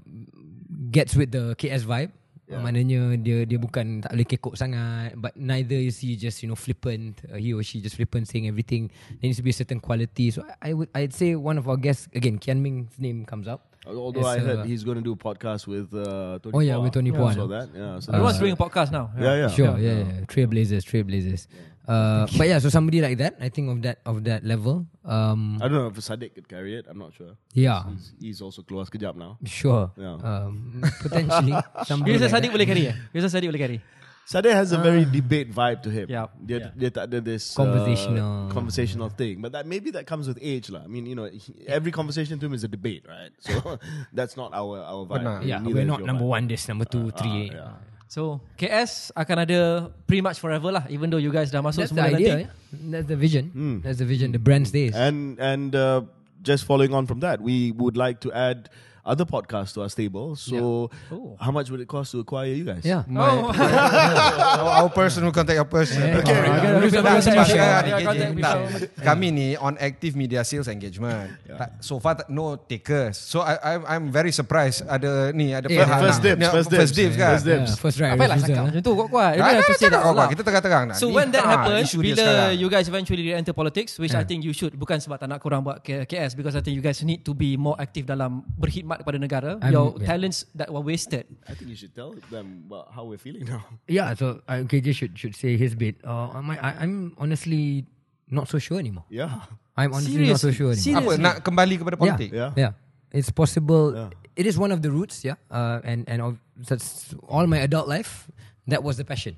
gets 0.91 1.15
with 1.15 1.31
the 1.31 1.55
KS 1.57 1.87
vibe. 1.87 2.11
Yeah. 2.51 2.67
Maknanya 2.67 3.15
dia 3.15 3.47
dia 3.47 3.63
bukan 3.63 4.03
tak 4.03 4.11
boleh 4.11 4.27
kekok 4.27 4.59
sangat 4.59 5.15
but 5.15 5.31
neither 5.39 5.79
is 5.79 6.03
he 6.03 6.19
just 6.19 6.43
you 6.43 6.51
know 6.51 6.59
flippant 6.59 7.23
uh, 7.31 7.39
he 7.39 7.55
or 7.55 7.63
she 7.63 7.79
just 7.79 7.95
flippant 7.95 8.27
saying 8.27 8.51
everything 8.51 8.91
there 9.23 9.31
needs 9.31 9.39
to 9.39 9.47
be 9.47 9.55
a 9.55 9.59
certain 9.63 9.79
quality 9.79 10.35
so 10.35 10.43
I, 10.59 10.59
I 10.59 10.71
would 10.75 10.91
I'd 10.91 11.15
say 11.15 11.39
one 11.39 11.63
of 11.63 11.71
our 11.71 11.79
guests 11.79 12.11
again 12.11 12.43
Kian 12.43 12.59
Ming's 12.59 12.99
name 12.99 13.23
comes 13.23 13.47
up 13.47 13.70
Although 13.95 14.21
As 14.21 14.27
I 14.27 14.39
heard 14.39 14.59
a- 14.61 14.67
he's 14.67 14.85
going 14.85 14.97
to 14.99 15.03
do 15.03 15.13
a 15.13 15.17
podcast 15.17 15.67
with 15.67 15.93
uh, 15.95 16.39
Tony 16.43 16.53
Oh, 16.55 16.61
yeah, 16.61 16.75
Phua. 16.75 16.83
with 16.83 16.93
Tony 16.95 17.11
I 17.11 17.15
Phua. 17.15 17.35
saw 17.35 17.47
that. 17.49 17.69
Yeah, 17.75 17.99
so 18.01 18.13
Everyone's 18.13 18.39
that's- 18.39 18.41
doing 18.41 18.53
a 18.53 18.61
podcast 18.61 18.91
now. 18.93 19.11
yeah, 19.19 19.35
yeah. 19.35 19.49
Sure, 19.49 19.75
yeah, 19.79 19.93
yeah. 20.05 20.21
Trailblazers, 20.31 20.85
trailblazers. 20.87 21.47
Uh, 21.91 22.29
but 22.39 22.47
yeah, 22.47 22.59
so 22.63 22.69
somebody 22.71 23.01
like 23.03 23.19
that, 23.19 23.35
I 23.41 23.49
think 23.51 23.67
of 23.67 23.83
that 23.83 23.99
of 24.07 24.23
that 24.23 24.45
level. 24.47 24.87
Um, 25.03 25.59
I 25.59 25.67
don't 25.67 25.75
know 25.75 25.91
if 25.91 25.99
Sadiq 25.99 26.35
could 26.39 26.47
carry 26.47 26.77
it. 26.79 26.87
I'm 26.87 26.99
not 27.03 27.11
sure. 27.19 27.35
yeah, 27.51 27.83
He's, 27.91 28.13
he's 28.21 28.41
also 28.43 28.63
keluar 28.63 28.87
sekejap 28.87 29.17
now. 29.19 29.39
sure. 29.43 29.91
Yeah. 29.99 30.15
Um, 30.23 30.85
potentially 31.03 31.51
rasa 31.75 31.97
like 31.99 32.31
Sadiq 32.31 32.51
boleh 32.55 32.67
carry 32.69 32.87
eh? 32.87 32.95
Rasa 33.11 33.27
Sadiq 33.35 33.51
boleh 33.51 33.59
carry? 33.59 33.79
Sadiq 34.29 34.53
has 34.55 34.71
a 34.71 34.79
very 34.79 35.05
debate 35.05 35.51
vibe 35.51 35.83
to 35.83 35.91
him. 35.91 36.07
Yeah. 36.09 36.31
Dia, 36.39 36.71
dia 36.77 36.91
tak 36.91 37.11
ada 37.11 37.19
this 37.19 37.51
Conversational. 37.51 38.47
uh, 38.47 38.55
conversational 38.55 39.11
thing. 39.11 39.43
But 39.43 39.51
that 39.59 39.67
maybe 39.67 39.91
that 39.91 40.07
comes 40.07 40.31
with 40.31 40.39
age 40.41 40.71
lah. 40.71 40.83
I 40.85 40.89
mean, 40.89 41.07
you 41.07 41.17
know, 41.19 41.27
he- 41.27 41.67
every 41.67 41.91
conversation 41.91 42.39
to 42.39 42.47
him 42.47 42.55
is 42.55 42.63
a 42.63 42.71
debate, 42.71 43.03
right? 43.11 43.35
So 43.43 43.59
that's 44.15 44.39
not 44.39 44.55
our 44.55 44.79
our 44.87 45.03
vibe. 45.03 45.27
Benar. 45.27 45.37
Yeah, 45.43 45.59
Neither 45.59 45.83
we're 45.83 45.89
not 45.91 46.07
number 46.07 46.23
vibe. 46.23 46.37
one, 46.39 46.45
this 46.47 46.69
number 46.71 46.87
two, 46.87 47.11
three. 47.19 47.51
yeah. 47.51 47.75
So 48.11 48.43
KS 48.59 49.15
akan 49.15 49.37
ada 49.47 49.61
pretty 50.07 50.19
much 50.23 50.43
forever 50.43 50.75
lah 50.75 50.83
even 50.91 51.11
though 51.15 51.23
you 51.23 51.31
guys 51.31 51.55
dah 51.55 51.63
masuk 51.63 51.87
That's 51.87 51.95
the 51.95 52.03
semua 52.03 52.15
idea. 52.15 52.31
nanti. 52.31 52.47
Yeah? 52.47 52.91
That's 52.91 53.07
the 53.11 53.19
vision. 53.19 53.45
That's 53.83 53.99
the 54.03 54.07
vision. 54.07 54.31
The 54.35 54.43
brand 54.43 54.67
stays. 54.71 54.95
And 54.95 55.39
and 55.43 55.75
uh, 55.75 56.03
just 56.43 56.67
following 56.67 56.95
on 56.95 57.07
from 57.07 57.19
that, 57.23 57.39
we 57.43 57.71
would 57.75 57.95
like 57.99 58.19
to 58.27 58.31
add 58.31 58.71
other 59.03 59.25
podcasts 59.25 59.73
to 59.75 59.83
our 59.83 59.89
stable. 59.89 60.37
So, 60.37 60.91
how 61.39 61.51
much 61.51 61.71
would 61.71 61.81
it 61.81 61.89
cost 61.89 62.13
to 62.13 62.21
acquire 62.21 62.53
you 62.53 62.65
guys? 62.65 62.85
yeah. 62.85 63.03
My, 63.09 63.29
our, 63.91 64.85
our 64.85 64.91
person 64.91 65.25
will 65.25 65.33
contact 65.33 65.57
your 65.57 65.65
person. 65.65 66.01
Yeah. 66.01 66.19
Okay. 66.21 66.37
Alright. 66.37 66.61
Tak, 66.61 66.71
Alright. 66.71 66.93
sebab 66.93 67.05
Alright. 67.07 67.49
sekarang 67.49 67.71
Alright. 67.71 67.87
ni, 67.87 67.93
Alright. 67.93 68.19
KJ, 68.21 68.41
tak. 68.41 68.55
Alright. 68.57 68.91
Kami 69.01 69.27
ni 69.31 69.49
on 69.57 69.75
active 69.79 70.15
media 70.15 70.41
sales 70.43 70.69
engagement. 70.69 71.31
Tak, 71.47 71.71
so 71.81 71.99
far 71.99 72.15
tak- 72.17 72.29
no 72.29 72.57
takers. 72.57 73.17
So 73.17 73.41
I 73.41 73.57
I'm 73.75 73.83
I'm 73.87 74.05
very 74.09 74.31
surprised 74.31 74.85
ada 74.85 75.33
ni 75.33 75.53
ada 75.53 75.67
Yeah. 75.67 75.87
pihak 75.87 76.01
First 76.01 76.19
nak- 76.19 76.27
dibs, 76.27 76.41
nak- 76.41 76.53
first 76.53 76.69
first 76.71 76.95
dibs. 76.95 77.13
dibs 77.13 77.17
kan. 77.17 77.31
First 77.33 77.47
dibs. 77.47 77.71
Yeah, 77.71 77.81
first 77.81 77.97
right. 77.99 78.13
Apa 78.13 78.25
lah 78.25 78.37
refusal. 78.37 78.49
cakap 78.51 78.65
macam 78.67 78.83
tu 78.83 78.93
kuat-kuat. 78.95 79.33
You 79.33 79.41
don't 79.41 79.51
have 79.51 79.61
to 79.61 79.61
dah 79.61 79.71
say 79.71 79.79
cakap 79.81 79.91
that 79.91 80.01
out 80.01 80.05
kau, 80.05 80.19
loud. 80.19 80.29
Kita 80.31 80.43
tengah-tengah 80.43 80.81
nak. 80.87 80.97
So 80.97 81.07
Ni, 81.07 81.15
when 81.15 81.29
that 81.31 81.45
ah, 81.45 81.51
happens, 81.51 81.85
isu 81.87 81.99
dia 81.99 82.05
bila 82.11 82.23
sekarang. 82.23 82.53
you 82.59 82.69
guys 82.69 82.87
eventually 82.87 83.25
enter 83.31 83.55
politics, 83.55 83.93
which 83.97 84.13
I 84.13 84.25
think 84.25 84.41
you 84.43 84.53
should, 84.53 84.75
bukan 84.75 84.99
sebab 84.99 85.17
tak 85.17 85.29
nak 85.29 85.39
korang 85.39 85.63
buat 85.63 85.81
K- 85.81 86.05
KS, 86.05 86.35
because 86.35 86.55
I 86.55 86.61
think 86.61 86.75
you 86.75 86.83
guys 86.83 86.99
need 87.01 87.23
to 87.23 87.33
be 87.33 87.55
more 87.55 87.79
active 87.79 88.05
dalam 88.05 88.43
berkhidmat 88.51 88.90
kepada 88.99 89.23
negara. 89.23 89.63
I'm- 89.63 89.71
Your 89.71 89.95
yeah. 89.95 90.07
talents 90.11 90.43
that 90.59 90.75
were 90.75 90.83
wasted. 90.83 91.31
I 91.47 91.55
think 91.55 91.71
you 91.71 91.79
should 91.79 91.95
tell 91.95 92.19
them 92.35 92.67
about 92.67 92.91
how 92.91 93.07
we're 93.07 93.23
feeling 93.23 93.47
now. 93.47 93.63
Yeah, 93.87 94.11
so 94.19 94.43
uh, 94.51 94.67
KJ 94.67 94.91
should 94.99 95.15
should 95.15 95.39
say 95.39 95.55
his 95.55 95.79
bit. 95.79 96.03
Uh, 96.03 96.35
am 96.35 96.51
I, 96.51 96.57
I, 96.59 96.71
I'm 96.83 97.15
honestly 97.15 97.87
not 98.27 98.51
so 98.51 98.59
sure 98.59 98.83
anymore. 98.83 99.07
Yeah. 99.07 99.47
I'm 99.79 99.95
honestly 99.95 100.27
not 100.27 100.43
so 100.43 100.51
sure 100.51 100.75
anymore. 100.75 101.15
Apa 101.15 101.23
nak 101.23 101.37
kembali 101.47 101.79
kepada 101.79 101.95
politik? 101.95 102.35
Yeah. 102.35 102.51
Yeah, 102.59 102.73
it's 103.15 103.31
possible. 103.31 103.95
Yeah. 103.95 104.11
It 104.35 104.47
is 104.47 104.59
one 104.59 104.73
of 104.75 104.83
the 104.83 104.91
roots. 104.91 105.23
Yeah, 105.23 105.39
uh, 105.51 105.79
and 105.85 106.07
and 106.09 106.19
of, 106.23 106.33
that's 106.57 107.15
all 107.29 107.47
my 107.47 107.63
adult 107.63 107.87
life. 107.87 108.27
That 108.71 108.83
was 108.87 108.97
the 109.01 109.05
passion, 109.05 109.35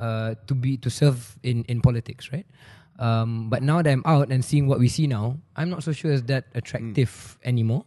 uh, 0.00 0.34
to 0.48 0.54
be 0.56 0.76
to 0.80 0.88
serve 0.88 1.36
in 1.44 1.62
in 1.68 1.84
politics, 1.84 2.32
right? 2.32 2.46
Um, 2.98 3.50
but 3.50 3.60
now 3.62 3.82
that 3.82 3.90
I'm 3.90 4.04
out 4.06 4.30
and 4.30 4.44
seeing 4.44 4.68
what 4.68 4.78
we 4.78 4.88
see 4.88 5.06
now, 5.06 5.36
I'm 5.56 5.68
not 5.68 5.82
so 5.82 5.92
sure 5.92 6.12
is 6.12 6.22
that 6.30 6.46
attractive 6.54 7.38
anymore. 7.44 7.84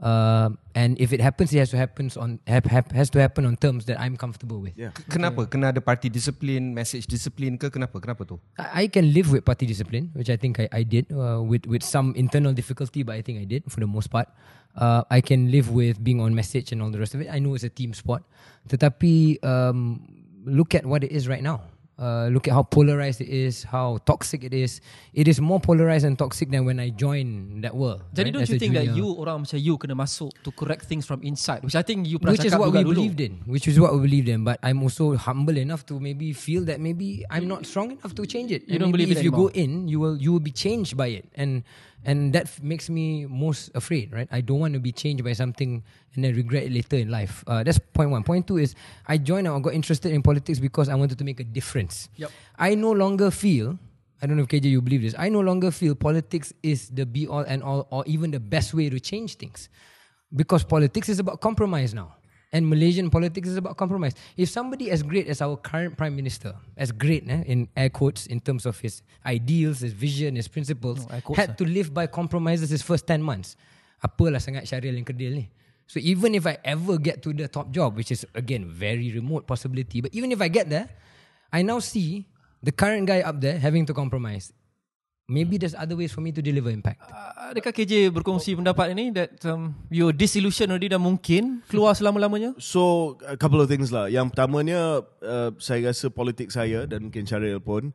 Um 0.00 0.56
and 0.72 0.96
if 0.96 1.12
it 1.12 1.20
happens, 1.20 1.52
it 1.52 1.60
has 1.60 1.68
to 1.70 1.78
happen 1.78 2.08
on 2.16 2.40
hap, 2.48 2.64
hap, 2.64 2.88
has 2.96 3.12
to 3.12 3.20
happen 3.20 3.44
on 3.44 3.60
terms 3.60 3.84
that 3.84 4.00
I'm 4.00 4.16
comfortable 4.16 4.56
with. 4.56 4.72
Yeah. 4.72 4.96
Kenapa? 5.12 5.44
Kena 5.44 5.76
ada 5.76 5.84
party 5.84 6.08
disiplin, 6.08 6.72
message 6.72 7.04
disiplin 7.04 7.60
ke? 7.60 7.68
Kenapa? 7.68 8.00
Kenapa 8.00 8.24
tu? 8.24 8.40
I 8.56 8.80
I 8.80 8.86
can 8.88 9.12
live 9.12 9.28
with 9.28 9.44
party 9.44 9.68
discipline, 9.68 10.08
which 10.16 10.32
I 10.32 10.40
think 10.40 10.56
I, 10.56 10.72
I 10.72 10.82
did 10.88 11.12
uh, 11.12 11.44
with 11.44 11.68
with 11.68 11.84
some 11.84 12.16
internal 12.16 12.56
difficulty, 12.56 13.04
but 13.04 13.12
I 13.12 13.20
think 13.20 13.44
I 13.44 13.46
did 13.46 13.68
for 13.68 13.84
the 13.84 13.90
most 13.90 14.08
part. 14.08 14.32
Uh, 14.72 15.04
I 15.12 15.20
can 15.20 15.52
live 15.52 15.68
with 15.68 16.00
being 16.00 16.16
on 16.24 16.32
message 16.32 16.72
and 16.72 16.80
all 16.80 16.88
the 16.88 17.02
rest 17.02 17.12
of 17.12 17.20
it. 17.20 17.28
I 17.28 17.36
know 17.36 17.52
it's 17.52 17.66
a 17.66 17.72
team 17.72 17.92
sport, 17.92 18.24
tetapi 18.72 19.36
um, 19.44 20.00
look 20.48 20.72
at 20.72 20.88
what 20.88 21.04
it 21.04 21.12
is 21.12 21.28
right 21.28 21.44
now. 21.44 21.60
Uh, 22.00 22.32
look 22.32 22.48
at 22.48 22.56
how 22.56 22.64
polarized 22.64 23.20
it 23.20 23.28
is, 23.28 23.68
how 23.68 24.00
toxic 24.08 24.40
it 24.40 24.56
is. 24.56 24.80
It 25.12 25.28
is 25.28 25.36
more 25.36 25.60
polarized 25.60 26.08
and 26.08 26.16
toxic 26.16 26.48
than 26.48 26.64
when 26.64 26.80
I 26.80 26.88
joined 26.88 27.60
that 27.60 27.76
world. 27.76 28.00
Jadi 28.16 28.32
right, 28.32 28.40
don't 28.40 28.48
as 28.48 28.48
you 28.48 28.56
think 28.56 28.72
that 28.72 28.88
junior. 28.88 29.04
you 29.04 29.20
orang 29.20 29.44
macam 29.44 29.60
you 29.60 29.76
kena 29.76 29.92
masuk 29.92 30.32
to 30.40 30.48
correct 30.48 30.88
things 30.88 31.04
from 31.04 31.20
inside, 31.20 31.60
which 31.60 31.76
I 31.76 31.84
think 31.84 32.08
you 32.08 32.16
pernah 32.16 32.32
which 32.32 32.48
is 32.48 32.56
what 32.56 32.72
we 32.72 32.80
dulu. 32.80 32.96
believed 32.96 33.20
in 33.20 33.44
which 33.44 33.68
is 33.68 33.76
what 33.76 33.92
we 33.92 34.00
believed 34.00 34.32
in 34.32 34.48
but 34.48 34.56
i'm 34.64 34.80
also 34.80 35.12
humble 35.12 35.60
enough 35.60 35.84
to 35.84 36.00
maybe 36.00 36.32
feel 36.32 36.64
that 36.64 36.80
maybe 36.80 37.20
i'm 37.28 37.44
not 37.44 37.68
strong 37.68 37.92
enough 37.92 38.16
to 38.16 38.24
change 38.24 38.48
it 38.48 38.64
You 38.64 38.80
And 38.80 38.88
don't 38.88 38.96
believe 38.96 39.12
if 39.12 39.20
you 39.20 39.28
anymore. 39.28 39.52
go 39.52 39.60
in 39.60 39.84
you 39.84 40.00
will 40.00 40.16
you 40.16 40.32
will 40.32 40.40
be 40.40 40.56
changed 40.56 40.96
by 40.96 41.20
it 41.20 41.28
and 41.36 41.68
and 42.04 42.32
that 42.32 42.44
f- 42.44 42.62
makes 42.62 42.88
me 42.88 43.26
most 43.26 43.70
afraid 43.74 44.12
right 44.12 44.28
i 44.32 44.40
don't 44.40 44.58
want 44.60 44.72
to 44.74 44.80
be 44.80 44.90
changed 44.92 45.22
by 45.22 45.32
something 45.32 45.82
and 46.14 46.24
then 46.24 46.34
regret 46.34 46.62
it 46.64 46.72
later 46.72 46.96
in 46.96 47.10
life 47.10 47.44
uh, 47.46 47.62
that's 47.62 47.78
point 47.92 48.10
one 48.10 48.22
point 48.22 48.46
two 48.46 48.56
is 48.58 48.74
i 49.06 49.18
joined 49.18 49.46
or 49.46 49.60
got 49.60 49.74
interested 49.74 50.12
in 50.12 50.22
politics 50.22 50.58
because 50.58 50.88
i 50.88 50.94
wanted 50.94 51.18
to 51.18 51.24
make 51.24 51.40
a 51.40 51.44
difference 51.44 52.08
Yep. 52.16 52.30
i 52.58 52.74
no 52.74 52.92
longer 52.92 53.30
feel 53.30 53.78
I 54.22 54.26
don't 54.26 54.36
know 54.36 54.42
if 54.42 54.48
KJ 54.50 54.64
you 54.66 54.82
believe 54.82 55.00
this. 55.00 55.14
I 55.16 55.30
no 55.30 55.40
longer 55.40 55.70
feel 55.70 55.94
politics 55.94 56.52
is 56.62 56.90
the 56.90 57.06
be 57.06 57.26
all 57.26 57.40
and 57.40 57.62
all 57.62 57.88
or 57.88 58.04
even 58.06 58.30
the 58.30 58.38
best 58.38 58.74
way 58.74 58.90
to 58.90 59.00
change 59.00 59.36
things 59.36 59.70
because 60.36 60.62
politics 60.62 61.08
is 61.08 61.18
about 61.18 61.40
compromise 61.40 61.94
now. 61.94 62.16
And 62.52 62.68
Malaysian 62.68 63.10
politics 63.10 63.48
is 63.48 63.56
about 63.56 63.76
compromise. 63.76 64.14
If 64.36 64.48
somebody 64.48 64.90
as 64.90 65.04
great 65.04 65.28
as 65.28 65.40
our 65.40 65.56
current 65.56 65.96
prime 65.96 66.16
minister, 66.16 66.54
as 66.76 66.90
great 66.90 67.28
eh, 67.30 67.42
in 67.46 67.68
air 67.76 67.90
quotes 67.90 68.26
in 68.26 68.40
terms 68.40 68.66
of 68.66 68.78
his 68.80 69.02
ideals, 69.24 69.80
his 69.80 69.92
vision, 69.92 70.34
his 70.34 70.48
principles, 70.48 71.06
No, 71.06 71.20
quotes 71.20 71.38
had 71.38 71.56
to 71.58 71.64
live 71.64 71.94
by 71.94 72.08
compromises 72.08 72.70
his 72.70 72.82
first 72.82 73.06
10 73.06 73.22
months, 73.22 73.54
apalah 74.02 74.42
sangat 74.42 74.66
Syariel 74.66 74.98
yang 74.98 75.06
kedil 75.06 75.30
ni. 75.30 75.46
So 75.86 75.98
even 76.02 76.34
if 76.34 76.46
I 76.46 76.58
ever 76.62 76.98
get 76.98 77.22
to 77.22 77.34
the 77.34 77.46
top 77.46 77.70
job, 77.70 77.94
which 77.94 78.10
is 78.10 78.26
again 78.34 78.66
very 78.66 79.10
remote 79.14 79.46
possibility, 79.46 80.00
but 80.00 80.14
even 80.14 80.30
if 80.30 80.42
I 80.42 80.46
get 80.46 80.70
there, 80.70 80.90
I 81.52 81.62
now 81.62 81.78
see 81.78 82.26
the 82.62 82.70
current 82.70 83.06
guy 83.06 83.22
up 83.22 83.40
there 83.40 83.58
having 83.58 83.86
to 83.86 83.94
compromise. 83.94 84.54
Maybe 85.30 85.62
there's 85.62 85.78
other 85.78 85.94
ways 85.94 86.10
for 86.10 86.18
me 86.18 86.34
to 86.34 86.42
deliver 86.42 86.74
impact. 86.74 87.06
Uh, 87.06 87.54
Adakah 87.54 87.70
KJ 87.70 88.10
berkongsi 88.10 88.58
pendapat 88.58 88.98
ini 88.98 89.14
that 89.14 89.38
um, 89.46 89.78
you 89.86 90.10
disillusion 90.10 90.74
already 90.74 90.90
dan 90.90 90.98
mungkin 90.98 91.62
keluar 91.70 91.94
selama-lamanya? 91.94 92.58
So 92.58 93.14
a 93.22 93.38
couple 93.38 93.62
of 93.62 93.70
things 93.70 93.94
lah. 93.94 94.10
Yang 94.10 94.34
pertamanya 94.34 95.06
uh, 95.22 95.54
saya 95.62 95.94
rasa 95.94 96.10
politik 96.10 96.50
saya 96.50 96.82
dan 96.90 97.06
mungkin 97.06 97.30
Syaril 97.30 97.62
pun 97.62 97.94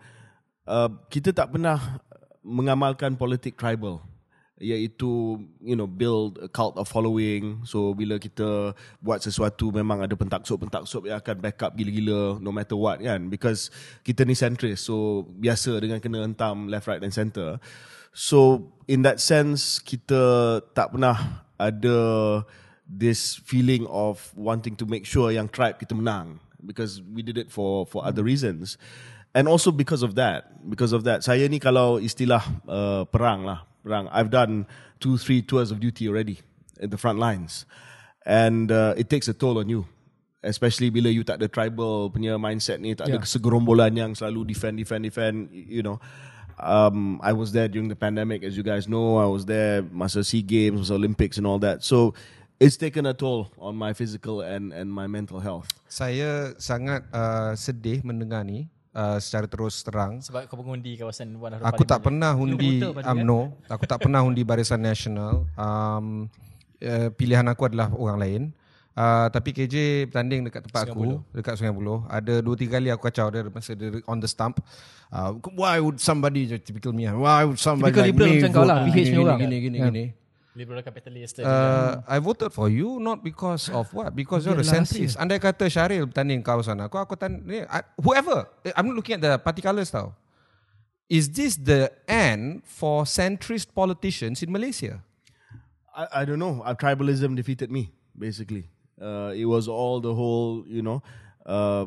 uh, 0.63 0.87
kita 1.11 1.35
tak 1.35 1.51
pernah 1.51 1.99
mengamalkan 2.39 3.19
politik 3.19 3.59
tribal 3.59 3.99
iaitu 4.55 5.35
you 5.59 5.75
know 5.75 5.87
build 5.87 6.39
a 6.39 6.47
cult 6.47 6.79
of 6.79 6.87
following. 6.87 7.59
So 7.67 7.91
bila 7.91 8.15
kita 8.15 8.71
buat 9.03 9.19
sesuatu 9.19 9.67
memang 9.75 9.99
ada 9.99 10.15
pentaksub-pentaksub 10.15 11.11
yang 11.11 11.19
akan 11.19 11.35
backup 11.43 11.75
gila-gila 11.75 12.39
no 12.39 12.55
matter 12.55 12.79
what 12.79 13.03
kan? 13.03 13.27
Because 13.27 13.67
kita 14.07 14.23
ni 14.23 14.31
centrist 14.31 14.87
so 14.87 15.27
biasa 15.35 15.83
dengan 15.83 15.99
kena 15.99 16.23
hentam 16.23 16.71
left 16.71 16.87
right 16.87 17.03
and 17.03 17.11
center. 17.11 17.59
So 18.15 18.71
in 18.87 19.03
that 19.03 19.19
sense 19.19 19.83
kita 19.83 20.63
tak 20.71 20.95
pernah 20.95 21.43
ada 21.59 21.99
this 22.87 23.35
feeling 23.43 23.83
of 23.91 24.31
wanting 24.39 24.79
to 24.79 24.87
make 24.87 25.03
sure 25.03 25.35
yang 25.35 25.51
tribe 25.51 25.83
kita 25.83 25.91
menang. 25.91 26.39
Because 26.63 27.03
we 27.03 27.21
did 27.21 27.35
it 27.37 27.51
for 27.51 27.83
for 27.83 28.07
other 28.07 28.23
reasons. 28.23 28.79
And 29.35 29.51
also 29.51 29.75
because 29.75 29.99
of 29.99 30.15
that 30.15 30.47
because 30.63 30.95
of 30.95 31.03
that. 31.03 31.27
Saya 31.27 31.43
ni 31.51 31.59
kalau 31.59 31.99
istilah 31.99 32.39
uh, 32.71 33.03
perang 33.11 33.43
lah 33.43 33.74
perang 33.85 34.09
I've 34.09 34.33
done 34.33 34.65
two 34.97 35.21
three 35.21 35.45
tours 35.45 35.69
of 35.69 35.77
duty 35.77 36.09
already 36.09 36.41
in 36.81 36.89
the 36.89 36.97
front 36.97 37.21
lines. 37.21 37.69
And 38.25 38.73
uh, 38.73 38.97
it 38.97 39.05
takes 39.07 39.29
a 39.29 39.37
toll 39.37 39.61
on 39.61 39.69
you 39.69 39.85
especially 40.45 40.93
bila 40.93 41.09
you 41.09 41.25
tak 41.25 41.41
ada 41.41 41.49
tribal 41.49 42.13
punya 42.13 42.37
mindset 42.37 42.77
ni 42.77 42.93
tak 42.93 43.09
ada 43.09 43.17
Yeah. 43.17 43.25
segerombolan 43.25 43.97
yang 43.97 44.11
selalu 44.13 44.45
defend 44.45 44.77
defend 44.77 45.01
defend 45.01 45.37
you 45.53 45.81
know. 45.81 45.97
Um, 46.55 47.19
I 47.19 47.35
was 47.35 47.51
there 47.51 47.67
during 47.67 47.89
the 47.91 47.99
pandemic 47.99 48.39
as 48.45 48.55
you 48.55 48.63
guys 48.63 48.87
know. 48.87 49.17
I 49.19 49.27
was 49.27 49.43
there 49.43 49.83
masa 49.91 50.23
SEA 50.23 50.39
Games 50.45 50.79
masa 50.79 50.95
Olympics 50.95 51.35
and 51.35 51.43
all 51.43 51.59
that. 51.59 51.83
So 51.83 52.15
it's 52.61 52.77
taken 52.79 53.03
a 53.09 53.11
toll 53.11 53.51
on 53.59 53.75
my 53.75 53.91
physical 53.91 54.39
and 54.39 54.71
and 54.71 54.87
my 54.87 55.03
mental 55.09 55.43
health. 55.43 55.67
Saya 55.91 56.55
sangat 56.61 57.03
uh, 57.11 57.57
sedih 57.59 58.05
mendengar 58.07 58.47
ni 58.47 58.71
uh, 58.95 59.17
secara 59.19 59.45
terus 59.45 59.83
terang. 59.83 60.23
Sebab 60.23 60.47
kau 60.47 60.57
mengundi 60.63 60.95
kawasan 60.95 61.35
Wan 61.35 61.59
Harapan 61.59 61.69
Aku 61.75 61.83
tak 61.83 61.99
pernah 62.01 62.31
undi 62.33 62.79
pada 62.79 63.11
kan? 63.11 63.19
UMNO. 63.19 63.39
Aku 63.67 63.83
tak 63.85 63.99
pernah 64.01 64.23
undi 64.23 64.41
Barisan 64.47 64.79
Nasional. 64.81 65.43
Um, 65.59 66.31
uh, 66.79 67.11
pilihan 67.13 67.45
aku 67.51 67.67
adalah 67.67 67.91
orang 67.91 68.17
lain. 68.17 68.43
Uh, 68.95 69.27
tapi 69.27 69.51
KJ 69.51 70.07
bertanding 70.07 70.47
dekat 70.47 70.71
tempat 70.71 70.87
aku 70.87 71.19
dekat 71.35 71.59
Sungai 71.59 71.75
Buloh. 71.75 72.07
Ada 72.07 72.39
dua 72.39 72.55
tiga 72.55 72.79
kali 72.79 72.87
aku 72.87 73.11
kacau 73.11 73.27
dia 73.27 73.43
masa 73.51 73.75
dia 73.75 73.99
on 74.07 74.23
the 74.23 74.29
stump. 74.31 74.63
Uh, 75.11 75.35
why 75.51 75.83
would 75.83 75.99
somebody 75.99 76.47
typical 76.55 76.95
me? 76.95 77.03
Why 77.03 77.43
would 77.43 77.59
somebody 77.59 77.91
Typical 77.91 78.07
like 78.07 78.15
liberal 78.15 78.31
me 78.31 78.39
macam 78.39 78.51
kau 78.55 78.63
vote 78.63 78.71
lah, 78.71 78.79
gini, 78.87 78.95
PH 78.95 78.95
ni 78.95 79.03
gini, 79.03 79.19
orang. 79.19 79.39
gini 79.43 79.55
gini 79.59 79.77
Ya. 79.77 79.87
gini. 79.91 80.05
Liberal 80.55 80.81
capitalist. 80.81 81.39
Uh, 81.43 81.99
I 82.07 82.17
voted 82.19 82.53
for 82.55 82.69
you 82.71 82.97
not 82.99 83.19
because 83.21 83.67
of 83.67 83.91
what? 83.93 84.15
Because 84.15 84.47
you're 84.47 84.55
a 84.55 84.63
centrist. 84.63 85.19
Andai 85.19 85.35
kata 85.35 85.67
Syaril 85.67 86.07
bertanding 86.07 86.39
kawasan 86.39 86.79
aku, 86.79 86.95
aku 86.95 87.19
tan 87.19 87.43
ni, 87.43 87.59
whoever. 87.99 88.47
I'm 88.71 88.87
not 88.87 88.95
looking 88.95 89.19
at 89.19 89.21
the 89.21 89.35
party 89.35 89.59
colours 89.59 89.91
tau. 89.91 90.15
Is 91.11 91.27
this 91.29 91.59
the 91.59 91.91
end 92.07 92.63
for 92.63 93.03
centrist 93.03 93.75
politicians 93.75 94.41
in 94.41 94.49
Malaysia? 94.49 95.03
I, 95.91 96.21
I 96.21 96.25
don't 96.25 96.39
know. 96.39 96.63
Uh, 96.63 96.73
tribalism 96.73 97.35
defeated 97.35 97.69
me, 97.69 97.91
basically. 98.17 98.71
Uh, 98.95 99.35
it 99.35 99.45
was 99.45 99.67
all 99.67 99.99
the 99.99 100.15
whole, 100.15 100.63
you 100.67 100.81
know, 100.81 101.03
uh, 101.45 101.85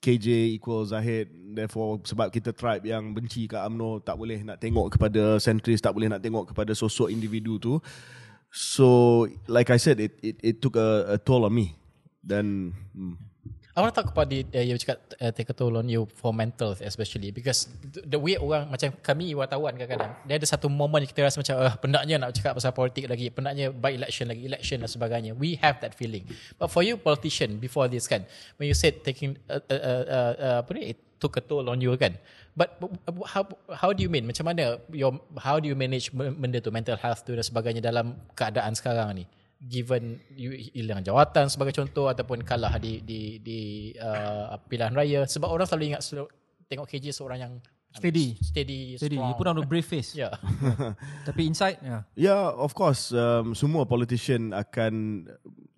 KJ 0.00 0.56
equals 0.56 0.90
Zahid. 0.90 1.28
Therefore, 1.52 2.00
sebab 2.02 2.32
kita 2.32 2.56
tribe 2.56 2.88
yang 2.88 3.12
benci 3.12 3.44
kat 3.44 3.62
UMNO, 3.68 4.00
tak 4.00 4.16
boleh 4.16 4.40
nak 4.40 4.58
tengok 4.58 4.96
kepada 4.96 5.36
centrist, 5.36 5.84
tak 5.84 5.92
boleh 5.92 6.08
nak 6.08 6.24
tengok 6.24 6.50
kepada 6.50 6.72
sosok 6.72 7.12
individu 7.12 7.60
tu. 7.60 7.76
So, 8.52 9.24
like 9.48 9.68
I 9.72 9.78
said, 9.80 10.00
it 10.00 10.16
it, 10.20 10.36
it 10.40 10.56
took 10.60 10.76
a, 10.76 11.14
a 11.14 11.16
toll 11.20 11.44
on 11.44 11.52
me. 11.52 11.76
Then, 12.24 12.76
hmm. 12.96 13.32
I 13.72 13.80
want 13.80 13.96
to 13.96 14.04
talk 14.04 14.12
about 14.12 14.28
the 14.28 14.44
uh, 14.52 14.60
you 14.60 14.76
cakap 14.76 15.00
uh, 15.16 15.32
take 15.32 15.48
a 15.48 15.56
toll 15.56 15.80
on 15.80 15.88
you 15.88 16.04
for 16.20 16.36
mental 16.36 16.76
especially 16.76 17.32
because 17.32 17.72
the, 17.88 18.20
way 18.20 18.36
orang 18.36 18.68
macam 18.68 18.92
kami 19.00 19.32
wartawan 19.32 19.72
kadang-kadang 19.80 20.12
dia 20.28 20.36
ada 20.36 20.44
satu 20.44 20.68
moment 20.68 21.00
kita 21.08 21.24
rasa 21.24 21.40
macam 21.40 21.56
uh, 21.56 21.72
penatnya 21.80 22.20
nak 22.20 22.36
cakap 22.36 22.52
pasal 22.52 22.76
politik 22.76 23.08
lagi 23.08 23.32
penatnya 23.32 23.72
by 23.72 23.96
election 23.96 24.28
lagi 24.28 24.44
election 24.44 24.84
dan 24.84 24.92
sebagainya 24.92 25.32
we 25.32 25.56
have 25.56 25.80
that 25.80 25.96
feeling 25.96 26.20
but 26.60 26.68
for 26.68 26.84
you 26.84 27.00
politician 27.00 27.56
before 27.56 27.88
this 27.88 28.04
kan 28.04 28.28
when 28.60 28.68
you 28.68 28.76
said 28.76 29.00
taking 29.00 29.40
uh, 29.48 29.56
uh, 29.56 29.80
uh, 29.80 30.34
uh, 30.36 30.56
apa 30.60 30.70
ni 30.76 30.92
took 31.22 31.38
a 31.38 31.42
toll 31.46 31.70
on 31.70 31.78
you 31.78 31.94
kan 31.94 32.18
but 32.58 32.82
how 33.30 33.46
how 33.70 33.94
do 33.94 34.02
you 34.02 34.10
mean 34.10 34.26
macam 34.26 34.50
mana 34.50 34.82
your 34.90 35.14
how 35.38 35.62
do 35.62 35.70
you 35.70 35.78
manage 35.78 36.10
benda 36.12 36.58
tu 36.58 36.74
mental 36.74 36.98
health 36.98 37.22
tu 37.22 37.38
dan 37.38 37.46
sebagainya 37.46 37.78
dalam 37.78 38.18
keadaan 38.34 38.74
sekarang 38.74 39.22
ni 39.22 39.24
given 39.62 40.18
you 40.34 40.50
hilang 40.74 41.06
jawatan 41.06 41.46
sebagai 41.46 41.70
contoh 41.70 42.10
ataupun 42.10 42.42
kalah 42.42 42.82
di 42.82 42.98
di 43.06 43.38
di 43.38 43.60
uh, 43.94 44.58
pilihan 44.66 44.90
raya 44.90 45.22
sebab 45.22 45.46
orang 45.46 45.70
selalu 45.70 45.94
ingat 45.94 46.02
selalu, 46.02 46.26
tengok 46.66 46.90
KJ 46.90 47.14
seorang 47.14 47.38
yang 47.38 47.54
Steady. 47.92 48.40
steady, 48.40 48.80
Jadi 48.96 49.20
strong. 49.20 49.28
you 49.28 49.34
put 49.36 49.46
on 49.52 49.56
a 49.60 49.64
brave 49.68 49.84
face. 49.84 50.16
yeah. 50.16 50.32
Tapi 51.28 51.44
inside, 51.44 51.76
yeah. 51.84 52.08
Yeah, 52.16 52.48
of 52.56 52.72
course. 52.72 53.12
Um, 53.12 53.52
semua 53.52 53.84
politician 53.84 54.56
akan 54.56 55.28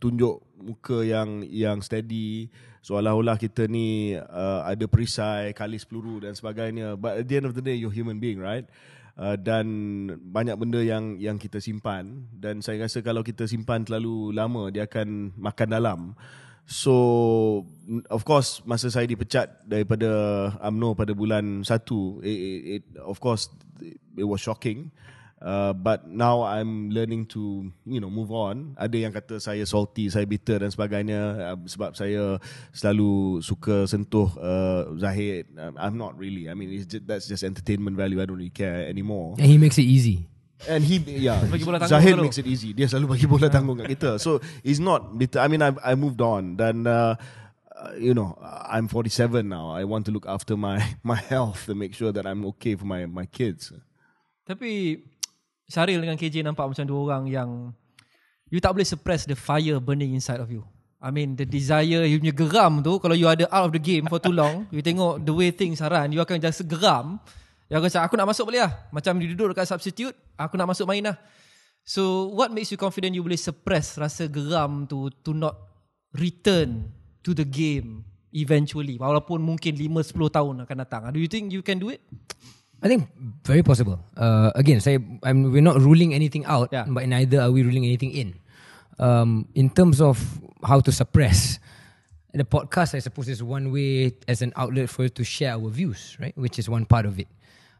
tunjuk 0.04 0.44
muka 0.60 1.00
yang 1.00 1.40
yang 1.48 1.80
steady, 1.80 2.52
seolah-olah 2.84 3.40
kita 3.40 3.64
ni 3.64 4.12
uh, 4.12 4.60
ada 4.68 4.84
perisai, 4.84 5.56
kalis 5.56 5.88
peluru 5.88 6.20
dan 6.20 6.36
sebagainya. 6.36 7.00
But 7.00 7.24
at 7.24 7.24
the 7.24 7.40
end 7.40 7.48
of 7.48 7.56
the 7.56 7.64
day, 7.64 7.80
you're 7.80 7.94
human 7.94 8.20
being, 8.20 8.36
right? 8.36 8.68
Uh, 9.16 9.38
dan 9.40 9.66
banyak 10.20 10.58
benda 10.60 10.82
yang 10.82 11.16
yang 11.22 11.38
kita 11.38 11.62
simpan 11.62 12.26
dan 12.34 12.58
saya 12.58 12.82
rasa 12.82 12.98
kalau 12.98 13.22
kita 13.22 13.46
simpan 13.46 13.86
terlalu 13.86 14.34
lama 14.34 14.68
dia 14.74 14.90
akan 14.90 15.32
makan 15.38 15.68
dalam. 15.70 16.00
So 16.66 17.62
of 18.10 18.26
course 18.26 18.58
masa 18.66 18.90
saya 18.90 19.06
dipecat 19.06 19.62
daripada 19.70 20.10
AMNO 20.58 20.98
pada 20.98 21.14
bulan 21.14 21.62
1 21.62 21.70
it, 22.26 22.26
it, 22.26 22.60
it 22.80 22.84
of 23.06 23.22
course 23.22 23.54
it 24.18 24.26
was 24.26 24.42
shocking. 24.42 24.90
Uh, 25.44 25.76
but 25.76 26.08
now 26.08 26.40
I'm 26.40 26.88
learning 26.88 27.28
to 27.36 27.68
you 27.84 28.00
know 28.00 28.08
move 28.08 28.32
on. 28.32 28.72
Ada 28.80 28.96
yang 28.96 29.12
kata 29.12 29.36
saya 29.36 29.60
salty, 29.68 30.08
saya 30.08 30.24
bitter 30.24 30.64
dan 30.64 30.72
sebagainya 30.72 31.20
uh, 31.52 31.58
sebab 31.68 31.92
saya 31.92 32.40
selalu 32.72 33.44
suka 33.44 33.84
sentuh 33.84 34.32
uh, 34.40 34.88
Zahid. 34.96 35.52
Um, 35.60 35.76
I'm 35.76 36.00
not 36.00 36.16
really. 36.16 36.48
I 36.48 36.56
mean 36.56 36.72
it's 36.72 36.88
just, 36.88 37.04
that's 37.04 37.28
just 37.28 37.44
entertainment 37.44 37.92
value. 37.92 38.24
I 38.24 38.24
don't 38.24 38.40
really 38.40 38.56
care 38.56 38.88
anymore. 38.88 39.36
And 39.36 39.44
he 39.44 39.60
makes 39.60 39.76
it 39.76 39.84
easy. 39.84 40.24
And 40.64 40.80
he 40.80 40.96
yeah 41.04 41.44
Bagi 41.44 41.68
bola 41.68 41.76
tanggung 41.76 41.92
Zahid 41.92 42.16
makes 42.24 42.40
it 42.40 42.48
easy. 42.48 42.72
Dia 42.72 42.88
selalu 42.88 43.20
bagi 43.20 43.28
bola 43.28 43.52
tanggung 43.52 43.84
kat 43.84 44.00
kita. 44.00 44.10
So 44.16 44.40
it's 44.64 44.80
not 44.80 45.12
bitter. 45.12 45.44
I 45.44 45.52
mean 45.52 45.60
I 45.60 45.76
I 45.84 45.92
moved 45.92 46.24
on 46.24 46.56
dan 46.56 46.88
uh, 46.88 47.20
uh, 47.76 47.92
you 48.00 48.16
know 48.16 48.32
I'm 48.40 48.88
47 48.88 49.44
now. 49.44 49.76
I 49.76 49.84
want 49.84 50.08
to 50.08 50.12
look 50.14 50.24
after 50.24 50.56
my 50.56 50.80
my 51.04 51.20
health 51.20 51.68
and 51.68 51.76
make 51.76 51.92
sure 51.92 52.16
that 52.16 52.24
I'm 52.24 52.48
okay 52.56 52.80
for 52.80 52.88
my 52.88 53.04
my 53.04 53.28
kids. 53.28 53.76
Tapi 54.44 55.00
Syaril 55.68 56.00
dengan 56.00 56.16
KJ 56.20 56.44
nampak 56.44 56.68
macam 56.68 56.84
dua 56.84 57.00
orang 57.08 57.24
yang 57.28 57.48
you 58.52 58.60
tak 58.60 58.76
boleh 58.76 58.84
suppress 58.84 59.24
the 59.24 59.36
fire 59.36 59.80
burning 59.80 60.12
inside 60.12 60.40
of 60.40 60.52
you. 60.52 60.64
I 61.04 61.12
mean 61.12 61.36
the 61.36 61.44
desire 61.44 62.08
you 62.08 62.16
punya 62.16 62.32
geram 62.32 62.80
tu 62.80 62.96
kalau 62.96 63.12
you 63.12 63.28
ada 63.28 63.44
out 63.52 63.68
of 63.68 63.72
the 63.76 63.82
game 63.82 64.08
for 64.08 64.16
too 64.16 64.32
long, 64.32 64.64
you 64.74 64.80
tengok 64.80 65.20
the 65.20 65.32
way 65.32 65.52
things 65.52 65.84
are 65.84 65.92
run, 65.92 66.12
you 66.12 66.20
akan 66.20 66.40
just 66.40 66.64
geram. 66.64 67.20
You 67.68 67.80
akan 67.80 67.88
cakap 67.88 68.12
aku 68.12 68.16
nak 68.20 68.28
masuk 68.28 68.44
boleh 68.48 68.64
lah. 68.64 68.72
Macam 68.92 69.16
you 69.20 69.32
duduk 69.32 69.56
dekat 69.56 69.68
substitute, 69.68 70.16
aku 70.36 70.56
nak 70.56 70.68
masuk 70.72 70.84
main 70.84 71.04
lah. 71.04 71.16
So 71.84 72.32
what 72.32 72.48
makes 72.52 72.72
you 72.72 72.80
confident 72.80 73.12
you 73.12 73.20
boleh 73.20 73.40
suppress 73.40 74.00
rasa 74.00 74.28
geram 74.28 74.88
tu 74.88 75.12
to 75.24 75.36
not 75.36 75.56
return 76.16 76.88
to 77.20 77.36
the 77.36 77.44
game 77.44 78.04
eventually 78.32 78.96
walaupun 78.96 79.38
mungkin 79.44 79.76
5 79.76 80.16
10 80.16 80.36
tahun 80.36 80.54
akan 80.64 80.76
datang. 80.80 81.12
Do 81.12 81.20
you 81.20 81.28
think 81.28 81.52
you 81.52 81.60
can 81.60 81.76
do 81.76 81.92
it? 81.92 82.00
I 82.84 82.88
think 82.92 83.08
very 83.48 83.64
possible. 83.64 83.96
Uh, 84.12 84.52
again, 84.54 84.78
say 84.78 85.00
I'm, 85.24 85.48
we're 85.48 85.64
not 85.64 85.80
ruling 85.80 86.12
anything 86.12 86.44
out, 86.44 86.68
Yeah. 86.68 86.84
but 86.84 87.08
neither 87.08 87.40
are 87.40 87.50
we 87.50 87.64
ruling 87.64 87.88
anything 87.88 88.12
in. 88.12 88.36
Um, 89.00 89.48
in 89.56 89.72
terms 89.72 90.04
of 90.04 90.20
how 90.62 90.84
to 90.84 90.92
suppress 90.92 91.58
the 92.36 92.44
podcast, 92.44 92.94
I 92.94 93.00
suppose 93.00 93.32
is 93.32 93.42
one 93.42 93.72
way 93.72 94.12
as 94.28 94.42
an 94.44 94.52
outlet 94.54 94.92
for 94.92 95.08
us 95.08 95.16
to 95.16 95.24
share 95.24 95.56
our 95.56 95.72
views, 95.72 96.20
right? 96.20 96.36
Which 96.36 96.60
is 96.60 96.68
one 96.68 96.84
part 96.84 97.06
of 97.08 97.18
it. 97.18 97.26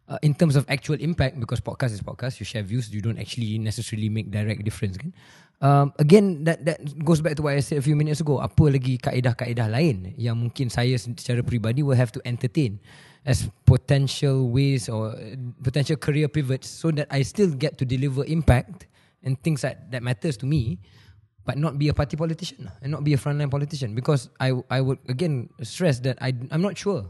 Uh, 0.09 0.17
in 0.25 0.33
terms 0.35 0.57
of 0.57 0.65
actual 0.69 0.97
impact, 0.97 1.39
because 1.41 1.61
podcast 1.61 1.93
is 1.93 2.01
podcast, 2.01 2.41
you 2.41 2.45
share 2.49 2.63
views, 2.65 2.89
you 2.89 3.01
don't 3.01 3.21
actually 3.21 3.61
necessarily 3.61 4.09
make 4.09 4.31
direct 4.33 4.65
difference. 4.65 4.97
Kan? 4.97 5.13
Um, 5.61 5.93
again, 6.01 6.45
that 6.45 6.65
that 6.65 6.81
goes 7.05 7.21
back 7.21 7.37
to 7.37 7.43
what 7.43 7.57
I 7.57 7.61
said 7.61 7.79
a 7.79 7.85
few 7.85 7.97
minutes 7.97 8.21
ago. 8.21 8.37
Apa 8.37 8.69
lagi 8.69 9.01
kaedah-kaedah 9.01 9.69
lain 9.69 10.13
yang 10.21 10.37
mungkin 10.37 10.69
saya 10.69 10.97
secara 10.97 11.41
peribadi 11.41 11.81
will 11.81 11.97
have 11.97 12.13
to 12.13 12.21
entertain 12.25 12.81
as 13.25 13.49
potential 13.65 14.49
ways 14.53 14.89
or 14.89 15.17
uh, 15.17 15.37
potential 15.65 15.97
career 15.97 16.29
pivots 16.29 16.69
so 16.69 16.91
that 16.93 17.09
I 17.11 17.23
still 17.25 17.49
get 17.51 17.79
to 17.81 17.85
deliver 17.85 18.25
impact 18.25 18.87
and 19.25 19.41
things 19.43 19.63
that, 19.65 19.91
that 19.93 20.03
matters 20.05 20.37
to 20.39 20.47
me 20.47 20.79
but 21.45 21.57
not 21.57 21.77
be 21.79 21.89
a 21.89 21.95
party 21.95 22.17
politician 22.17 22.69
and 22.81 22.89
not 22.93 23.05
be 23.05 23.13
a 23.13 23.21
frontline 23.21 23.51
politician 23.51 23.93
because 23.95 24.29
I 24.41 24.53
I 24.73 24.81
would 24.81 24.97
again 25.09 25.49
stress 25.61 26.01
that 26.09 26.17
I 26.21 26.33
I'm 26.53 26.61
not 26.65 26.77
sure 26.77 27.09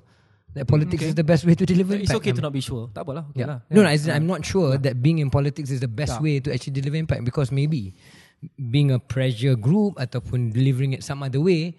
that 0.54 0.66
politics 0.70 1.02
Okay. 1.02 1.10
is 1.10 1.18
the 1.18 1.26
best 1.26 1.42
way 1.46 1.54
to 1.58 1.66
deliver 1.66 1.94
It's 1.98 2.10
impact. 2.10 2.18
okay 2.22 2.30
to 2.30 2.38
I'm- 2.38 2.46
not 2.46 2.54
be 2.54 2.62
sure. 2.62 2.86
Tak 2.94 3.02
apalah. 3.06 3.26
Okay 3.34 3.42
yeah. 3.42 3.58
lah. 3.58 3.58
No, 3.74 3.82
no, 3.82 3.90
in 3.90 4.10
I'm 4.10 4.26
not 4.30 4.46
sure 4.46 4.78
that 4.78 5.02
being 5.02 5.18
in 5.18 5.26
politics 5.30 5.70
is 5.70 5.82
the 5.82 5.90
best 5.90 6.18
Yeah. 6.18 6.22
way 6.22 6.34
to 6.46 6.54
actually 6.54 6.78
deliver 6.78 6.94
impact 6.98 7.26
because 7.26 7.50
maybe 7.50 7.94
being 8.70 8.94
a 8.94 8.98
pressure 9.02 9.58
group 9.58 9.98
ataupun 9.98 10.54
delivering 10.54 10.94
it 10.94 11.02
some 11.02 11.22
other 11.26 11.42
way 11.42 11.74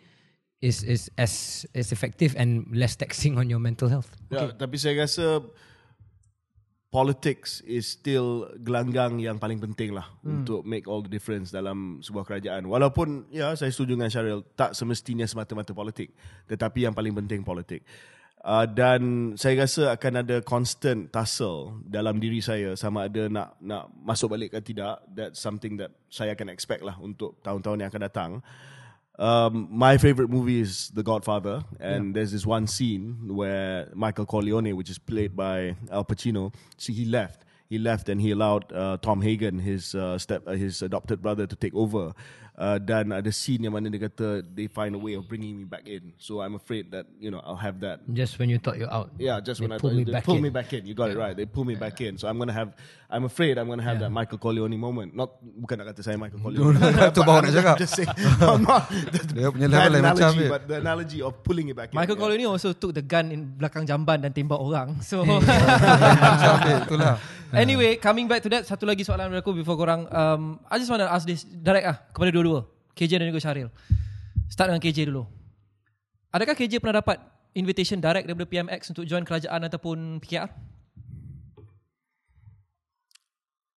is 0.64 0.84
is 0.84 1.12
as 1.20 1.66
as 1.76 1.92
effective 1.92 2.36
and 2.40 2.68
less 2.72 2.96
taxing 2.96 3.36
on 3.36 3.52
your 3.52 3.60
mental 3.60 3.92
health. 3.92 4.12
Okay. 4.32 4.40
Ya, 4.40 4.56
tapi 4.56 4.80
saya 4.80 5.04
rasa 5.04 5.44
politics 6.96 7.60
is 7.68 7.84
still 7.92 8.48
gelanggang 8.64 9.20
yang 9.20 9.36
paling 9.36 9.60
penting 9.60 9.92
lah 9.92 10.08
hmm. 10.24 10.40
untuk 10.40 10.64
make 10.64 10.88
all 10.88 11.04
the 11.04 11.12
difference 11.12 11.52
dalam 11.52 12.00
sebuah 12.00 12.24
kerajaan. 12.24 12.64
Walaupun 12.64 13.28
ya 13.36 13.52
saya 13.60 13.68
setuju 13.68 14.00
dengan 14.00 14.08
Syaril 14.08 14.48
tak 14.56 14.72
semestinya 14.72 15.28
semata-mata 15.28 15.76
politik, 15.76 16.16
tetapi 16.48 16.88
yang 16.88 16.96
paling 16.96 17.12
penting 17.12 17.44
politik. 17.44 17.84
Uh, 18.46 18.64
dan 18.70 19.34
saya 19.42 19.66
rasa 19.66 19.98
akan 19.98 20.22
ada 20.22 20.38
constant 20.46 21.10
tussle 21.10 21.82
dalam 21.82 22.22
diri 22.22 22.46
saya 22.46 22.78
sama 22.78 23.10
ada 23.10 23.26
nak 23.26 23.58
nak 23.58 23.90
masuk 24.06 24.32
balik 24.38 24.54
ke 24.56 24.62
tidak. 24.62 25.02
That's 25.12 25.42
something 25.42 25.76
that 25.82 25.92
saya 26.08 26.38
akan 26.38 26.54
expect 26.54 26.86
lah 26.86 26.96
untuk 27.02 27.42
tahun-tahun 27.44 27.82
yang 27.84 27.90
akan 27.92 28.04
datang. 28.06 28.32
Um, 29.18 29.68
my 29.72 29.98
favorite 29.98 30.30
movie 30.30 30.60
is 30.60 30.90
The 30.94 31.04
Godfather, 31.04 31.64
and 31.80 32.14
there's 32.16 32.32
this 32.34 32.46
one 32.46 32.68
scene 32.68 33.16
where 33.32 33.88
Michael 33.94 34.26
Corleone, 34.26 34.76
which 34.76 34.90
is 34.90 34.98
played 35.00 35.36
by 35.36 35.76
Al 35.90 36.04
Pacino, 36.04 36.54
see 36.78 36.94
he 36.94 37.06
left. 37.06 37.44
He 37.68 37.80
left 37.80 38.10
and 38.10 38.22
he 38.22 38.32
allowed 38.32 38.72
uh, 38.74 38.98
Tom 39.02 39.22
Hagen, 39.22 39.58
his 39.58 39.96
uh, 39.96 40.18
step, 40.20 40.44
uh, 40.46 40.52
his 40.52 40.82
adopted 40.82 41.22
brother, 41.22 41.48
to 41.48 41.56
take 41.56 41.74
over. 41.74 42.14
Uh, 42.58 42.80
dan 42.80 43.12
ada 43.12 43.34
scene 43.36 43.64
yang 43.68 43.74
mana 43.76 43.92
dia 43.92 44.08
kata 44.08 44.40
they 44.56 44.64
find 44.72 44.96
a 44.96 44.98
way 44.98 45.12
of 45.12 45.28
bringing 45.28 45.58
me 45.60 45.66
back 45.68 45.90
in. 45.92 46.14
So 46.16 46.40
I'm 46.40 46.56
afraid 46.56 46.88
that 46.96 47.04
you 47.20 47.28
know 47.28 47.42
I'll 47.44 47.60
have 47.60 47.82
that 47.84 48.00
Just 48.16 48.40
when 48.40 48.48
you 48.48 48.60
thought 48.64 48.78
you're 48.80 48.88
out. 48.94 49.12
yeah, 49.20 49.42
just 49.44 49.60
when 49.60 49.74
I 49.74 49.78
pull 49.78 49.90
thought 49.92 49.98
me 49.98 50.04
they 50.08 50.22
pull 50.24 50.40
in. 50.40 50.44
me 50.44 50.48
back 50.56 50.72
in. 50.72 50.88
You 50.88 50.96
got 50.96 51.12
it 51.12 51.18
right. 51.20 51.36
They 51.36 51.44
pull 51.44 51.66
me 51.68 51.76
back 51.76 52.00
in. 52.00 52.16
So 52.18 52.30
I'm 52.32 52.40
gonna 52.40 52.56
have. 52.56 52.72
I'm 53.16 53.24
afraid 53.32 53.56
I'm 53.56 53.72
gonna 53.72 53.80
have 53.80 54.04
that 54.04 54.12
Michael 54.12 54.36
Corleone 54.36 54.76
moment. 54.76 55.16
Not 55.16 55.40
bukan 55.40 55.80
nak 55.80 55.96
kata 55.96 56.04
saya 56.04 56.20
Michael 56.20 56.42
Corleone. 56.44 56.76
Itu 56.84 57.24
baru 57.24 57.48
nak 57.48 57.54
cakap. 57.56 57.76
Just 57.80 57.96
saying. 57.96 58.12
I'm 58.44 58.68
not. 58.68 58.92
The, 58.92 59.20
Dia 59.40 59.48
punya 59.56 59.68
level 59.72 59.92
lain 59.96 60.04
macam 60.04 60.20
analogy, 60.20 60.44
dia. 60.44 60.52
but 60.52 60.62
the 60.68 60.76
analogy 60.84 61.20
of 61.24 61.32
pulling 61.40 61.72
it 61.72 61.80
back 61.80 61.96
in. 61.96 61.96
Michael 61.96 62.20
yeah. 62.20 62.28
Corleone 62.28 62.52
also 62.52 62.76
took 62.76 62.92
the 62.92 63.00
gun 63.00 63.32
in 63.32 63.56
belakang 63.56 63.88
jamban 63.88 64.20
dan 64.20 64.36
tembak 64.36 64.60
orang. 64.60 65.00
So 65.00 65.24
Macam 65.24 66.54
dia, 66.68 66.76
itulah. 66.84 67.16
anyway, 67.56 67.96
coming 67.96 68.28
back 68.28 68.44
to 68.44 68.52
that, 68.52 68.68
satu 68.68 68.84
lagi 68.84 69.08
soalan 69.08 69.32
dari 69.32 69.40
aku 69.40 69.56
before 69.56 69.80
korang. 69.80 70.12
Um, 70.12 70.60
I 70.68 70.76
just 70.76 70.92
want 70.92 71.00
to 71.00 71.08
ask 71.08 71.24
this 71.24 71.48
direct 71.48 71.88
ah 71.88 71.96
kepada 72.12 72.36
dua-dua. 72.36 72.68
KJ 72.92 73.24
dan 73.24 73.32
juga 73.32 73.40
Syaril. 73.40 73.72
Start 74.52 74.76
dengan 74.76 74.84
KJ 74.84 75.08
dulu. 75.08 75.24
Adakah 76.36 76.52
KJ 76.52 76.84
pernah 76.84 77.00
dapat 77.00 77.24
invitation 77.56 78.04
direct 78.04 78.28
daripada 78.28 78.44
PMX 78.44 78.92
untuk 78.92 79.08
join 79.08 79.24
kerajaan 79.24 79.64
ataupun 79.72 80.20
PKR? 80.20 80.75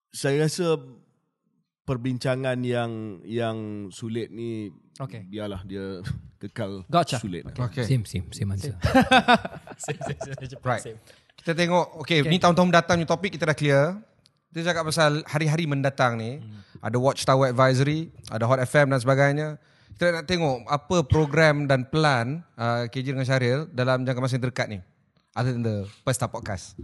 Saya 0.09 0.45
rasa 0.45 0.81
perbincangan 1.85 2.61
yang 2.61 3.21
yang 3.25 3.57
sulit 3.89 4.29
ni 4.29 4.69
Okay. 4.99 5.23
biarlah 5.25 5.63
dia 5.63 6.03
kekal 6.43 6.83
Gotcha. 6.91 7.23
sulit. 7.23 7.47
Okay. 7.47 7.87
Same, 7.87 8.03
same, 8.03 8.27
same 8.29 8.51
answer. 8.51 8.75
Same, 9.79 10.01
same, 10.03 10.19
same, 10.19 10.35
same. 10.43 10.59
Right. 10.67 10.83
Same. 10.83 10.99
Kita 11.39 11.55
tengok 11.55 12.03
Okay, 12.03 12.19
Okay. 12.27 12.31
ni 12.35 12.43
tahun-tahun 12.43 12.67
mendatang 12.67 12.99
ni 12.99 13.07
topik 13.07 13.31
kita 13.31 13.47
dah 13.47 13.55
clear 13.55 13.95
Kita 14.51 14.75
cakap 14.75 14.91
pasal 14.91 15.23
hari-hari 15.23 15.71
mendatang 15.71 16.19
ni 16.19 16.43
hmm. 16.43 16.83
Ada 16.83 16.99
Watchtower 16.99 17.55
Advisory 17.55 18.11
Ada 18.27 18.43
Hot 18.51 18.59
FM 18.59 18.91
dan 18.91 18.99
sebagainya 18.99 19.49
Kita 19.95 20.19
nak 20.19 20.27
tengok 20.27 20.67
Apa 20.67 21.07
program 21.07 21.71
dan 21.71 21.87
plan 21.87 22.43
uh, 22.59 22.91
KJ 22.91 23.15
dengan 23.15 23.23
Syaril 23.23 23.71
Dalam 23.71 24.03
jangka 24.03 24.19
masa 24.19 24.35
yang 24.35 24.51
terdekat 24.51 24.67
ni 24.67 24.79
Other 25.39 25.55
than 25.55 25.63
the 25.63 25.87
First 26.03 26.27
Up 26.27 26.35
Podcast 26.35 26.75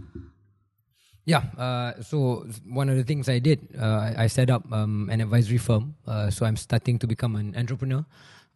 Yeah, 1.25 1.41
uh, 1.57 1.97
so 2.05 2.45
one 2.69 2.85
of 2.85 3.01
the 3.01 3.03
things 3.03 3.25
I 3.25 3.41
did, 3.41 3.57
uh, 3.73 4.13
I 4.13 4.25
I 4.25 4.27
set 4.29 4.53
up 4.53 4.61
um, 4.69 5.09
an 5.09 5.25
advisory 5.25 5.57
firm. 5.57 5.97
Uh, 6.05 6.29
so 6.29 6.45
I'm 6.45 6.53
starting 6.53 7.01
to 7.01 7.09
become 7.09 7.33
an 7.33 7.57
entrepreneur, 7.57 8.05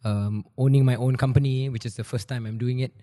um, 0.06 0.46
owning 0.54 0.86
my 0.86 0.94
own 0.94 1.18
company, 1.18 1.66
which 1.66 1.82
is 1.82 1.98
the 1.98 2.06
first 2.06 2.30
time 2.30 2.46
I'm 2.46 2.62
doing 2.62 2.86
it. 2.86 2.94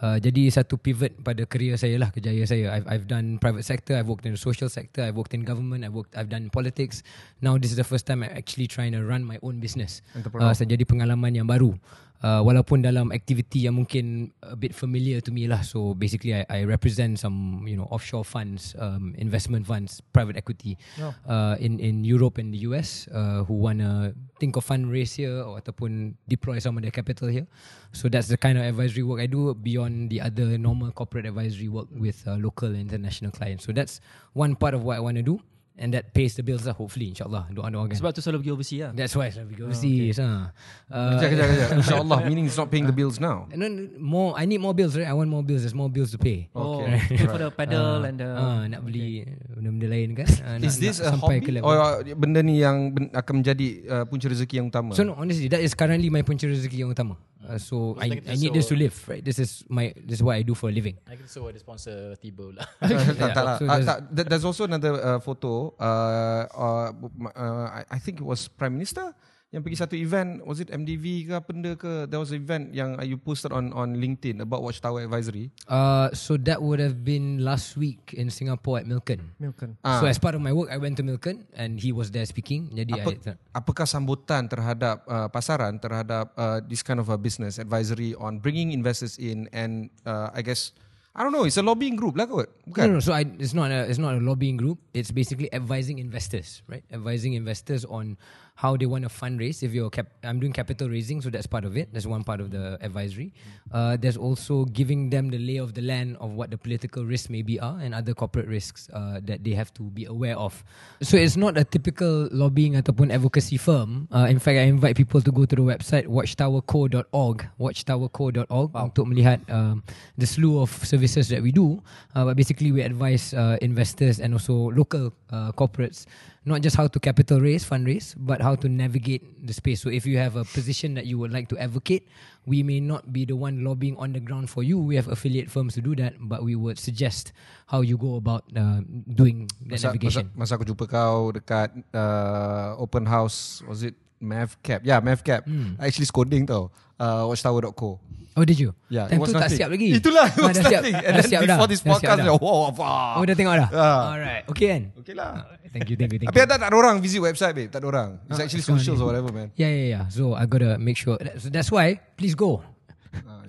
Uh, 0.00 0.16
jadi 0.16 0.48
satu 0.48 0.80
pivot 0.80 1.12
pada 1.20 1.44
career 1.44 1.76
saya 1.76 2.00
lah, 2.00 2.08
kerjaya 2.08 2.48
saya. 2.48 2.72
I've, 2.72 2.88
I've 2.88 3.04
done 3.04 3.36
private 3.36 3.68
sector, 3.68 4.00
I've 4.00 4.08
worked 4.08 4.24
in 4.24 4.32
the 4.32 4.40
social 4.40 4.72
sector, 4.72 5.04
I've 5.04 5.12
worked 5.12 5.36
in 5.36 5.44
government, 5.44 5.84
I've 5.84 5.92
worked, 5.92 6.16
I've 6.16 6.32
done 6.32 6.48
politics. 6.48 7.04
Now 7.44 7.60
this 7.60 7.68
is 7.68 7.76
the 7.76 7.84
first 7.84 8.08
time 8.08 8.24
I'm 8.24 8.32
actually 8.32 8.72
trying 8.72 8.96
to 8.96 9.04
run 9.04 9.20
my 9.20 9.36
own 9.44 9.60
business. 9.60 10.00
Uh, 10.16 10.56
so 10.56 10.64
jadi 10.64 10.88
pengalaman 10.88 11.36
yang 11.36 11.44
baru. 11.44 11.76
Uh, 12.20 12.44
walaupun 12.44 12.84
dalam 12.84 13.16
aktiviti 13.16 13.64
yang 13.64 13.80
mungkin 13.80 14.28
a 14.44 14.52
bit 14.52 14.76
familiar 14.76 15.24
to 15.24 15.32
me 15.32 15.48
lah. 15.48 15.64
So 15.64 15.96
basically 15.96 16.36
I, 16.36 16.44
I 16.52 16.60
represent 16.68 17.16
some 17.16 17.64
you 17.64 17.80
know 17.80 17.88
offshore 17.88 18.28
funds, 18.28 18.76
um, 18.76 19.16
investment 19.16 19.64
funds, 19.64 20.04
private 20.12 20.36
equity 20.36 20.76
uh, 21.00 21.56
in 21.56 21.80
in 21.80 22.04
Europe 22.04 22.36
and 22.36 22.52
the 22.52 22.68
US 22.68 23.08
uh, 23.08 23.48
who 23.48 23.56
wanna 23.56 24.12
think 24.36 24.60
of 24.60 24.68
fundraise 24.68 25.16
here 25.16 25.40
or 25.40 25.64
ataupun 25.64 26.12
deploy 26.28 26.60
some 26.60 26.76
of 26.76 26.84
their 26.84 26.92
capital 26.92 27.32
here. 27.32 27.48
So 27.96 28.12
that's 28.12 28.28
the 28.28 28.36
kind 28.36 28.60
of 28.60 28.68
advisory 28.68 29.00
work 29.00 29.24
I 29.24 29.28
do 29.28 29.56
beyond 29.56 30.12
the 30.12 30.20
other 30.20 30.60
normal 30.60 30.92
corporate 30.92 31.24
advisory 31.24 31.72
work 31.72 31.88
with 31.88 32.20
uh, 32.28 32.36
local 32.36 32.68
and 32.68 32.84
international 32.84 33.32
clients. 33.32 33.64
So 33.64 33.72
that's 33.72 34.04
one 34.36 34.60
part 34.60 34.76
of 34.76 34.84
what 34.84 35.00
I 35.00 35.00
want 35.00 35.16
to 35.16 35.24
do. 35.24 35.40
And 35.80 35.96
that 35.96 36.12
pays 36.12 36.36
the 36.36 36.44
bills 36.44 36.68
lah 36.68 36.76
hopefully 36.76 37.08
insyaAllah 37.08 37.48
doa-doa 37.56 37.88
kan 37.88 37.96
Sebab 37.96 38.12
tu 38.12 38.20
selalu 38.20 38.44
pergi 38.44 38.52
overseas 38.52 38.80
lah. 38.84 38.92
That's 38.92 39.16
why 39.16 39.32
I 39.32 39.48
go 39.48 39.64
overseas 39.64 40.20
ah. 40.20 40.52
Uh, 40.92 41.16
Kejap, 41.16 41.28
kejap, 41.32 41.46
kejap 41.48 41.68
InsyaAllah 41.80 42.18
Meaning 42.28 42.44
it's 42.52 42.60
not 42.60 42.68
paying 42.68 42.84
the 42.84 42.92
bills 42.92 43.16
now 43.16 43.48
And 43.48 43.64
then 43.64 43.96
more, 43.96 44.36
I 44.36 44.44
need 44.44 44.60
more 44.60 44.76
bills, 44.76 44.92
right? 44.92 45.08
I 45.08 45.16
want 45.16 45.32
more 45.32 45.40
bills. 45.40 45.64
There's 45.64 45.72
more 45.72 45.88
bills 45.88 46.12
to 46.12 46.20
pay. 46.20 46.52
Oh, 46.52 46.84
Okay. 46.84 47.16
pay 47.16 47.24
for 47.32 47.40
the 47.40 47.48
pedal 47.48 48.04
and 48.04 48.20
the... 48.20 48.28
Ah, 48.28 48.68
nak 48.68 48.84
beli 48.84 49.24
benda-benda 49.56 49.88
lain 49.88 50.08
kan? 50.12 50.28
Ah, 50.44 50.54
nak, 50.60 50.68
Is 50.68 50.76
this 50.76 51.00
a 51.00 51.08
nak 51.08 51.16
sampai 51.16 51.40
ke 51.40 51.48
hobby 51.48 51.52
level. 51.56 51.66
Or 51.72 51.76
uh, 51.80 51.96
benda 52.12 52.44
ni 52.44 52.60
yang 52.60 52.92
ben- 52.92 53.12
akan 53.16 53.34
menjadi 53.40 53.66
uh, 53.88 54.04
punca 54.04 54.28
rezeki 54.28 54.60
yang 54.60 54.68
utama 54.68 54.92
So 54.92 55.02
no, 55.02 55.16
honestly, 55.16 55.48
that 55.48 55.64
is 55.64 55.72
currently 55.72 56.12
my 56.12 56.20
punca 56.20 56.44
rezeki 56.44 56.84
yang 56.84 56.92
utama. 56.92 57.16
Uh, 57.50 57.58
so 57.58 57.98
I, 57.98 58.22
I 58.30 58.38
need 58.38 58.54
this 58.54 58.70
to 58.70 58.78
live, 58.78 58.94
right? 59.10 59.18
This 59.18 59.42
is 59.42 59.66
my 59.66 59.90
this 59.98 60.18
is 60.18 60.22
what 60.22 60.38
I 60.38 60.46
do 60.46 60.54
for 60.54 60.70
a 60.70 60.72
living. 60.72 60.94
I 61.10 61.18
can 61.18 61.26
so 61.26 61.50
ada 61.50 61.58
sponsor 61.58 62.14
tiba 62.22 62.54
lah. 62.54 62.66
tak, 63.18 63.34
tak 63.34 63.42
lah. 63.42 63.56
So 63.58 63.64
Ah, 63.66 63.74
there's- 63.82 64.02
th- 64.14 64.26
there's 64.30 64.46
also 64.46 64.70
another 64.70 64.94
uh, 64.94 65.18
photo. 65.18 65.74
Uh, 65.74 66.46
uh, 66.54 66.88
uh, 67.34 67.66
I, 67.82 67.82
I 67.90 67.98
think 67.98 68.22
it 68.22 68.26
was 68.26 68.46
Prime 68.46 68.78
Minister 68.78 69.10
yang 69.50 69.66
pergi 69.66 69.82
satu 69.82 69.94
event. 69.98 70.46
Was 70.46 70.62
it 70.62 70.70
MDV 70.70 71.26
ke 71.26 71.32
apa 71.34 71.50
benda 71.50 71.74
ke? 71.74 72.06
There 72.06 72.22
was 72.22 72.30
an 72.30 72.38
event 72.38 72.70
yang 72.70 72.94
uh, 72.94 73.06
you 73.06 73.18
posted 73.18 73.50
on 73.50 73.74
on 73.74 73.98
LinkedIn 73.98 74.38
about 74.38 74.62
Watchtower 74.62 75.02
Advisory. 75.02 75.50
Uh, 75.66 76.14
so 76.14 76.38
that 76.46 76.62
would 76.62 76.78
have 76.78 77.02
been 77.02 77.42
last 77.42 77.74
week 77.74 78.14
in 78.14 78.30
Singapore 78.30 78.78
at 78.78 78.86
Milken. 78.86 79.34
Milken. 79.42 79.74
So 79.82 80.06
as 80.06 80.22
part 80.22 80.38
of 80.38 80.42
my 80.42 80.54
work, 80.54 80.70
I 80.70 80.78
went 80.78 81.02
to 81.02 81.04
Milken 81.04 81.50
and 81.58 81.82
he 81.82 81.90
was 81.90 82.14
there 82.14 82.26
speaking. 82.30 82.70
Jadi 82.70 82.94
Apa, 83.02 83.10
I, 83.10 83.58
apakah 83.58 83.90
sambutan 83.90 84.46
terhadap 84.46 85.02
uh, 85.10 85.26
pasaran 85.26 85.82
terhadap 85.82 86.30
uh, 86.38 86.62
this 86.62 86.86
kind 86.86 87.02
of 87.02 87.10
a 87.10 87.18
business 87.18 87.58
advisory 87.58 88.14
on 88.22 88.38
bringing 88.38 88.70
investors 88.70 89.18
in 89.18 89.50
and 89.50 89.90
uh, 90.06 90.30
I 90.30 90.46
guess 90.46 90.70
I 91.10 91.26
don't 91.26 91.34
know, 91.34 91.42
it's 91.42 91.58
a 91.58 91.66
lobbying 91.66 91.98
group 91.98 92.14
lah 92.14 92.30
kot. 92.30 92.46
Bukan? 92.70 92.86
No, 92.86 92.92
no, 92.96 93.00
so 93.02 93.10
I, 93.10 93.26
it's 93.42 93.50
not 93.50 93.74
a 93.74 93.82
it's 93.82 93.98
not 93.98 94.14
a 94.14 94.22
lobbying 94.22 94.54
group. 94.54 94.78
It's 94.94 95.10
basically 95.10 95.50
advising 95.50 95.98
investors, 95.98 96.62
right? 96.70 96.86
Advising 96.94 97.34
investors 97.34 97.82
on 97.82 98.14
how 98.60 98.76
they 98.76 98.84
want 98.84 99.00
to 99.00 99.08
fundraise. 99.08 99.64
If 99.64 99.72
you're 99.72 99.88
cap, 99.88 100.12
I'm 100.22 100.36
doing 100.36 100.52
capital 100.52 100.92
raising, 100.92 101.24
so 101.24 101.32
that's 101.32 101.48
part 101.48 101.64
of 101.64 101.80
it. 101.80 101.88
That's 101.96 102.04
one 102.04 102.24
part 102.24 102.44
of 102.44 102.52
the 102.52 102.76
advisory. 102.84 103.32
Uh, 103.72 103.96
there's 103.96 104.20
also 104.20 104.66
giving 104.68 105.08
them 105.08 105.32
the 105.32 105.40
lay 105.40 105.56
of 105.56 105.72
the 105.72 105.80
land 105.80 106.20
of 106.20 106.36
what 106.36 106.50
the 106.52 106.58
political 106.58 107.08
risks 107.08 107.30
maybe 107.32 107.58
are 107.58 107.80
and 107.80 107.94
other 107.94 108.12
corporate 108.12 108.46
risks 108.46 108.92
uh, 108.92 109.16
that 109.24 109.44
they 109.44 109.56
have 109.56 109.72
to 109.80 109.82
be 109.82 110.04
aware 110.04 110.36
of. 110.36 110.62
So 111.00 111.16
it's 111.16 111.40
not 111.40 111.56
a 111.56 111.64
typical 111.64 112.28
lobbying 112.32 112.76
ataupun 112.76 113.08
advocacy 113.08 113.56
firm. 113.56 114.12
Uh, 114.12 114.28
in 114.28 114.36
fact, 114.36 114.60
I 114.60 114.68
invite 114.68 114.94
people 114.94 115.24
to 115.24 115.32
go 115.32 115.48
to 115.48 115.56
the 115.56 115.64
website 115.64 116.04
watchtowerco.org, 116.04 117.48
watchtowerco.org 117.56 118.70
untuk 118.76 119.08
melihat 119.08 119.40
um, 119.48 119.80
the 120.20 120.28
slew 120.28 120.60
of 120.60 120.68
services 120.84 121.32
that 121.32 121.40
we 121.40 121.48
do. 121.48 121.80
Uh, 122.12 122.28
but 122.28 122.36
basically, 122.36 122.76
we 122.76 122.84
advise 122.84 123.32
uh, 123.32 123.56
investors 123.64 124.20
and 124.20 124.36
also 124.36 124.68
local 124.76 125.16
uh, 125.32 125.48
corporates 125.56 126.04
not 126.50 126.60
just 126.66 126.74
how 126.74 126.90
to 126.90 126.98
capital 126.98 127.38
raise, 127.38 127.62
fundraise, 127.62 128.18
but 128.18 128.42
how 128.42 128.58
to 128.58 128.66
navigate 128.68 129.22
the 129.46 129.54
space. 129.54 129.80
So 129.80 129.88
if 129.88 130.04
you 130.04 130.18
have 130.18 130.34
a 130.34 130.42
position 130.42 130.98
that 130.98 131.06
you 131.06 131.16
would 131.22 131.30
like 131.30 131.46
to 131.54 131.56
advocate, 131.62 132.10
we 132.44 132.66
may 132.66 132.82
not 132.82 133.14
be 133.14 133.22
the 133.24 133.38
one 133.38 133.62
lobbying 133.62 133.94
on 133.96 134.12
the 134.12 134.20
ground 134.20 134.50
for 134.50 134.66
you. 134.66 134.82
We 134.82 134.98
have 134.98 135.06
affiliate 135.06 135.46
firms 135.46 135.78
to 135.78 135.80
do 135.80 135.94
that, 136.02 136.18
but 136.18 136.42
we 136.42 136.58
would 136.58 136.82
suggest 136.82 137.30
how 137.70 137.80
you 137.86 137.94
go 137.96 138.16
about 138.18 138.42
uh, 138.58 138.82
doing 139.14 139.46
that 139.70 139.78
Masa, 139.78 139.94
masa, 139.94 139.94
navigation. 139.94 140.24
masa 140.34 140.58
aku 140.58 140.66
jumpa 140.66 140.84
kau 140.90 141.30
dekat 141.30 141.70
uh, 141.94 142.74
open 142.82 143.06
house, 143.06 143.62
was 143.70 143.86
it 143.86 143.94
Mavcap? 144.20 144.84
Yeah, 144.84 145.00
Mavcap. 145.00 145.44
Hmm. 145.48 145.80
I 145.80 145.88
actually 145.88 146.06
coding 146.12 146.44
tau. 146.46 146.70
Uh, 147.00 147.24
watchtower.co. 147.26 147.98
Oh, 148.36 148.44
did 148.46 148.60
you? 148.60 148.70
Yeah, 148.88 149.10
Time 149.10 149.26
tu 149.26 149.34
tak 149.34 149.50
siap 149.50 149.68
lagi. 149.74 149.90
Itulah, 149.90 150.30
it 150.30 150.38
Ah, 150.38 150.52
dah 150.54 150.62
siap. 150.62 150.80
nothing. 150.86 150.94
And 150.94 151.02
Dah 151.02 151.18
then 151.18 151.26
siap 151.26 151.40
before 151.42 151.66
dah. 151.66 151.66
this 151.66 151.82
Dah 151.82 151.90
podcast, 151.90 152.18
dah. 152.22 152.30
oh, 152.30 152.38
wow, 152.38 152.70
wow. 152.70 153.18
Oh, 153.18 153.22
dah 153.26 153.34
tengok 153.34 153.54
dah? 153.58 153.68
Ah. 153.74 154.00
Alright. 154.14 154.44
Okay 154.46 154.66
kan? 154.70 154.82
Okay 155.02 155.14
lah. 155.18 155.30
Thank 155.74 155.90
you, 155.90 155.96
thank 155.98 156.10
you, 156.14 156.18
thank 156.22 156.28
Tapi 156.30 156.38
you. 156.38 156.46
ada 156.46 156.54
tak 156.56 156.68
ada 156.70 156.76
orang 156.78 157.02
visit 157.02 157.18
website 157.18 157.58
babe? 157.58 157.70
Tak 157.74 157.82
ada 157.82 157.86
orang. 157.90 158.08
It's 158.30 158.38
Ah, 158.38 158.46
actually 158.46 158.62
so 158.62 158.78
socials 158.78 159.00
ni. 159.00 159.02
or 159.02 159.06
whatever 159.10 159.30
man. 159.34 159.48
Yeah, 159.58 159.72
yeah, 159.74 159.88
yeah. 159.98 160.04
So 160.14 160.38
I 160.38 160.46
gotta 160.46 160.78
make 160.78 160.94
sure. 160.94 161.18
So 161.42 161.50
that's 161.50 161.74
why, 161.74 161.98
please 162.14 162.38
go. 162.38 162.62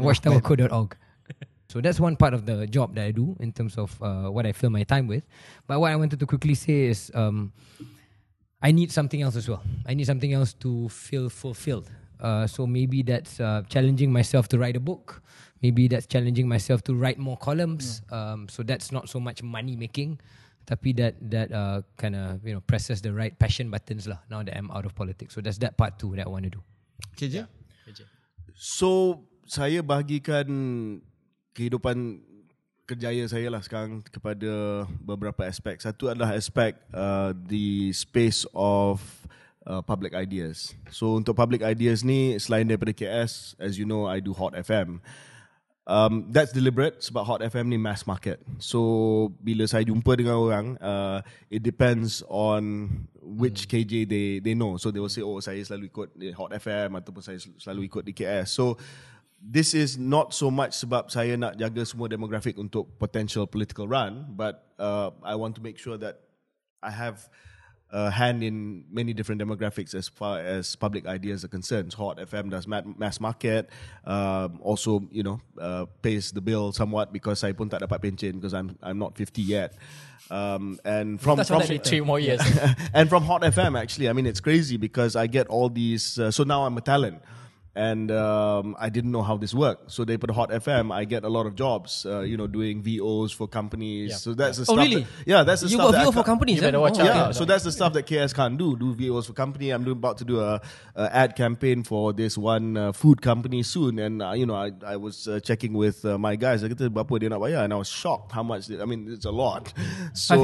Watchtowerco.org. 0.02 0.98
So 1.70 1.80
that's 1.80 2.00
one 2.02 2.18
part 2.18 2.34
of 2.34 2.44
the 2.46 2.68
job 2.68 2.96
that 2.96 3.06
I 3.06 3.12
do 3.16 3.38
in 3.40 3.54
terms 3.54 3.78
of 3.78 3.96
uh, 4.02 4.28
what 4.28 4.44
I 4.46 4.52
fill 4.52 4.72
my 4.72 4.84
time 4.84 5.08
with. 5.08 5.24
But 5.68 5.80
what 5.80 5.92
I 5.92 5.96
wanted 5.96 6.20
to 6.20 6.26
quickly 6.28 6.52
say 6.54 6.92
is 6.92 7.12
um, 7.16 7.54
I 8.62 8.72
need 8.72 8.91
something 8.91 9.22
else 9.22 9.36
as 9.36 9.49
well. 9.49 9.64
I 9.86 9.93
need 9.93 10.05
something 10.05 10.34
else 10.34 10.53
to 10.62 10.88
feel 10.89 11.30
fulfilled. 11.30 11.89
Uh, 12.22 12.45
so 12.45 12.68
maybe 12.68 13.01
that's 13.01 13.39
uh, 13.39 13.64
challenging 13.68 14.14
myself 14.14 14.47
to 14.49 14.59
write 14.59 14.78
a 14.78 14.80
book. 14.80 15.24
Maybe 15.62 15.88
that's 15.88 16.05
challenging 16.05 16.47
myself 16.47 16.84
to 16.86 16.93
write 16.93 17.18
more 17.18 17.38
columns. 17.38 18.01
Um, 18.12 18.47
so 18.47 18.62
that's 18.62 18.91
not 18.91 19.09
so 19.09 19.20
much 19.20 19.41
money 19.41 19.76
making, 19.76 20.22
tapi 20.70 20.93
that 21.01 21.18
that 21.34 21.49
uh, 21.49 21.82
kind 21.97 22.16
of 22.16 22.45
you 22.45 22.53
know 22.53 22.62
presses 22.62 23.01
the 23.01 23.14
right 23.14 23.34
passion 23.38 23.74
buttons 23.74 24.05
lah. 24.05 24.22
Now 24.30 24.45
that 24.45 24.53
I'm 24.53 24.70
out 24.70 24.86
of 24.86 24.93
politics, 24.93 25.34
so 25.34 25.41
that's 25.41 25.57
that 25.66 25.78
part 25.78 25.97
too 25.97 26.14
that 26.18 26.26
I 26.26 26.30
want 26.30 26.45
to 26.45 26.53
do. 26.53 26.62
KJ? 27.18 27.49
So 28.53 29.22
saya 29.49 29.82
bahagikan 29.82 31.01
kehidupan 31.57 32.22
kerjaya 32.92 33.24
saya 33.32 33.48
lah 33.48 33.64
sekarang 33.64 34.04
kepada 34.04 34.84
beberapa 35.00 35.48
aspek. 35.48 35.80
Satu 35.80 36.12
adalah 36.12 36.36
aspek 36.36 36.76
uh, 36.92 37.32
the 37.48 37.96
space 37.96 38.44
of 38.52 39.00
uh, 39.64 39.80
public 39.80 40.12
ideas. 40.12 40.76
So 40.92 41.16
untuk 41.16 41.39
public 41.39 41.64
ideas 41.64 42.04
ni 42.04 42.36
selain 42.36 42.68
daripada 42.68 42.92
KS, 42.92 43.56
as 43.56 43.80
you 43.80 43.88
know, 43.88 44.12
I 44.12 44.20
do 44.20 44.36
Hot 44.36 44.52
FM. 44.60 45.00
Um, 45.88 46.30
that's 46.30 46.52
deliberate 46.52 47.00
sebab 47.00 47.24
Hot 47.26 47.39
FM 47.39 47.72
ni 47.72 47.80
mass 47.80 48.04
market. 48.04 48.44
So 48.60 49.32
bila 49.39 49.66
saya 49.72 49.88
jumpa 49.88 50.20
dengan 50.20 50.36
orang, 50.36 50.66
uh, 50.84 51.24
it 51.48 51.64
depends 51.64 52.28
on 52.28 52.92
which 53.24 53.72
KJ 53.72 54.04
they 54.04 54.44
they 54.44 54.52
know. 54.54 54.76
So 54.76 54.92
they 54.92 55.00
will 55.00 55.12
say, 55.12 55.24
oh 55.24 55.39
saya 55.39 55.64
selalu 55.64 55.88
ikut 55.88 56.10
Hot 56.36 56.52
FM 56.52 57.00
ataupun 57.00 57.24
saya 57.24 57.39
sel- 57.39 57.56
selalu 57.56 57.88
ikut 57.88 58.04
di 58.04 58.12
KS. 58.12 58.52
So 58.52 58.76
this 59.42 59.74
is 59.74 59.98
not 59.98 60.34
so 60.34 60.52
much 60.54 60.78
sebab 60.78 61.10
saya 61.10 61.34
nak 61.34 61.58
jaga 61.58 61.82
semua 61.82 62.06
demographic 62.06 62.62
untuk 62.62 62.94
potential 63.02 63.50
political 63.50 63.89
run, 63.89 64.30
but 64.38 64.70
uh, 64.78 65.10
I 65.26 65.34
want 65.34 65.58
to 65.58 65.62
make 65.66 65.82
sure 65.82 65.98
that 65.98 66.22
I 66.82 66.94
have 66.94 67.26
a 67.92 68.10
hand 68.10 68.44
in 68.44 68.86
many 68.89 69.14
different 69.14 69.42
demographics 69.42 69.94
as 69.94 70.08
far 70.08 70.39
as 70.39 70.76
public 70.76 71.06
ideas 71.06 71.44
are 71.44 71.50
concerned. 71.50 71.94
Hot 71.94 72.18
FM 72.18 72.50
does 72.50 72.68
mass 72.68 73.20
market, 73.20 73.70
um, 74.06 74.60
also 74.62 75.04
you 75.12 75.24
know 75.24 75.42
uh, 75.60 75.86
pays 76.02 76.32
the 76.32 76.42
bill 76.42 76.72
somewhat 76.72 77.12
because 77.12 77.39
saya 77.39 77.54
pun 77.54 77.68
tak 77.68 77.82
dapat 77.82 78.00
pencen 78.00 78.38
because 78.38 78.54
I'm 78.54 78.78
I'm 78.82 78.98
not 79.02 79.18
50 79.18 79.42
yet. 79.42 79.74
Um, 80.32 80.80
and 80.86 81.20
from 81.20 81.38
touch 81.38 81.52
from. 81.52 81.62
Three 81.66 82.00
more 82.00 82.20
years. 82.20 82.39
and 82.94 83.10
from 83.10 83.24
Hot 83.28 83.42
FM, 83.42 83.76
actually, 83.76 84.08
I 84.08 84.14
mean, 84.14 84.26
it's 84.26 84.39
crazy 84.39 84.78
because 84.78 85.18
I 85.18 85.28
get 85.28 85.48
all 85.48 85.68
these. 85.68 86.18
Uh, 86.18 86.32
so 86.32 86.48
now 86.48 86.64
I'm 86.64 86.78
a 86.78 86.82
talent. 86.82 87.20
And 87.74 88.12
um, 88.12 88.76
I 88.78 88.90
didn't 88.90 89.12
know 89.16 89.22
how 89.24 89.38
this 89.38 89.54
worked. 89.54 89.92
So 89.96 90.04
they 90.04 90.18
put 90.18 90.30
Hot 90.32 90.50
FM. 90.52 90.92
I 90.92 91.06
get 91.06 91.24
a 91.24 91.30
lot 91.30 91.46
of 91.46 91.56
jobs, 91.56 92.06
uh, 92.06 92.20
you 92.20 92.36
know, 92.36 92.46
doing 92.46 92.84
VOs 92.84 93.32
for 93.32 93.48
companies. 93.48 94.12
Yeah. 94.12 94.16
So 94.18 94.34
that's 94.34 94.58
the 94.60 94.64
Oh, 94.68 94.76
stuff. 94.76 94.84
really? 94.84 95.04
that- 95.08 95.24
yeah, 95.26 95.44
that's 95.48 95.62
the 95.64 95.70
You 95.72 95.80
stuff. 95.80 95.88
got 95.88 95.92
that 95.96 96.02
I 96.02 96.04
VO 96.04 96.12
for 96.12 96.24
companies? 96.28 96.56
You 96.58 96.68
better 96.68 96.78
eh? 96.78 96.82
watch 96.82 97.00
Oh, 97.00 97.08
out. 97.08 97.16
yeah, 97.16 97.32
so 97.32 97.46
that's 97.48 97.64
the 97.64 97.72
stuff 97.72 97.94
that 97.94 98.04
KS 98.04 98.34
can't 98.36 98.58
do. 98.60 98.76
Do 98.76 98.92
VOs 98.94 99.28
for 99.28 99.32
company. 99.32 99.70
I'm 99.72 99.86
doing, 99.88 99.96
about 99.96 100.18
to 100.20 100.26
do 100.26 100.42
a, 100.42 100.60
a 101.00 101.16
ad 101.16 101.38
campaign 101.40 101.84
for 101.88 102.12
this 102.12 102.38
one 102.38 102.76
uh, 102.76 102.92
food 102.92 103.22
company 103.22 103.64
soon, 103.64 104.00
and 104.00 104.20
uh, 104.22 104.36
you 104.36 104.44
know, 104.46 104.56
I 104.60 104.76
I 104.84 104.98
was 105.00 105.30
uh, 105.32 105.40
checking 105.40 105.72
with 105.72 106.04
uh, 106.04 106.18
my 106.20 106.36
guys. 106.36 106.66
I 106.66 106.68
kata 106.68 106.92
berapa 106.92 107.24
dia 107.24 107.32
nak 107.32 107.40
bayar, 107.40 107.64
and 107.64 107.72
I 107.72 107.80
was 107.80 107.88
shocked 107.88 108.36
how 108.36 108.44
much. 108.44 108.68
They, 108.68 108.84
I 108.84 108.86
mean, 108.86 109.08
it's 109.08 109.24
a 109.24 109.32
lot. 109.32 109.72
So, 110.12 110.36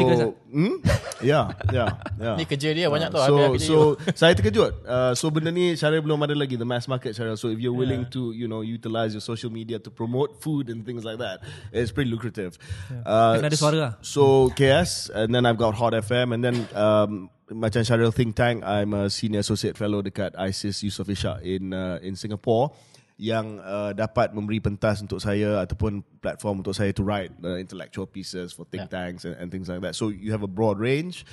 hmm? 0.47 0.79
yeah, 1.19 1.51
yeah, 1.75 1.99
yeah. 2.15 2.39
Ni 2.39 2.47
kerja 2.47 2.71
dia 2.71 2.87
banyak 2.87 3.11
tau, 3.11 3.27
So, 3.27 3.59
so 3.59 3.75
saya 4.15 4.31
terkejut. 4.31 4.87
Uh, 4.87 5.11
so 5.11 5.27
benda 5.27 5.51
ni 5.51 5.75
Syaril 5.75 5.99
belum 5.99 6.23
ada 6.23 6.31
lagi 6.31 6.55
the 6.55 6.63
mass 6.63 6.87
market 6.87 7.16
Syaril. 7.17 7.37
So 7.37 7.49
if 7.49 7.59
you're 7.59 7.73
willing 7.73 8.05
to, 8.13 8.31
you 8.31 8.47
know, 8.47 8.61
utilize 8.61 9.17
your 9.17 9.25
social 9.25 9.49
media 9.49 9.79
to 9.79 9.89
promote 9.89 10.37
food 10.41 10.69
and 10.69 10.85
things 10.85 11.03
like 11.03 11.17
that, 11.17 11.41
it's 11.73 11.91
pretty 11.91 12.11
lucrative. 12.13 12.57
Uh, 13.05 13.41
suara 13.57 13.77
lah. 13.81 13.93
So 14.05 14.53
KS 14.53 15.09
and 15.09 15.33
then 15.33 15.49
I've 15.49 15.57
got 15.57 15.73
Hot 15.73 15.93
FM 15.93 16.37
and 16.37 16.41
then 16.45 16.55
um, 16.77 17.29
macam 17.49 17.81
Syaril 17.81 18.13
Think 18.13 18.35
Tank, 18.35 18.63
I'm 18.63 18.93
a 18.93 19.09
senior 19.09 19.39
associate 19.39 19.77
fellow 19.79 20.03
dekat 20.03 20.35
ISIS 20.37 20.83
Yusof 20.83 21.09
Ishak 21.09 21.41
in 21.41 21.73
uh, 21.73 21.97
in 22.03 22.15
Singapore 22.19 22.75
yang 23.17 23.57
uh, 23.65 23.97
dapat 23.97 24.29
memberi 24.29 24.61
pentas 24.61 25.01
untuk 25.01 25.17
saya 25.17 25.65
ataupun 25.65 26.05
platform 26.21 26.61
untuk 26.61 26.77
saya 26.77 26.93
to 26.93 27.01
write 27.01 27.33
uh, 27.41 27.57
intellectual 27.57 28.05
pieces 28.05 28.53
for 28.53 28.61
think 28.69 28.85
tanks 28.93 29.25
and, 29.25 29.33
and 29.41 29.49
things 29.49 29.65
like 29.65 29.81
that. 29.81 29.97
So 29.97 30.13
you 30.13 30.29
have 30.29 30.45
a 30.45 30.51
broad 30.51 30.77
range. 30.77 31.25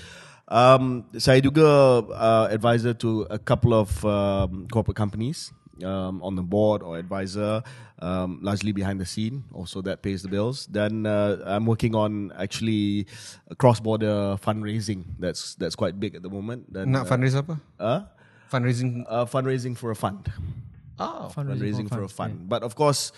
Um, 0.48 1.08
saya 1.16 1.40
juga 1.40 1.64
uh, 2.08 2.46
advisor 2.52 2.96
to 3.00 3.28
a 3.28 3.40
couple 3.40 3.72
of 3.76 3.88
um, 4.04 4.68
corporate 4.68 4.96
companies 4.96 5.52
um, 5.82 6.22
on 6.22 6.36
the 6.36 6.42
board 6.44 6.82
or 6.82 6.98
advisor, 6.98 7.62
um, 7.98 8.38
largely 8.42 8.70
behind 8.70 9.00
the 9.00 9.08
scene. 9.08 9.42
Also, 9.50 9.82
that 9.82 10.02
pays 10.02 10.22
the 10.22 10.28
bills. 10.28 10.68
Then 10.70 11.06
uh, 11.06 11.42
I'm 11.46 11.66
working 11.66 11.94
on 11.96 12.30
actually 12.38 13.06
a 13.50 13.56
cross-border 13.56 14.38
fundraising. 14.38 15.04
That's 15.18 15.56
that's 15.56 15.74
quite 15.74 15.98
big 15.98 16.14
at 16.14 16.22
the 16.22 16.30
moment. 16.30 16.70
Then, 16.70 16.92
Nak 16.92 17.08
fundraise 17.08 17.34
apa? 17.34 17.58
uh, 17.80 18.06
Fundraising. 18.52 19.02
uh, 19.08 19.24
fundraising 19.26 19.74
for 19.74 19.90
a 19.90 19.98
fund. 19.98 20.30
Oh. 21.00 21.26
Fundraising 21.34 21.90
for 21.90 22.06
a 22.06 22.08
fund. 22.12 22.46
But 22.46 22.62
of 22.62 22.78
course, 22.78 23.10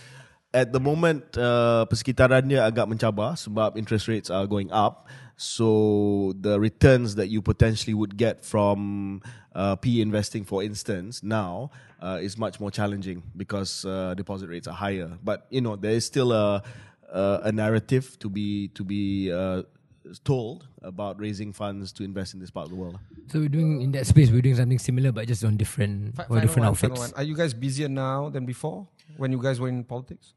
at 0.57 0.73
the 0.73 0.81
moment, 0.81 1.37
uh, 1.37 1.85
persekitarannya 1.93 2.57
agak 2.57 2.89
mencabar 2.89 3.37
sebab 3.37 3.77
interest 3.77 4.09
rates 4.09 4.33
are 4.33 4.49
going 4.49 4.73
up. 4.73 5.05
So 5.37 6.33
the 6.41 6.59
returns 6.59 7.15
that 7.17 7.29
you 7.29 7.43
potentially 7.43 7.95
would 7.95 8.17
get 8.17 8.45
from 8.45 9.23
uh, 9.55 9.77
PE 9.77 10.01
investing, 10.01 10.45
for 10.45 10.63
instance, 10.63 11.23
now 11.23 11.71
uh, 12.01 12.19
is 12.21 12.39
much 12.39 12.59
more 12.59 12.71
challenging 12.71 13.23
because 13.37 13.85
uh, 13.85 14.15
deposit 14.15 14.49
rates 14.49 14.67
are 14.67 14.75
higher. 14.75 15.11
But 15.23 15.47
you 15.51 15.61
know, 15.61 15.77
there 15.77 15.93
is 15.93 16.07
still 16.07 16.33
a 16.33 16.63
a, 17.13 17.41
a 17.45 17.53
narrative 17.53 18.19
to 18.21 18.29
be 18.29 18.69
to 18.69 18.85
be 18.85 19.33
uh, 19.33 19.63
told 20.25 20.67
about 20.83 21.19
raising 21.21 21.53
funds 21.53 21.93
to 21.93 22.05
invest 22.05 22.35
in 22.35 22.41
this 22.41 22.51
part 22.51 22.67
of 22.67 22.71
the 22.71 22.77
world. 22.77 22.99
So 23.29 23.41
we're 23.41 23.49
doing 23.49 23.83
in 23.83 23.93
that 23.93 24.07
space. 24.07 24.31
We're 24.31 24.43
doing 24.43 24.57
something 24.57 24.79
similar, 24.79 25.13
but 25.13 25.27
just 25.27 25.45
on 25.45 25.57
different 25.57 26.17
Fi- 26.17 26.27
or 26.29 26.41
different 26.41 26.65
one, 26.65 26.69
outfits. 26.69 27.13
Are 27.13 27.23
you 27.23 27.35
guys 27.35 27.55
busier 27.55 27.89
now 27.89 28.29
than 28.31 28.47
before 28.47 28.87
when 29.17 29.33
you 29.33 29.43
guys 29.43 29.61
were 29.61 29.69
in 29.69 29.85
politics? 29.85 30.35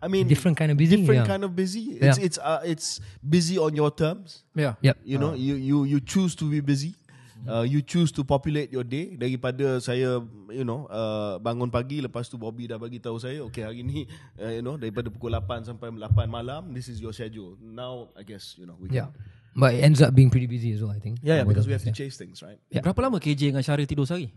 I 0.00 0.08
mean, 0.08 0.26
Different 0.26 0.56
kind 0.56 0.70
of 0.72 0.78
busy, 0.80 0.96
Different 0.96 1.24
yeah. 1.24 1.30
kind 1.30 1.42
of 1.44 1.52
busy. 1.52 1.98
It's 1.98 2.16
Yeah. 2.18 2.26
it's 2.26 2.38
uh, 2.38 2.62
it's 2.64 2.88
busy 3.20 3.58
on 3.60 3.74
your 3.74 3.90
terms. 3.90 4.42
Yeah. 4.54 4.74
Yep. 4.80 4.96
You 5.04 5.18
know, 5.18 5.32
you 5.34 5.54
you 5.54 5.84
you 5.84 5.98
choose 6.00 6.34
to 6.38 6.48
be 6.48 6.60
busy. 6.64 6.96
Uh, 7.40 7.64
you 7.64 7.80
choose 7.80 8.12
to 8.12 8.20
populate 8.20 8.68
your 8.68 8.84
day 8.84 9.16
daripada 9.16 9.80
saya 9.80 10.20
you 10.52 10.60
know 10.60 10.84
uh, 10.92 11.40
bangun 11.40 11.72
pagi 11.72 12.04
lepas 12.04 12.28
tu 12.28 12.36
Bobby 12.36 12.68
dah 12.68 12.76
bagi 12.76 13.00
tahu 13.00 13.16
saya 13.16 13.40
okay 13.40 13.64
hari 13.64 13.80
ni 13.80 14.04
uh, 14.44 14.52
you 14.52 14.60
know 14.60 14.76
daripada 14.76 15.08
pukul 15.08 15.32
8 15.32 15.64
sampai 15.64 15.88
8 15.88 16.28
malam 16.28 16.68
this 16.76 16.92
is 16.92 17.00
your 17.00 17.16
schedule 17.16 17.56
now 17.64 18.12
I 18.12 18.28
guess 18.28 18.60
you 18.60 18.68
know 18.68 18.76
we 18.76 18.92
Yeah. 18.92 19.08
can, 19.08 19.56
But 19.56 19.72
it 19.72 19.80
ends 19.88 20.04
up 20.04 20.12
being 20.12 20.28
pretty 20.28 20.46
busy 20.52 20.76
as 20.76 20.84
well, 20.84 20.92
I 20.92 21.00
think. 21.00 21.24
yeah, 21.24 21.40
yeah 21.40 21.48
because 21.48 21.64
we 21.64 21.72
have 21.72 21.80
to 21.88 21.96
chase 21.96 22.20
things 22.20 22.44
right 22.44 22.60
Eh, 22.68 22.76
Berapa 22.84 23.00
lama 23.08 23.16
KJ 23.16 23.56
dengan 23.56 23.64
Syaril 23.64 23.88
tidur 23.88 24.04
sehari? 24.04 24.28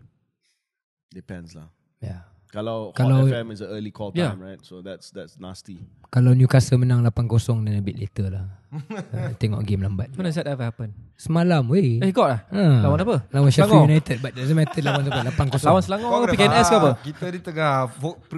depends 1.12 1.52
lah 1.52 1.68
Yeah. 2.00 2.24
Kalau, 2.54 2.94
Kalau- 2.94 3.26
Hot 3.26 3.34
FM 3.34 3.50
is 3.50 3.60
an 3.60 3.68
early 3.74 3.90
call 3.90 4.14
Yeah. 4.14 4.30
time 4.30 4.46
right 4.46 4.62
so 4.62 4.78
that's 4.78 5.10
that's 5.10 5.34
nasty 5.42 5.82
Kalau 6.14 6.30
Newcastle 6.30 6.78
menang 6.78 7.02
8-0 7.02 7.66
then 7.66 7.74
a 7.74 7.82
bit 7.82 7.98
later 7.98 8.30
lah. 8.30 8.46
uh, 9.18 9.34
tengok 9.34 9.66
game 9.66 9.82
lambat. 9.82 10.14
When 10.14 10.22
does 10.30 10.38
that 10.38 10.46
ever 10.46 10.62
happen? 10.62 10.94
Semalam 11.18 11.66
weh. 11.66 11.98
Eh, 11.98 12.14
got 12.14 12.30
lah? 12.30 12.40
Ha. 12.54 12.86
Lawan 12.86 13.02
apa? 13.02 13.16
Lawan? 13.34 13.50
Sheffield 13.50 13.90
United 13.90 14.22
but 14.22 14.30
doesn't 14.30 14.54
matter 14.54 14.78
lawan 14.78 15.02
siapa 15.02 15.26
8-0. 15.34 15.66
Lawan 15.66 15.82
Selangor 15.82 16.30
ke 16.30 16.38
PKNS 16.38 16.66
ke 16.70 16.76
apa? 16.78 16.90
Kita 17.02 17.24
ni 17.34 17.38
tengah 17.42 17.90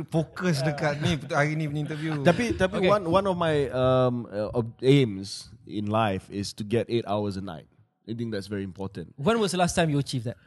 fokus 0.09 0.65
dekat 0.65 1.05
ni 1.05 1.21
hari 1.29 1.53
ni 1.53 1.69
punya 1.69 1.93
interview. 1.93 2.17
Tapi 2.25 2.57
tapi 2.57 2.81
Okay. 2.81 2.89
one 2.89 3.05
one 3.13 3.27
of 3.29 3.37
my 3.37 3.69
um 3.69 4.25
uh, 4.33 4.49
aims 4.81 5.53
in 5.69 5.93
life 5.93 6.25
is 6.33 6.57
to 6.57 6.65
get 6.65 6.89
eight 6.89 7.05
hours 7.05 7.37
a 7.37 7.45
night. 7.45 7.69
I 8.09 8.17
think 8.17 8.33
that's 8.33 8.49
very 8.49 8.65
important. 8.65 9.13
When 9.21 9.37
was 9.37 9.53
the 9.53 9.61
last 9.61 9.77
time 9.77 9.93
you 9.93 10.01
achieved 10.01 10.25
that? 10.33 10.41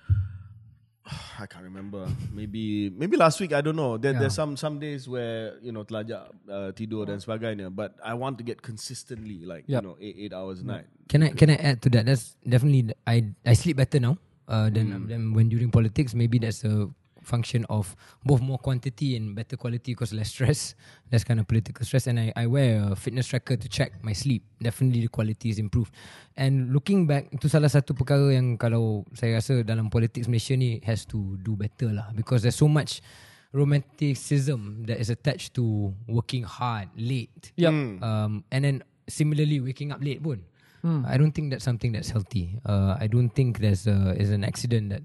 I 1.40 1.46
can't 1.50 1.64
remember. 1.66 2.06
Maybe 2.32 2.90
maybe 2.94 3.18
last 3.18 3.40
week. 3.42 3.54
I 3.54 3.62
don't 3.62 3.76
know. 3.76 3.98
There, 3.98 4.14
There's 4.14 4.36
some 4.36 4.54
some 4.58 4.78
days 4.80 5.10
where 5.10 5.58
you 5.62 5.72
know 5.74 5.84
telajak 5.84 6.30
uh, 6.46 6.70
tidur 6.78 7.10
dan 7.10 7.18
sebagainya. 7.18 7.74
But 7.74 7.98
I 8.06 8.14
want 8.14 8.38
to 8.38 8.44
get 8.46 8.62
consistently 8.62 9.42
like 9.46 9.66
Yup. 9.66 9.82
you 9.82 9.86
know 9.90 9.96
eight, 9.98 10.16
eight 10.30 10.34
hours 10.34 10.62
a 10.62 10.66
night. 10.66 10.86
Can 11.10 11.24
I 11.26 11.34
can 11.34 11.50
I 11.50 11.58
add 11.58 11.82
to 11.84 11.90
that? 11.98 12.06
That's 12.06 12.38
definitely 12.46 12.94
I 13.10 13.34
I 13.46 13.54
sleep 13.58 13.78
better 13.82 13.98
now. 14.00 14.18
Uh, 14.50 14.66
than, 14.74 14.90
Hmm. 14.90 15.06
than 15.06 15.22
when 15.38 15.46
during 15.46 15.70
politics. 15.70 16.18
Maybe 16.18 16.42
that's 16.42 16.66
a 16.66 16.90
function 17.30 17.62
of 17.70 17.94
both 18.26 18.42
more 18.42 18.58
quantity 18.58 19.14
and 19.14 19.38
better 19.38 19.54
quality 19.54 19.94
because 19.94 20.10
less 20.10 20.34
stress, 20.34 20.74
less 21.14 21.22
kind 21.22 21.38
of 21.38 21.46
political 21.46 21.86
stress. 21.86 22.10
And 22.10 22.18
I, 22.18 22.34
I 22.34 22.50
wear 22.50 22.82
a 22.90 22.98
fitness 22.98 23.30
tracker 23.30 23.56
to 23.56 23.70
check 23.70 23.94
my 24.02 24.18
sleep. 24.18 24.42
Definitely 24.58 25.06
the 25.06 25.14
quality 25.14 25.54
is 25.54 25.62
improved. 25.62 25.94
And 26.34 26.74
looking 26.74 27.06
back, 27.06 27.30
itu 27.30 27.46
salah 27.46 27.70
satu 27.70 27.94
perkara 27.94 28.34
yang 28.34 28.58
kalau 28.58 29.06
saya 29.14 29.38
rasa 29.38 29.62
dalam 29.62 29.94
politics 29.94 30.26
Malaysia 30.26 30.58
ni 30.58 30.82
has 30.82 31.06
to 31.06 31.38
do 31.46 31.54
better 31.54 31.94
lah 31.94 32.10
because 32.18 32.42
there's 32.42 32.58
so 32.58 32.66
much 32.66 33.06
romanticism 33.54 34.90
that 34.90 34.98
is 34.98 35.14
attached 35.14 35.54
to 35.54 35.94
working 36.10 36.42
hard 36.42 36.90
late. 36.98 37.54
Yep. 37.62 38.02
Um, 38.02 38.42
and 38.50 38.62
then 38.66 38.76
similarly 39.06 39.62
waking 39.62 39.94
up 39.94 40.02
late 40.02 40.26
pun. 40.26 40.42
I 40.80 41.18
don't 41.20 41.36
think 41.36 41.52
that's 41.52 41.68
something 41.68 41.92
that's 41.92 42.10
healthy. 42.10 42.56
Uh, 42.64 42.96
I 42.96 43.08
don't 43.08 43.30
think 43.36 43.60
there's 43.60 43.84
a, 43.84 44.16
is 44.16 44.32
an 44.32 44.48
accident 44.48 44.96
that 44.96 45.04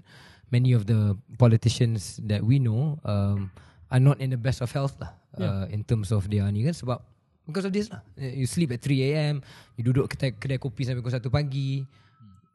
many 0.55 0.71
of 0.71 0.87
the 0.87 1.19
politicians 1.35 2.23
that 2.23 2.39
we 2.39 2.63
know 2.63 2.95
um, 3.03 3.51
are 3.91 3.99
not 3.99 4.23
in 4.23 4.31
the 4.31 4.39
best 4.39 4.63
of 4.63 4.71
health 4.71 4.95
lah. 5.03 5.11
Uh, 5.35 5.67
in 5.67 5.83
terms 5.83 6.15
of 6.15 6.31
their 6.31 6.47
ni 6.47 6.63
kan 6.63 6.71
sebab 6.71 7.03
because 7.43 7.67
of 7.67 7.75
this 7.75 7.91
lah. 7.91 7.99
Uh, 8.15 8.31
You 8.31 8.47
sleep 8.47 8.71
at 8.71 8.79
3 8.79 9.11
a.m. 9.11 9.35
You 9.75 9.83
duduk 9.83 10.15
kedai, 10.15 10.31
kedai 10.31 10.55
kopi 10.55 10.87
sampai 10.87 11.03
pukul 11.03 11.19
1 11.19 11.27
pagi. 11.27 11.83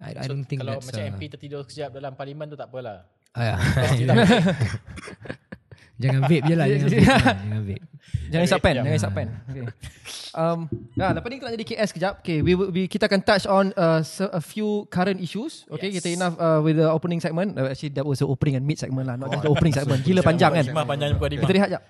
I, 0.00 0.16
I 0.16 0.24
don't 0.24 0.48
think 0.48 0.64
Kalau 0.64 0.80
that's 0.80 0.88
macam 0.88 1.04
uh, 1.04 1.12
MP 1.12 1.28
tertidur 1.28 1.60
sekejap 1.68 1.92
dalam 1.92 2.16
parlimen 2.16 2.48
tu 2.48 2.56
tak 2.56 2.72
apalah. 2.72 3.04
Ah, 3.36 3.44
ya. 3.44 3.56
jangan 6.04 6.20
vape 6.26 6.44
je 6.48 6.54
lah 6.56 6.66
Jangan 6.66 6.88
vape, 6.88 7.04
lah, 7.04 7.36
jangan 7.36 7.62
vape 7.64 7.82
Jangan 8.30 8.44
isap 8.46 8.60
pen, 8.62 8.70
Sekejap. 8.70 8.84
jangan 8.86 8.98
isap 8.98 9.12
pen. 9.12 9.28
Okay. 9.50 9.62
Um, 10.30 10.58
nah, 10.94 11.10
lepas 11.10 11.28
ni 11.30 11.34
kita 11.38 11.46
nak 11.50 11.54
jadi 11.58 11.66
KS 11.66 11.90
kejap. 11.90 12.14
Okay, 12.22 12.38
we, 12.42 12.54
we 12.54 12.86
kita 12.86 13.10
akan 13.10 13.20
touch 13.26 13.42
on 13.46 13.74
uh, 13.74 14.02
a 14.30 14.42
few 14.42 14.86
current 14.86 15.18
issues. 15.18 15.66
Okay, 15.66 15.90
Yes. 15.90 15.98
kita 15.98 16.14
enough 16.14 16.38
uh, 16.38 16.62
with 16.62 16.78
the 16.78 16.86
opening 16.86 17.18
segment. 17.18 17.58
Uh, 17.58 17.66
actually, 17.66 17.90
that 17.90 18.06
was 18.06 18.22
the 18.22 18.28
opening 18.30 18.54
and 18.54 18.62
mid 18.62 18.78
segment 18.78 19.10
lah, 19.10 19.18
not 19.18 19.30
just 19.30 19.42
the 19.42 19.50
opening 19.50 19.74
segment. 19.78 20.06
Gila 20.06 20.22
panjang 20.22 20.54
kan. 20.54 20.64
Lima 20.70 20.86
panjang. 20.86 21.18
Kita 21.18 21.52
rehat 21.54 21.68
jap. 21.74 21.82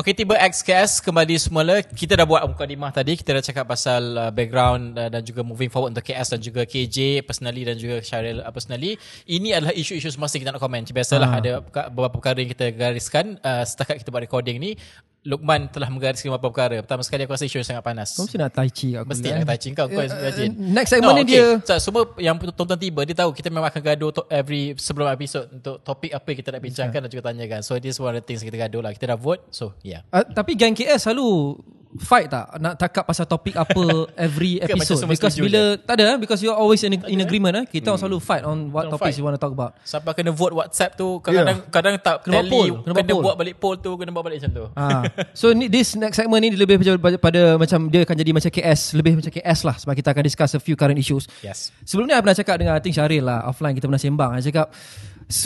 Okey, 0.00 0.16
tiba 0.16 0.32
XKS 0.32 1.04
kembali 1.04 1.36
semula. 1.36 1.84
Kita 1.84 2.16
dah 2.16 2.24
buat 2.24 2.40
mukadimah 2.48 2.88
tadi. 2.88 3.20
Kita 3.20 3.36
dah 3.36 3.44
cakap 3.44 3.68
pasal 3.68 4.16
uh, 4.16 4.32
background 4.32 4.96
uh, 4.96 5.12
dan 5.12 5.20
juga 5.20 5.44
moving 5.44 5.68
forward 5.68 5.92
untuk 5.92 6.08
KS 6.08 6.32
dan 6.32 6.40
juga 6.40 6.64
KJ 6.64 7.20
personally 7.28 7.68
dan 7.68 7.76
juga 7.76 8.00
Syaril 8.00 8.40
uh, 8.40 8.48
personally. 8.48 8.96
Ini 9.28 9.60
adalah 9.60 9.76
isu-isu 9.76 10.08
semasa 10.08 10.40
kita 10.40 10.56
nak 10.56 10.62
komen. 10.64 10.88
Biasalah 10.88 11.28
Ah. 11.28 11.36
ada 11.44 11.52
beberapa 11.92 12.16
perkara 12.16 12.40
yang 12.40 12.48
kita 12.48 12.72
gariskan 12.72 13.36
uh, 13.44 13.60
setakat 13.60 14.00
kita 14.00 14.08
buat 14.08 14.24
recording 14.24 14.56
ni. 14.56 14.72
Lukman 15.20 15.68
telah 15.68 15.92
menggariskan 15.92 16.32
beberapa 16.32 16.48
perkara. 16.48 16.76
Pertama 16.80 17.04
sekali 17.04 17.28
aku 17.28 17.36
rasa 17.36 17.44
isu 17.44 17.60
yang 17.60 17.68
sangat 17.68 17.84
panas. 17.84 18.16
Kau 18.16 18.24
mesti 18.24 18.40
nak 18.40 18.56
tai 18.56 18.72
chi 18.72 18.96
aku. 18.96 19.04
Mesti 19.04 19.28
eh. 19.28 19.36
nak 19.36 19.48
touching 19.52 19.74
kau 19.76 19.84
kau 19.84 20.00
rajin. 20.00 20.50
next 20.56 20.90
segment 20.96 21.12
ni 21.12 21.24
dia- 21.28 21.60
So, 21.60 21.76
semua 21.76 22.08
yang 22.16 22.40
tonton 22.40 22.80
tiba 22.80 23.04
dia 23.04 23.12
tahu 23.12 23.36
kita 23.36 23.52
memang 23.52 23.68
akan 23.68 23.82
gaduh 23.84 24.10
to, 24.16 24.24
every 24.32 24.72
sebelum 24.80 25.12
episod 25.12 25.44
untuk 25.52 25.84
topik 25.84 26.16
apa 26.16 26.24
yang 26.24 26.38
kita 26.40 26.50
nak 26.56 26.62
bincangkan 26.64 27.00
dan 27.04 27.10
juga 27.12 27.22
tanyakan. 27.28 27.60
So 27.60 27.76
this 27.76 28.00
one 28.00 28.16
of 28.16 28.20
the 28.20 28.24
things 28.24 28.40
kita 28.40 28.56
gaduh 28.56 28.80
lah. 28.80 28.96
Kita 28.96 29.12
dah 29.12 29.18
vote. 29.20 29.44
So 29.52 29.76
yeah. 29.84 30.08
Uh, 30.08 30.24
tapi 30.24 30.56
gang 30.56 30.72
KS 30.72 31.04
selalu 31.04 31.60
fight 31.92 32.26
tak 32.26 32.46
nak 32.56 32.78
cakap 32.78 33.02
pasal 33.02 33.26
topik 33.26 33.52
apa 33.52 33.82
every 34.26 34.58
episode 34.58 34.94
semua 34.96 35.10
because 35.10 35.34
bila 35.34 35.74
tak 35.74 35.98
ada 35.98 36.14
eh, 36.14 36.18
because 36.18 36.38
you're 36.38 36.54
always 36.54 36.78
in, 36.80 36.94
in 37.04 37.18
agreement 37.18 37.50
eh 37.52 37.64
kita 37.66 37.90
Hmm. 37.90 37.98
selalu 37.98 38.18
fight 38.18 38.42
on 38.42 38.70
what 38.70 38.86
Don't 38.86 38.94
topics 38.94 39.10
fight. 39.10 39.18
you 39.18 39.26
want 39.26 39.34
to 39.34 39.42
talk 39.42 39.50
about 39.50 39.74
Sampai 39.82 40.14
kena 40.14 40.30
vote 40.30 40.54
WhatsApp 40.54 40.94
tu 40.94 41.18
kadang-kadang 41.18 41.66
kadang 41.66 41.94
tak 41.98 42.22
Kena 42.22 42.38
tally 42.38 42.50
poll, 42.52 42.68
kena, 42.80 42.92
kena 42.92 42.94
buat 42.94 43.10
poll. 43.10 43.22
buat 43.24 43.36
balik 43.36 43.54
poll 43.58 43.76
tu 43.76 43.90
kena 43.94 44.10
buat 44.10 44.22
balik 44.22 44.38
macam 44.38 44.52
tu. 44.52 44.64
Ah. 44.72 45.02
So 45.32 45.50
ni 45.50 45.66
this 45.66 45.94
next 45.94 46.14
segment 46.14 46.38
ni 46.38 46.54
lebih 46.54 46.78
pada, 46.96 47.18
pada 47.18 47.40
macam 47.56 47.90
dia 47.90 48.06
akan 48.06 48.16
jadi 48.16 48.30
macam 48.30 48.50
KS 48.50 48.80
lebih 48.94 49.18
macam 49.18 49.32
KS 49.32 49.58
lah 49.64 49.74
sebab 49.76 49.92
kita 49.92 50.08
akan 50.10 50.22
discuss 50.22 50.50
a 50.52 50.60
few 50.60 50.78
current 50.78 50.94
issues. 50.94 51.26
Yes. 51.40 51.74
Sebelum 51.82 52.06
ni 52.06 52.14
I 52.14 52.20
pernah 52.20 52.38
cakap 52.38 52.54
dengan 52.54 52.74
I 52.74 52.80
think 52.80 52.94
Syaril 52.94 53.24
lah 53.24 53.44
offline 53.44 53.74
kita 53.74 53.90
pernah 53.90 53.98
sembang. 53.98 54.30
I 54.32 54.40
cakap 54.40 54.70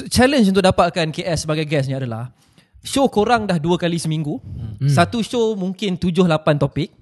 challenge 0.09 0.49
untuk 0.49 0.61
dapatkan 0.63 1.09
KS 1.09 1.45
sebagai 1.45 1.65
guest 1.65 1.87
ni 1.87 1.95
adalah 1.95 2.29
show 2.85 3.09
korang 3.09 3.49
dah 3.49 3.57
dua 3.57 3.81
kali 3.81 3.97
seminggu. 3.97 4.39
Hmm. 4.39 4.87
Satu 4.87 5.25
show 5.25 5.57
mungkin 5.57 5.97
tujuh 5.97 6.29
lapan 6.29 6.61
topik. 6.61 6.93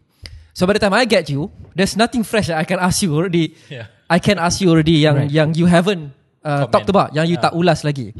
So 0.55 0.65
by 0.65 0.79
the 0.79 0.83
time 0.85 0.95
I 0.95 1.05
get 1.05 1.27
you, 1.27 1.51
there's 1.75 1.99
nothing 1.99 2.23
fresh 2.23 2.49
that 2.49 2.61
I 2.61 2.65
can 2.65 2.79
ask 2.79 3.03
you 3.03 3.11
already. 3.13 3.59
Yeah. 3.67 3.91
I 4.07 4.21
can 4.21 4.39
ask 4.39 4.61
you 4.63 4.71
already 4.71 5.03
yang 5.03 5.27
right. 5.27 5.33
yang 5.33 5.49
you 5.57 5.65
haven't 5.65 6.13
uh, 6.45 6.69
Comment. 6.69 6.73
talked 6.73 6.89
about, 6.93 7.09
yang 7.17 7.25
you 7.27 7.41
tak 7.41 7.57
ulas 7.57 7.83
lagi. 7.83 8.13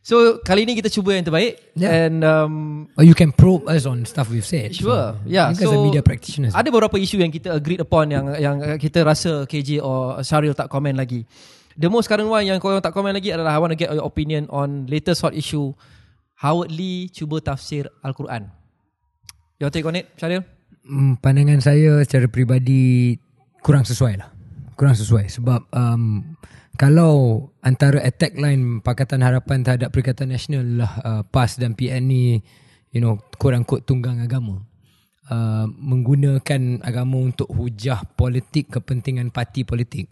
So 0.00 0.38
kali 0.40 0.64
ni 0.64 0.78
kita 0.78 0.86
cuba 0.88 1.18
yang 1.18 1.26
terbaik 1.26 1.58
Yeah. 1.74 2.06
and 2.06 2.22
um, 2.22 2.54
Or 2.94 3.02
you 3.02 3.12
can 3.12 3.34
probe 3.34 3.66
us 3.66 3.84
on 3.84 4.06
stuff 4.06 4.30
we've 4.30 4.46
said. 4.46 4.72
Sure. 4.72 5.18
So, 5.18 5.28
Yeah. 5.28 5.52
Think 5.52 5.68
as 5.68 5.74
a 5.74 5.82
media 5.82 6.00
practitioners. 6.00 6.54
Ada 6.56 6.70
beberapa 6.72 6.96
isu 6.96 7.20
yang 7.20 7.34
kita 7.34 7.52
agreed 7.52 7.82
upon 7.82 8.14
yang 8.14 8.24
yang 8.38 8.56
kita 8.80 9.04
rasa 9.04 9.44
KJ 9.44 9.82
or 9.84 10.22
Syaril 10.24 10.56
tak 10.56 10.72
komen 10.72 10.96
lagi. 10.96 11.26
The 11.76 11.92
most 11.92 12.08
current 12.08 12.30
one 12.30 12.48
yang 12.48 12.56
korang 12.56 12.80
tak 12.80 12.96
komen 12.96 13.12
lagi 13.12 13.34
adalah 13.34 13.52
I 13.52 13.60
want 13.60 13.76
to 13.76 13.78
get 13.78 13.92
your 13.92 14.06
opinion 14.06 14.48
on 14.48 14.88
latest 14.88 15.20
hot 15.20 15.36
issue 15.36 15.76
Howard 16.36 16.68
Lee 16.68 17.08
cuba 17.08 17.40
tafsir 17.40 17.88
Al-Quran. 18.04 18.52
Your 19.56 19.72
take 19.72 19.88
on 19.88 19.96
it, 19.96 20.12
Syaril? 20.20 20.44
Hmm, 20.84 21.16
pandangan 21.16 21.64
saya 21.64 22.04
secara 22.04 22.28
peribadi 22.28 23.16
kurang 23.64 23.88
sesuai 23.88 24.20
lah. 24.20 24.28
Kurang 24.76 24.92
sesuai 24.92 25.32
sebab 25.32 25.64
um, 25.72 26.36
kalau 26.76 27.48
antara 27.64 28.04
attack 28.04 28.36
line 28.36 28.84
Pakatan 28.84 29.24
Harapan 29.24 29.64
terhadap 29.64 29.88
Perikatan 29.90 30.28
Nasional 30.28 30.84
lah 30.84 30.92
uh, 31.00 31.22
PAS 31.24 31.56
dan 31.56 31.72
PN 31.72 32.04
ni 32.04 32.44
you 32.92 33.00
know 33.00 33.16
kurang 33.40 33.64
kod 33.64 33.88
tunggang 33.88 34.20
agama. 34.20 34.60
Uh, 35.26 35.66
menggunakan 35.66 36.84
agama 36.86 37.18
untuk 37.18 37.50
hujah 37.50 38.04
politik 38.14 38.70
kepentingan 38.70 39.32
parti 39.32 39.66
politik. 39.66 40.06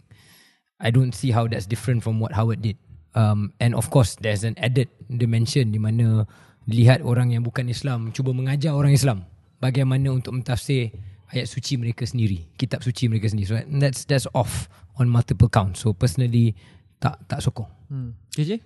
I 0.81 0.91
don't 0.91 1.15
see 1.15 1.31
how 1.31 1.47
that's 1.47 1.69
different 1.69 2.03
from 2.03 2.19
what 2.19 2.35
Howard 2.35 2.59
did. 2.59 2.75
Um, 3.15 3.55
and 3.63 3.71
of 3.73 3.87
course, 3.89 4.19
there's 4.19 4.43
an 4.43 4.59
added 4.59 4.91
dimension 5.07 5.71
di 5.71 5.79
mana 5.79 6.27
lihat 6.67 6.99
orang 7.01 7.31
yang 7.31 7.47
bukan 7.47 7.71
Islam 7.71 8.11
cuba 8.11 8.35
mengajar 8.35 8.75
orang 8.75 8.91
Islam 8.91 9.23
bagaimana 9.63 10.11
untuk 10.11 10.35
mentafsir 10.35 10.91
ayat 11.31 11.47
suci 11.47 11.79
mereka 11.79 12.03
sendiri, 12.03 12.43
kitab 12.59 12.83
suci 12.83 13.07
mereka 13.07 13.31
sendiri. 13.31 13.47
So 13.47 13.57
that's 13.79 14.03
that's 14.05 14.27
off 14.35 14.67
on 14.99 15.07
multiple 15.07 15.47
counts. 15.47 15.81
So 15.81 15.95
personally 15.95 16.53
tak 16.99 17.23
tak 17.31 17.39
sokong. 17.39 17.71
Hmm. 17.87 18.11
KJ? 18.35 18.59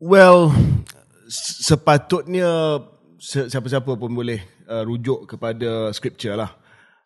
Well, 0.00 0.54
sepatutnya 1.66 2.80
se- 3.20 3.52
siapa-siapa 3.52 3.92
pun 4.00 4.12
boleh 4.16 4.40
uh, 4.64 4.86
rujuk 4.86 5.28
kepada 5.28 5.92
scripture 5.92 6.38
lah. 6.38 6.56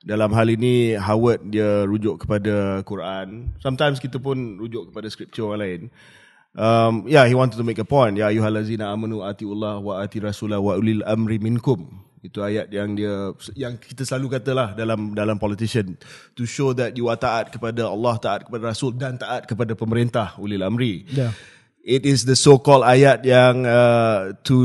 Dalam 0.05 0.36
hal 0.36 0.52
ini 0.52 1.00
Howard 1.00 1.48
dia 1.48 1.88
rujuk 1.88 2.28
kepada 2.28 2.84
Quran. 2.84 3.57
Sometimes 3.57 3.96
kita 3.96 4.20
pun 4.20 4.61
rujuk 4.61 4.92
kepada 4.92 5.09
scripture 5.09 5.48
orang 5.48 5.61
lain. 5.64 5.80
Um, 6.55 7.09
yeah, 7.09 7.24
he 7.24 7.32
wanted 7.32 7.57
to 7.57 7.64
make 7.64 7.80
a 7.80 7.88
point. 7.88 8.20
Ya 8.20 8.28
ayyuhallazina 8.28 8.92
amanu 8.92 9.24
atiullah 9.24 9.80
wa 9.80 10.05
ati 10.05 10.20
rasulah 10.20 10.61
wa 10.61 10.76
ulil 10.76 11.00
amri 11.09 11.40
minkum. 11.40 11.88
Itu 12.20 12.44
ayat 12.44 12.68
yang 12.68 12.96
dia 12.96 13.32
yang 13.57 13.80
kita 13.80 14.05
selalu 14.05 14.40
katalah 14.40 14.76
dalam 14.76 15.16
dalam 15.16 15.40
politician 15.40 15.96
to 16.36 16.44
show 16.44 16.76
that 16.76 16.96
you 17.00 17.09
are 17.09 17.16
taat 17.16 17.48
kepada 17.48 17.88
Allah, 17.88 18.20
taat 18.20 18.44
kepada 18.44 18.76
Rasul 18.76 18.96
dan 19.00 19.16
taat 19.16 19.48
kepada 19.48 19.72
pemerintah 19.72 20.36
ulil 20.36 20.64
amri. 20.64 21.09
Yeah. 21.12 21.32
It 21.84 22.09
is 22.09 22.24
the 22.24 22.32
so-called 22.32 22.84
ayat 22.84 23.28
yang 23.28 23.68
uh, 23.68 24.36
to 24.48 24.57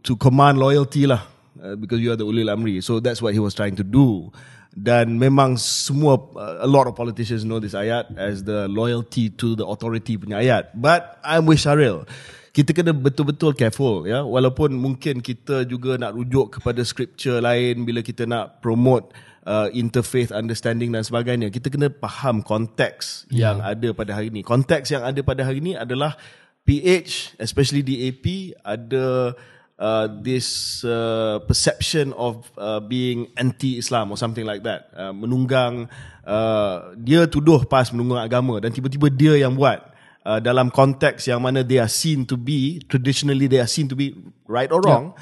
to 0.00 0.16
command 0.16 0.56
loyalty 0.56 1.04
lah 1.04 1.28
uh, 1.60 1.76
because 1.76 2.00
you 2.00 2.08
are 2.08 2.16
the 2.16 2.24
ulil 2.24 2.48
amri. 2.48 2.80
So 2.80 3.04
that's 3.04 3.20
what 3.20 3.36
he 3.36 3.40
was 3.40 3.52
trying 3.52 3.76
to 3.80 3.84
do. 3.84 4.32
Dan 4.74 5.22
memang 5.22 5.54
semua 5.54 6.18
a 6.58 6.66
lot 6.66 6.90
of 6.90 6.98
politicians 6.98 7.46
know 7.46 7.62
this 7.62 7.78
ayat 7.78 8.10
as 8.18 8.42
the 8.42 8.66
loyalty 8.66 9.30
to 9.30 9.54
the 9.54 9.62
authority 9.62 10.18
punya 10.18 10.42
ayat. 10.42 10.74
But 10.74 11.22
I'm 11.22 11.46
with 11.46 11.62
Syaril. 11.62 12.10
Kita 12.54 12.70
kena 12.74 12.94
betul-betul 12.94 13.54
careful 13.54 14.06
ya. 14.06 14.26
Walaupun 14.26 14.74
mungkin 14.74 15.22
kita 15.22 15.62
juga 15.66 15.98
nak 15.98 16.18
rujuk 16.18 16.58
kepada 16.58 16.82
scripture 16.82 17.38
lain 17.38 17.86
bila 17.86 18.02
kita 18.02 18.26
nak 18.26 18.62
promote 18.62 19.14
uh, 19.46 19.70
interfaith 19.70 20.34
understanding 20.34 20.90
dan 20.90 21.06
sebagainya. 21.06 21.50
Kita 21.54 21.70
kena 21.70 21.90
faham 21.90 22.42
konteks 22.42 23.30
yang 23.30 23.62
ada 23.62 23.94
pada 23.94 24.18
hari 24.18 24.34
ini. 24.34 24.42
Konteks 24.42 24.90
yang 24.90 25.06
ada 25.06 25.20
pada 25.22 25.46
hari 25.46 25.62
ini 25.62 25.78
adalah 25.78 26.18
PH, 26.64 27.36
especially 27.38 27.84
di 27.84 28.08
AP, 28.08 28.56
ada 28.64 29.36
uh, 29.84 30.08
this 30.24 30.80
uh, 30.88 31.44
perception 31.44 32.16
of 32.16 32.48
uh, 32.56 32.80
being 32.80 33.28
anti-Islam 33.36 34.08
or 34.08 34.16
something 34.16 34.48
like 34.48 34.64
that. 34.64 34.88
Uh, 34.96 35.12
menunggang, 35.12 35.92
uh, 36.24 36.96
dia 36.96 37.28
tuduh 37.28 37.68
PAS 37.68 37.92
menunggang 37.92 38.24
agama 38.24 38.64
dan 38.64 38.72
tiba-tiba 38.72 39.12
dia 39.12 39.36
yang 39.36 39.52
buat. 39.52 39.92
Uh, 40.24 40.40
dalam 40.40 40.72
konteks 40.72 41.28
yang 41.28 41.44
mana 41.44 41.60
they 41.60 41.76
are 41.76 41.90
seen 41.90 42.24
to 42.24 42.40
be, 42.40 42.80
traditionally 42.88 43.44
they 43.44 43.60
are 43.60 43.68
seen 43.68 43.84
to 43.84 43.92
be, 43.92 44.16
right 44.48 44.72
or 44.72 44.80
wrong, 44.80 45.12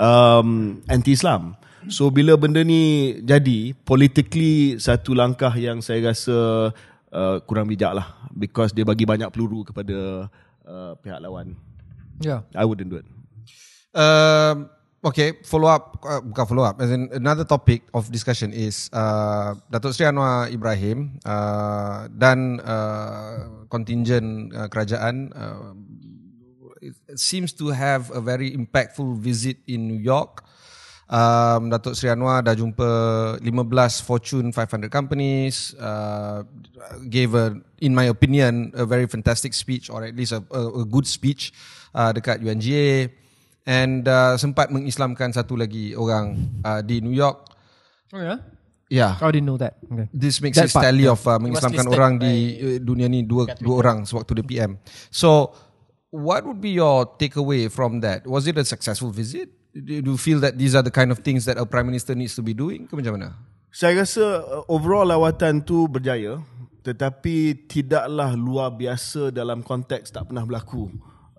um, 0.00 0.80
anti-Islam. 0.88 1.60
So 1.92 2.08
bila 2.08 2.34
benda 2.40 2.64
ni 2.64 3.14
jadi, 3.20 3.76
politically 3.84 4.80
satu 4.80 5.12
langkah 5.12 5.52
yang 5.54 5.84
saya 5.84 6.10
rasa 6.10 6.72
uh, 7.12 7.36
kurang 7.44 7.68
bijak 7.68 7.94
lah. 7.94 8.16
Because 8.32 8.72
dia 8.72 8.84
bagi 8.84 9.04
banyak 9.04 9.28
peluru 9.28 9.64
kepada 9.64 10.28
uh, 10.64 10.92
pihak 11.04 11.20
lawan. 11.20 11.56
Yeah. 12.20 12.48
I 12.56 12.64
wouldn't 12.64 12.88
do 12.88 12.98
it. 13.00 13.06
Um, 13.96 14.68
okay, 15.00 15.40
follow 15.40 15.72
up, 15.72 15.96
uh, 16.04 16.20
bukan 16.20 16.44
follow 16.44 16.68
up. 16.68 16.76
As 16.84 16.92
in 16.92 17.08
another 17.16 17.48
topic 17.48 17.88
of 17.96 18.12
discussion 18.12 18.52
is 18.52 18.92
uh, 18.92 19.56
Datuk 19.72 19.96
Seri 19.96 20.12
Anwar 20.12 20.52
Ibrahim 20.52 21.16
uh, 21.24 22.04
dan 22.12 22.60
uh, 22.60 23.64
contingent 23.72 24.52
uh, 24.52 24.68
kerajaan 24.68 25.32
uh, 25.32 25.72
seems 27.16 27.56
to 27.56 27.72
have 27.72 28.12
a 28.12 28.20
very 28.20 28.52
impactful 28.52 29.16
visit 29.16 29.56
in 29.64 29.88
New 29.88 29.98
York. 30.04 30.44
Um, 31.08 31.72
Datuk 31.72 31.96
Seri 31.96 32.12
Anwar 32.12 32.44
dah 32.44 32.52
jumpa 32.52 32.90
15 33.40 34.04
Fortune 34.04 34.52
500 34.52 34.92
companies, 34.92 35.72
uh, 35.80 36.44
gave 37.08 37.32
a, 37.32 37.56
in 37.80 37.96
my 37.96 38.12
opinion, 38.12 38.76
a 38.76 38.84
very 38.84 39.08
fantastic 39.08 39.56
speech 39.56 39.88
or 39.88 40.04
at 40.04 40.12
least 40.12 40.36
a, 40.36 40.44
a, 40.52 40.82
a 40.82 40.84
good 40.84 41.08
speech 41.08 41.56
uh, 41.96 42.12
dekat 42.12 42.44
UNGA 42.44 43.24
and 43.66 44.06
uh, 44.06 44.38
sempat 44.38 44.70
mengislamkan 44.70 45.34
satu 45.34 45.58
lagi 45.58 45.92
orang 45.98 46.38
uh, 46.62 46.80
di 46.80 47.02
New 47.02 47.12
York. 47.12 47.42
Oh 48.14 48.22
yeah. 48.22 48.38
Yeah. 48.86 49.18
I 49.18 49.34
didn't 49.34 49.50
know 49.50 49.58
that. 49.58 49.82
Okay. 49.82 50.06
This 50.14 50.38
makes 50.38 50.54
That 50.54 50.70
it 50.70 50.72
part, 50.72 50.86
tally 50.86 51.10
of 51.10 51.18
uh, 51.26 51.42
mengislamkan 51.42 51.90
orang 51.90 52.22
di 52.22 52.34
uh, 52.62 52.78
dunia 52.78 53.10
ni 53.10 53.26
dua 53.26 53.50
dua 53.58 53.82
orang 53.82 54.06
sewaktu 54.06 54.38
dia 54.38 54.46
PM. 54.46 54.70
So, 55.10 55.50
what 56.14 56.46
would 56.46 56.62
be 56.62 56.78
your 56.78 57.18
takeaway 57.18 57.66
from 57.66 57.98
that? 58.06 58.22
Was 58.30 58.46
it 58.46 58.54
a 58.54 58.62
successful 58.62 59.10
visit? 59.10 59.50
Do 59.76 60.14
you 60.14 60.16
feel 60.16 60.40
that 60.40 60.56
these 60.56 60.72
are 60.72 60.80
the 60.80 60.94
kind 60.94 61.12
of 61.12 61.20
things 61.20 61.44
that 61.44 61.60
a 61.60 61.66
prime 61.66 61.84
minister 61.84 62.16
needs 62.16 62.32
to 62.38 62.42
be 62.46 62.56
doing? 62.56 62.86
Ke 62.86 62.94
macam 62.96 63.18
mana? 63.18 63.28
Saya 63.74 64.06
rasa 64.06 64.40
uh, 64.40 64.64
overall 64.72 65.04
lawatan 65.04 65.66
tu 65.66 65.84
berjaya 65.90 66.40
tetapi 66.86 67.66
tidaklah 67.66 68.38
luar 68.38 68.70
biasa 68.70 69.34
dalam 69.34 69.58
konteks 69.66 70.14
tak 70.14 70.30
pernah 70.30 70.46
berlaku 70.46 70.86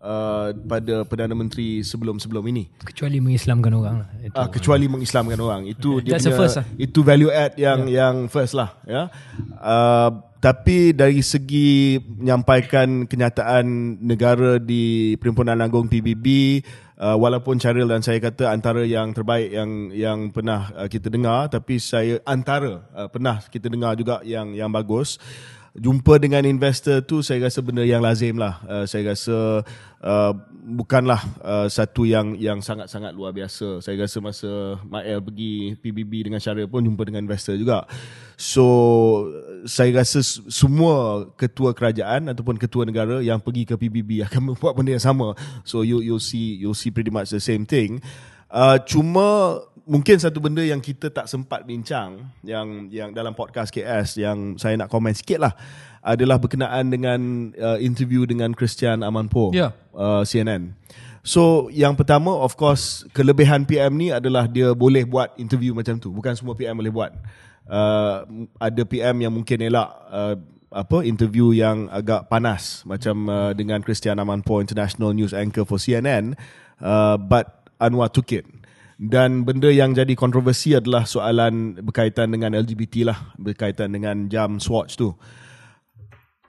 uh, 0.02 0.54
pada 0.54 1.06
Perdana 1.06 1.34
Menteri 1.34 1.82
sebelum-sebelum 1.82 2.44
ini. 2.50 2.70
Kecuali 2.82 3.18
mengislamkan 3.22 3.72
orang 3.74 3.96
lah. 4.06 4.10
Itu. 4.22 4.38
Uh, 4.38 4.50
kecuali 4.50 4.86
mengislamkan 4.90 5.40
orang. 5.40 5.62
Itu 5.70 6.02
dia 6.02 6.18
That's 6.18 6.30
punya, 6.30 6.40
first 6.40 6.56
lah. 6.62 6.66
itu 6.78 7.00
value 7.02 7.32
add 7.32 7.54
yang 7.58 7.80
yeah. 7.88 7.98
yang 8.10 8.16
first 8.30 8.54
lah 8.58 8.78
ya. 8.86 9.10
Uh, 9.58 10.28
tapi 10.38 10.94
dari 10.94 11.26
segi 11.26 11.98
menyampaikan 11.98 13.10
kenyataan 13.10 13.98
negara 14.06 14.62
di 14.62 15.18
Perhimpunan 15.18 15.58
Agung 15.58 15.90
PBB 15.90 16.62
uh, 17.02 17.18
walaupun 17.18 17.58
Syaril 17.58 17.90
dan 17.90 18.06
saya 18.06 18.22
kata 18.22 18.54
antara 18.54 18.86
yang 18.86 19.14
terbaik 19.14 19.50
yang 19.50 19.90
yang 19.94 20.20
pernah 20.30 20.70
uh, 20.78 20.86
kita 20.86 21.10
dengar 21.10 21.50
tapi 21.50 21.82
saya 21.82 22.22
antara 22.22 22.86
uh, 22.94 23.10
pernah 23.10 23.42
kita 23.50 23.66
dengar 23.66 23.98
juga 23.98 24.22
yang 24.22 24.54
yang 24.54 24.70
bagus 24.70 25.18
jumpa 25.78 26.18
dengan 26.18 26.42
investor 26.44 27.06
tu 27.06 27.22
saya 27.22 27.46
rasa 27.46 27.62
benda 27.62 27.86
yang 27.86 28.02
lazim 28.02 28.36
lah. 28.36 28.58
Uh, 28.66 28.86
saya 28.90 29.14
rasa 29.14 29.62
uh, 30.02 30.34
bukanlah 30.74 31.22
uh, 31.46 31.68
satu 31.70 32.04
yang 32.04 32.34
yang 32.36 32.60
sangat-sangat 32.66 33.14
luar 33.14 33.32
biasa. 33.32 33.80
Saya 33.86 34.02
rasa 34.02 34.18
masa 34.18 34.82
Mael 34.90 35.22
pergi 35.22 35.78
PBB 35.78 36.28
dengan 36.28 36.42
Syaril 36.42 36.66
pun 36.66 36.82
jumpa 36.82 37.06
dengan 37.06 37.24
investor 37.30 37.54
juga. 37.56 37.86
So 38.36 38.66
saya 39.70 39.94
rasa 40.02 40.26
semua 40.50 41.30
ketua 41.38 41.78
kerajaan 41.78 42.34
ataupun 42.34 42.58
ketua 42.58 42.84
negara 42.90 43.22
yang 43.22 43.38
pergi 43.38 43.70
ke 43.70 43.78
PBB 43.78 44.26
akan 44.26 44.42
membuat 44.54 44.74
benda 44.74 44.98
yang 44.98 45.06
sama. 45.06 45.38
So 45.62 45.86
you 45.86 46.02
you'll 46.02 46.22
see 46.22 46.58
you'll 46.58 46.78
see 46.78 46.90
pretty 46.90 47.14
much 47.14 47.30
the 47.30 47.42
same 47.42 47.70
thing. 47.70 48.02
Uh, 48.48 48.80
cuma 48.88 49.60
mungkin 49.84 50.20
satu 50.20 50.40
benda 50.40 50.64
yang 50.64 50.80
kita 50.80 51.08
tak 51.08 51.28
sempat 51.28 51.64
bincang 51.64 52.28
yang 52.44 52.92
yang 52.92 53.12
dalam 53.12 53.32
podcast 53.32 53.72
KS 53.72 54.20
yang 54.20 54.56
saya 54.60 54.76
nak 54.76 54.88
komen 54.88 55.16
sikit 55.16 55.40
lah 55.40 55.56
adalah 56.00 56.40
berkenaan 56.40 56.88
dengan 56.88 57.20
uh, 57.56 57.76
interview 57.80 58.24
dengan 58.24 58.56
Christian 58.56 59.04
Amanpour 59.04 59.52
Ya. 59.52 59.76
uh, 59.92 60.24
CNN. 60.24 60.76
So 61.28 61.68
yang 61.76 62.00
pertama 62.00 62.32
of 62.32 62.56
course 62.56 63.04
kelebihan 63.12 63.68
PM 63.68 64.00
ni 64.00 64.16
adalah 64.16 64.48
dia 64.48 64.72
boleh 64.72 65.04
buat 65.04 65.36
interview 65.36 65.76
macam 65.76 66.00
tu. 66.00 66.12
Bukan 66.16 66.32
semua 66.36 66.56
PM 66.56 66.80
boleh 66.80 66.92
buat. 66.92 67.12
Uh, 67.68 68.48
ada 68.64 68.82
PM 68.88 69.28
yang 69.28 69.34
mungkin 69.36 69.60
elak 69.60 69.92
uh, 70.08 70.40
apa 70.72 71.04
interview 71.04 71.52
yang 71.52 71.92
agak 71.92 72.32
panas 72.32 72.84
macam 72.88 73.28
uh, 73.28 73.52
dengan 73.52 73.84
Christian 73.84 74.20
Amanpour 74.20 74.64
International 74.64 75.12
News 75.12 75.36
Anchor 75.36 75.68
for 75.68 75.76
CNN 75.76 76.36
uh, 76.80 77.16
but 77.20 77.57
Anwar 77.78 78.10
took 78.10 78.34
it 78.34 78.46
dan 78.98 79.46
benda 79.46 79.70
yang 79.70 79.94
jadi 79.94 80.18
kontroversi 80.18 80.74
adalah 80.74 81.06
soalan 81.06 81.78
berkaitan 81.86 82.34
dengan 82.34 82.58
LGBT 82.58 83.14
lah 83.14 83.20
berkaitan 83.38 83.94
dengan 83.94 84.26
jam 84.26 84.58
Swatch 84.58 84.98
tu 84.98 85.14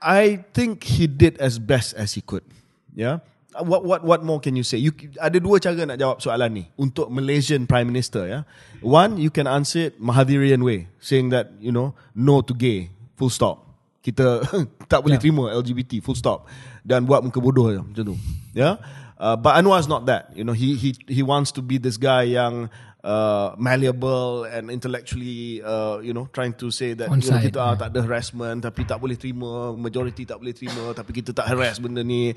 I 0.03 0.47
think 0.55 0.87
he 0.87 1.11
did 1.11 1.39
as 1.43 1.59
best 1.59 1.95
as 1.99 2.15
he 2.15 2.23
could. 2.23 2.47
Yeah. 2.95 3.23
What 3.59 3.83
what 3.83 4.07
what 4.07 4.21
more 4.23 4.39
can 4.39 4.55
you 4.55 4.63
say? 4.63 4.79
You 4.79 4.95
ada 5.19 5.43
dua 5.43 5.59
cara 5.59 5.83
nak 5.83 5.99
jawab 5.99 6.23
soalan 6.23 6.63
ni 6.63 6.65
untuk 6.79 7.11
Malaysian 7.11 7.67
Prime 7.67 7.91
Minister 7.91 8.31
ya. 8.31 8.41
One, 8.79 9.19
you 9.19 9.35
can 9.35 9.51
answer 9.51 9.91
it 9.91 9.99
Mahathirian 9.99 10.63
way, 10.63 10.87
saying 11.03 11.35
that 11.35 11.51
you 11.59 11.75
know 11.75 11.99
no 12.15 12.39
to 12.47 12.55
gay, 12.55 12.95
full 13.19 13.33
stop. 13.33 13.67
Kita 13.99 14.47
tak 14.91 15.03
boleh 15.03 15.19
terima 15.19 15.51
LGBT, 15.51 15.99
full 15.99 16.15
stop. 16.15 16.47
Dan 16.87 17.03
buat 17.03 17.27
muka 17.27 17.43
bodoh 17.43 17.75
je, 17.75 17.83
macam 17.83 18.15
tu. 18.15 18.17
Yeah. 18.55 18.79
Uh, 19.19 19.35
but 19.35 19.59
Anwar's 19.59 19.91
not 19.91 20.07
that. 20.07 20.31
You 20.35 20.47
know, 20.47 20.55
he 20.55 20.79
he 20.79 20.95
he 21.11 21.23
wants 21.27 21.51
to 21.59 21.63
be 21.63 21.79
this 21.79 21.99
guy 21.99 22.23
yang 22.23 22.71
uh, 23.03 23.55
malleable 23.59 24.45
and 24.47 24.71
intellectually, 24.71 25.63
uh, 25.63 25.99
you 25.99 26.15
know, 26.15 26.31
trying 26.31 26.55
to 26.55 26.71
say 26.71 26.95
that 26.95 27.11
On 27.11 27.21
you 27.21 27.31
know, 27.31 27.43
kita 27.43 27.59
ah, 27.59 27.75
tak 27.75 27.91
ada 27.95 28.07
harassment 28.07 28.63
tapi 28.63 28.87
tak 28.87 29.03
boleh 29.03 29.19
terima 29.19 29.75
majority 29.75 30.23
tak 30.23 30.39
boleh 30.39 30.55
terima 30.55 30.95
tapi 30.95 31.11
kita 31.19 31.35
tak 31.35 31.51
harass 31.51 31.83
benda 31.83 32.07
ni. 32.07 32.31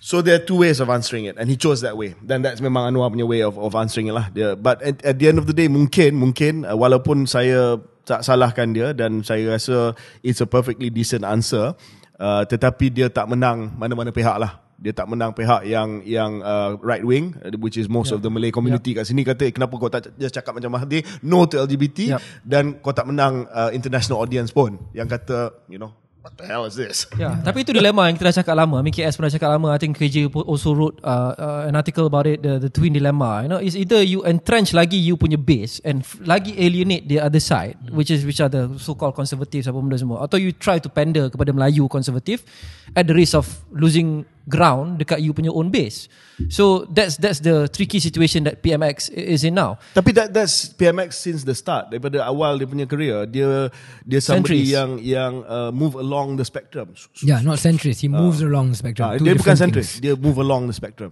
So 0.00 0.20
there 0.20 0.40
are 0.40 0.44
two 0.44 0.60
ways 0.60 0.80
of 0.80 0.88
answering 0.88 1.28
it 1.28 1.36
and 1.36 1.52
he 1.52 1.56
chose 1.56 1.84
that 1.84 2.00
way. 2.00 2.16
Then 2.24 2.40
that's 2.40 2.64
memang 2.64 2.88
Anwar 2.88 3.12
punya 3.12 3.28
way 3.28 3.44
of 3.44 3.60
of 3.60 3.76
answering 3.76 4.08
it 4.08 4.16
lah. 4.16 4.32
Dia 4.32 4.56
but 4.56 4.80
at, 4.80 5.04
at 5.04 5.20
the 5.20 5.28
end 5.28 5.36
of 5.36 5.44
the 5.44 5.56
day 5.56 5.68
mungkin 5.68 6.16
mungkin 6.16 6.64
uh, 6.64 6.76
walaupun 6.76 7.28
saya 7.28 7.76
tak 8.06 8.24
salahkan 8.24 8.72
dia 8.72 8.96
dan 8.96 9.20
saya 9.20 9.58
rasa 9.58 9.92
it's 10.22 10.40
a 10.40 10.48
perfectly 10.48 10.88
decent 10.88 11.26
answer 11.26 11.74
uh, 12.22 12.46
tetapi 12.46 12.88
dia 12.88 13.10
tak 13.10 13.26
menang 13.26 13.74
mana-mana 13.74 14.14
pihak 14.14 14.38
lah 14.38 14.65
dia 14.76 14.92
tak 14.92 15.08
menang 15.08 15.32
pihak 15.32 15.64
yang 15.64 16.04
yang 16.04 16.44
uh, 16.44 16.76
right 16.84 17.00
wing 17.00 17.32
uh, 17.40 17.48
which 17.56 17.80
is 17.80 17.88
most 17.88 18.12
yeah. 18.12 18.16
of 18.16 18.20
the 18.20 18.28
Malay 18.28 18.52
community 18.52 18.92
yeah. 18.92 19.00
kat 19.00 19.08
sini 19.08 19.24
kata 19.24 19.48
eh, 19.48 19.52
kenapa 19.52 19.72
kau 19.80 19.88
tak 19.88 20.12
just 20.20 20.36
cakap 20.36 20.52
macam 20.52 20.72
Mahathir 20.72 21.04
no 21.24 21.48
to 21.48 21.60
LGBT 21.60 21.98
Yeah. 22.06 22.22
dan 22.44 22.78
kau 22.84 22.92
tak 22.94 23.08
menang 23.08 23.48
uh, 23.50 23.72
international 23.72 24.20
audience 24.20 24.52
pun 24.52 24.78
yang 24.92 25.08
kata 25.08 25.50
you 25.66 25.80
know 25.80 25.90
what 26.26 26.34
the 26.38 26.44
hell 26.44 26.66
is 26.66 26.74
this 26.74 27.06
Ya, 27.14 27.38
tapi 27.38 27.62
itu 27.62 27.70
dilema 27.70 28.10
yang 28.10 28.18
kita 28.18 28.28
dah 28.28 28.36
cakap 28.42 28.54
lama. 28.58 28.82
I 28.82 28.82
mean, 28.82 28.92
KS 28.92 29.14
pernah 29.16 29.30
cakap 29.30 29.50
lama. 29.56 29.72
I 29.72 29.78
think 29.78 29.94
KJ 29.94 30.34
also 30.34 30.74
wrote 30.74 30.98
uh, 31.00 31.32
uh, 31.38 31.70
an 31.70 31.78
article 31.78 32.10
about 32.10 32.26
it, 32.26 32.42
the, 32.42 32.58
the 32.58 32.68
twin 32.68 32.92
dilemma. 32.92 33.46
You 33.46 33.48
know, 33.48 33.60
it's 33.62 33.78
either 33.78 34.02
you 34.02 34.26
entrench 34.26 34.74
lagi 34.74 34.98
you 34.98 35.14
punya 35.16 35.38
base 35.38 35.78
and 35.86 36.02
f- 36.02 36.18
lagi 36.26 36.52
alienate 36.58 37.08
the 37.08 37.22
other 37.22 37.40
side, 37.40 37.78
which 37.94 38.10
is 38.10 38.26
which 38.26 38.42
are 38.42 38.50
the 38.50 38.68
so-called 38.76 39.16
conservatives 39.16 39.70
apa 39.70 39.78
benda 39.78 39.96
semua. 39.96 40.26
Atau 40.26 40.36
you 40.36 40.52
try 40.52 40.76
to 40.82 40.90
pander 40.90 41.30
kepada 41.32 41.54
Melayu 41.54 41.88
konservatif 41.88 42.44
at 42.92 43.06
the 43.06 43.14
risk 43.16 43.38
of 43.38 43.46
losing 43.72 44.26
ground 44.46 44.98
dekat 44.98 45.18
you 45.18 45.34
punya 45.34 45.50
own 45.50 45.68
base. 45.68 46.06
So 46.48 46.84
that's 46.86 47.16
that's 47.16 47.40
the 47.40 47.66
tricky 47.66 47.98
situation 47.98 48.44
that 48.44 48.62
PMX 48.62 49.08
is 49.10 49.42
in 49.42 49.56
now. 49.56 49.80
tapi 49.90 50.12
that 50.14 50.30
that's 50.30 50.70
PMX 50.70 51.16
since 51.16 51.42
the 51.42 51.52
start 51.52 51.90
daripada 51.90 52.22
awal 52.22 52.54
dia 52.56 52.68
punya 52.68 52.86
career 52.86 53.24
dia 53.24 53.72
dia 54.04 54.20
somebody 54.20 54.62
Centrist. 54.62 54.70
yang 54.70 54.90
yang 55.00 55.32
uh, 55.44 55.72
move 55.72 55.96
along 55.96 56.36
the 56.36 56.44
spectrum 56.44 56.92
Yeah, 57.20 57.40
not 57.40 57.58
centrist. 57.58 58.04
He 58.04 58.08
moves 58.08 58.38
along 58.38 58.70
the 58.70 58.78
spectrum. 58.78 59.06
uh, 59.08 59.18
Two 59.18 59.26
dia 59.26 59.34
bukan 59.34 59.56
different 59.56 59.60
centrist 59.60 59.90
things. 59.98 60.04
dia 60.04 60.14
move 60.14 60.38
along 60.38 60.68
the 60.68 60.76
spectrum 60.76 61.10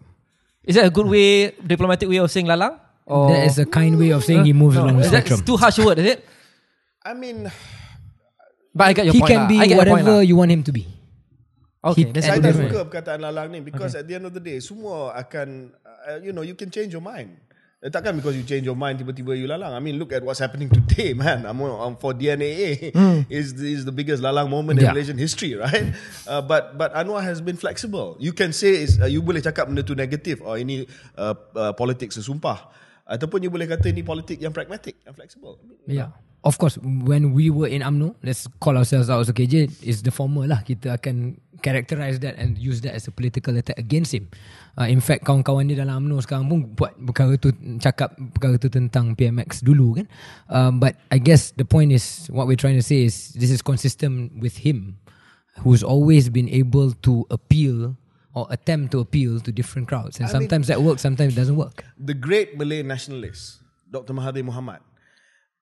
Is 0.62 0.76
that 0.76 0.88
a 0.88 0.92
good 0.92 1.04
way, 1.04 1.52
diplomatic 1.60 2.08
way 2.08 2.16
of 2.20 2.32
saying 2.32 2.48
lalang? 2.48 2.80
Or 3.04 3.28
That 3.28 3.44
is 3.44 3.60
a 3.60 3.68
kind 3.68 4.00
way 4.00 4.16
of 4.16 4.24
saying 4.24 4.44
he 4.44 4.56
moves 4.56 4.80
along 4.80 4.96
the 4.96 5.04
That's 5.04 5.12
spectrum. 5.28 5.44
too 5.44 5.60
harsh 5.60 5.76
a 5.76 5.84
word, 5.84 6.00
is 6.00 6.16
it? 6.16 6.24
I 7.04 7.12
mean 7.12 7.48
But 8.72 8.84
I 8.88 8.92
get 8.92 9.04
your 9.04 9.12
He 9.12 9.20
point. 9.20 9.30
can 9.32 9.40
lah. 9.44 9.48
be 9.48 9.56
I 9.60 9.66
get 9.68 9.76
your 9.76 9.84
point 9.84 10.04
whatever 10.04 10.16
lah. 10.20 10.24
you 10.24 10.36
want 10.36 10.50
him 10.50 10.62
to 10.64 10.72
be. 10.72 10.84
Okay, 11.84 12.08
He- 12.08 12.24
saya 12.24 12.40
tak 12.40 12.56
suka 12.56 12.88
perkataan 12.88 13.20
lalang 13.20 13.52
ni 13.52 13.60
because 13.60 13.92
at 13.92 14.08
the 14.08 14.16
end 14.16 14.24
of 14.24 14.32
the 14.32 14.40
day 14.40 14.56
semua 14.56 15.12
akan 15.12 15.68
uh, 15.84 16.16
you 16.24 16.32
know 16.32 16.40
you 16.40 16.56
can 16.56 16.72
change 16.72 16.90
your 16.90 17.04
mind 17.04 17.36
Eh, 17.84 17.92
Takkan 17.92 18.16
because 18.16 18.32
you 18.32 18.40
change 18.48 18.64
your 18.64 18.72
mind 18.72 18.96
tiba-tiba 18.96 19.36
you 19.36 19.44
lalang. 19.44 19.76
I 19.76 19.80
mean 19.84 20.00
look 20.00 20.08
at 20.16 20.24
what's 20.24 20.40
happening 20.40 20.72
today 20.72 21.12
man. 21.20 21.44
I'm 21.44 21.60
on, 21.60 21.68
on 21.68 21.92
for 22.00 22.16
DNA 22.16 22.80
is 23.28 23.52
the, 23.60 23.68
is 23.68 23.84
the 23.84 23.92
biggest 23.92 24.24
lalang 24.24 24.48
moment 24.48 24.80
in 24.80 24.88
Yeah. 24.88 24.96
Malaysian 24.96 25.20
history 25.20 25.52
right? 25.52 25.92
Uh, 26.24 26.40
but 26.40 26.80
but 26.80 26.96
Anwar 26.96 27.20
has 27.20 27.44
been 27.44 27.60
flexible. 27.60 28.16
You 28.16 28.32
can 28.32 28.56
say 28.56 28.80
is 28.80 28.96
uh, 28.96 29.04
you 29.04 29.20
boleh 29.20 29.44
cakap 29.44 29.68
benda 29.68 29.84
tu 29.84 29.92
negatif 29.92 30.40
or 30.40 30.56
ini 30.56 30.88
uh, 31.20 31.36
uh, 31.52 31.76
politik 31.76 32.08
sesumpah 32.08 32.72
ataupun 33.04 33.44
you 33.44 33.52
boleh 33.52 33.68
kata 33.68 33.92
ini 33.92 34.00
politik 34.00 34.40
yang 34.40 34.56
pragmatic, 34.56 34.96
yang 35.04 35.12
flexible. 35.12 35.60
Yeah. 35.84 36.16
Of 36.40 36.56
course, 36.56 36.80
when 36.80 37.32
we 37.36 37.48
were 37.48 37.68
in 37.68 37.80
UMNO, 37.80 38.16
let's 38.24 38.48
call 38.60 38.76
ourselves 38.76 39.08
out 39.12 39.20
as 39.20 39.28
a 39.28 39.36
KJ, 39.36 39.84
is 39.84 40.04
the 40.04 40.12
former 40.12 40.44
lah. 40.48 40.60
Kita 40.60 40.96
akan 41.00 41.40
characterize 41.64 42.20
that 42.20 42.36
and 42.36 42.60
use 42.60 42.84
that 42.84 42.92
as 42.92 43.08
a 43.08 43.12
political 43.12 43.56
attack 43.56 43.80
against 43.80 44.12
him. 44.12 44.28
Uh, 44.76 44.84
in 44.84 45.00
fact, 45.00 45.24
kawan-kawan 45.24 45.64
dia 45.64 45.80
dalam 45.80 46.04
UMNO 46.04 46.20
sekarang 46.20 46.44
pun 46.52 46.60
buat 46.76 46.92
perkara 47.00 47.40
tu, 47.40 47.56
cakap 47.80 48.12
perkara 48.36 48.60
tu 48.60 48.68
tentang 48.68 49.16
PMX 49.16 49.64
dulu 49.64 49.96
kan. 49.96 50.06
Um, 50.52 50.72
but 50.76 51.00
I 51.08 51.16
guess 51.16 51.56
the 51.56 51.64
point 51.64 51.96
is, 51.96 52.28
what 52.28 52.44
we're 52.44 52.60
trying 52.60 52.76
to 52.76 52.84
say 52.84 53.08
is, 53.08 53.32
this 53.32 53.48
is 53.48 53.64
consistent 53.64 54.36
with 54.36 54.60
him, 54.60 55.00
who's 55.64 55.80
always 55.80 56.28
been 56.28 56.52
able 56.52 56.92
to 57.06 57.24
appeal 57.32 57.96
or 58.34 58.50
attempt 58.50 58.90
to 58.90 58.98
appeal 58.98 59.38
to 59.38 59.54
different 59.54 59.86
crowds. 59.86 60.18
And 60.18 60.26
I 60.26 60.34
mean- 60.34 60.50
sometimes 60.50 60.66
that 60.68 60.82
works, 60.82 61.00
sometimes 61.00 61.32
it 61.32 61.38
doesn't 61.38 61.56
work. 61.56 61.86
the 61.96 62.12
great 62.12 62.58
Malay 62.58 62.82
nationalist, 62.82 63.62
Dr. 63.88 64.12
Mahathir 64.12 64.42
Mohamad, 64.42 64.82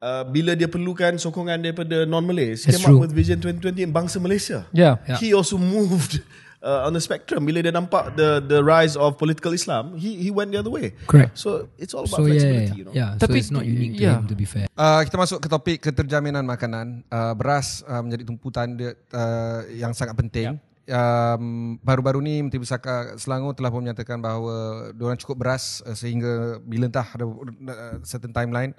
uh, 0.02 0.26
bila 0.26 0.58
dia 0.58 0.66
perlukan 0.66 1.14
sokongan 1.16 1.62
daripada 1.62 2.02
non-Malays, 2.02 2.66
That's 2.66 2.82
came 2.82 2.90
true. 2.90 2.98
up 2.98 3.06
with 3.06 3.14
Vision 3.14 3.38
2020 3.38 3.86
and 3.86 3.92
Bangsa 3.94 4.18
Malaysia. 4.18 4.66
Yeah. 4.74 4.98
Yeah. 5.06 5.22
He 5.22 5.30
also 5.30 5.54
moved 5.56 6.18
uh, 6.62 6.86
on 6.86 6.92
the 6.92 7.02
spectrum. 7.02 7.46
Bila 7.46 7.62
dia 7.62 7.70
nampak 7.70 8.18
the 8.18 8.42
the 8.42 8.60
rise 8.62 8.98
of 8.98 9.18
political 9.18 9.54
Islam, 9.54 9.94
he 9.98 10.18
he 10.18 10.30
went 10.34 10.50
the 10.50 10.58
other 10.62 10.72
way. 10.74 10.94
Correct. 11.06 11.38
So 11.38 11.70
it's 11.78 11.94
all 11.94 12.04
So 12.10 12.18
about 12.18 12.26
yeah, 12.26 12.34
flexibility, 12.34 12.66
yeah, 12.66 12.78
you 12.78 12.84
know. 12.86 12.94
yeah. 12.94 13.10
Tapi- 13.16 13.38
so 13.38 13.46
it's 13.46 13.54
not 13.54 13.64
unique 13.64 13.98
to 13.98 14.04
yeah. 14.04 14.18
him 14.18 14.26
to 14.26 14.36
be 14.36 14.44
fair. 14.44 14.66
Uh, 14.74 15.00
kita 15.06 15.16
masuk 15.18 15.38
ke 15.38 15.48
topik 15.50 15.78
keterjaminan 15.82 16.42
makanan. 16.42 17.06
Uh, 17.06 17.34
beras 17.38 17.86
uh, 17.86 18.02
menjadi 18.02 18.26
tumputan 18.26 18.74
dia, 18.74 18.98
uh, 19.14 19.62
yang 19.70 19.94
sangat 19.94 20.18
penting. 20.18 20.58
Um, 20.82 21.78
baru-baru 21.78 22.18
ni 22.18 22.42
Menteri 22.42 22.58
Besar 22.58 22.82
Selangor 23.14 23.54
telah 23.54 23.70
pun 23.70 23.86
menyatakan 23.86 24.18
bahawa 24.18 24.90
diorang 24.90 25.14
cukup 25.14 25.38
beras 25.38 25.78
uh, 25.86 25.94
sehingga 25.94 26.58
bila 26.58 26.90
entah 26.90 27.06
ada 27.06 27.22
uh, 27.22 27.96
certain 28.02 28.34
timeline. 28.34 28.74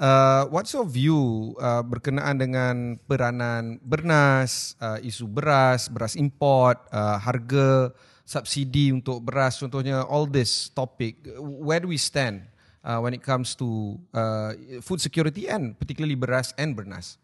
Uh, 0.00 0.48
what's 0.48 0.72
your 0.72 0.88
view 0.88 1.52
uh, 1.60 1.84
berkenaan 1.84 2.40
dengan 2.40 2.96
peranan 3.04 3.76
bernas, 3.84 4.72
uh, 4.80 4.96
isu 4.96 5.28
beras, 5.28 5.92
beras 5.92 6.16
import, 6.16 6.80
uh, 6.88 7.20
harga 7.20 7.92
subsidi 8.24 8.96
untuk 8.96 9.20
beras 9.20 9.60
contohnya 9.60 10.00
all 10.08 10.24
this 10.24 10.72
topic 10.72 11.20
where 11.36 11.84
do 11.84 11.90
we 11.92 12.00
stand 12.00 12.48
uh, 12.80 12.96
when 12.96 13.12
it 13.12 13.20
comes 13.20 13.52
to 13.52 14.00
uh, 14.14 14.56
food 14.80 15.04
security 15.04 15.52
and 15.52 15.76
particularly 15.76 16.16
beras 16.16 16.56
and 16.56 16.72
bernas. 16.72 17.20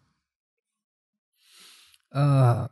Uh, 2.13 2.69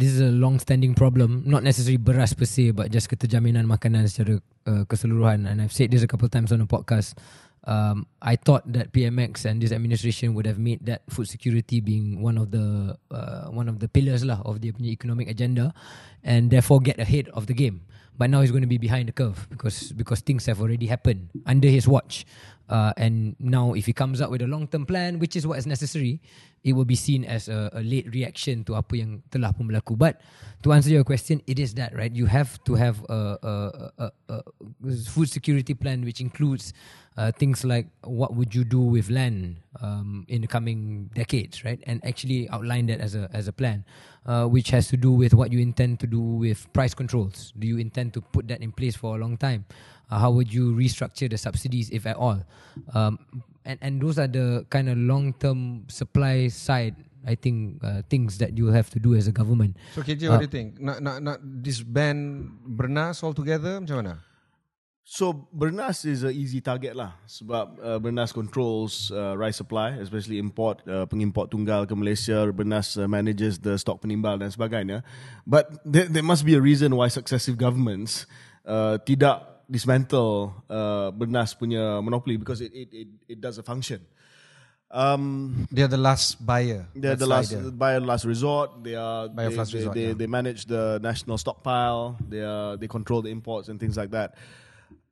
this 0.00 0.12
is 0.12 0.20
a 0.20 0.32
long-standing 0.32 0.94
problem. 0.94 1.44
Not 1.44 1.62
necessarily 1.62 2.00
beras 2.00 2.32
per 2.32 2.48
se, 2.48 2.72
but 2.72 2.90
just 2.90 3.08
keterjaminan 3.12 3.68
makanan 3.68 4.08
secara 4.08 4.40
uh, 4.64 4.84
keseluruhan. 4.88 5.44
And 5.44 5.60
I've 5.60 5.72
said 5.72 5.92
this 5.92 6.02
a 6.02 6.08
couple 6.08 6.28
times 6.28 6.52
on 6.52 6.64
the 6.64 6.68
podcast. 6.68 7.16
Um, 7.66 8.06
I 8.22 8.36
thought 8.38 8.62
that 8.72 8.94
PMX 8.94 9.44
and 9.44 9.60
this 9.60 9.72
administration 9.72 10.34
would 10.34 10.46
have 10.46 10.58
made 10.58 10.86
that 10.86 11.02
food 11.10 11.26
security 11.26 11.80
being 11.82 12.22
one 12.22 12.38
of 12.38 12.54
the 12.54 12.94
uh, 13.10 13.50
one 13.50 13.68
of 13.68 13.82
the 13.82 13.90
pillars 13.90 14.24
lah 14.24 14.38
of 14.46 14.62
punya 14.62 14.94
economic 14.94 15.26
agenda, 15.26 15.74
and 16.22 16.50
therefore 16.50 16.78
get 16.78 17.02
ahead 17.02 17.28
of 17.34 17.50
the 17.50 17.54
game. 17.54 17.82
But 18.16 18.30
now 18.30 18.40
he's 18.40 18.54
going 18.54 18.64
to 18.64 18.70
be 18.70 18.78
behind 18.78 19.10
the 19.10 19.12
curve 19.12 19.50
because 19.50 19.92
because 19.92 20.22
things 20.22 20.46
have 20.46 20.62
already 20.62 20.86
happened 20.86 21.28
under 21.44 21.68
his 21.68 21.90
watch. 21.90 22.24
Uh, 22.68 22.94
and 22.96 23.36
now 23.38 23.74
if 23.74 23.86
he 23.86 23.92
comes 23.92 24.20
up 24.20 24.30
with 24.30 24.42
a 24.42 24.46
long-term 24.46 24.86
plan, 24.86 25.18
which 25.18 25.36
is 25.36 25.46
what 25.46 25.58
is 25.58 25.66
necessary, 25.66 26.18
it 26.66 26.74
will 26.74 26.84
be 26.84 26.98
seen 26.98 27.24
as 27.24 27.48
a, 27.48 27.70
a 27.74 27.80
late 27.80 28.10
reaction 28.10 28.66
to 28.66 28.74
apa 28.74 28.98
yang 28.98 29.22
telah 29.30 29.54
pun 29.54 29.70
berlaku. 29.70 29.94
But 29.94 30.18
to 30.66 30.74
answer 30.74 30.90
your 30.90 31.06
question, 31.06 31.38
it 31.46 31.62
is 31.62 31.78
that 31.78 31.94
right. 31.94 32.10
You 32.10 32.26
have 32.26 32.58
to 32.66 32.74
have 32.74 32.98
a, 33.06 33.38
a, 33.38 33.54
a, 34.02 34.06
a, 34.34 34.36
food 35.06 35.30
security 35.30 35.78
plan 35.78 36.02
which 36.02 36.20
includes 36.20 36.74
uh, 37.16 37.30
things 37.30 37.62
like 37.62 37.86
what 38.02 38.34
would 38.34 38.50
you 38.50 38.66
do 38.66 38.82
with 38.82 39.14
land 39.14 39.62
um, 39.80 40.26
in 40.26 40.42
the 40.42 40.50
coming 40.50 41.08
decades, 41.14 41.64
right? 41.64 41.78
And 41.86 42.02
actually 42.04 42.50
outline 42.50 42.90
that 42.90 42.98
as 42.98 43.14
a 43.14 43.30
as 43.30 43.46
a 43.46 43.54
plan, 43.54 43.86
uh, 44.26 44.50
which 44.50 44.74
has 44.74 44.90
to 44.90 44.98
do 44.98 45.14
with 45.14 45.38
what 45.38 45.54
you 45.54 45.62
intend 45.62 46.02
to 46.02 46.10
do 46.10 46.18
with 46.18 46.66
price 46.74 46.98
controls. 46.98 47.54
Do 47.54 47.70
you 47.70 47.78
intend 47.78 48.10
to 48.18 48.20
put 48.20 48.50
that 48.50 48.58
in 48.58 48.74
place 48.74 48.98
for 48.98 49.14
a 49.14 49.22
long 49.22 49.38
time? 49.38 49.70
Uh, 50.10 50.18
how 50.18 50.34
would 50.34 50.50
you 50.52 50.74
restructure 50.74 51.30
the 51.30 51.38
subsidies, 51.38 51.90
if 51.90 52.06
at 52.06 52.16
all? 52.18 52.42
Um, 52.94 53.22
and 53.66 53.76
and 53.82 53.98
those 53.98 54.16
are 54.16 54.30
the 54.30 54.64
kind 54.70 54.86
of 54.86 54.96
long 54.96 55.34
term 55.36 55.84
supply 55.90 56.46
side. 56.48 56.94
I 57.26 57.34
think 57.34 57.82
uh, 57.82 58.06
things 58.06 58.38
that 58.38 58.54
you 58.54 58.70
have 58.70 58.86
to 58.94 59.02
do 59.02 59.18
as 59.18 59.26
a 59.26 59.34
government. 59.34 59.74
So 59.98 60.06
KJ, 60.06 60.30
what 60.30 60.38
do 60.38 60.46
you 60.46 60.54
think? 60.54 60.78
Nak 60.78 61.02
nak 61.02 61.16
nak 61.18 61.38
disband 61.42 62.54
Bernas 62.62 63.18
altogether 63.26 63.82
macam 63.82 63.98
mana? 63.98 64.14
So 65.06 65.50
Bernas 65.54 66.02
is 66.02 66.26
a 66.26 66.34
easy 66.34 66.58
target 66.58 66.94
lah 66.94 67.14
sebab 67.30 67.78
uh, 67.78 67.98
Bernas 68.02 68.34
controls 68.34 69.14
uh, 69.14 69.38
rice 69.38 69.58
supply 69.58 69.94
especially 70.02 70.42
import 70.42 70.82
uh, 70.82 71.06
pengimport 71.06 71.46
tunggal 71.46 71.86
ke 71.86 71.94
Malaysia 71.94 72.50
Bernas 72.50 72.98
uh, 72.98 73.06
manages 73.06 73.62
the 73.62 73.78
stock 73.78 74.02
penimbal 74.02 74.34
dan 74.34 74.50
sebagainya 74.50 75.06
but 75.46 75.70
there, 75.86 76.10
there 76.10 76.26
must 76.26 76.42
be 76.42 76.58
a 76.58 76.62
reason 76.62 76.90
why 76.90 77.06
successive 77.06 77.54
governments 77.54 78.26
uh, 78.66 78.98
tidak 79.06 79.55
dismantle 79.68 80.54
uh, 80.70 81.10
Bernas 81.10 81.54
punya 81.58 82.02
monopoly 82.02 82.36
because 82.38 82.60
it 82.62 82.72
it 82.72 82.88
it, 82.94 83.08
it 83.28 83.38
does 83.40 83.58
a 83.58 83.62
function 83.66 84.00
um 84.90 85.66
They 85.72 85.82
are 85.82 85.90
the 85.90 85.98
last 85.98 86.38
buyer. 86.38 86.86
They're 86.94 87.18
the 87.18 87.26
That's 87.26 87.50
last 87.50 87.52
idea. 87.52 87.70
buy 87.74 87.98
last 87.98 88.24
resort. 88.24 88.84
They 88.86 88.94
are 88.94 89.26
Buy 89.28 89.50
of 89.50 89.52
they, 89.52 89.58
last 89.58 89.72
they, 89.72 89.78
resort, 89.78 89.94
they, 89.94 90.06
yeah. 90.06 90.14
they 90.14 90.26
manage 90.30 90.66
the 90.66 91.00
national 91.02 91.38
stockpile. 91.38 92.16
They 92.22 92.40
are 92.40 92.76
they 92.78 92.86
control 92.86 93.20
the 93.22 93.30
imports 93.30 93.66
and 93.68 93.80
things 93.82 93.96
like 93.98 94.10
that. 94.14 94.38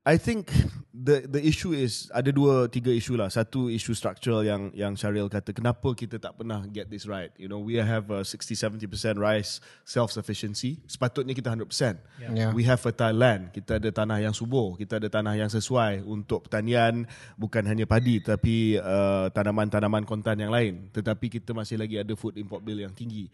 I 0.04 0.20
think 0.20 0.52
the 0.92 1.24
the 1.24 1.40
issue 1.40 1.72
is 1.72 2.12
ada 2.12 2.28
dua 2.28 2.68
tiga 2.68 2.92
isu 2.92 3.16
lah. 3.16 3.32
Satu 3.32 3.72
isu 3.72 3.96
structural 3.96 4.44
yang 4.44 4.68
yang 4.76 4.92
Syaril 5.00 5.32
kata 5.32 5.56
kenapa 5.56 5.96
kita 5.96 6.20
tak 6.20 6.36
pernah 6.36 6.60
get 6.68 6.92
this 6.92 7.08
right. 7.08 7.32
You 7.40 7.48
know, 7.48 7.56
we 7.64 7.80
have 7.80 8.12
a 8.12 8.20
60 8.20 8.52
70% 8.52 8.84
rice 9.16 9.64
self 9.88 10.12
sufficiency. 10.12 10.76
Sepatutnya 10.84 11.32
kita 11.32 11.56
100%. 11.56 11.96
Yeah. 12.20 12.52
We 12.52 12.68
have 12.68 12.84
fertile 12.84 13.16
land. 13.16 13.56
Kita 13.56 13.80
ada 13.80 13.88
tanah 13.88 14.20
yang 14.20 14.36
subur. 14.36 14.76
Kita 14.76 15.00
ada 15.00 15.08
tanah 15.08 15.40
yang 15.40 15.48
sesuai 15.48 16.04
untuk 16.04 16.52
pertanian 16.52 17.08
bukan 17.40 17.64
hanya 17.64 17.88
padi 17.88 18.20
tapi 18.20 18.76
uh, 18.76 19.32
tanaman-tanaman 19.32 20.04
kontan 20.04 20.36
yang 20.36 20.52
lain. 20.52 20.92
Tetapi 20.92 21.32
kita 21.40 21.56
masih 21.56 21.80
lagi 21.80 21.96
ada 21.96 22.12
food 22.12 22.36
import 22.36 22.60
bill 22.60 22.84
yang 22.84 22.92
tinggi 22.92 23.32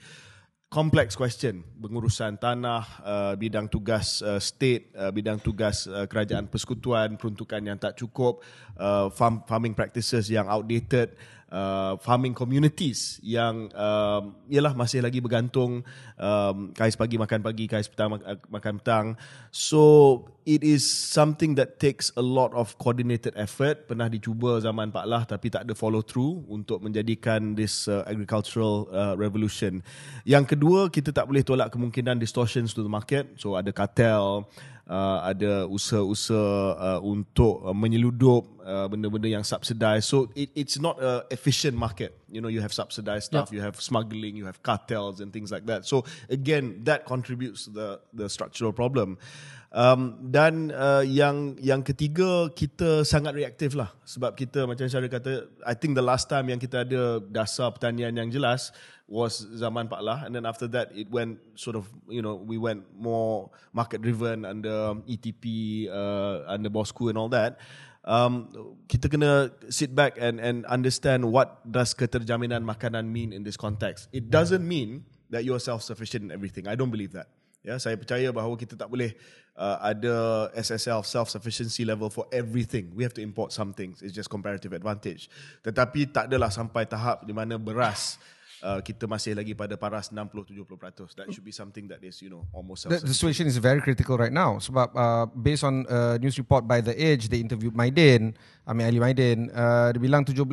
complex 0.71 1.19
question. 1.19 1.67
Pengurusan 1.83 2.39
tanah 2.39 2.83
uh, 3.03 3.33
bidang 3.35 3.67
tugas 3.67 4.23
uh, 4.23 4.39
state 4.39 4.95
uh, 4.95 5.11
bidang 5.11 5.43
tugas 5.43 5.91
uh, 5.91 6.07
kerajaan 6.07 6.47
persekutuan 6.47 7.19
peruntukan 7.19 7.59
yang 7.59 7.75
tak 7.75 7.99
cukup 7.99 8.39
uh, 8.79 9.11
farm, 9.11 9.43
farming 9.51 9.75
practices 9.75 10.31
yang 10.31 10.47
outdated 10.47 11.19
uh, 11.51 11.99
farming 12.01 12.33
communities 12.33 13.19
yang 13.21 13.69
um, 13.75 14.35
ialah 14.47 14.73
masih 14.73 15.03
lagi 15.05 15.19
bergantung 15.19 15.83
um, 16.17 16.57
kais 16.73 16.97
pagi 16.97 17.19
makan 17.19 17.43
pagi 17.43 17.67
kais 17.67 17.91
petang 17.91 18.17
mak- 18.17 18.47
makan 18.49 18.75
petang. 18.81 19.07
So 19.51 20.25
it 20.47 20.63
is 20.63 20.87
something 20.87 21.59
that 21.59 21.83
takes 21.83 22.15
a 22.15 22.25
lot 22.25 22.55
of 22.55 22.79
coordinated 22.79 23.35
effort. 23.37 23.91
Pernah 23.91 24.07
dicuba 24.09 24.63
zaman 24.63 24.95
Pak 24.95 25.07
Lah 25.07 25.23
tapi 25.27 25.51
tak 25.51 25.67
ada 25.69 25.75
follow 25.75 26.01
through 26.01 26.47
untuk 26.47 26.81
menjadikan 26.81 27.59
this 27.59 27.91
uh, 27.91 28.07
agricultural 28.07 28.89
uh, 28.95 29.15
revolution. 29.19 29.83
Yang 30.25 30.57
kedua 30.57 30.89
kita 30.89 31.11
tak 31.11 31.29
boleh 31.29 31.43
tolak 31.43 31.75
kemungkinan 31.75 32.17
distortions 32.23 32.73
to 32.73 32.87
the 32.87 32.91
market. 32.91 33.37
So 33.37 33.59
ada 33.59 33.75
kartel 33.75 34.47
uh, 34.91 35.23
ada 35.23 35.71
usaha-usaha 35.71 36.75
uh, 36.75 37.01
untuk 37.07 37.63
uh, 37.63 37.71
menyeludup 37.71 38.43
uh, 38.67 38.91
benda-benda 38.91 39.31
yang 39.31 39.47
subsidized 39.47 40.11
so 40.11 40.27
it, 40.35 40.51
it's 40.59 40.83
not 40.83 40.99
a 40.99 41.23
efficient 41.31 41.79
market. 41.79 42.19
You 42.27 42.43
know 42.43 42.51
you 42.51 42.59
have 42.59 42.75
subsidized 42.75 43.31
stuff 43.31 43.55
you 43.55 43.63
have 43.63 43.79
smuggling 43.79 44.35
you 44.35 44.51
have 44.51 44.59
cartels 44.67 45.23
and 45.23 45.31
things 45.31 45.55
like 45.55 45.71
that. 45.71 45.87
So 45.87 46.03
again 46.27 46.83
that 46.83 47.07
contributes 47.07 47.65
to 47.67 47.71
the 47.71 47.89
the 48.11 48.27
structural 48.27 48.75
problem. 48.75 49.23
Um, 49.71 50.19
dan 50.35 50.75
uh, 50.75 51.07
yang 51.07 51.55
yang 51.63 51.87
ketiga 51.87 52.51
kita 52.51 53.07
sangat 53.07 53.39
reaktif 53.39 53.79
lah. 53.79 53.95
Sebab 54.03 54.35
kita 54.35 54.67
macam 54.67 54.91
saya 54.91 55.07
kata 55.07 55.47
I 55.63 55.79
think 55.79 55.95
the 55.95 56.03
last 56.03 56.27
time 56.27 56.51
yang 56.51 56.59
kita 56.59 56.83
ada 56.83 57.23
dasar 57.23 57.71
pertanian 57.71 58.11
yang 58.11 58.27
jelas 58.35 58.75
was 59.11 59.43
zaman 59.59 59.91
Pak 59.91 60.01
Lah 60.01 60.23
and 60.23 60.33
then 60.33 60.47
after 60.47 60.71
that 60.71 60.95
it 60.95 61.11
went 61.11 61.43
sort 61.59 61.75
of 61.75 61.91
you 62.07 62.23
know 62.23 62.39
we 62.39 62.57
went 62.57 62.87
more 62.95 63.51
market 63.75 64.01
driven 64.01 64.47
under 64.47 64.95
ETP 65.11 65.91
uh, 65.91 66.47
under 66.47 66.71
Bosku 66.71 67.11
and 67.11 67.19
all 67.19 67.29
that 67.29 67.59
um, 68.07 68.47
kita 68.87 69.11
kena 69.11 69.51
sit 69.67 69.93
back 69.99 70.15
and 70.15 70.39
and 70.39 70.63
understand 70.71 71.27
what 71.27 71.59
does 71.67 71.91
keterjaminan 71.91 72.63
makanan 72.63 73.11
mean 73.11 73.35
in 73.35 73.43
this 73.43 73.59
context 73.59 74.07
it 74.15 74.31
doesn't 74.31 74.63
mean 74.63 75.03
that 75.29 75.43
you're 75.43 75.61
self 75.61 75.83
sufficient 75.83 76.23
in 76.23 76.31
everything 76.31 76.71
I 76.71 76.79
don't 76.79 76.95
believe 76.95 77.11
that 77.19 77.27
Ya, 77.61 77.77
saya 77.77 77.93
percaya 77.93 78.33
bahawa 78.33 78.57
kita 78.57 78.73
tak 78.73 78.89
boleh 78.89 79.13
uh, 79.53 79.77
ada 79.85 80.49
SSL 80.57 81.05
self 81.05 81.29
sufficiency 81.29 81.85
level 81.85 82.09
for 82.09 82.25
everything. 82.33 82.89
We 82.97 83.05
have 83.05 83.13
to 83.21 83.23
import 83.25 83.53
some 83.53 83.77
things. 83.77 84.01
It's 84.01 84.17
just 84.17 84.33
comparative 84.33 84.73
advantage. 84.73 85.29
Tetapi 85.61 86.09
tak 86.09 86.33
adalah 86.33 86.49
sampai 86.49 86.89
tahap 86.89 87.29
di 87.29 87.37
mana 87.37 87.61
beras 87.61 88.17
uh, 88.63 88.81
kita 88.81 89.05
masih 89.09 89.37
lagi 89.37 89.53
pada 89.57 89.77
paras 89.77 90.13
60 90.13 90.31
70%. 90.53 91.17
That 91.17 91.27
should 91.33 91.45
be 91.45 91.53
something 91.53 91.89
that 91.89 92.01
is, 92.05 92.21
you 92.21 92.31
know, 92.31 92.45
almost 92.53 92.89
The, 92.89 93.01
the 93.01 93.15
situation 93.15 93.49
is 93.49 93.57
very 93.57 93.81
critical 93.81 94.17
right 94.17 94.33
now. 94.33 94.61
Sebab 94.61 94.89
uh, 94.93 95.27
based 95.33 95.65
on 95.65 95.85
a 95.89 96.21
news 96.21 96.37
report 96.37 96.69
by 96.69 96.81
The 96.85 96.97
Edge, 96.97 97.29
they 97.29 97.41
interviewed 97.41 97.77
Maidin, 97.77 98.37
Amir 98.69 98.89
Ali 98.89 99.01
Maidin. 99.01 99.49
Uh, 99.53 99.93
dia 99.97 100.01
bilang 100.01 100.23
17,000 100.25 100.47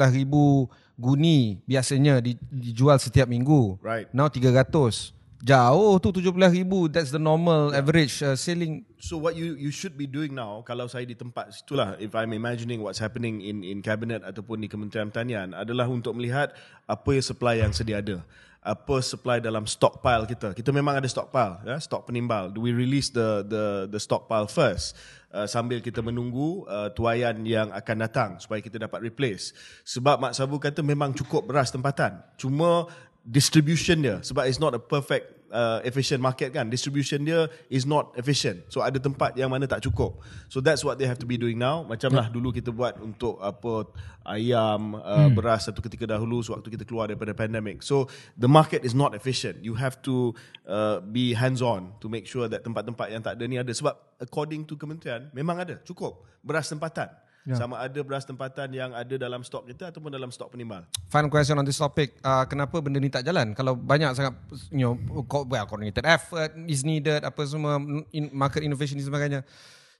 guni 0.98 1.62
biasanya 1.70 2.20
di, 2.24 2.36
dijual 2.50 2.98
setiap 2.98 3.30
minggu. 3.30 3.78
Right. 3.84 4.10
Now 4.16 4.32
300. 4.32 5.17
Jauh 5.38 6.02
tu 6.02 6.10
17,000. 6.10 6.90
That's 6.90 7.14
the 7.14 7.22
normal 7.22 7.70
average 7.70 8.26
uh, 8.26 8.34
selling. 8.34 8.90
So 8.98 9.22
what 9.22 9.38
you 9.38 9.54
you 9.54 9.70
should 9.70 9.94
be 9.94 10.10
doing 10.10 10.34
now 10.34 10.66
kalau 10.66 10.90
saya 10.90 11.06
di 11.06 11.14
tempat 11.14 11.54
situlah 11.54 11.94
if 12.02 12.18
I'm 12.18 12.34
imagining 12.34 12.82
what's 12.82 12.98
happening 12.98 13.46
in 13.46 13.62
in 13.62 13.86
cabinet 13.86 14.26
ataupun 14.26 14.66
di 14.66 14.68
Kementerian 14.68 15.14
Pertanian 15.14 15.54
adalah 15.54 15.86
untuk 15.86 16.18
melihat 16.18 16.58
apa 16.90 17.10
yang 17.14 17.26
supply 17.26 17.62
yang 17.62 17.70
sedia 17.70 18.02
ada 18.02 18.26
apa 18.68 19.00
supply 19.00 19.40
dalam 19.40 19.64
stockpile 19.64 20.28
kita 20.28 20.52
kita 20.52 20.76
memang 20.76 21.00
ada 21.00 21.08
stockpile 21.08 21.64
ya 21.64 21.80
stok 21.80 22.12
penimbal 22.12 22.52
do 22.52 22.60
we 22.60 22.76
release 22.76 23.08
the 23.14 23.48
the 23.48 23.88
the 23.88 23.96
stockpile 23.96 24.44
first 24.44 25.00
uh, 25.32 25.48
sambil 25.48 25.80
kita 25.80 26.04
menunggu 26.04 26.68
uh, 26.68 26.92
tuaian 26.92 27.32
yang 27.48 27.72
akan 27.72 27.98
datang 28.04 28.30
supaya 28.44 28.60
kita 28.60 28.76
dapat 28.76 29.00
replace 29.08 29.56
sebab 29.88 30.20
Mak 30.20 30.36
Sabu 30.36 30.60
kata 30.60 30.84
memang 30.84 31.16
cukup 31.16 31.48
beras 31.48 31.72
tempatan 31.72 32.20
cuma 32.36 32.92
distribution 33.28 34.00
dia. 34.00 34.24
Sebab 34.24 34.48
it's 34.48 34.58
not 34.58 34.72
a 34.72 34.80
perfect 34.80 35.38
uh, 35.52 35.84
efficient 35.84 36.24
market 36.24 36.56
kan. 36.56 36.72
Distribution 36.72 37.28
dia 37.28 37.52
is 37.68 37.84
not 37.84 38.16
efficient. 38.16 38.64
So 38.72 38.80
ada 38.80 38.96
tempat 39.00 39.36
yang 39.36 39.52
mana 39.52 39.68
tak 39.68 39.84
cukup. 39.84 40.24
So 40.48 40.64
that's 40.64 40.88
what 40.88 40.96
they 40.96 41.08
have 41.08 41.20
to 41.20 41.28
be 41.28 41.36
doing 41.36 41.60
now. 41.60 41.84
Macam 41.84 42.16
lah 42.16 42.32
dulu 42.32 42.56
kita 42.56 42.72
buat 42.72 42.96
untuk 43.04 43.36
apa 43.44 43.92
ayam 44.24 44.96
uh, 44.96 45.28
beras 45.32 45.68
satu 45.68 45.84
ketika 45.84 46.08
dahulu 46.08 46.40
sewaktu 46.40 46.80
kita 46.80 46.84
keluar 46.88 47.12
daripada 47.12 47.36
pandemic. 47.36 47.84
So 47.84 48.08
the 48.40 48.48
market 48.48 48.88
is 48.88 48.96
not 48.96 49.12
efficient. 49.12 49.60
You 49.60 49.76
have 49.76 50.00
to 50.08 50.32
uh, 50.64 51.04
be 51.04 51.36
hands 51.36 51.60
on 51.60 52.00
to 52.00 52.08
make 52.08 52.28
sure 52.28 52.48
that 52.48 52.64
tempat-tempat 52.64 53.12
yang 53.12 53.22
tak 53.24 53.36
ada 53.36 53.44
ni 53.44 53.60
ada. 53.60 53.76
Sebab 53.76 54.24
according 54.24 54.64
to 54.72 54.80
kementerian 54.80 55.28
memang 55.36 55.60
ada. 55.60 55.84
Cukup. 55.84 56.24
Beras 56.40 56.72
tempatan 56.72 57.12
sama 57.56 57.80
ada 57.80 58.00
beras 58.04 58.28
tempatan 58.28 58.68
yang 58.76 58.92
ada 58.92 59.16
dalam 59.16 59.40
stok 59.40 59.72
kita 59.72 59.96
ataupun 59.96 60.12
dalam 60.12 60.28
stok 60.28 60.52
penimbal 60.52 60.84
Final 61.08 61.32
question 61.32 61.56
on 61.56 61.64
this 61.64 61.80
topic. 61.80 62.20
Uh, 62.20 62.44
kenapa 62.44 62.84
benda 62.84 63.00
ni 63.00 63.08
tak 63.08 63.24
jalan? 63.24 63.56
Kalau 63.56 63.80
banyak 63.80 64.12
sangat, 64.12 64.36
you 64.76 64.84
know, 64.84 65.00
well, 65.48 65.64
coordinated 65.64 66.04
effort 66.04 66.52
is 66.68 66.84
needed, 66.84 67.24
apa 67.24 67.40
semua, 67.48 67.80
in 68.12 68.28
market 68.36 68.60
innovation 68.60 69.00
dan 69.00 69.08
sebagainya. 69.08 69.40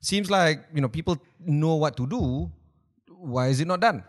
Seems 0.04 0.28
like, 0.28 0.68
you 0.76 0.84
know, 0.84 0.92
people 0.92 1.16
know 1.40 1.80
what 1.80 1.96
to 1.96 2.04
do. 2.04 2.52
Why 3.08 3.48
is 3.48 3.64
it 3.64 3.72
not 3.72 3.80
done? 3.80 4.04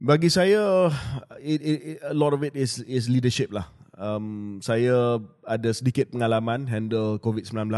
Bagi 0.00 0.30
saya, 0.30 0.88
it, 1.42 1.60
it, 1.60 1.78
it, 1.84 1.96
a 2.06 2.14
lot 2.14 2.32
of 2.32 2.40
it 2.40 2.56
is 2.56 2.80
is 2.88 3.10
leadership 3.10 3.52
lah. 3.52 3.68
Um, 4.00 4.62
saya 4.64 5.20
ada 5.44 5.70
sedikit 5.76 6.08
pengalaman 6.14 6.64
handle 6.70 7.20
COVID-19 7.20 7.68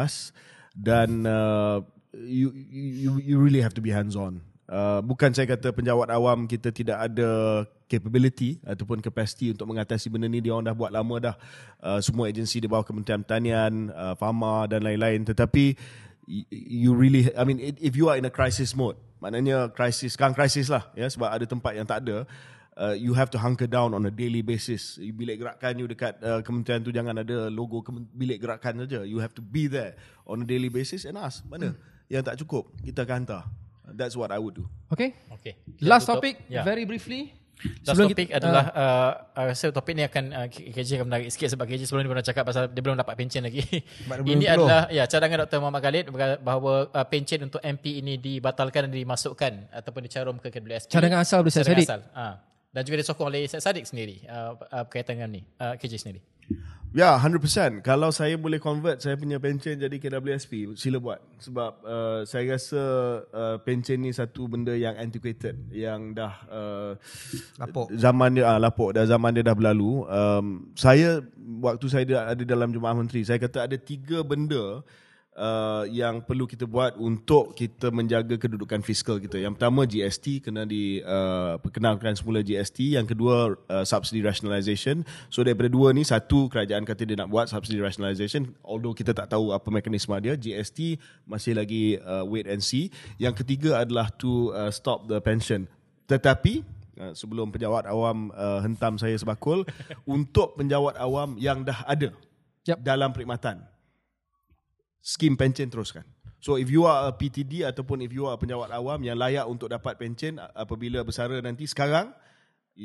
dan 0.78 1.26
uh, 1.26 1.82
you, 2.14 2.52
you 2.52 3.18
you 3.18 3.36
really 3.40 3.60
have 3.60 3.72
to 3.74 3.82
be 3.84 3.90
hands 3.90 4.16
on. 4.16 4.44
Uh, 4.72 5.04
bukan 5.04 5.34
saya 5.36 5.44
kata 5.44 5.68
penjawat 5.74 6.08
awam 6.08 6.48
kita 6.48 6.72
tidak 6.72 6.96
ada 6.96 7.62
capability 7.90 8.56
ataupun 8.64 9.04
capacity 9.04 9.52
untuk 9.52 9.68
mengatasi 9.68 10.08
benda 10.08 10.24
ni 10.24 10.40
dia 10.40 10.56
orang 10.56 10.64
dah 10.64 10.72
buat 10.72 10.88
lama 10.88 11.16
dah 11.20 11.36
uh, 11.84 12.00
semua 12.00 12.32
agensi 12.32 12.56
di 12.56 12.70
bawah 12.70 12.86
Kementerian 12.86 13.20
Pertanian, 13.20 13.92
uh, 13.92 14.16
Pharma 14.16 14.64
dan 14.64 14.80
lain-lain 14.80 15.28
tetapi 15.28 15.76
you 16.48 16.96
really 16.96 17.28
I 17.36 17.44
mean 17.44 17.60
if 17.60 17.92
you 17.98 18.08
are 18.08 18.16
in 18.16 18.24
a 18.24 18.32
crisis 18.32 18.72
mode 18.72 18.96
maknanya 19.20 19.68
krisis 19.76 20.16
sekarang 20.16 20.32
krisis 20.32 20.72
lah 20.72 20.88
ya 20.96 21.10
sebab 21.10 21.28
ada 21.28 21.44
tempat 21.44 21.76
yang 21.76 21.84
tak 21.84 22.06
ada 22.08 22.24
uh, 22.80 22.96
you 22.96 23.12
have 23.12 23.28
to 23.28 23.38
hunker 23.38 23.68
down 23.68 23.92
on 23.92 24.06
a 24.08 24.12
daily 24.12 24.40
basis. 24.40 24.96
Bilik 24.96 25.42
gerakan 25.42 25.76
you 25.76 25.86
dekat 25.90 26.16
uh, 26.24 26.40
kementerian 26.40 26.80
tu 26.80 26.94
jangan 26.94 27.20
ada 27.20 27.52
logo 27.52 27.84
bilik 28.16 28.40
gerakan 28.40 28.86
saja. 28.86 29.04
You 29.04 29.20
have 29.20 29.36
to 29.36 29.44
be 29.44 29.68
there 29.68 29.98
on 30.24 30.42
a 30.42 30.46
daily 30.48 30.72
basis 30.72 31.04
and 31.04 31.20
ask 31.20 31.44
mana 31.44 31.76
yang 32.12 32.20
tak 32.20 32.36
cukup 32.36 32.68
kita 32.78 33.02
akan 33.02 33.16
hantar. 33.18 33.42
That's 33.88 34.12
what 34.12 34.28
I 34.28 34.36
would 34.36 34.52
do. 34.54 34.64
Okay. 34.88 35.16
Okay. 35.32 35.56
Kita 35.74 35.88
Last 35.88 36.04
tutup. 36.04 36.20
topic, 36.20 36.34
Ya. 36.46 36.60
very 36.62 36.84
briefly. 36.84 37.32
Last 37.62 37.94
Sebelum 37.94 38.10
topik 38.10 38.26
kita- 38.26 38.42
adalah 38.42 38.64
uh, 38.68 39.10
uh, 39.32 39.44
rasa 39.48 39.70
topik 39.70 39.94
ni 39.94 40.02
akan 40.02 40.24
uh, 40.30 40.46
KJ 40.50 40.98
akan 40.98 41.06
menarik 41.06 41.30
sikit 41.30 41.46
sebab 41.48 41.62
KJ 41.64 41.86
sebelum 41.86 42.02
ni 42.02 42.10
pernah 42.10 42.24
cakap 42.24 42.42
pasal 42.42 42.66
dia 42.66 42.82
belum 42.82 42.98
dapat 42.98 43.14
pencen 43.14 43.42
lagi. 43.42 43.62
Ini 44.34 44.44
adalah 44.50 44.90
ya 44.90 45.06
cadangan 45.06 45.46
Dr. 45.46 45.58
Muhammad 45.60 45.78
Khalid 45.80 46.04
bahawa 46.42 46.90
uh, 46.90 47.06
pencen 47.06 47.46
untuk 47.46 47.62
MP 47.62 48.02
ini 48.02 48.18
dibatalkan 48.18 48.90
dan 48.90 48.92
dimasukkan 48.92 49.52
ataupun 49.70 50.00
dicarum 50.02 50.36
ke 50.36 50.50
KWSP. 50.50 50.90
Cadangan 50.90 51.22
asal 51.22 51.38
Cadangan 51.40 51.62
Saddiq. 51.64 51.86
asal. 51.86 52.00
Ha. 52.12 52.24
Dan 52.66 52.82
juga 52.82 52.96
disokong 52.98 53.26
oleh 53.30 53.46
Syed 53.46 53.62
Saddiq 53.62 53.86
sendiri 53.86 54.26
uh, 54.26 54.58
uh, 54.58 54.82
berkaitan 54.82 55.14
dengan 55.14 55.30
ni, 55.30 55.42
uh, 55.56 55.78
KJ 55.78 55.92
sendiri. 56.00 56.20
Ya, 56.92 57.16
100%. 57.16 57.80
Kalau 57.80 58.12
saya 58.12 58.36
boleh 58.36 58.60
convert 58.60 59.00
saya 59.00 59.16
punya 59.16 59.40
pencen 59.40 59.80
jadi 59.80 59.96
KWSP, 59.96 60.76
sila 60.76 61.00
buat. 61.00 61.20
Sebab 61.40 61.72
uh, 61.88 62.20
saya 62.28 62.52
rasa 62.52 62.84
uh, 63.32 63.56
pencen 63.64 64.04
ni 64.04 64.12
satu 64.12 64.44
benda 64.44 64.76
yang 64.76 64.92
antiquated, 65.00 65.56
yang 65.72 66.12
dah 66.12 66.44
uh, 66.52 66.92
Lapuk. 67.56 67.88
Zaman 67.96 68.36
dia 68.36 68.44
ah, 68.44 68.60
lapuk, 68.60 68.92
dah 68.92 69.08
zaman 69.08 69.32
dia 69.32 69.40
dah 69.40 69.56
berlalu. 69.56 70.04
Um, 70.04 70.68
saya 70.76 71.24
waktu 71.64 71.86
saya 71.88 72.04
ada, 72.04 72.36
ada 72.36 72.42
dalam 72.44 72.68
Jemaah 72.68 72.92
Menteri, 72.92 73.24
saya 73.24 73.40
kata 73.40 73.64
ada 73.64 73.76
tiga 73.80 74.20
benda 74.20 74.84
uh, 75.36 75.84
yang 75.88 76.20
perlu 76.24 76.44
kita 76.44 76.68
buat 76.68 76.96
untuk 77.00 77.56
kita 77.56 77.88
menjaga 77.92 78.36
kedudukan 78.36 78.80
fiskal 78.84 79.16
kita. 79.16 79.40
Yang 79.40 79.58
pertama 79.58 79.84
GST 79.88 80.44
kena 80.44 80.68
di 80.68 81.00
uh, 81.04 81.56
semula 82.16 82.44
GST, 82.44 82.96
yang 82.96 83.08
kedua 83.08 83.56
uh, 83.68 83.84
subsidy 83.84 84.20
rationalisation. 84.24 85.04
So 85.32 85.44
daripada 85.44 85.72
dua 85.72 85.96
ni 85.96 86.04
satu 86.04 86.48
kerajaan 86.52 86.84
kata 86.84 87.08
dia 87.08 87.16
nak 87.16 87.32
buat 87.32 87.48
subsidy 87.48 87.80
rationalisation 87.80 88.52
although 88.64 88.92
kita 88.96 89.16
tak 89.16 89.32
tahu 89.32 89.52
apa 89.52 89.68
mekanisme 89.72 90.14
dia. 90.20 90.36
GST 90.36 91.00
masih 91.24 91.56
lagi 91.56 91.96
uh, 92.02 92.24
wait 92.26 92.48
and 92.48 92.60
see. 92.60 92.92
Yang 93.16 93.44
ketiga 93.44 93.80
adalah 93.80 94.12
to 94.20 94.52
uh, 94.52 94.70
stop 94.72 95.08
the 95.08 95.20
pension. 95.20 95.68
Tetapi 96.08 96.82
Uh, 96.92 97.16
sebelum 97.16 97.48
penjawat 97.48 97.88
awam 97.88 98.28
uh, 98.36 98.60
hentam 98.60 99.00
saya 99.00 99.16
sebakul 99.16 99.64
untuk 100.04 100.60
penjawat 100.60 101.00
awam 101.00 101.40
yang 101.40 101.64
dah 101.64 101.88
ada 101.88 102.12
Yep. 102.68 102.84
dalam 102.84 103.10
perkhidmatan 103.16 103.71
skim 105.02 105.34
pencen 105.34 105.66
teruskan. 105.68 106.06
So 106.42 106.58
if 106.58 106.70
you 106.70 106.86
are 106.86 107.10
a 107.10 107.12
PTD 107.14 107.66
ataupun 107.66 108.02
if 108.02 108.10
you 108.14 108.26
are 108.26 108.38
penjawat 108.38 108.70
awam 108.74 109.02
yang 109.02 109.18
layak 109.18 109.46
untuk 109.46 109.70
dapat 109.70 109.98
pencen 109.98 110.38
apabila 110.54 111.02
bersara 111.02 111.38
nanti 111.42 111.66
sekarang 111.66 112.10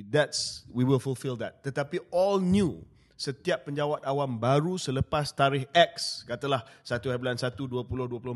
that's 0.09 0.65
we 0.73 0.85
will 0.85 1.01
fulfill 1.01 1.37
that. 1.37 1.61
Tetapi 1.61 2.01
all 2.09 2.41
new 2.41 2.81
setiap 3.17 3.65
penjawat 3.65 4.05
awam 4.05 4.37
baru 4.37 4.77
selepas 4.77 5.33
tarikh 5.33 5.65
X 5.73 6.21
katalah 6.23 6.61
1 6.85 7.01
bulan 7.17 7.33
1 7.33 7.57
20 7.57 7.81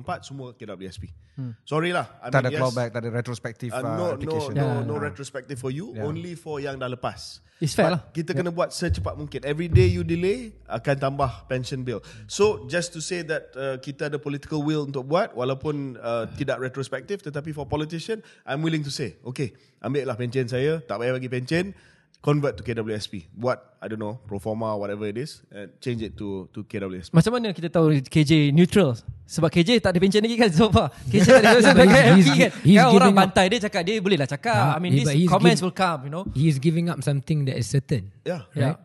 24 0.01 0.25
semua 0.25 0.57
KWSP. 0.57 1.13
Hmm. 1.37 1.53
Sorry 1.63 1.93
lah. 1.93 2.19
I 2.19 2.27
Tak 2.27 2.43
ada 2.43 2.49
mean, 2.51 2.59
clawback, 2.59 2.89
tak 2.91 3.01
ada 3.05 3.09
retrospective 3.13 3.71
Uh, 3.71 3.79
uh, 3.79 3.83
no, 3.85 3.93
no, 3.95 4.05
application. 4.17 4.53
no, 4.57 4.65
Yeah. 4.67 4.81
no 4.83 4.95
retrospective 4.97 5.55
for 5.55 5.71
you. 5.71 5.93
Yeah. 5.95 6.03
Only 6.03 6.33
for 6.35 6.59
yang 6.59 6.75
dah 6.75 6.91
lepas. 6.91 7.39
It's 7.61 7.77
fair 7.77 7.87
But 7.87 7.93
lah. 7.93 8.01
Kita 8.09 8.33
kena 8.33 8.49
buat 8.49 8.73
secepat 8.73 9.13
mungkin. 9.13 9.45
Every 9.45 9.69
day 9.69 9.85
you 9.85 10.01
delay 10.01 10.49
akan 10.65 10.97
tambah 10.97 11.45
pension 11.45 11.85
bill. 11.85 12.01
So 12.25 12.65
just 12.65 12.89
to 12.97 12.99
say 12.99 13.21
that 13.21 13.53
uh, 13.53 13.77
kita 13.77 14.09
ada 14.09 14.17
political 14.17 14.65
will 14.65 14.89
untuk 14.89 15.05
buat 15.05 15.37
walaupun 15.37 15.93
uh, 16.01 16.25
tidak 16.35 16.57
retrospective 16.57 17.21
tetapi 17.21 17.53
for 17.53 17.69
politician 17.69 18.25
I'm 18.49 18.65
willing 18.65 18.81
to 18.81 18.89
say 18.89 19.21
okay 19.21 19.53
ambil 19.77 20.09
lah 20.09 20.17
pension 20.17 20.49
saya 20.49 20.81
tak 20.81 20.97
payah 20.97 21.13
bagi 21.13 21.29
pension 21.29 21.73
convert 22.21 22.53
to 22.53 22.61
KWSP. 22.61 23.27
Buat 23.33 23.57
I 23.81 23.89
don't 23.89 23.97
know 23.97 24.21
pro 24.23 24.37
forma 24.37 24.77
whatever 24.77 25.09
it 25.09 25.17
is 25.17 25.41
and 25.49 25.73
change 25.81 26.01
it 26.01 26.13
to 26.15 26.45
to 26.53 26.61
KWSP. 26.63 27.11
Macam 27.11 27.31
mana 27.33 27.49
kita 27.49 27.67
tahu 27.67 27.97
KJ 27.99 28.53
neutral? 28.53 28.93
Sebab 29.25 29.49
KJ 29.49 29.81
tak 29.81 29.95
ada 29.95 29.99
pencen 29.99 30.21
lagi 30.21 30.37
kan 30.37 30.51
so 30.55 30.69
far. 30.69 30.93
KJ 31.09 31.25
tak 31.25 31.41
ada 31.41 31.49
pencen 31.57 31.73
sebagai 31.73 31.97
he's- 31.97 32.13
MP 32.13 32.29
kan. 32.37 32.51
he's 32.61 32.77
Kan 32.77 32.87
orang 32.93 33.11
bantai 33.11 33.45
dia 33.49 33.59
cakap 33.59 33.81
dia 33.83 33.97
boleh 33.97 34.17
lah 34.21 34.29
cakap. 34.29 34.53
Ah, 34.53 34.75
I 34.75 34.79
mean 34.79 34.93
yeah, 34.93 35.09
these 35.09 35.25
he's 35.25 35.31
comments 35.31 35.59
give- 35.59 35.65
will 35.67 35.75
come, 35.75 35.99
you 36.05 36.11
know. 36.13 36.23
He 36.31 36.45
is 36.45 36.61
giving 36.61 36.87
up 36.87 37.01
something 37.01 37.49
that 37.49 37.57
is 37.57 37.65
certain. 37.65 38.13
Yeah. 38.21 38.45
Yeah. 38.53 38.77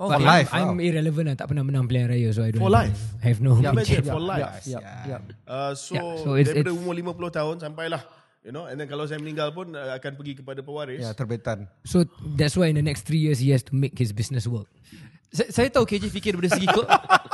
But 0.00 0.16
Okay. 0.16 0.24
life, 0.24 0.48
I'm, 0.56 0.72
I'm 0.72 0.80
wow. 0.80 0.88
irrelevant 0.88 1.26
lah. 1.28 1.36
Tak 1.36 1.52
pernah 1.52 1.60
menang 1.60 1.84
pilihan 1.84 2.08
raya. 2.08 2.32
So 2.32 2.40
I 2.40 2.56
don't 2.56 2.64
For 2.64 2.72
have, 2.72 2.88
life. 2.88 3.00
have 3.20 3.38
no 3.44 3.60
Yeah, 3.60 3.68
pension. 3.76 4.00
for 4.00 4.16
life. 4.16 4.64
Yeah, 4.64 4.80
yeah, 4.80 4.96
yeah. 5.04 5.20
Uh, 5.44 5.76
so, 5.76 5.92
Yeah, 5.92 6.04
so 6.24 6.28
it's- 6.40 6.48
daripada 6.48 6.72
it's- 6.72 6.80
umur 6.80 6.96
50 6.96 7.36
tahun 7.36 7.54
sampailah 7.60 8.00
you 8.44 8.52
know 8.52 8.64
and 8.68 8.80
then 8.80 8.88
kalau 8.88 9.04
saya 9.04 9.20
meninggal 9.20 9.52
pun 9.52 9.72
uh, 9.76 9.96
akan 9.96 10.16
pergi 10.16 10.40
kepada 10.40 10.60
pewaris. 10.64 11.00
Ya, 11.00 11.12
terbitan. 11.12 11.68
So 11.84 12.04
that's 12.36 12.56
why 12.56 12.72
in 12.72 12.76
the 12.76 12.84
next 12.84 13.04
three 13.04 13.20
years 13.20 13.40
he 13.40 13.52
has 13.52 13.64
to 13.68 13.74
make 13.76 13.96
his 13.96 14.12
business 14.12 14.48
work. 14.48 14.68
Saya, 15.30 15.48
saya 15.54 15.68
tahu 15.70 15.86
KJ 15.86 16.10
fikir 16.10 16.34
dari 16.34 16.50
segi 16.50 16.66
ke, 16.66 16.82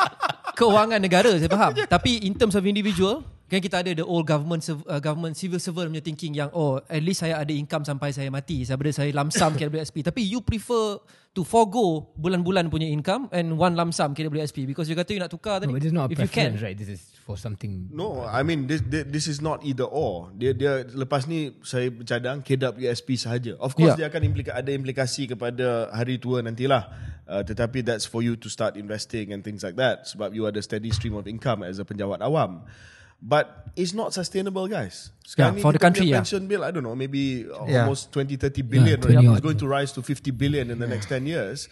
keuangan 0.59 1.01
negara 1.01 1.33
saya 1.37 1.49
faham. 1.49 1.73
Tapi 1.73 2.29
in 2.29 2.37
terms 2.37 2.53
of 2.53 2.65
individual, 2.69 3.25
kan 3.47 3.63
kita 3.63 3.81
ada 3.81 3.91
the 3.95 4.05
old 4.05 4.27
government 4.27 4.61
serv- 4.61 4.85
uh, 4.91 4.99
government 4.99 5.39
civil 5.39 5.63
servant 5.63 5.89
punya 5.89 6.03
thinking 6.03 6.35
yang 6.35 6.51
oh 6.51 6.83
at 6.91 7.01
least 7.01 7.23
saya 7.23 7.39
ada 7.41 7.55
income 7.55 7.87
sampai 7.87 8.11
saya 8.11 8.27
mati 8.29 8.67
daripada 8.67 8.91
saya 8.93 9.11
lamsam 9.15 9.55
KWSP. 9.55 10.03
Tapi 10.13 10.21
you 10.27 10.43
prefer 10.43 11.01
to 11.33 11.41
forgo 11.47 12.11
bulan-bulan 12.21 12.69
punya 12.69 12.89
income 12.89 13.31
and 13.33 13.55
one 13.57 13.73
lump 13.79 13.95
sum 13.95 14.13
KWSP 14.13 14.67
because 14.69 14.91
you 14.91 14.97
kata 14.99 15.15
you 15.15 15.23
nak 15.23 15.31
tukar 15.31 15.63
tadi. 15.63 15.71
No, 15.71 15.77
but 15.79 15.85
this 15.85 15.93
is 15.93 15.97
not 15.97 16.09
a 16.09 16.13
if 16.13 16.21
you 16.21 16.29
can. 16.29 16.53
preference, 16.53 16.61
right? 16.65 16.77
This 16.77 16.91
is 16.91 17.01
for 17.27 17.35
something. 17.35 17.91
No, 17.91 18.23
I 18.23 18.47
mean 18.47 18.71
this, 18.71 18.87
this 18.87 19.27
is 19.27 19.43
not 19.43 19.67
either 19.67 19.83
or. 19.83 20.31
Dia 20.39 20.55
dia 20.55 20.87
lepas 20.87 21.27
ni 21.27 21.59
saya 21.67 21.91
bercadang 21.91 22.39
KWSP 22.39 23.19
sahaja. 23.19 23.59
Of 23.59 23.75
course 23.75 23.99
Yeah. 23.99 24.07
dia 24.07 24.15
akan 24.15 24.23
implika, 24.31 24.55
ada 24.55 24.71
implikasi 24.71 25.27
kepada 25.27 25.91
hari 25.91 26.23
tua 26.23 26.39
nantilah. 26.47 26.87
Uh, 27.27 27.43
tetapi 27.43 27.83
that's 27.83 28.07
for 28.07 28.23
you 28.23 28.39
to 28.39 28.47
start 28.47 28.79
investing 28.79 29.35
and 29.35 29.43
things 29.43 29.67
like 29.67 29.75
that 29.75 30.07
sebab 30.07 30.31
you 30.31 30.47
ada 30.47 30.63
steady 30.63 30.95
stream 30.95 31.19
of 31.19 31.27
income 31.27 31.67
as 31.67 31.83
a 31.83 31.85
penjawat 31.85 32.23
awam. 32.23 32.63
But 33.19 33.67
it's 33.75 33.91
not 33.91 34.15
sustainable 34.15 34.71
guys. 34.71 35.11
Yeah, 35.27 35.33
Sekarang 35.51 35.55
ni 35.59 35.61
for 35.61 35.75
the 35.75 35.83
country, 35.83 36.07
yeah. 36.07 36.23
pension 36.23 36.47
bill 36.47 36.63
I 36.63 36.71
don't 36.71 36.87
know 36.87 36.95
maybe 36.95 37.43
Yeah. 37.67 37.83
almost 37.83 38.15
20 38.15 38.39
30 38.39 38.63
billion 38.63 38.95
Yeah, 39.03 39.11
right? 39.19 39.19
20 39.19 39.27
It's 39.27 39.35
odd. 39.35 39.43
going 39.43 39.59
to 39.59 39.67
rise 39.67 39.91
to 39.93 40.01
50 40.01 40.31
billion 40.31 40.71
in 40.71 40.79
the 40.79 40.87
next 40.87 41.11
10 41.11 41.27
years. 41.27 41.67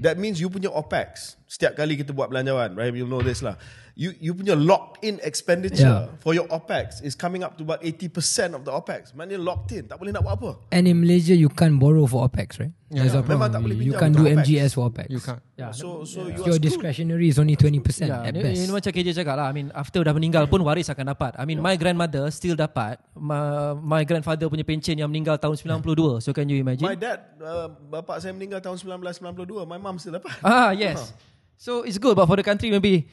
That 0.00 0.16
means 0.16 0.40
you 0.40 0.48
punya 0.48 0.72
OPEX 0.72 1.36
setiap 1.44 1.76
kali 1.76 1.94
kita 1.94 2.10
buat 2.10 2.32
belanjawan, 2.32 2.72
right? 2.74 2.90
You 2.90 3.04
know 3.04 3.20
this 3.20 3.44
lah. 3.44 3.60
You 3.94 4.10
you 4.18 4.34
punya 4.34 4.58
locked 4.58 5.06
in 5.06 5.22
expenditure 5.22 6.10
Yeah. 6.10 6.18
for 6.18 6.34
your 6.34 6.50
OPEX 6.50 6.98
is 6.98 7.14
coming 7.14 7.46
up 7.46 7.54
to 7.54 7.62
about 7.62 7.78
80% 7.78 8.50
of 8.50 8.66
the 8.66 8.74
OPEX. 8.74 9.14
Maknanya 9.14 9.38
locked 9.38 9.70
in, 9.70 9.86
tak 9.86 10.02
boleh 10.02 10.10
nak 10.10 10.26
buat 10.26 10.34
apa. 10.34 10.50
And 10.74 10.90
in 10.90 10.98
Malaysia, 10.98 11.30
you 11.30 11.46
can't 11.46 11.78
borrow 11.78 12.02
for 12.10 12.26
OPEX, 12.26 12.58
right? 12.58 12.74
That's 12.90 13.14
the 13.14 13.22
Memang 13.22 13.54
tak 13.54 13.62
boleh 13.62 13.78
You 13.78 13.94
can't 13.94 14.10
do 14.10 14.26
OPEX. 14.26 14.42
MGS 14.42 14.70
for 14.74 14.90
OPEX. 14.90 15.06
You 15.14 15.22
can't. 15.22 15.38
Yeah. 15.54 15.70
So 15.70 16.02
so 16.02 16.26
you 16.26 16.42
Your 16.42 16.58
screwed. 16.58 16.66
discretionary 16.66 17.30
is 17.30 17.38
only 17.38 17.54
20% 17.54 18.10
Ya, 18.10 18.26
at 18.26 18.34
best. 18.34 18.58
ini 18.58 18.70
macam 18.74 18.90
KJ 18.90 19.08
cakap 19.14 19.34
lah. 19.38 19.46
I 19.46 19.54
mean, 19.54 19.70
after 19.70 20.02
dah 20.02 20.10
meninggal 20.10 20.50
pun 20.50 20.66
waris 20.66 20.90
akan 20.90 21.14
dapat. 21.14 21.38
I 21.38 21.46
mean, 21.46 21.62
my 21.62 21.78
grandmother 21.78 22.26
still 22.34 22.58
dapat. 22.58 22.93
My, 23.14 23.72
my 23.76 24.02
grandfather 24.02 24.46
punya 24.46 24.62
pencen 24.62 24.98
yang 24.98 25.08
meninggal 25.08 25.36
tahun 25.36 25.54
92. 25.56 26.20
So 26.20 26.30
can 26.30 26.46
you 26.46 26.58
imagine? 26.58 26.84
My 26.84 26.98
dad, 26.98 27.34
uh, 27.38 27.68
bapak 27.70 28.18
saya 28.18 28.34
meninggal 28.34 28.58
tahun 28.58 28.76
1992. 28.76 29.64
My 29.64 29.78
mum 29.78 29.96
still 29.96 30.16
dapat. 30.16 30.30
Ah 30.40 30.74
yes. 30.74 31.14
So 31.54 31.86
it's 31.86 31.96
good 31.96 32.14
but 32.14 32.26
for 32.26 32.34
the 32.34 32.46
country 32.46 32.68
maybe. 32.68 33.06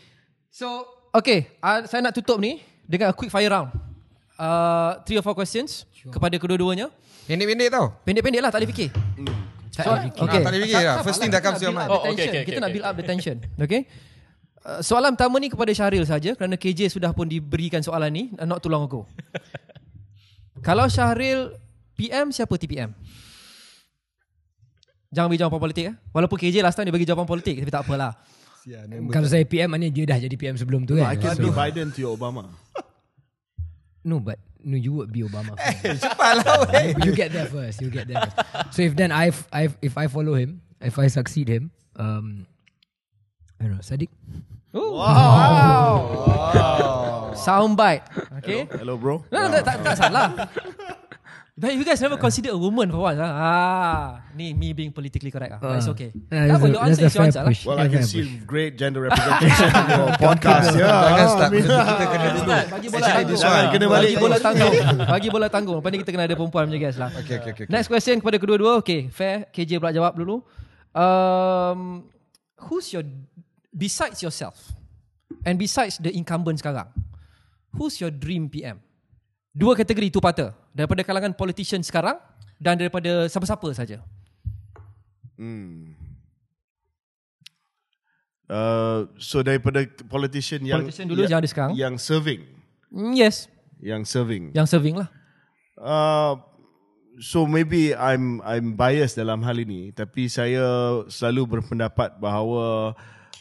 So 0.49 0.83
okay, 1.11 1.53
uh, 1.59 1.85
saya 1.85 2.01
nak 2.01 2.13
tutup 2.13 2.41
ni 2.41 2.59
dengan 2.83 3.11
a 3.11 3.15
quick 3.15 3.29
fire 3.29 3.47
round. 3.47 3.69
Uh, 4.35 4.97
three 5.05 5.15
or 5.15 5.23
four 5.23 5.37
questions 5.37 5.85
sure. 5.93 6.09
kepada 6.09 6.33
kedua-duanya. 6.35 6.89
Pendek-pendek 7.29 7.69
tau. 7.69 7.93
Pendek-pendek 8.01 8.41
lah, 8.41 8.49
tak 8.49 8.65
boleh 8.65 8.69
fikir. 8.73 8.89
Tak 9.71 9.85
So, 9.85 9.89
boleh 9.93 10.03
fikir. 10.09 10.21
Ah, 10.25 10.33
tak 10.33 10.51
boleh 10.51 10.61
fikir 10.65 10.81
lah. 10.81 10.95
First 11.05 11.19
thing 11.21 11.31
that 11.31 11.41
comes 11.45 11.57
to 11.61 11.69
your 11.69 11.77
mind. 11.77 11.87
kita 11.87 11.93
nak 11.93 12.01
build 12.01 12.01
up 12.01 12.01
Oh, 12.01 12.01
the 12.01 12.11
okay, 12.11 12.25
tension. 12.25 12.33
okay, 12.33 12.41
Kita 12.41 12.51
okay, 12.51 12.57
nak 12.57 12.67
okay. 12.67 12.73
build 12.75 12.87
up 12.89 12.95
the 12.97 13.05
tension. 13.05 13.35
Okay. 13.61 13.81
Uh, 14.61 14.79
soalan 14.81 15.11
pertama 15.17 15.35
ni 15.41 15.49
kepada 15.49 15.71
Syahril 15.73 16.05
saja 16.05 16.37
kerana 16.37 16.53
KJ 16.53 16.93
sudah 16.93 17.13
pun 17.13 17.25
diberikan 17.25 17.81
soalan 17.81 18.09
ni 18.09 18.23
uh, 18.37 18.45
not 18.45 18.61
too 18.61 18.69
long 18.69 18.85
ago. 18.85 19.05
Kalau 20.61 20.85
Syahril 20.85 21.57
PM 21.97 22.29
siapa 22.29 22.53
TPM? 22.55 22.93
Jangan 25.11 25.27
bagi 25.27 25.41
jawapan 25.41 25.59
politik 25.59 25.83
eh. 25.91 25.95
Walaupun 26.15 26.37
KJ 26.39 26.63
last 26.63 26.79
time 26.79 26.87
dia 26.87 26.95
bagi 26.95 27.03
jawapan 27.03 27.27
politik 27.27 27.59
tapi 27.59 27.71
tak 27.73 27.83
apalah. 27.83 28.15
Kalau 29.09 29.25
saya 29.25 29.41
PM, 29.43 29.73
maknanya 29.73 29.91
dia 29.91 30.05
dah 30.05 30.21
jadi 30.21 30.35
PM 30.37 30.53
sebelum 30.53 30.85
tu 30.85 30.93
No, 30.93 31.01
kan? 31.01 31.11
I 31.11 31.17
can 31.17 31.33
So- 31.33 31.43
be 31.43 31.49
Biden 31.49 31.89
to 31.91 31.99
your 31.99 32.13
Obama. 32.15 32.47
No, 34.01 34.17
but 34.17 34.41
no, 34.65 34.73
you 34.73 34.97
would 34.97 35.13
be 35.13 35.21
Obama. 35.21 35.53
first. 35.77 36.01
Cepat 36.01 36.41
lah. 36.41 36.65
weh. 36.73 36.97
you 37.05 37.13
get 37.13 37.29
there 37.29 37.45
first. 37.45 37.85
You 37.85 37.93
get 37.93 38.09
there 38.09 38.17
first. 38.17 38.33
So 38.73 38.81
if 38.81 38.97
then 38.97 39.13
I, 39.13 39.29
I, 39.53 39.69
if 39.77 39.93
I 39.93 40.09
follow 40.09 40.33
him, 40.33 40.65
if 40.81 40.97
I 40.97 41.05
succeed 41.05 41.45
him, 41.45 41.69
um, 42.01 42.49
I 43.61 43.69
don't 43.69 43.77
know, 43.77 43.85
Sadiq. 43.85 44.09
Soundbite. 47.33 48.03
Okay. 48.41 48.67
Hello 48.71 48.95
bro. 48.95 49.23
No, 49.27 49.37
no, 49.45 49.47
tak, 49.51 49.63
tak, 49.63 49.75
tak 49.83 49.95
salah. 49.97 50.27
But 51.51 51.77
you 51.77 51.85
guys 51.85 52.01
never 52.01 52.17
consider 52.17 52.55
a 52.55 52.57
woman 52.57 52.89
for 52.89 53.05
once. 53.05 53.21
Ah, 53.21 53.29
ah 53.29 54.01
ni 54.33 54.49
me 54.49 54.73
being 54.73 54.89
politically 54.89 55.29
correct. 55.29 55.61
Ah, 55.61 55.77
That's 55.77 55.85
okay. 55.93 56.09
Uh, 56.09 56.47
Tak 56.49 56.57
apa, 56.57 56.65
your 56.73 56.81
answer 56.81 57.05
is 57.05 57.13
your 57.13 57.21
answer 57.27 57.43
lah. 57.45 57.53
Well, 57.53 57.77
I 57.77 57.85
can 57.85 58.01
see 58.01 58.41
great 58.49 58.81
gender 58.81 59.05
representation 59.05 59.69
in 59.69 59.85
your 59.93 60.09
podcast. 60.25 60.73
Yeah, 60.73 60.89
Jangan 60.89 61.21
Ah, 61.21 61.29
start. 61.29 61.51
I 61.51 61.53
mean- 61.53 61.67
Kita 61.69 62.05
kena 62.09 62.27
dulu. 62.33 62.49
Bagi 62.49 62.87
bola 62.89 63.05
tanggung. 63.05 63.37
Bagi 63.37 63.77
balik. 63.85 64.15
bola 64.17 64.37
tanggung. 64.41 64.73
Bagi 65.13 65.29
bola 65.29 65.47
tanggung. 65.53 65.77
Lepas 65.83 65.89
ni 65.93 65.97
kita 66.01 66.09
kena 66.09 66.23
ada 66.25 66.33
perempuan 66.33 66.63
punya 66.65 66.79
guys 66.81 66.97
lah. 66.97 67.09
Okay, 67.13 67.35
okay, 67.37 67.51
okay. 67.53 67.65
Next 67.69 67.87
question 67.93 68.17
kepada 68.17 68.41
kedua-dua. 68.41 68.81
Okay, 68.81 69.11
fair. 69.13 69.45
KJ 69.53 69.77
pula 69.77 69.93
jawab 69.93 70.17
dulu. 70.17 70.41
Um, 70.97 72.09
who's 72.57 72.89
your, 72.89 73.05
besides 73.69 74.23
yourself 74.25 74.57
and 75.45 75.61
besides 75.61 76.01
the 76.01 76.09
incumbent 76.09 76.57
sekarang, 76.57 76.89
who's 77.73 77.99
your 77.99 78.11
dream 78.11 78.47
PM? 78.47 78.79
Dua 79.51 79.75
kategori 79.75 80.07
itu 80.07 80.19
patah. 80.19 80.55
Daripada 80.71 81.03
kalangan 81.03 81.35
politician 81.35 81.83
sekarang 81.83 82.15
dan 82.55 82.79
daripada 82.79 83.27
siapa-siapa 83.27 83.67
saja. 83.75 83.99
Hmm. 85.35 85.97
Uh, 88.51 89.07
so 89.15 89.39
daripada 89.39 89.79
politician 90.11 90.59
yang 90.67 90.83
Politician 90.83 91.07
dulu, 91.07 91.23
yang, 91.23 91.31
jangan 91.31 91.43
ada 91.43 91.49
sekarang. 91.49 91.71
yang 91.73 91.95
serving, 91.95 92.41
Mm, 92.91 93.15
yes, 93.15 93.47
yang 93.79 94.03
serving. 94.03 94.51
yang 94.51 94.67
serving 94.67 94.99
lah. 94.99 95.07
Uh, 95.79 96.35
so 97.17 97.47
maybe 97.47 97.95
I'm 97.95 98.43
I'm 98.43 98.75
biased 98.75 99.15
dalam 99.15 99.39
hal 99.47 99.55
ini, 99.55 99.95
tapi 99.95 100.27
saya 100.27 100.99
selalu 101.07 101.63
berpendapat 101.63 102.19
bahawa 102.19 102.91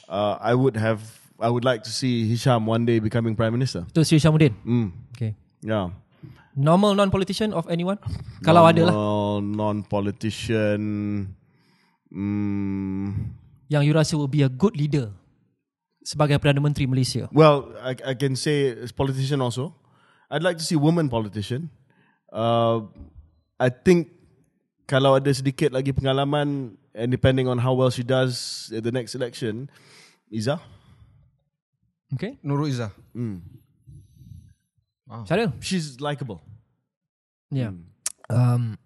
uh, 0.07 0.35
I 0.39 0.55
would 0.55 0.79
have 0.79 1.03
I 1.41 1.49
would 1.49 1.65
like 1.65 1.83
to 1.89 1.93
see 1.93 2.29
Hisham 2.29 2.69
one 2.69 2.85
day 2.85 3.01
becoming 3.01 3.33
prime 3.35 3.57
minister. 3.57 3.89
Itu 3.89 4.05
Sri 4.05 4.21
Syamuddin. 4.21 4.53
Hmm. 4.63 4.93
Okay. 5.17 5.33
Yeah. 5.65 5.97
Normal 6.53 6.93
non-politician 6.95 7.57
of 7.57 7.65
anyone? 7.73 7.97
Kalau 8.45 8.69
ada 8.69 8.93
lah. 8.93 8.95
Non-politician. 9.41 10.81
Hmm. 12.13 13.33
Yang 13.73 13.83
you 13.89 13.93
rasa 13.97 14.13
will 14.21 14.29
be 14.29 14.45
a 14.45 14.51
good 14.51 14.77
leader 14.77 15.15
sebagai 16.05 16.37
Perdana 16.43 16.61
Menteri 16.61 16.85
Malaysia. 16.85 17.31
Well, 17.33 17.73
I, 17.81 17.97
I 18.03 18.15
can 18.19 18.37
say 18.37 18.75
politician 18.93 19.41
also. 19.41 19.73
I'd 20.29 20.43
like 20.43 20.59
to 20.59 20.67
see 20.67 20.77
woman 20.77 21.09
politician. 21.09 21.71
Uh, 22.31 22.87
I 23.59 23.71
think 23.71 24.11
kalau 24.91 25.17
ada 25.17 25.31
sedikit 25.31 25.71
lagi 25.71 25.95
pengalaman 25.95 26.75
and 26.95 27.09
depending 27.15 27.47
on 27.47 27.63
how 27.63 27.75
well 27.75 27.91
she 27.95 28.03
does 28.03 28.67
at 28.75 28.83
the 28.83 28.91
next 28.91 29.15
election, 29.15 29.71
Iza. 30.35 30.59
Okay. 32.15 32.39
Nurul 32.43 32.69
Izzah. 32.71 32.91
Mm. 33.15 33.41
Syaril? 35.27 35.53
She's 35.61 36.01
likable. 36.01 36.41
Yeah. 37.51 37.73
Um, 38.31 38.79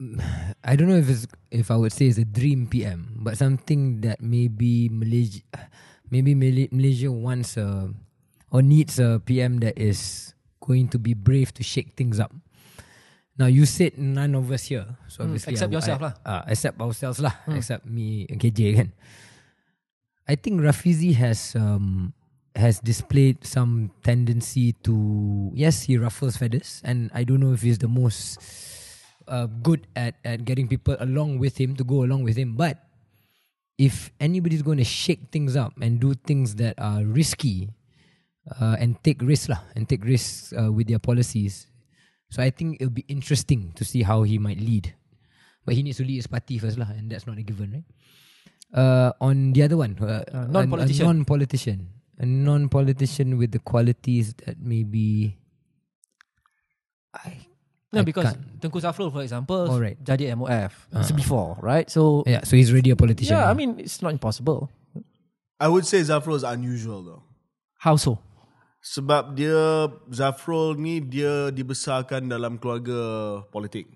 I 0.64 0.76
don't 0.76 0.88
know 0.88 0.96
if 1.00 1.08
it's 1.08 1.26
if 1.50 1.70
I 1.70 1.76
would 1.76 1.92
say 1.92 2.06
it's 2.06 2.18
a 2.18 2.24
dream 2.28 2.66
PM, 2.66 3.16
but 3.24 3.38
something 3.38 4.00
that 4.02 4.20
maybe 4.20 4.88
Malaysia, 4.92 5.40
maybe 6.10 6.34
Malaysia 6.34 7.08
wants 7.12 7.56
a 7.56 7.92
or 8.52 8.60
needs 8.62 8.98
a 8.98 9.20
PM 9.24 9.58
that 9.64 9.78
is 9.78 10.32
going 10.60 10.88
to 10.88 10.98
be 10.98 11.14
brave 11.14 11.52
to 11.54 11.62
shake 11.62 11.94
things 11.96 12.20
up. 12.20 12.32
Now 13.38 13.46
you 13.46 13.66
said 13.66 13.98
none 13.98 14.34
of 14.36 14.50
us 14.52 14.68
here, 14.70 14.86
so 15.08 15.24
Hmm, 15.24 15.30
obviously 15.32 15.52
except 15.58 15.72
I- 15.72 15.76
yourself 15.80 16.00
I- 16.00 16.04
lah. 16.06 16.14
Uh, 16.22 16.42
except 16.48 16.76
ourselves 16.80 17.18
lah, 17.18 17.34
except 17.50 17.82
me 17.88 18.26
and 18.30 18.38
KJ 18.38 18.60
kan. 18.78 18.88
I 20.28 20.34
think 20.36 20.60
Rafizi 20.60 21.14
has 21.14 21.54
um 21.54 22.14
has 22.54 22.78
displayed 22.80 23.44
some 23.44 23.90
tendency 24.02 24.72
to 24.86 25.50
yes 25.54 25.82
he 25.82 25.98
ruffles 25.98 26.36
feathers 26.36 26.80
and 26.84 27.10
I 27.12 27.24
don't 27.24 27.40
know 27.40 27.52
if 27.52 27.62
he's 27.62 27.78
the 27.78 27.90
most 27.90 28.38
uh, 29.26 29.46
good 29.62 29.86
at 29.96 30.14
at 30.24 30.44
getting 30.44 30.68
people 30.68 30.96
along 31.00 31.42
with 31.42 31.58
him 31.58 31.74
to 31.76 31.84
go 31.84 32.04
along 32.06 32.22
with 32.22 32.38
him 32.38 32.54
but 32.54 32.78
if 33.76 34.14
anybody's 34.20 34.62
going 34.62 34.78
to 34.78 34.86
shake 34.86 35.34
things 35.34 35.56
up 35.56 35.74
and 35.82 35.98
do 35.98 36.14
things 36.14 36.54
that 36.62 36.78
are 36.78 37.02
risky 37.02 37.74
uh, 38.60 38.78
and 38.78 39.02
take 39.02 39.18
risks 39.18 39.50
lah 39.50 39.66
and 39.74 39.90
take 39.90 40.06
risks 40.06 40.54
uh, 40.54 40.70
with 40.70 40.86
their 40.86 41.02
policies 41.02 41.66
so 42.34 42.42
I 42.42 42.50
think 42.50 42.82
it'll 42.82 42.90
be 42.90 43.04
interesting 43.06 43.72
to 43.76 43.84
see 43.84 44.02
how 44.02 44.22
he 44.24 44.38
might 44.38 44.58
lead. 44.58 44.94
But 45.64 45.76
he 45.76 45.82
needs 45.82 45.98
to 45.98 46.04
lead 46.04 46.16
his 46.16 46.26
party 46.26 46.58
first 46.58 46.76
lah 46.76 46.90
and 46.90 47.06
that's 47.08 47.26
not 47.26 47.38
a 47.38 47.42
given 47.46 47.70
right 47.72 47.88
uh, 48.74 49.10
on 49.22 49.54
the 49.54 49.62
other 49.62 49.78
one 49.78 49.94
uh, 50.02 50.26
Uh, 50.28 50.44
a- 50.44 50.48
non-politician. 50.50 51.02
a 51.02 51.08
non-politician 51.08 51.78
a 52.18 52.26
non-politician 52.26 53.38
with 53.38 53.50
the 53.50 53.62
qualities 53.62 54.34
that 54.44 54.58
maybe 54.60 55.38
I 57.14 57.46
No, 57.94 58.02
I 58.02 58.06
because 58.10 58.26
can't. 58.34 58.58
Tengku 58.58 58.82
Zafrul, 58.82 59.14
for 59.14 59.22
example, 59.22 59.70
Alright. 59.70 60.02
jadi 60.02 60.34
MOF 60.34 60.74
uh. 60.90 61.06
before, 61.14 61.54
right? 61.62 61.86
So 61.86 62.26
yeah 62.26 62.42
so 62.42 62.58
he's 62.58 62.74
already 62.74 62.90
a 62.90 62.98
politician 62.98 63.38
yeah, 63.38 63.46
lah. 63.46 63.54
I 63.54 63.54
mean 63.54 63.78
it's 63.78 64.02
not 64.02 64.10
impossible. 64.10 64.66
I 65.62 65.70
would 65.70 65.86
say 65.86 66.02
Zafrul 66.02 66.34
is 66.34 66.42
unusual 66.42 67.06
though. 67.06 67.22
How 67.78 67.94
so? 67.94 68.18
Sebab 68.82 69.38
dia 69.38 69.86
Zafrul 70.10 70.74
ni 70.74 70.98
dia 71.00 71.54
dibesarkan 71.54 72.26
dalam 72.26 72.58
keluarga 72.58 72.98
politik. 73.54 73.86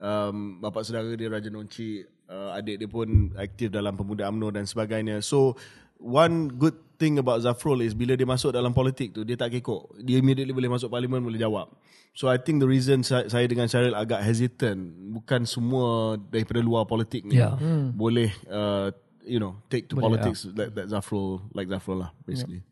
Um, 0.00 0.58
bapa 0.64 0.80
saudara 0.80 1.12
dia 1.12 1.28
Raja 1.28 1.52
Nonci, 1.52 2.00
uh, 2.28 2.54
adik 2.54 2.76
dia 2.78 2.88
pun 2.88 3.08
aktif 3.34 3.68
dalam 3.68 3.94
pemuda 3.94 4.26
UMNO 4.26 4.50
dan 4.52 4.64
sebagainya. 4.64 5.20
So 5.20 5.54
one 5.96 6.52
good 6.52 6.76
thing 6.96 7.16
about 7.16 7.44
Zafrul 7.44 7.84
is 7.84 7.92
bila 7.92 8.16
dia 8.16 8.24
masuk 8.24 8.52
dalam 8.52 8.72
politik 8.72 9.12
tu 9.12 9.22
dia 9.22 9.36
tak 9.36 9.52
kekok. 9.52 10.00
Dia 10.00 10.18
immediately 10.18 10.52
boleh 10.52 10.70
masuk 10.70 10.88
parlimen 10.88 11.20
boleh 11.20 11.36
jawab. 11.36 11.68
So 12.16 12.32
I 12.32 12.40
think 12.40 12.64
the 12.64 12.68
reason 12.68 13.04
saya, 13.04 13.28
saya 13.28 13.44
dengan 13.44 13.68
Syaril 13.68 13.92
agak 13.92 14.24
hesitant 14.24 14.80
bukan 15.12 15.44
semua 15.44 16.16
daripada 16.16 16.64
luar 16.64 16.88
politik 16.88 17.28
ni 17.28 17.36
Yeah. 17.36 17.60
boleh 17.92 18.32
uh, 18.48 18.88
you 19.20 19.36
know 19.36 19.60
take 19.68 19.84
to 19.92 20.00
Boleh, 20.00 20.16
politics 20.16 20.48
that, 20.56 20.72
that 20.72 20.88
Zafrul 20.88 21.44
like 21.52 21.68
Zafrul 21.68 22.08
lah 22.08 22.10
basically. 22.24 22.64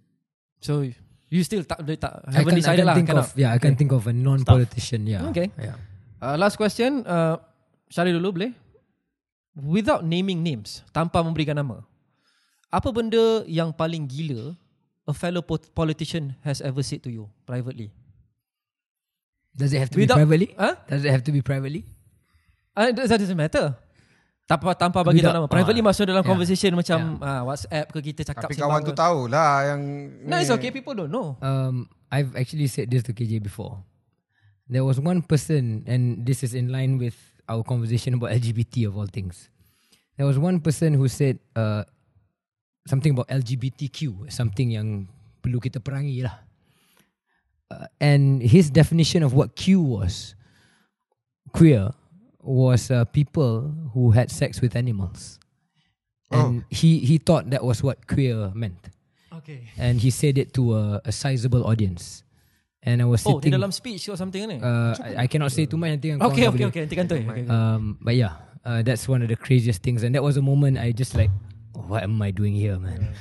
So 0.64 0.81
you 1.28 1.43
still 1.44 1.60
tak, 1.68 1.85
tak 1.85 2.24
I 2.24 2.40
haven't 2.40 2.56
can't, 2.56 2.56
I 2.56 2.60
decided 2.64 2.78
can't 2.81 2.89
lah. 2.89 2.97
think 2.97 3.09
cannot. 3.12 3.28
of 3.28 3.36
yeah 3.36 3.51
I 3.52 3.59
can 3.60 3.74
think 3.76 3.93
of 3.93 4.09
a 4.09 4.14
non-politician 4.16 5.05
yeah 5.05 5.28
Okay. 5.28 5.52
yeah 5.60 5.76
Uh, 6.24 6.40
last 6.40 6.56
question, 6.56 7.05
uh, 7.05 7.36
Syaril 7.93 8.16
dulu 8.16 8.40
boleh? 8.40 8.56
Without 9.55 10.02
naming 10.02 10.43
names, 10.43 10.82
tanpa 10.90 11.22
memberikan 11.22 11.55
nama, 11.55 11.86
apa 12.68 12.90
benda 12.90 13.47
yang 13.47 13.70
paling 13.70 14.02
gila 14.05 14.59
a 15.06 15.14
fellow 15.14 15.40
po- 15.40 15.62
politician 15.70 16.35
has 16.43 16.59
ever 16.59 16.82
said 16.82 16.98
to 17.01 17.10
you 17.10 17.31
privately? 17.47 17.94
does 19.55 19.70
it 19.70 19.78
have 19.78 19.86
to 19.86 20.02
Without- 20.02 20.18
be 20.18 20.26
privately 20.26 20.48
Huh? 20.59 20.74
does 20.90 21.06
it 21.06 21.14
have 21.14 21.22
to 21.22 21.31
be 21.31 21.39
privately 21.39 21.86
Uh, 22.74 22.90
that 22.90 23.06
doesn't 23.06 23.39
matter. 23.39 23.70
Tanpa 24.51 24.74
tanpa 24.74 25.06
bagi 25.06 25.22
tahu 25.22 25.31
nama. 25.31 25.47
Privately 25.47 25.78
ah, 25.78 25.86
masuk 25.94 26.10
dalam 26.10 26.26
yeah. 26.26 26.32
conversation 26.35 26.74
macam 26.74 27.22
ah, 27.22 27.47
WhatsApp 27.47 27.86
ke 27.86 28.10
kita 28.10 28.26
cakap 28.26 28.51
Tapi 28.51 28.59
kawan 28.59 28.82
tu 28.82 28.90
ke. 28.90 28.98
tahulah 28.98 29.51
yang 29.70 29.81
No, 30.26 30.43
it's 30.43 30.51
okay. 30.51 30.74
People 30.74 30.98
don't 30.98 31.14
know. 31.14 31.39
Um, 31.39 31.86
I've 32.10 32.35
actually 32.35 32.66
said 32.66 32.90
this 32.90 33.06
to 33.06 33.14
KJ 33.14 33.47
before. 33.47 33.78
There 34.66 34.82
was 34.82 34.98
one 34.98 35.22
person, 35.22 35.86
and 35.86 36.26
this 36.26 36.43
is 36.43 36.51
in 36.51 36.74
line 36.74 36.98
with 36.98 37.14
our 37.49 37.62
conversation 37.62 38.15
about 38.15 38.31
LGBT 38.31 38.89
of 38.89 38.97
all 38.97 39.07
things. 39.07 39.49
There 40.16 40.27
was 40.27 40.39
one 40.39 40.61
person 40.61 40.95
who 40.95 41.09
said 41.09 41.39
uh, 41.57 41.85
something 42.87 43.12
about 43.12 43.29
LGBTQ, 43.29 44.31
something 44.33 44.71
yang 44.71 45.09
perlu 45.43 45.59
kita 45.61 45.81
perangi 45.83 46.23
lah. 46.25 46.39
Uh, 47.71 47.87
and 48.01 48.43
his 48.43 48.71
definition 48.71 49.23
of 49.23 49.35
what 49.35 49.57
Q 49.57 49.81
was, 49.81 50.35
queer, 51.53 51.91
was 52.41 52.91
uh, 52.91 53.05
people 53.07 53.73
who 53.95 54.12
had 54.12 54.31
sex 54.31 54.61
with 54.61 54.77
animals. 54.77 55.39
And 56.35 56.65
he, 56.69 56.99
he 56.99 57.19
thought 57.19 57.51
that 57.51 57.62
was 57.62 57.79
what 57.83 58.09
queer 58.11 58.51
meant 58.55 58.91
Okay. 59.31 59.71
and 59.79 60.01
he 60.01 60.11
said 60.11 60.37
it 60.37 60.53
to 60.55 60.75
a, 60.75 61.01
a 61.05 61.12
sizable 61.12 61.62
audience. 61.62 62.24
And 62.85 63.01
I 63.01 63.09
was 63.09 63.24
Oh, 63.24 63.40
di 63.40 63.48
sitting. 63.48 63.56
dalam 63.56 63.73
speech 63.73 64.12
or 64.12 64.16
something 64.20 64.44
ni? 64.44 64.61
uh, 64.61 64.93
I, 65.01 65.24
I 65.24 65.27
cannot 65.27 65.52
say 65.56 65.65
too 65.65 65.81
much. 65.81 65.89
Nanti 65.97 66.12
okay, 66.20 66.52
okay, 66.52 66.69
boleh. 66.69 66.69
okay. 66.69 66.81
Nanti 66.85 66.97
kan 67.01 67.09
tu. 67.09 67.16
Okay. 67.16 67.48
Um, 67.48 67.97
but 67.97 68.12
yeah, 68.12 68.36
uh, 68.61 68.85
that's 68.85 69.09
one 69.09 69.24
of 69.24 69.32
the 69.32 69.40
craziest 69.40 69.81
things, 69.81 70.05
and 70.05 70.12
that 70.12 70.20
was 70.20 70.36
a 70.36 70.44
moment 70.44 70.77
I 70.77 70.93
just 70.93 71.16
like, 71.16 71.32
what 71.73 72.05
am 72.05 72.20
I 72.20 72.28
doing 72.28 72.52
here, 72.52 72.77
man? 72.77 73.16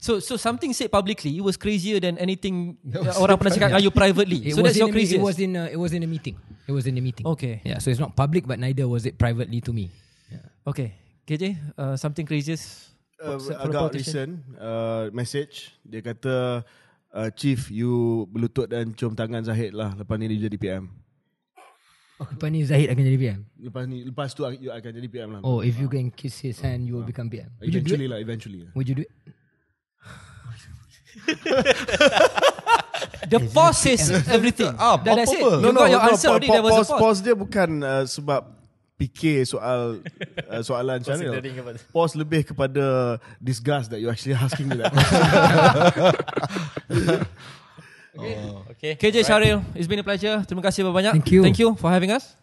So 0.00 0.16
so 0.16 0.40
something 0.40 0.72
said 0.72 0.88
publicly 0.88 1.36
was 1.44 1.60
crazier 1.60 2.00
than 2.00 2.16
anything 2.16 2.80
orang 3.20 3.36
pernah 3.36 3.52
cakap 3.52 3.84
you 3.84 3.92
privately. 3.92 4.48
It 4.48 4.56
so 4.56 4.64
that's 4.64 4.80
your 4.80 4.88
craziest. 4.88 5.20
It 5.20 5.26
was 5.26 5.36
in 5.36 5.52
a, 5.58 5.68
it 5.68 5.76
was 5.76 5.92
in 5.92 6.00
a 6.00 6.08
meeting. 6.08 6.40
It 6.64 6.72
was 6.72 6.88
in 6.88 6.96
a 6.96 7.02
meeting. 7.04 7.28
Okay. 7.36 7.60
Yeah, 7.68 7.82
so 7.84 7.92
it's 7.92 8.00
not 8.00 8.16
public, 8.16 8.48
but 8.48 8.56
neither 8.56 8.88
was 8.88 9.04
it 9.04 9.20
privately 9.20 9.60
to 9.60 9.76
me. 9.76 9.92
Okay. 10.64 10.96
KJ, 11.28 11.76
uh, 11.76 11.94
something 12.00 12.24
craziest 12.24 12.96
uh, 13.20 13.36
agak 13.60 13.92
recent 13.92 14.40
uh, 14.56 15.12
message 15.12 15.76
dia 15.84 16.00
kata 16.00 16.64
uh, 17.12 17.30
chief 17.30 17.68
you 17.68 17.90
berlutut 18.26 18.66
dan 18.66 18.90
cium 18.92 19.12
tangan 19.12 19.42
Zahid 19.42 19.72
lah 19.72 19.94
lepas 19.94 20.16
ni 20.16 20.28
dia 20.28 20.46
jadi 20.46 20.56
PM 20.56 20.84
Lepas 22.20 22.48
ni 22.48 22.60
Zahid 22.60 22.84
akan 22.86 23.00
jadi 23.02 23.16
PM. 23.18 23.38
lepas 23.58 23.82
ni 23.84 24.04
lepas 24.04 24.28
tu 24.30 24.44
you 24.54 24.68
akan 24.68 24.90
jadi 24.92 25.08
PM 25.08 25.28
lah 25.30 25.40
Oh, 25.40 25.60
if 25.60 25.74
you 25.74 25.88
can 25.88 26.12
kiss 26.12 26.36
his 26.38 26.60
hand, 26.60 26.84
you 26.84 26.92
will 26.92 27.02
become 27.02 27.26
PM. 27.26 27.48
Would 27.58 27.72
you 27.72 27.80
do 27.80 27.96
eventually 27.96 28.06
lah 28.06 28.18
eventually 28.20 28.60
lah. 28.60 28.70
Would 28.74 28.86
you 28.86 28.94
do 28.94 29.02
it? 29.02 29.12
The 33.24 33.40
pause 33.48 33.78
says 33.78 34.04
everything. 34.28 34.74
Ah, 34.76 34.96
Dah 34.96 35.14
that's 35.14 35.32
it. 35.32 35.40
apa-apa. 35.40 35.62
You 35.62 35.72
got 35.72 35.88
your 35.88 36.02
answer 36.02 36.28
pa- 36.28 36.32
already. 36.34 36.48
pa- 36.48 36.54
There 36.54 36.64
was 36.64 36.72
a 36.72 36.76
pause, 36.76 36.90
pause. 36.90 37.00
pause 37.00 37.18
dia 37.22 37.32
bukan 37.32 37.68
uh, 37.80 38.04
sebab 38.04 38.40
fikir 39.00 39.48
soal 39.48 40.04
uh, 40.52 40.60
soalan 40.60 41.00
channel. 41.00 41.40
Pause 41.88 42.20
lebih 42.20 42.52
kepada 42.52 43.16
disgust 43.40 43.88
that 43.88 43.96
you 44.04 44.12
actually 44.12 44.36
asking 44.36 44.68
me 44.68 44.76
that. 44.76 44.92
question. 44.92 45.16
Okay. 48.76 48.98
KJ 48.98 49.24
Syaril, 49.24 49.64
it's 49.72 49.86
been 49.86 50.02
a 50.02 50.04
pleasure. 50.04 50.42
Terima 50.44 50.60
kasih 50.60 50.84
banyak. 50.84 51.14
Thank 51.14 51.30
you. 51.30 51.40
Thank 51.40 51.62
you 51.62 51.72
for 51.78 51.88
having 51.88 52.10
us. 52.12 52.36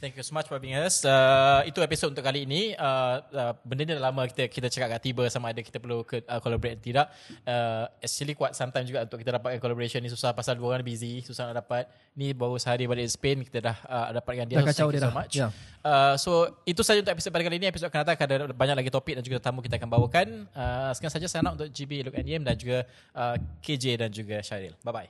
Thank 0.00 0.16
you 0.16 0.24
so 0.24 0.32
much 0.32 0.48
for 0.48 0.56
being 0.56 0.80
us. 0.80 1.04
Uh, 1.04 1.60
itu 1.68 1.76
episod 1.84 2.08
untuk 2.08 2.24
kali 2.24 2.48
ini. 2.48 2.72
Uh, 2.72 3.20
uh, 3.36 3.52
benda 3.60 3.84
ni 3.84 3.92
dah 3.92 4.08
lama 4.08 4.24
kita 4.24 4.48
kita 4.48 4.72
cakap 4.72 4.96
kat 4.96 5.12
tiba 5.12 5.28
sama 5.28 5.52
ada 5.52 5.60
kita 5.60 5.76
perlu 5.76 6.08
ke, 6.08 6.24
uh, 6.24 6.40
collaborate 6.40 6.80
atau 6.80 6.88
tidak. 6.88 7.06
Uh, 7.44 7.84
actually 8.00 8.32
quite 8.32 8.56
sometime 8.56 8.88
juga 8.88 9.04
untuk 9.04 9.20
kita 9.20 9.36
dapatkan 9.36 9.60
collaboration 9.60 10.00
ni 10.00 10.08
susah 10.08 10.32
pasal 10.32 10.56
dua 10.56 10.72
orang 10.72 10.88
busy, 10.88 11.20
susah 11.20 11.52
nak 11.52 11.68
dapat. 11.68 11.84
Ni 12.16 12.32
baru 12.32 12.56
sehari 12.56 12.88
balik 12.88 13.12
Spain 13.12 13.44
kita 13.44 13.60
dah 13.60 13.76
uh, 13.84 14.08
dapatkan 14.16 14.48
dia. 14.48 14.64
Dah 14.64 14.64
So, 14.64 14.68
kacau 14.72 14.88
thank 14.88 14.96
dia 14.96 14.96
you 14.96 15.04
so 15.04 15.10
dah. 15.12 15.20
much. 15.20 15.34
Ya. 15.36 15.48
Uh, 15.84 16.14
so 16.16 16.30
itu 16.64 16.80
saja 16.80 17.04
untuk 17.04 17.12
episod 17.12 17.28
pada 17.28 17.44
kali 17.44 17.56
ini. 17.60 17.68
Episod 17.68 17.92
akan 17.92 17.98
datang 18.00 18.16
ada 18.24 18.56
banyak 18.56 18.76
lagi 18.80 18.88
topik 18.88 19.20
dan 19.20 19.22
juga 19.28 19.36
tamu 19.36 19.60
kita 19.60 19.76
akan 19.76 19.90
bawakan. 20.00 20.48
Uh, 20.56 20.96
sekian 20.96 21.12
saja 21.12 21.28
saya 21.28 21.44
nak 21.44 21.60
untuk 21.60 21.68
GB 21.68 22.08
Look 22.08 22.16
and 22.16 22.24
Yem 22.24 22.40
dan 22.40 22.56
juga 22.56 22.88
uh, 23.12 23.36
KJ 23.60 24.00
dan 24.00 24.08
juga 24.08 24.40
Syaril. 24.40 24.72
Bye 24.80 24.92
bye. 24.96 25.08